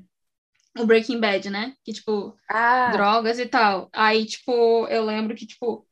O 0.78 0.86
Breaking 0.86 1.20
Bad, 1.22 1.50
né? 1.50 1.76
Que, 1.84 1.94
tipo, 1.94 2.36
Ah, 2.50 2.92
drogas 2.92 3.40
e 3.40 3.46
tal. 3.46 3.90
Aí, 3.94 4.26
tipo, 4.26 4.88
eu 4.88 5.06
lembro 5.06 5.36
que, 5.36 5.46
tipo, 5.48 5.88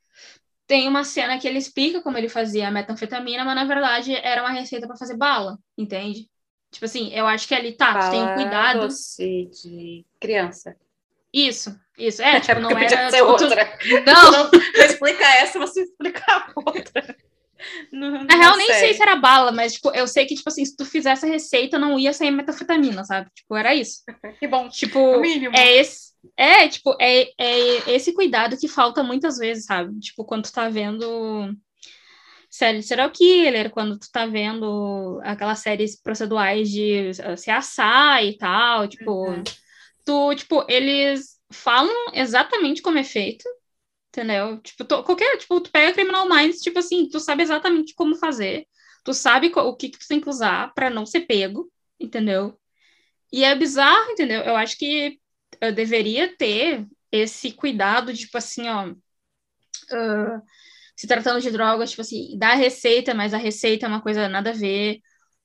tem 0.67 0.87
uma 0.87 1.03
cena 1.03 1.39
que 1.39 1.47
ele 1.47 1.57
explica 1.59 2.01
como 2.01 2.17
ele 2.17 2.29
fazia 2.29 2.67
a 2.67 2.71
metanfetamina, 2.71 3.45
mas 3.45 3.55
na 3.55 3.65
verdade 3.65 4.15
era 4.15 4.41
uma 4.41 4.51
receita 4.51 4.87
para 4.87 4.97
fazer 4.97 5.17
bala, 5.17 5.57
entende? 5.77 6.29
Tipo 6.71 6.85
assim, 6.85 7.13
eu 7.13 7.27
acho 7.27 7.47
que 7.47 7.55
ali 7.55 7.73
tá, 7.73 7.97
tu 7.99 8.09
tem 8.11 8.33
cuidado. 8.33 8.79
doce 8.81 9.45
de 9.63 10.05
criança. 10.19 10.75
Isso, 11.33 11.79
isso. 11.97 12.21
É, 12.21 12.39
tipo, 12.39 12.59
não 12.61 12.71
era. 12.71 13.09
ser 13.11 13.17
tipo, 13.17 13.35
tu- 13.37 13.43
outra. 13.43 13.77
Não, 14.05 14.31
Não, 14.31 14.51
não 14.51 14.85
explica 14.85 15.23
essa, 15.25 15.59
você 15.59 15.83
explica 15.83 16.23
a 16.27 16.53
outra. 16.55 17.15
Não- 17.91 18.23
Na 18.23 18.35
real, 18.35 18.51
não 18.51 18.57
nem 18.57 18.67
sei. 18.67 18.93
se 18.93 19.01
era 19.01 19.15
bala, 19.15 19.51
mas, 19.51 19.73
tipo, 19.73 19.89
eu 19.91 20.07
sei 20.07 20.25
que, 20.25 20.35
tipo 20.35 20.49
assim, 20.49 20.65
se 20.65 20.75
tu 20.75 20.85
fizesse 20.85 21.25
a 21.25 21.29
receita, 21.29 21.79
não 21.79 21.97
ia 21.99 22.13
sair 22.13 22.31
metanfetamina, 22.31 23.03
sabe? 23.03 23.29
Tipo, 23.35 23.55
era 23.55 23.73
isso. 23.75 24.01
Que 24.39 24.47
bom. 24.47 24.69
Tipo, 24.69 25.19
mínimo. 25.19 25.55
é 25.55 25.77
esse. 25.77 26.13
É, 26.37 26.67
tipo, 26.69 26.95
é, 27.01 27.29
é 27.37 27.91
esse 27.93 28.13
cuidado 28.13 28.57
que 28.57 28.67
falta 28.67 29.03
muitas 29.03 29.37
vezes, 29.37 29.65
sabe? 29.65 29.99
Tipo, 29.99 30.23
quando 30.25 30.43
tu 30.43 30.53
tá 30.53 30.69
vendo 30.69 31.53
série 32.49 32.79
de 32.79 32.85
serial 32.85 33.09
killer, 33.11 33.69
quando 33.71 33.97
tu 33.97 34.07
tá 34.11 34.25
vendo 34.25 35.19
aquelas 35.23 35.59
séries 35.59 35.99
processuais 36.01 36.69
de 36.69 37.11
uh, 37.33 37.37
se 37.37 37.49
assar 37.51 38.23
e 38.23 38.37
tal, 38.37 38.87
tipo, 38.87 39.29
Uhum. 39.29 39.43
tu, 40.05 40.35
tipo, 40.35 40.63
eles 40.69 41.37
falam 41.51 41.93
exatamente 42.13 42.81
como 42.81 42.97
é 42.99 43.03
feito, 43.03 43.43
entendeu? 44.13 44.61
Tipo, 44.61 44.85
tu- 44.85 45.03
qualquer, 45.03 45.37
tipo, 45.39 45.59
tu 45.61 45.71
pega 45.71 45.93
Criminal 45.93 46.29
Minds, 46.29 46.61
tipo 46.61 46.79
assim, 46.79 47.09
tu 47.09 47.19
sabe 47.19 47.43
exatamente 47.43 47.95
como 47.95 48.15
fazer, 48.15 48.67
tu 49.03 49.13
sabe 49.13 49.51
o 49.55 49.75
que, 49.75 49.89
que 49.89 49.99
tu 49.99 50.07
tem 50.07 50.21
que 50.21 50.29
usar 50.29 50.73
pra 50.73 50.89
não 50.89 51.05
ser 51.05 51.21
pego, 51.21 51.71
entendeu? 51.99 52.59
E 53.31 53.43
é 53.43 53.55
bizarro, 53.55 54.11
entendeu? 54.11 54.41
Eu 54.43 54.55
acho 54.55 54.77
que 54.77 55.19
eu 55.61 55.73
deveria 55.73 56.35
ter 56.37 56.87
esse 57.11 57.51
cuidado, 57.53 58.13
tipo 58.15 58.37
assim, 58.37 58.67
ó, 58.69 58.93
ah, 59.91 60.41
se 60.97 61.07
tratando 61.07 61.41
de 61.41 61.51
drogas, 61.51 61.91
tipo 61.91 62.01
assim, 62.01 62.37
dá 62.37 62.53
receita, 62.55 63.13
mas 63.13 63.33
a 63.33 63.37
receita 63.37 63.85
é 63.85 63.89
uma 63.89 64.01
coisa 64.01 64.29
nada 64.29 64.51
a 64.51 64.53
ver, 64.53 65.01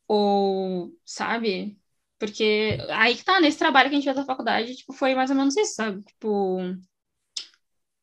ou, 0.08 0.92
sabe? 1.04 1.78
Porque 2.18 2.78
aí 2.90 3.16
que 3.16 3.24
tá, 3.24 3.40
nesse 3.40 3.58
trabalho 3.58 3.90
que 3.90 3.96
a 3.96 3.98
gente 3.98 4.06
fez 4.06 4.16
na 4.18 4.26
faculdade, 4.26 4.76
tipo, 4.76 4.92
foi 4.94 5.14
mais 5.14 5.30
ou 5.30 5.36
menos 5.36 5.56
isso, 5.56 5.74
sabe? 5.76 6.02
Tipo, 6.04 6.58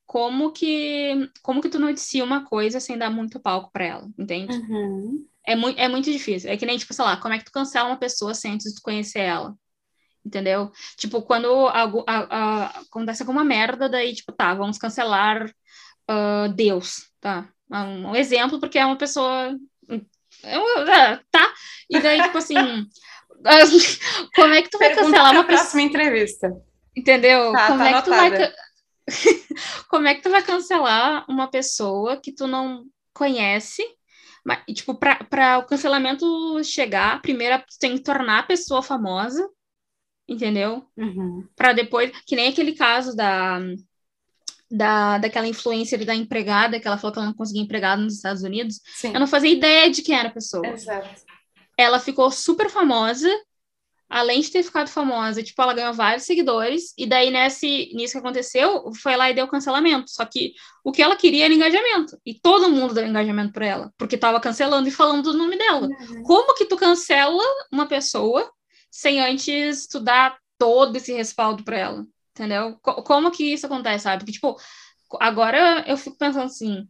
como 0.05 0.51
que, 0.51 1.29
como 1.41 1.61
que 1.61 1.69
tu 1.69 1.79
noticia 1.79 2.23
uma 2.23 2.45
coisa 2.45 2.79
sem 2.79 2.97
dar 2.97 3.09
muito 3.09 3.39
palco 3.39 3.71
pra 3.71 3.85
ela, 3.85 4.07
entende? 4.17 4.57
Uhum. 4.57 5.25
É, 5.45 5.55
muito 5.55 5.79
é 5.79 5.87
muito 5.87 6.11
difícil. 6.11 6.49
É 6.49 6.57
que 6.57 6.65
nem, 6.65 6.77
tipo, 6.77 6.93
sei 6.93 7.05
lá, 7.05 7.17
como 7.17 7.33
é 7.33 7.37
que 7.39 7.45
tu 7.45 7.51
cancela 7.51 7.89
uma 7.89 7.97
pessoa 7.97 8.33
sem 8.33 8.53
antes 8.53 8.73
de 8.73 8.81
conhecer 8.81 9.19
ela? 9.19 9.53
Entendeu? 10.25 10.71
Tipo, 10.97 11.21
quando 11.21 11.47
algo, 11.67 12.03
a- 12.07 12.27
a- 12.29 12.79
acontece 12.81 13.21
alguma 13.21 13.43
merda, 13.43 13.87
daí, 13.87 14.13
tipo, 14.13 14.31
tá, 14.31 14.53
vamos 14.55 14.77
cancelar 14.77 15.51
ah, 16.07 16.47
Deus, 16.53 17.09
tá? 17.19 17.49
Um, 17.71 18.09
um 18.09 18.15
exemplo, 18.15 18.59
porque 18.59 18.77
é 18.77 18.85
uma 18.85 18.95
pessoa. 18.97 19.55
é 20.43 20.55
é, 20.55 21.19
tá? 21.31 21.53
E 21.89 21.99
daí, 21.99 22.21
tipo 22.23 22.37
assim. 22.37 22.55
como 24.35 24.53
é 24.53 24.61
que 24.61 24.69
tu 24.69 24.77
vai 24.79 24.89
Pergunta 24.89 25.11
cancelar 25.11 25.33
uma 25.33 25.43
pessoa? 25.43 25.59
próxima 25.61 25.81
entrevista. 25.81 26.51
Entendeu? 26.95 27.51
Tá, 27.51 27.67
como 27.67 27.79
tá 27.79 27.89
é 27.89 27.93
que 27.93 28.01
tu 28.03 28.09
vai 28.11 28.31
Como 29.89 30.07
é 30.07 30.15
que 30.15 30.21
tu 30.21 30.29
vai 30.29 30.43
cancelar 30.43 31.25
uma 31.29 31.47
pessoa 31.49 32.17
que 32.17 32.31
tu 32.31 32.47
não 32.47 32.85
conhece? 33.13 33.83
Mas, 34.43 34.63
tipo, 34.75 34.93
para 34.95 35.57
o 35.57 35.65
cancelamento 35.65 36.63
chegar, 36.63 37.21
primeiro 37.21 37.57
tu 37.59 37.79
tem 37.79 37.95
que 37.95 38.03
tornar 38.03 38.39
a 38.39 38.43
pessoa 38.43 38.83
famosa, 38.83 39.47
entendeu? 40.27 40.85
Uhum. 40.95 41.47
Para 41.55 41.73
depois, 41.73 42.11
que 42.27 42.35
nem 42.35 42.49
aquele 42.49 42.73
caso 42.73 43.15
da, 43.15 43.59
da 44.69 45.17
daquela 45.17 45.47
influencer 45.47 46.05
da 46.05 46.13
empregada, 46.13 46.79
que 46.79 46.87
ela 46.87 46.97
falou 46.97 47.11
que 47.11 47.19
ela 47.19 47.27
não 47.27 47.33
conseguia 47.33 47.63
empregado 47.63 48.03
nos 48.03 48.15
Estados 48.15 48.43
Unidos. 48.43 48.81
Sim. 48.95 49.13
Eu 49.13 49.19
não 49.19 49.27
fazia 49.27 49.49
ideia 49.49 49.89
de 49.89 50.01
quem 50.01 50.15
era 50.15 50.29
a 50.29 50.33
pessoa 50.33 50.67
Exato. 50.67 51.23
ela 51.77 51.99
ficou 51.99 52.29
super 52.29 52.69
famosa, 52.69 53.29
além 54.09 54.41
de 54.41 54.51
ter 54.51 54.63
ficado 54.63 54.87
famosa, 54.89 55.41
tipo, 55.41 55.61
ela 55.61 55.73
ganhou 55.73 55.93
vários 55.93 56.23
seguidores, 56.23 56.93
e 56.97 57.05
daí 57.05 57.31
nesse, 57.31 57.91
nisso 57.93 58.13
que 58.13 58.19
aconteceu, 58.19 58.91
foi 59.01 59.15
lá 59.15 59.29
e 59.29 59.33
deu 59.33 59.47
cancelamento. 59.47 60.09
Só 60.11 60.25
que 60.25 60.53
o 60.83 60.91
que 60.91 61.01
ela 61.01 61.15
queria 61.15 61.45
era 61.45 61.53
engajamento, 61.53 62.17
e 62.25 62.33
todo 62.39 62.69
mundo 62.69 62.93
deu 62.93 63.05
engajamento 63.05 63.51
pra 63.53 63.65
ela, 63.65 63.93
porque 63.97 64.17
tava 64.17 64.39
cancelando 64.39 64.87
e 64.87 64.91
falando 64.91 65.31
do 65.31 65.37
nome 65.37 65.57
dela. 65.57 65.87
Uhum. 65.87 66.23
Como 66.23 66.55
que 66.55 66.65
tu 66.65 66.77
cancela 66.77 67.43
uma 67.71 67.87
pessoa 67.87 68.49
sem 68.91 69.19
antes 69.19 69.87
tu 69.87 69.99
dar 69.99 70.37
todo 70.57 70.95
esse 70.95 71.11
respaldo 71.13 71.63
pra 71.63 71.77
ela? 71.77 72.05
Entendeu? 72.31 72.77
Co- 72.81 73.01
como 73.03 73.31
que 73.31 73.53
isso 73.53 73.65
acontece, 73.65 74.03
sabe? 74.03 74.19
Porque, 74.19 74.33
tipo, 74.33 74.55
agora 75.19 75.83
eu 75.87 75.97
fico 75.97 76.17
pensando 76.17 76.45
assim, 76.45 76.87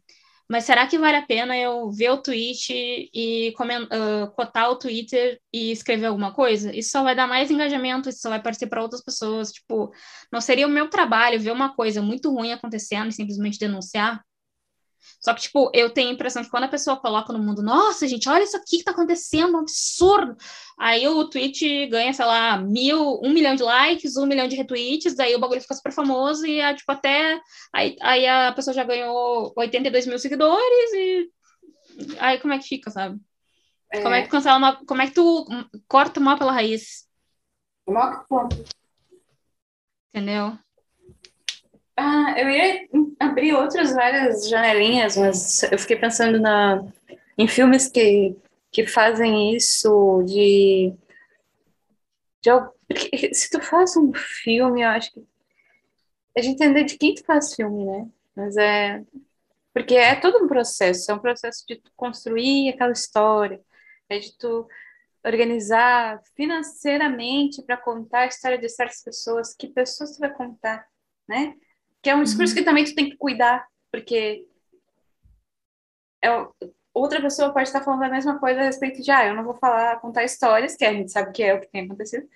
mas 0.50 0.64
será 0.66 0.86
que 0.88 0.98
vale 0.98 1.18
a 1.18 1.26
pena 1.26 1.58
eu 1.58 1.90
ver 1.92 2.12
o 2.12 2.22
tweet 2.22 2.72
e 3.14 3.54
ah, 3.92 4.28
cotar 4.36 4.70
o 4.70 4.78
Twitter 4.78 5.40
e 5.52 5.72
escrever 5.72 6.08
alguma 6.08 6.34
coisa? 6.34 6.76
Isso 6.76 6.92
só 6.92 7.04
vai 7.04 7.16
dar 7.16 7.28
mais 7.28 7.50
engajamento, 7.50 8.10
isso 8.10 8.20
só 8.20 8.30
vai 8.30 8.40
aparecer 8.40 8.68
para 8.68 8.82
outras 8.82 9.04
pessoas. 9.04 9.52
Tipo, 9.52 9.92
não 10.32 10.42
seria 10.42 10.68
o 10.68 10.70
meu 10.70 10.90
trabalho 10.90 11.40
ver 11.40 11.52
uma 11.52 11.76
coisa 11.76 12.02
muito 12.02 12.32
ruim 12.32 12.52
acontecendo 12.52 13.10
e 13.10 13.14
simplesmente 13.14 13.60
denunciar? 13.60 14.24
Só 15.20 15.34
que, 15.34 15.42
tipo, 15.42 15.72
eu 15.74 15.90
tenho 15.90 16.10
a 16.10 16.14
impressão 16.14 16.44
que 16.44 16.50
quando 16.50 16.66
a 16.66 16.70
pessoa 16.70 16.98
coloca 16.98 17.34
no 17.34 17.40
mundo, 17.40 17.64
nossa, 17.64 18.08
gente, 18.08 18.30
olha 18.30 18.44
isso 18.44 18.58
aqui 18.58 18.78
que 18.78 18.84
tá 18.84 18.92
acontecendo, 18.92 19.56
um 19.56 19.60
absurdo. 19.60 20.36
Aí 20.80 21.08
o 21.08 21.30
tweet 21.30 21.88
ganha, 21.88 22.14
sei 22.14 22.26
lá, 22.26 22.58
mil, 22.58 23.20
um 23.24 23.32
milhão 23.32 23.56
de 23.56 23.64
likes, 23.64 24.18
um 24.18 24.26
milhão 24.26 24.48
de 24.48 24.56
retweets, 24.56 25.16
daí 25.16 25.36
o 25.36 25.40
bagulho 25.40 25.62
fica 25.62 25.74
super 25.74 25.92
famoso 25.92 26.46
e, 26.46 26.62
ah, 26.62 26.76
tipo, 26.76 26.92
até 26.92 27.40
Aí, 27.74 27.96
aí 28.02 28.28
a 28.28 28.54
pessoa 28.54 28.74
já 28.74 28.84
ganhou 28.84 29.54
82 29.56 30.08
mil 30.08 30.20
seguidores 30.20 30.94
e 30.94 31.30
aí 32.20 32.40
como 32.40 32.54
é 32.54 32.60
que 32.60 32.68
fica, 32.68 32.90
sabe? 32.90 33.20
Como 33.92 34.14
é 34.14 34.22
que 34.22 34.28
tu 34.28 34.32
cancela 34.32 34.58
uma... 34.58 34.86
Como 34.86 35.02
é 35.02 35.08
que 35.08 35.14
tu 35.14 35.46
corta 35.88 36.20
uma 36.20 36.38
pela 36.38 36.52
raiz, 36.52 37.08
entendeu? 40.10 40.58
Ah, 41.98 42.36
eu 42.38 42.50
ia 42.50 42.88
abrir 43.20 43.54
outras 43.54 43.94
várias 43.94 44.50
janelinhas, 44.50 45.16
mas 45.16 45.64
eu 45.64 45.80
fiquei 45.80 45.96
pensando 45.96 46.40
na, 46.40 46.84
em 47.38 47.48
filmes 47.48 47.88
que, 47.88 48.36
que 48.72 48.86
fazem 48.86 49.56
isso 49.56 50.22
de, 50.24 50.94
de 52.42 52.50
se 53.34 53.50
tu 53.50 53.62
faz 53.62 53.96
um 53.96 54.12
filme, 54.14 54.82
eu 54.82 54.90
acho 54.90 55.12
que 55.14 55.26
é 56.36 56.42
de 56.42 56.50
entender 56.50 56.84
de 56.84 56.98
quem 56.98 57.16
tu 57.16 57.24
faz 57.24 57.56
filme, 57.56 57.86
né? 57.86 58.10
Mas 58.36 58.58
é 58.58 59.02
porque 59.74 59.96
é 59.96 60.16
todo 60.16 60.42
um 60.42 60.48
processo, 60.48 61.12
é 61.12 61.14
um 61.14 61.20
processo 61.20 61.66
de 61.68 61.76
tu 61.76 61.92
construir 61.98 62.70
aquela 62.70 62.94
história, 62.94 63.60
é 64.10 64.20
de 64.20 64.38
tu 64.38 64.66
organizar 65.26 66.22
financeiramente 66.36 67.62
para 67.62 67.76
contar 67.76 68.22
a 68.22 68.28
história 68.28 68.58
de 68.58 68.70
certas 68.70 69.04
pessoas, 69.04 69.54
que 69.54 69.68
pessoas 69.68 70.16
tu 70.16 70.20
vai 70.20 70.34
contar, 70.34 70.88
né? 71.28 71.56
Que 72.06 72.12
é 72.12 72.16
um 72.16 72.22
discurso 72.22 72.54
que 72.54 72.62
também 72.62 72.84
tu 72.84 72.94
tem 72.94 73.10
que 73.10 73.18
cuidar, 73.18 73.68
porque 73.92 74.46
é, 76.24 76.30
outra 76.94 77.20
pessoa 77.20 77.52
pode 77.52 77.68
estar 77.68 77.82
falando 77.82 78.04
a 78.04 78.10
mesma 78.10 78.38
coisa 78.38 78.60
a 78.60 78.64
respeito 78.66 79.02
de, 79.02 79.10
ah, 79.10 79.26
eu 79.26 79.34
não 79.34 79.44
vou 79.44 79.56
falar, 79.56 80.00
contar 80.00 80.24
histórias, 80.24 80.76
que 80.76 80.86
a 80.86 80.94
gente 80.94 81.12
sabe 81.12 81.32
que 81.32 81.42
é 81.42 81.56
o 81.56 81.60
que 81.62 81.68
tem 81.68 81.86
acontecido, 81.86 82.30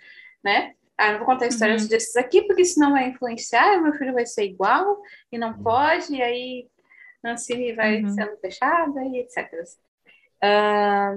né? 0.44 0.74
Ah, 0.98 1.10
eu 1.10 1.12
não 1.12 1.20
vou 1.20 1.28
contar 1.28 1.46
histórias 1.46 1.84
Uhum. 1.84 1.88
desses 1.88 2.16
aqui, 2.16 2.42
porque 2.48 2.66
senão 2.66 2.94
vai 2.94 3.10
influenciar, 3.10 3.76
e 3.76 3.82
meu 3.82 3.94
filho 3.94 4.12
vai 4.12 4.26
ser 4.26 4.46
igual, 4.46 5.04
e 5.32 5.38
não 5.38 5.62
pode, 5.62 6.16
e 6.16 6.20
aí 6.20 6.68
Nancy 7.24 7.72
vai 7.74 8.02
Uhum. 8.02 8.10
sendo 8.10 8.38
fechada, 8.38 9.06
e 9.06 9.20
etc. 9.20 9.52
Ah, 10.42 11.16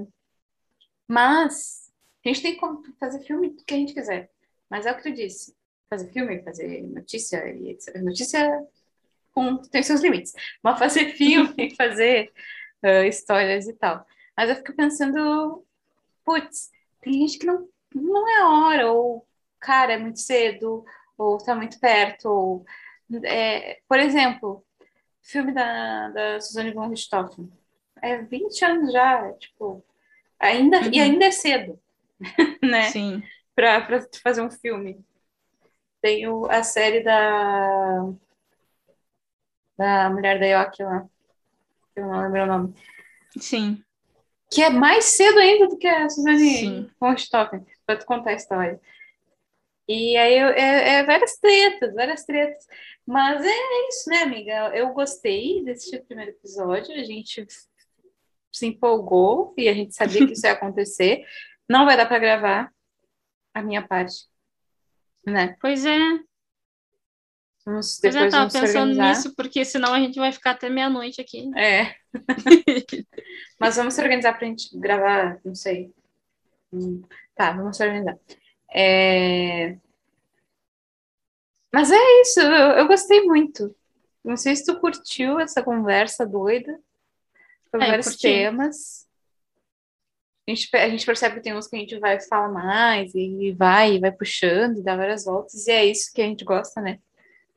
mas 1.09 1.91
a 2.23 2.29
gente 2.29 2.43
tem 2.43 2.57
como 2.59 2.83
fazer 3.01 3.21
filme 3.21 3.49
do 3.49 3.65
que 3.65 3.73
a 3.73 3.79
gente 3.79 3.95
quiser. 3.95 4.31
Mas 4.69 4.85
é 4.85 4.93
o 4.93 4.97
que 4.99 5.05
tu 5.05 5.13
disse. 5.13 5.57
Fazer 5.93 6.11
filme, 6.11 6.43
fazer 6.43 6.83
notícia 6.85 7.47
e 7.55 7.73
etc. 7.73 8.01
Notícia 8.01 8.67
com, 9.35 9.59
tem 9.59 9.83
seus 9.83 10.01
limites. 10.01 10.33
Mas 10.63 10.79
fazer 10.79 11.13
filme, 11.17 11.75
fazer 11.77 12.33
ah, 12.83 13.07
histórias 13.07 13.69
e 13.69 13.75
tal. 13.75 14.07
Mas 14.35 14.49
eu 14.49 14.57
fico 14.57 14.75
pensando, 14.75 15.63
putz, 16.25 16.71
tem 17.03 17.13
gente 17.13 17.39
que 17.39 17.45
não, 17.45 17.69
não 17.95 18.27
é 18.27 18.41
a 18.41 18.49
hora, 18.49 18.91
ou 18.91 19.27
cara, 19.61 19.93
é 19.93 19.99
muito 19.99 20.19
cedo, 20.19 20.83
ou 21.19 21.37
tá 21.37 21.55
muito 21.55 21.79
perto, 21.79 22.25
ou... 22.27 22.67
É, 23.25 23.79
por 23.87 23.99
exemplo, 23.99 24.65
filme 25.21 25.53
da, 25.53 26.09
da 26.09 26.41
Suzanne 26.41 26.73
von 26.73 26.89
Richthofen. 26.89 27.53
É 28.01 28.17
20 28.17 28.65
anos 28.65 28.93
já, 28.95 29.31
tipo... 29.35 29.85
Ainda, 30.41 30.81
uhum. 30.81 30.91
E 30.91 31.01
ainda 31.01 31.27
é 31.27 31.31
cedo, 31.31 31.79
né? 32.65 32.85
Sim. 32.85 33.23
Pra, 33.55 33.83
pra 33.83 34.01
fazer 34.23 34.41
um 34.41 34.51
filme. 34.51 35.05
Tem 36.03 36.29
o, 36.29 36.45
a 36.47 36.63
série 36.63 37.03
da... 37.03 38.13
Da 39.79 40.11
Mulher 40.11 40.39
da 40.39 40.47
Yoki 40.47 40.83
lá. 40.83 41.09
Eu 41.97 42.07
não 42.07 42.23
lembro 42.23 42.43
o 42.43 42.47
nome. 42.47 42.75
Sim. 43.39 43.83
Que 44.51 44.63
é 44.63 44.71
mais 44.71 45.07
cedo 45.07 45.39
ainda 45.39 45.69
do 45.69 45.79
que 45.79 45.89
a 45.89 46.09
Suzane 46.09 46.91
von 47.01 47.13
Richthofen, 47.13 47.65
pra 47.87 47.97
te 47.97 48.05
contar 48.05 48.31
a 48.31 48.35
história. 48.35 48.81
E 49.89 50.17
aí 50.17 50.35
é, 50.35 50.89
é, 50.95 51.05
várias 51.05 51.39
tretas, 51.39 51.95
várias 51.95 52.25
tretas. 52.25 52.67
Mas 53.07 53.45
é 53.45 53.89
isso, 53.89 54.11
né, 54.11 54.23
amiga? 54.23 54.71
Eu 54.75 54.93
gostei 54.93 55.65
desse 55.65 55.99
primeiro 56.03 56.33
episódio, 56.33 56.95
a 56.95 57.03
gente 57.03 57.47
se 58.53 58.67
empolgou 58.67 59.55
e 59.57 59.69
a 59.69 59.75
gente 59.75 59.95
sabia 59.95 60.27
que 60.27 60.33
isso 60.35 60.47
ia 60.47 60.53
acontecer. 60.53 61.25
Não 61.69 61.87
vai 61.87 61.97
dar 61.97 62.07
para 62.07 62.19
gravar 62.19 62.73
a 63.55 63.63
minha 63.63 63.87
parte, 63.87 64.27
né? 65.27 65.57
Pois 65.61 65.85
é. 65.85 65.99
Vamos, 67.65 67.99
pois 68.01 68.15
é, 68.17 68.25
depois 68.25 68.25
eu 68.25 68.31
tava 68.31 68.51
pensando 68.51 68.95
nisso, 68.95 69.35
porque 69.37 69.65
senão 69.65 69.95
a 69.95 70.01
gente 70.01 70.19
vai 70.19 70.33
ficar 70.33 70.53
até 70.53 70.69
meia-noite 70.69 71.21
aqui. 71.21 71.49
É. 71.57 71.95
Mas 73.59 73.77
vamos 73.77 73.95
se 73.95 74.03
organizar 74.03 74.37
pra 74.37 74.47
gente 74.49 74.77
gravar, 74.79 75.41
não 75.45 75.55
sei. 75.55 75.93
Hum, 76.73 77.03
Tá, 77.35 77.53
vamos 77.53 77.77
se 77.77 77.85
organizar. 77.85 78.19
É... 78.75 79.77
Mas 81.73 81.91
é 81.91 82.21
isso, 82.23 82.41
eu, 82.41 82.73
eu 82.79 82.87
gostei 82.87 83.23
muito. 83.23 83.75
Não 84.25 84.37
sei 84.37 84.55
se 84.55 84.65
tu 84.65 84.79
curtiu 84.79 85.41
essa 85.41 85.63
conversa 85.63 86.27
doida 86.27 86.79
sobre 87.71 87.87
É, 87.87 87.91
vários 87.91 88.17
temas. 88.17 89.09
A 90.47 90.51
gente, 90.51 90.69
a 90.77 90.89
gente 90.89 91.07
percebe 91.07 91.37
que 91.37 91.43
tem 91.43 91.55
uns 91.55 91.69
que 91.69 91.77
a 91.77 91.79
gente 91.79 91.99
vai 91.99 92.21
falar 92.21 92.49
mais 92.49 93.15
e 93.15 93.53
vai, 93.53 93.95
e 93.95 93.99
vai 94.01 94.11
puxando, 94.11 94.79
e 94.79 94.83
dá 94.83 94.97
várias 94.97 95.25
voltas, 95.25 95.67
e 95.67 95.71
é 95.71 95.85
isso 95.85 96.13
que 96.13 96.21
a 96.21 96.25
gente 96.27 96.45
gosta, 96.45 96.81
né? 96.81 96.99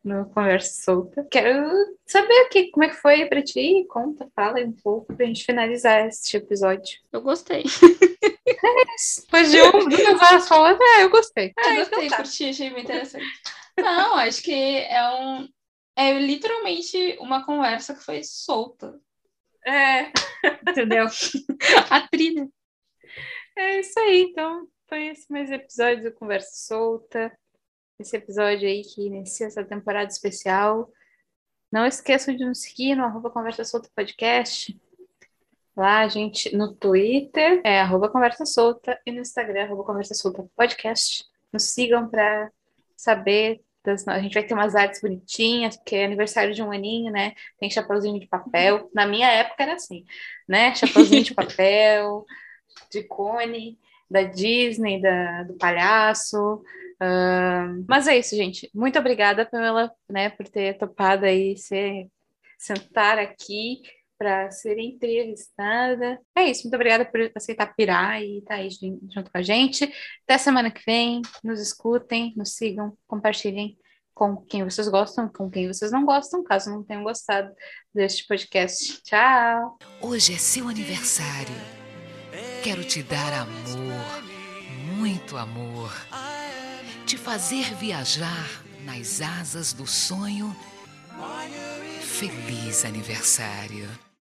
No 0.03 0.29
Conversa 0.29 0.83
Solta. 0.83 1.25
Quero 1.31 1.67
saber 2.05 2.41
aqui 2.41 2.69
como 2.69 2.83
é 2.83 2.89
que 2.89 2.95
foi 2.95 3.25
pra 3.25 3.41
ti. 3.41 3.83
Conta, 3.89 4.27
fala 4.35 4.59
um 4.59 4.71
pouco 4.71 5.15
pra 5.15 5.25
gente 5.25 5.43
finalizar 5.43 6.05
este 6.07 6.37
episódio. 6.37 6.99
Eu 7.11 7.21
gostei. 7.21 7.63
Depois 9.23 9.51
de 9.51 9.61
um, 9.63 9.89
duas 9.89 10.21
horas 10.21 10.47
falando, 10.47 10.79
é, 10.81 11.03
eu 11.03 11.09
gostei. 11.09 11.47
Eu 11.47 11.53
Ah, 11.57 11.75
gostei, 11.77 11.97
então 12.05 12.09
tá. 12.09 12.15
curti, 12.17 12.49
achei 12.49 12.69
bem 12.69 12.83
interessante. 12.83 13.25
Não, 13.77 14.15
acho 14.15 14.43
que 14.43 14.53
é 14.77 15.09
um. 15.09 15.49
É 15.97 16.13
literalmente 16.19 17.17
uma 17.19 17.43
conversa 17.43 17.95
que 17.95 18.03
foi 18.03 18.21
solta, 18.23 18.93
É, 19.65 20.11
entendeu? 20.69 21.07
A 21.89 22.07
trilha. 22.07 22.47
É 23.55 23.79
isso 23.79 23.99
aí. 23.99 24.23
Então, 24.23 24.67
foi 24.87 25.07
esse 25.07 25.31
mais 25.31 25.51
episódio 25.51 26.03
do 26.03 26.13
Conversa 26.13 26.51
Solta. 26.53 27.31
Esse 27.99 28.17
episódio 28.17 28.67
aí 28.67 28.81
que 28.83 29.05
inicia 29.05 29.47
essa 29.47 29.63
temporada 29.63 30.11
especial. 30.11 30.91
Não 31.71 31.85
esqueçam 31.85 32.35
de 32.35 32.45
nos 32.45 32.61
seguir 32.61 32.95
no 32.95 33.03
arroba 33.03 33.29
Conversa 33.29 33.63
Solta 33.63 33.89
Podcast. 33.95 34.79
Lá, 35.75 35.99
a 35.99 36.07
gente, 36.07 36.55
no 36.55 36.73
Twitter, 36.73 37.61
é 37.63 37.81
arroba 37.81 38.09
Conversa 38.09 38.45
Solta, 38.45 38.97
e 39.05 39.11
no 39.11 39.19
Instagram, 39.19 39.63
arroba 39.63 39.83
Conversa 39.83 40.13
Solta 40.13 40.45
Podcast. 40.55 41.25
Nos 41.51 41.63
sigam 41.63 42.09
para 42.09 42.51
saber. 42.95 43.61
Das, 43.83 44.07
a 44.07 44.19
gente 44.19 44.33
vai 44.33 44.43
ter 44.43 44.53
umas 44.53 44.73
artes 44.73 45.01
bonitinhas, 45.01 45.77
porque 45.77 45.95
é 45.95 46.05
aniversário 46.05 46.53
de 46.53 46.63
um 46.63 46.71
aninho, 46.71 47.11
né? 47.11 47.33
Tem 47.59 47.69
chapeuzinho 47.69 48.19
de 48.19 48.25
papel. 48.25 48.89
Na 48.93 49.05
minha 49.05 49.29
época 49.29 49.63
era 49.63 49.75
assim, 49.75 50.05
né? 50.47 50.73
Chapeuzinho 50.73 51.23
de 51.23 51.33
papel, 51.35 52.25
de 52.91 53.03
cone, 53.03 53.77
da 54.09 54.23
Disney, 54.23 55.01
da, 55.01 55.43
do 55.43 55.53
palhaço. 55.55 56.63
Ahn, 56.99 57.83
mas 57.87 58.07
é 58.07 58.17
isso, 58.17 58.35
gente. 58.35 58.69
Muito 58.73 58.97
obrigada, 58.97 59.45
Pamela, 59.45 59.91
né, 60.09 60.29
por 60.29 60.47
ter 60.47 60.77
topado 60.77 61.25
aí 61.25 61.57
ser, 61.57 62.07
sentar 62.57 63.19
aqui 63.19 63.81
para 64.17 64.49
ser 64.49 64.79
entrevistada. 64.79 66.19
É 66.37 66.43
isso, 66.45 66.63
muito 66.63 66.75
obrigada 66.75 67.03
por 67.03 67.19
aceitar 67.35 67.75
pirar 67.75 68.21
e 68.21 68.37
estar 68.39 68.55
aí 68.55 68.69
jun- 68.69 68.99
junto 69.13 69.29
com 69.29 69.37
a 69.37 69.41
gente. 69.41 69.91
Até 70.23 70.37
semana 70.37 70.71
que 70.71 70.81
vem. 70.85 71.21
Nos 71.43 71.59
escutem, 71.59 72.33
nos 72.37 72.53
sigam, 72.55 72.97
compartilhem 73.07 73.77
com 74.13 74.37
quem 74.37 74.63
vocês 74.63 74.87
gostam, 74.87 75.27
com 75.27 75.49
quem 75.49 75.67
vocês 75.67 75.91
não 75.91 76.05
gostam, 76.05 76.41
caso 76.45 76.69
não 76.69 76.81
tenham 76.81 77.03
gostado 77.03 77.53
deste 77.93 78.25
podcast. 78.25 79.01
Tchau! 79.03 79.77
Hoje 80.01 80.33
é 80.33 80.37
seu 80.37 80.69
aniversário. 80.69 81.84
Quero 82.65 82.83
te 82.83 83.03
dar 83.03 83.31
amor, 83.31 84.23
muito 84.97 85.37
amor. 85.37 85.93
Te 87.05 87.15
fazer 87.15 87.75
viajar 87.75 88.63
nas 88.83 89.21
asas 89.21 89.71
do 89.71 89.85
sonho. 89.85 90.51
Feliz 92.01 92.83
aniversário. 92.83 93.87